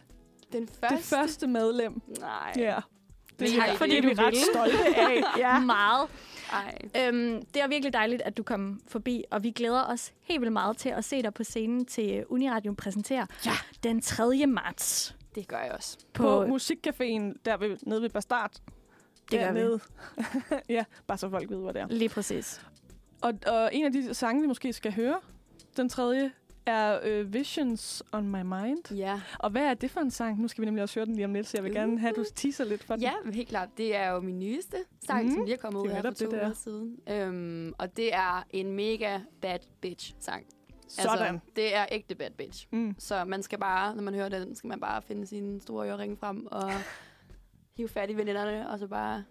Den 0.53 0.62
det 0.66 0.70
første? 0.81 0.97
første 1.16 1.47
medlem. 1.47 2.03
Nej. 2.20 2.53
Ja. 2.57 2.78
Det 3.38 3.52
Tak, 3.58 3.68
er, 3.68 3.74
fordi 3.74 3.90
det 3.90 3.98
er 3.98 4.02
du 4.02 4.08
vi 4.08 4.14
ret 4.14 4.32
ville. 4.32 4.46
stolte 4.52 4.96
af. 4.96 5.22
Ja. 5.38 5.58
Meget. 5.60 6.08
Ej. 6.52 6.78
Øhm, 6.96 7.44
det 7.54 7.62
er 7.62 7.68
virkelig 7.68 7.92
dejligt, 7.92 8.22
at 8.22 8.36
du 8.36 8.42
kom 8.42 8.80
forbi, 8.88 9.24
og 9.30 9.42
vi 9.42 9.50
glæder 9.50 9.84
os 9.84 10.12
helt 10.22 10.40
vildt 10.40 10.52
meget 10.52 10.76
til 10.76 10.88
at 10.88 11.04
se 11.04 11.22
dig 11.22 11.34
på 11.34 11.44
scenen 11.44 11.84
til 11.86 12.24
Uniradio 12.28 12.74
præsenterer 12.78 13.26
ja. 13.46 13.50
den 13.82 14.00
3. 14.00 14.46
marts. 14.46 15.16
Det 15.34 15.48
gør 15.48 15.58
jeg 15.58 15.72
også. 15.72 15.98
På, 16.14 16.22
på 16.22 16.44
Musikcaféen 16.56 17.34
der 17.44 17.56
ved, 17.56 17.76
nede 17.82 18.02
ved 18.02 18.10
Bastard. 18.10 18.50
Det 18.52 18.60
gør 19.30 19.52
vi. 19.52 19.58
Dernede. 19.60 19.80
ja, 20.68 20.84
bare 21.06 21.18
så 21.18 21.30
folk 21.30 21.50
ved, 21.50 21.58
hvad 21.58 21.74
det 21.74 21.82
er. 21.82 21.86
Lige 21.88 22.08
præcis. 22.08 22.60
Og, 23.20 23.32
og 23.46 23.70
en 23.72 23.84
af 23.84 23.92
de 23.92 24.14
sange, 24.14 24.40
vi 24.42 24.46
måske 24.46 24.72
skal 24.72 24.92
høre, 24.92 25.16
den 25.76 25.88
tredje, 25.88 26.32
er 26.66 27.01
øh, 27.02 27.32
Visions 27.32 28.02
on 28.12 28.28
My 28.28 28.43
Mind. 28.43 28.94
Ja. 28.94 29.20
Og 29.38 29.51
hvad 29.51 29.62
er 29.62 29.74
det 29.74 29.90
for 29.90 30.01
en 30.01 30.10
sang? 30.10 30.40
Nu 30.40 30.48
skal 30.48 30.62
vi 30.62 30.66
nemlig 30.66 30.82
også 30.82 30.94
høre 31.01 31.06
den 31.06 31.14
lige 31.14 31.24
om 31.24 31.34
lidt, 31.34 31.47
så 31.47 31.56
jeg 31.56 31.64
vil 31.64 31.72
gerne 31.72 31.98
have, 31.98 32.10
at 32.10 32.16
du 32.16 32.24
teaser 32.34 32.64
lidt 32.64 32.84
for 32.84 32.94
den. 32.94 33.02
Ja, 33.02 33.12
helt 33.32 33.48
klart. 33.48 33.68
Det 33.76 33.97
er 33.97 34.10
jo 34.10 34.20
min 34.20 34.38
nyeste 34.38 34.76
sang, 35.06 35.24
mm. 35.24 35.30
som 35.30 35.44
lige 35.44 35.55
er 35.55 35.59
kommet 35.59 35.80
ud 35.80 35.88
er 35.88 35.94
her 35.94 36.02
for 36.02 36.10
to 36.10 36.30
er. 36.30 36.44
uger 36.44 36.52
siden. 36.52 36.98
Øhm, 37.10 37.74
og 37.78 37.97
det 37.97 38.14
er 38.14 38.47
en 38.51 38.72
mega 38.72 39.18
bad 39.40 39.59
bitch-sang. 39.80 40.47
Sådan. 40.88 41.10
Altså, 41.10 41.38
det 41.56 41.76
er 41.76 41.86
ægte 41.93 42.14
bad 42.14 42.30
bitch. 42.30 42.66
Mm. 42.72 42.94
Så 42.98 43.24
man 43.24 43.43
skal 43.43 43.59
bare, 43.59 43.94
når 43.94 44.02
man 44.02 44.14
hører 44.14 44.28
den, 44.28 44.55
skal 44.55 44.68
man 44.68 44.80
bare 44.80 45.02
finde 45.02 45.26
sine 45.26 45.60
store 45.60 45.88
øreringe 45.88 46.16
frem 46.16 46.47
og 46.47 46.72
hive 47.76 47.88
fat 47.88 48.10
i 48.10 48.16
veninderne, 48.16 48.70
og 48.70 48.78
så 48.78 48.86
bare 48.86 49.24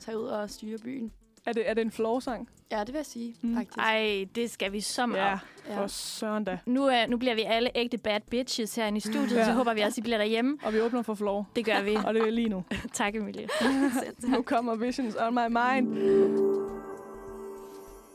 tage 0.00 0.18
ud 0.18 0.24
og 0.24 0.50
styre 0.50 0.78
byen. 0.78 1.12
Er 1.46 1.52
det, 1.52 1.68
er 1.70 1.74
det 1.74 1.82
en 1.82 1.90
floor-sang? 1.90 2.48
Ja, 2.70 2.80
det 2.80 2.88
vil 2.88 2.94
jeg 2.94 3.06
sige, 3.06 3.34
Mm. 3.42 3.56
faktisk. 3.56 3.78
Ej, 3.78 4.26
det 4.34 4.50
skal 4.50 4.72
vi 4.72 4.80
så 4.80 5.06
meget. 5.06 5.20
Ja, 5.20 5.38
Ja. 5.74 5.80
for 5.82 5.86
søren 5.86 6.44
da. 6.44 6.58
Nu, 6.66 6.86
er, 6.86 7.06
nu 7.06 7.16
bliver 7.16 7.34
vi 7.34 7.42
alle 7.42 7.70
ægte 7.74 7.98
bad 7.98 8.20
bitches 8.30 8.74
herinde 8.74 8.96
i 8.96 9.00
studiet, 9.00 9.36
Ja. 9.36 9.44
så 9.44 9.52
håber 9.52 9.74
vi 9.74 9.80
også, 9.80 10.00
I 10.00 10.02
bliver 10.02 10.18
derhjemme. 10.18 10.58
Og 10.62 10.72
vi 10.72 10.80
åbner 10.80 11.02
for 11.02 11.14
floor. 11.14 11.48
Det 11.56 11.64
gør 11.64 11.82
vi. 11.82 11.96
Og 12.06 12.14
det 12.14 12.22
er 12.22 12.30
lige 12.30 12.48
nu. 12.48 12.64
tak, 12.92 13.14
Emilie. 13.14 13.48
nu 14.28 14.42
kommer 14.42 14.74
Visions 14.74 15.16
on 15.20 15.34
My 15.34 15.46
Mind. 15.48 15.88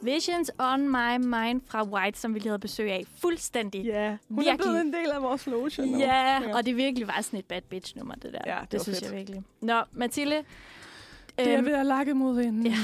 Visions 0.02 0.52
on 0.60 0.82
my 0.90 1.18
mind 1.18 1.62
fra 1.68 1.84
White, 1.88 2.20
som 2.20 2.34
vi 2.34 2.40
lige 2.40 2.48
havde 2.50 2.60
besøg 2.60 2.92
af. 2.92 3.06
Fuldstændig. 3.22 3.84
Ja, 3.86 4.10
hun 4.30 4.38
Virkelig. 4.38 4.54
er 4.54 4.58
blevet 4.58 4.82
en 4.82 4.94
del 4.94 5.10
af 5.12 5.22
vores 5.22 5.48
loge 5.48 5.72
nu. 5.78 5.98
Ja, 5.98 6.42
og 6.56 6.66
det 6.66 6.78
virkelig 6.78 7.08
var 7.08 7.22
sådan 7.22 7.40
et 7.40 7.46
bad 7.46 7.62
bitch-nummer, 7.62 8.16
det 8.16 8.34
der. 8.34 8.40
Ja, 8.46 8.52
det 8.62 8.72
det, 8.72 8.78
var 8.78 8.78
det 8.78 8.82
synes 8.82 9.00
fedt. 9.00 9.12
jeg 9.12 9.18
virkelig. 9.20 9.44
Nå, 9.62 9.82
Mathilde. 9.92 10.44
Det 11.46 11.54
er 11.54 11.58
øhm, 11.58 11.66
ved 11.66 11.74
at 11.74 11.86
lakke 11.86 12.14
mod 12.14 12.40
en. 12.40 12.66
ja, 12.66 12.76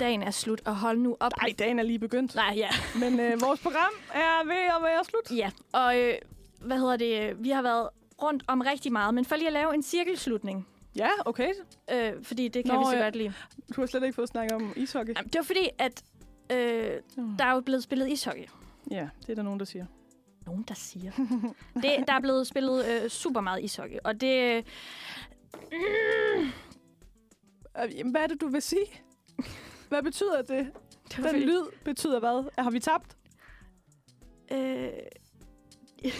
dagen 0.00 0.22
er 0.22 0.30
slut, 0.30 0.60
og 0.64 0.76
hold 0.76 0.98
nu 0.98 1.16
op. 1.20 1.32
Nej, 1.42 1.54
dagen 1.58 1.78
er 1.78 1.82
lige 1.82 1.98
begyndt. 1.98 2.34
Nej, 2.34 2.54
ja. 2.56 2.68
Men 3.00 3.20
øh, 3.20 3.40
vores 3.40 3.60
program 3.60 3.92
er 4.14 4.46
ved 4.46 4.54
at 4.54 4.82
være 4.82 5.04
slut. 5.04 5.38
Ja, 5.38 5.50
og 5.72 5.98
øh, 5.98 6.14
hvad 6.60 6.78
hedder 6.78 6.96
det? 6.96 7.44
Vi 7.44 7.50
har 7.50 7.62
været 7.62 7.88
rundt 8.22 8.44
om 8.46 8.60
rigtig 8.60 8.92
meget, 8.92 9.14
men 9.14 9.24
for 9.24 9.36
lige 9.36 9.46
at 9.46 9.52
lave 9.52 9.74
en 9.74 9.82
cirkelslutning. 9.82 10.66
Ja, 10.96 11.08
okay. 11.24 11.52
Øh, 11.92 12.12
fordi 12.22 12.48
det 12.48 12.64
kan 12.64 12.74
Nå, 12.74 12.80
vi 12.80 12.84
så 12.84 12.96
ja. 12.96 13.02
godt 13.02 13.16
lide. 13.16 13.32
Du 13.76 13.80
har 13.80 13.86
slet 13.86 14.02
ikke 14.02 14.14
fået 14.14 14.28
snakket 14.28 14.52
om 14.52 14.72
ishockey. 14.76 15.14
Jamen, 15.16 15.30
det 15.30 15.38
var 15.38 15.44
fordi, 15.44 15.68
at 15.78 16.02
øh, 16.52 16.92
der 17.38 17.44
er 17.44 17.54
jo 17.54 17.60
blevet 17.60 17.82
spillet 17.82 18.08
ishockey. 18.08 18.44
Ja, 18.90 19.08
det 19.20 19.30
er 19.30 19.34
der 19.34 19.42
nogen, 19.42 19.58
der 19.58 19.66
siger. 19.66 19.86
Nogen, 20.46 20.64
der 20.68 20.74
siger. 20.74 21.12
det, 21.82 22.04
der 22.08 22.12
er 22.12 22.20
blevet 22.20 22.46
spillet 22.46 22.86
øh, 22.86 23.08
super 23.10 23.40
meget 23.40 23.64
ishockey, 23.64 23.96
og 24.04 24.20
det... 24.20 24.56
Øh, 24.56 24.62
mm, 25.72 25.78
Øh, 26.42 26.46
jamen, 27.84 28.10
Hvad 28.10 28.20
er 28.22 28.26
det, 28.26 28.40
du 28.40 28.48
vil 28.48 28.62
sige? 28.62 28.86
Hvad 29.88 30.02
betyder 30.02 30.42
det? 30.42 30.66
var 31.18 31.22
Den 31.22 31.24
fordi- 31.24 31.44
lyd 31.44 31.62
betyder 31.84 32.18
hvad? 32.20 32.50
Har 32.58 32.70
vi 32.70 32.80
tabt? 32.80 33.16
øh, 34.52 34.88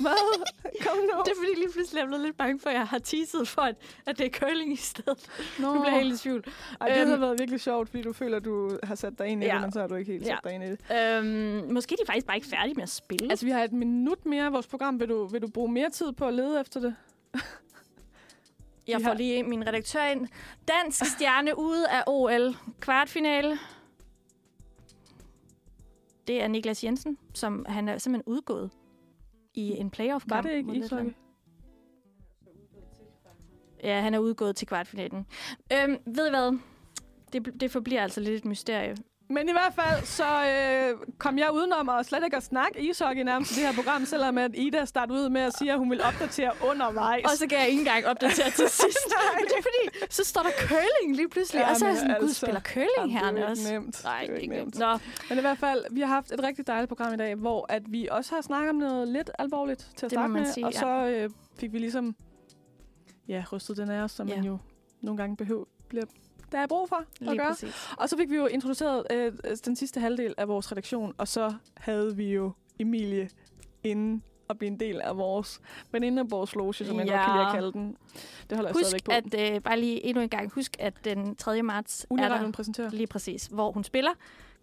Hvad? 0.00 0.44
Kom 0.86 0.96
nu. 0.98 1.22
det 1.24 1.30
er 1.32 1.36
fordi 1.36 1.54
lige 1.56 1.72
pludselig 1.72 1.98
er 1.98 2.02
jeg 2.02 2.06
blevet 2.08 2.24
lidt 2.24 2.36
bange 2.36 2.60
for, 2.60 2.68
at 2.70 2.74
jeg 2.76 2.86
har 2.86 2.98
teaset 2.98 3.48
for, 3.48 3.62
at, 3.62 3.76
at 4.06 4.18
det 4.18 4.26
er 4.26 4.30
curling 4.30 4.72
i 4.72 4.76
stedet. 4.76 5.28
Nå. 5.58 5.74
Nu 5.74 5.80
bliver 5.80 5.94
jeg 5.94 6.02
helt 6.02 6.14
i 6.14 6.18
tvivl. 6.22 6.44
Ej, 6.80 6.88
det 6.88 7.00
Øhm, 7.00 7.10
har 7.10 7.16
været 7.16 7.38
virkelig 7.38 7.60
sjovt, 7.60 7.88
fordi 7.88 8.02
du 8.02 8.12
føler, 8.12 8.38
du 8.38 8.78
har 8.82 8.94
sat 8.94 9.18
dig 9.18 9.26
ind 9.26 9.42
i 9.42 9.46
Ja. 9.46 9.52
det, 9.54 9.60
men 9.62 9.72
så 9.72 9.80
har 9.80 9.86
du 9.86 9.94
ikke 9.94 10.12
helt 10.12 10.24
Ja. 10.26 10.34
sat 10.34 10.44
dig 10.44 10.52
ind 10.52 10.64
i 10.64 10.66
det. 10.66 10.78
Øhm, 11.18 11.72
måske 11.72 11.92
er 11.92 11.96
de 11.96 12.06
faktisk 12.06 12.26
bare 12.26 12.36
ikke 12.36 12.48
færdige 12.48 12.74
med 12.74 12.82
at 12.82 12.88
spille. 12.88 13.30
Altså, 13.30 13.46
vi 13.46 13.50
har 13.52 13.64
et 13.64 13.72
minut 13.72 14.26
mere 14.26 14.44
af 14.46 14.52
vores 14.52 14.66
program. 14.66 15.00
Vil 15.00 15.08
du, 15.08 15.26
vil 15.26 15.42
du 15.42 15.48
bruge 15.48 15.72
mere 15.72 15.90
tid 15.90 16.12
på 16.12 16.26
at 16.26 16.34
lede 16.34 16.60
efter 16.60 16.80
det? 16.80 16.94
Jeg 18.88 19.00
får 19.00 19.14
lige 19.14 19.42
min 19.42 19.66
redaktør 19.66 20.04
ind. 20.04 20.28
Dansk 20.68 21.04
stjerne 21.04 21.58
ude 21.58 21.88
af 21.88 22.04
OL. 22.06 22.56
Kvartfinale. 22.80 23.58
Det 26.26 26.42
er 26.42 26.48
Niklas 26.48 26.84
Jensen, 26.84 27.18
som 27.34 27.66
han 27.68 27.88
er 27.88 27.98
simpelthen 27.98 28.32
udgået 28.32 28.70
i 29.54 29.70
en 29.70 29.90
playoff-kamp. 29.90 30.44
Var 30.44 30.50
det 30.50 30.56
ikke 30.56 30.74
ishockey? 30.74 31.12
Ja, 33.82 34.00
han 34.00 34.14
er 34.14 34.18
udgået 34.18 34.56
til 34.56 34.66
kvartfinalen. 34.66 35.26
Øhm, 35.72 35.96
ved 36.06 36.26
I 36.26 36.30
hvad? 36.30 36.58
Det, 37.32 37.60
det 37.60 37.70
forbliver 37.70 38.02
altså 38.02 38.20
lidt 38.20 38.34
et 38.34 38.44
mysterie. 38.44 38.96
Men 39.28 39.48
i 39.48 39.52
hvert 39.52 39.74
fald, 39.74 40.04
så 40.04 40.24
øh, 40.46 40.98
kom 41.18 41.38
jeg 41.38 41.52
udenom 41.52 41.88
og 41.88 42.04
slet 42.04 42.24
ikke 42.24 42.36
at 42.36 42.42
snakke 42.42 42.80
ishockey 42.90 43.22
nærmest 43.22 43.52
i 43.52 43.54
det 43.54 43.62
her 43.68 43.74
program, 43.74 44.04
selvom 44.04 44.38
at 44.38 44.50
Ida 44.54 44.84
startede 44.84 45.18
ud 45.18 45.28
med 45.28 45.40
at 45.40 45.52
sige, 45.58 45.72
at 45.72 45.78
hun 45.78 45.90
ville 45.90 46.04
opdatere 46.04 46.52
undervejs. 46.70 47.24
Og 47.24 47.30
så 47.38 47.46
kan 47.48 47.58
jeg 47.58 47.68
ikke 47.68 47.78
engang 47.80 48.06
opdatere 48.06 48.50
til 48.50 48.68
sidst. 48.82 49.08
Men 49.38 49.44
det 49.48 49.52
er 49.58 49.62
fordi, 49.62 50.06
så 50.10 50.24
står 50.24 50.42
der 50.42 50.50
curling 50.68 51.16
lige 51.16 51.28
pludselig. 51.28 51.60
Ja, 51.60 51.70
og 51.70 51.76
så 51.76 51.84
er 51.84 51.88
jeg 51.88 51.98
sådan, 51.98 52.16
gud, 52.20 52.28
altså, 52.28 52.40
spiller 52.46 52.60
curling 52.60 53.12
jamen, 53.18 53.34
det 53.34 53.40
er 53.42 53.44
jo 53.46 53.50
også? 53.50 53.72
nemt. 53.72 54.04
Nej, 54.04 54.20
Det 54.26 54.30
er 54.36 54.38
ikke 54.38 54.54
nemt. 54.54 54.78
Nå, 54.78 54.98
Men 55.28 55.38
i 55.38 55.40
hvert 55.40 55.58
fald, 55.58 55.84
vi 55.90 56.00
har 56.00 56.08
haft 56.08 56.32
et 56.32 56.42
rigtig 56.42 56.66
dejligt 56.66 56.88
program 56.88 57.14
i 57.14 57.16
dag, 57.16 57.34
hvor 57.34 57.66
at 57.68 57.82
vi 57.88 58.08
også 58.10 58.34
har 58.34 58.42
snakket 58.42 58.70
om 58.70 58.76
noget 58.76 59.08
lidt 59.08 59.30
alvorligt 59.38 59.78
til 59.96 60.06
at 60.06 60.10
Det 60.10 60.12
starte 60.12 60.32
med. 60.32 60.52
sige, 60.52 60.66
og 60.66 60.72
ja. 60.72 60.78
så 60.78 61.06
øh, 61.06 61.30
fik 61.58 61.72
vi 61.72 61.78
ligesom 61.78 62.16
ja, 63.28 63.44
rystet 63.52 63.76
den 63.76 63.90
af 63.90 64.00
os, 64.02 64.12
som 64.12 64.28
Ja. 64.28 64.36
man 64.36 64.44
jo 64.44 64.58
nogle 65.02 65.18
gange 65.18 65.36
behøver, 65.36 65.64
bliver 65.88 66.04
der 66.52 66.58
er 66.58 66.66
brug 66.66 66.88
for 66.88 67.04
Lige 67.20 67.30
at 67.30 67.38
gøre. 67.38 67.48
præcis. 67.48 67.88
Og 67.98 68.08
så 68.08 68.16
fik 68.16 68.30
vi 68.30 68.36
jo 68.36 68.46
introduceret 68.46 69.06
øh, 69.10 69.32
den 69.64 69.76
sidste 69.76 70.00
halvdel 70.00 70.34
af 70.38 70.48
vores 70.48 70.72
redaktion, 70.72 71.14
og 71.18 71.28
så 71.28 71.54
havde 71.76 72.16
vi 72.16 72.32
jo 72.34 72.52
Emilie 72.78 73.28
inden 73.84 74.22
at 74.50 74.58
blive 74.58 74.70
en 74.70 74.80
del 74.80 75.00
af 75.00 75.16
vores 75.16 75.60
venindeborgsloge, 75.92 76.74
som 76.74 76.98
jeg 76.98 77.06
Ja. 77.06 77.12
godt 77.16 77.26
kan 77.26 77.34
lide 77.36 77.46
at 77.46 77.52
kalde 77.52 77.72
den. 77.72 77.96
Det 78.50 78.56
holder 78.58 78.70
jeg 78.70 78.74
Husk, 78.74 78.86
stadigvæk 78.86 79.32
på. 79.34 79.38
at 79.46 79.54
øh, 79.54 79.60
bare 79.62 79.80
lige 79.80 80.04
endnu 80.04 80.22
en 80.22 80.28
gang, 80.28 80.52
husk, 80.52 80.76
at 80.78 80.94
den 81.04 81.36
3. 81.36 81.62
marts 81.62 82.02
er 82.02 82.06
Uniradion 82.10 82.46
der 82.46 82.52
præsenterer. 82.52 82.90
lige 82.90 83.06
præcis, 83.06 83.46
hvor 83.46 83.72
hun 83.72 83.84
spiller. 83.84 84.10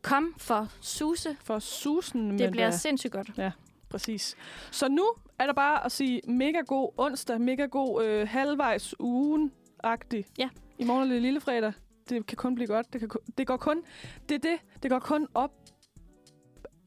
Kom 0.02 0.34
for 0.38 0.68
Suse. 0.82 1.38
For 1.44 1.60
susen. 1.60 2.40
Det 2.40 2.52
bliver 2.52 2.70
da- 2.70 2.78
sindssygt 2.78 3.14
godt. 3.14 3.30
Ja, 3.38 3.52
præcis. 3.90 4.36
Så 4.72 4.88
nu 4.90 5.04
er 5.40 5.46
der 5.46 5.54
bare 5.54 5.86
at 5.86 5.92
sige 5.92 6.22
mega 6.28 6.60
god 6.68 6.90
onsdag, 6.98 7.42
mega 7.42 7.66
god 7.66 8.04
øh, 8.06 8.28
halvvejs 8.28 8.96
ugen-agtig. 9.00 10.26
Ja. 10.40 10.50
I 10.80 10.84
morgen 10.84 11.10
er 11.10 11.14
det 11.14 11.22
lille 11.22 11.40
fredag. 11.40 11.74
Det 12.10 12.26
kan 12.28 12.36
kun 12.38 12.56
blive 12.56 12.68
godt. 12.68 12.94
Det, 12.94 13.00
kan, 13.02 13.10
kun- 13.10 13.22
det 13.38 13.48
går 13.48 13.58
kun... 13.58 13.82
Det 14.30 14.36
er 14.36 14.40
det. 14.40 14.84
Det 14.84 14.91
går 14.91 15.00
kun 15.00 15.28
op 15.34 15.52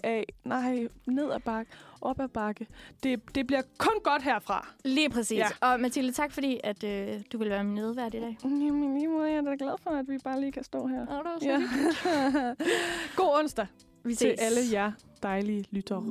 af... 0.05 0.25
Nej, 0.45 0.89
ned 1.07 1.31
ad 1.33 1.41
bakke. 1.41 1.73
Op 2.01 2.21
ad 2.21 2.29
bakke. 2.29 2.67
Det, 3.03 3.35
det 3.35 3.47
bliver 3.47 3.63
kun 3.79 3.93
godt 4.05 4.23
herfra. 4.23 4.69
Lige 4.85 5.11
præcis. 5.11 5.39
Ja. 5.39 5.47
Og 5.61 5.81
Mathilde, 5.81 6.13
tak 6.13 6.33
fordi, 6.33 6.61
at 6.65 6.85
øh, 6.85 7.21
du 7.33 7.39
vil 7.39 7.51
være 7.51 7.65
min 7.65 7.75
nedvært 7.75 8.15
i 8.15 8.21
dag. 8.21 8.39
Jamen, 8.45 8.95
lige 8.95 9.09
måde, 9.09 9.29
jeg 9.29 9.37
er 9.37 9.43
da 9.43 9.55
glad 9.59 9.75
for, 9.83 9.91
at 9.91 10.09
vi 10.09 10.19
bare 10.25 10.41
lige 10.41 10.53
kan 10.53 10.65
stå 10.65 10.87
her. 10.87 11.01
Oh, 11.01 11.17
det 11.17 11.25
var 11.25 11.39
så 11.41 11.49
Ja. 11.49 12.55
god 13.23 13.39
onsdag 13.41 13.67
Vi 14.05 14.15
til 14.15 14.19
ses. 14.19 14.41
alle 14.41 14.61
jer 14.73 14.93
dejlige 15.23 15.65
lyttere. 15.71 16.03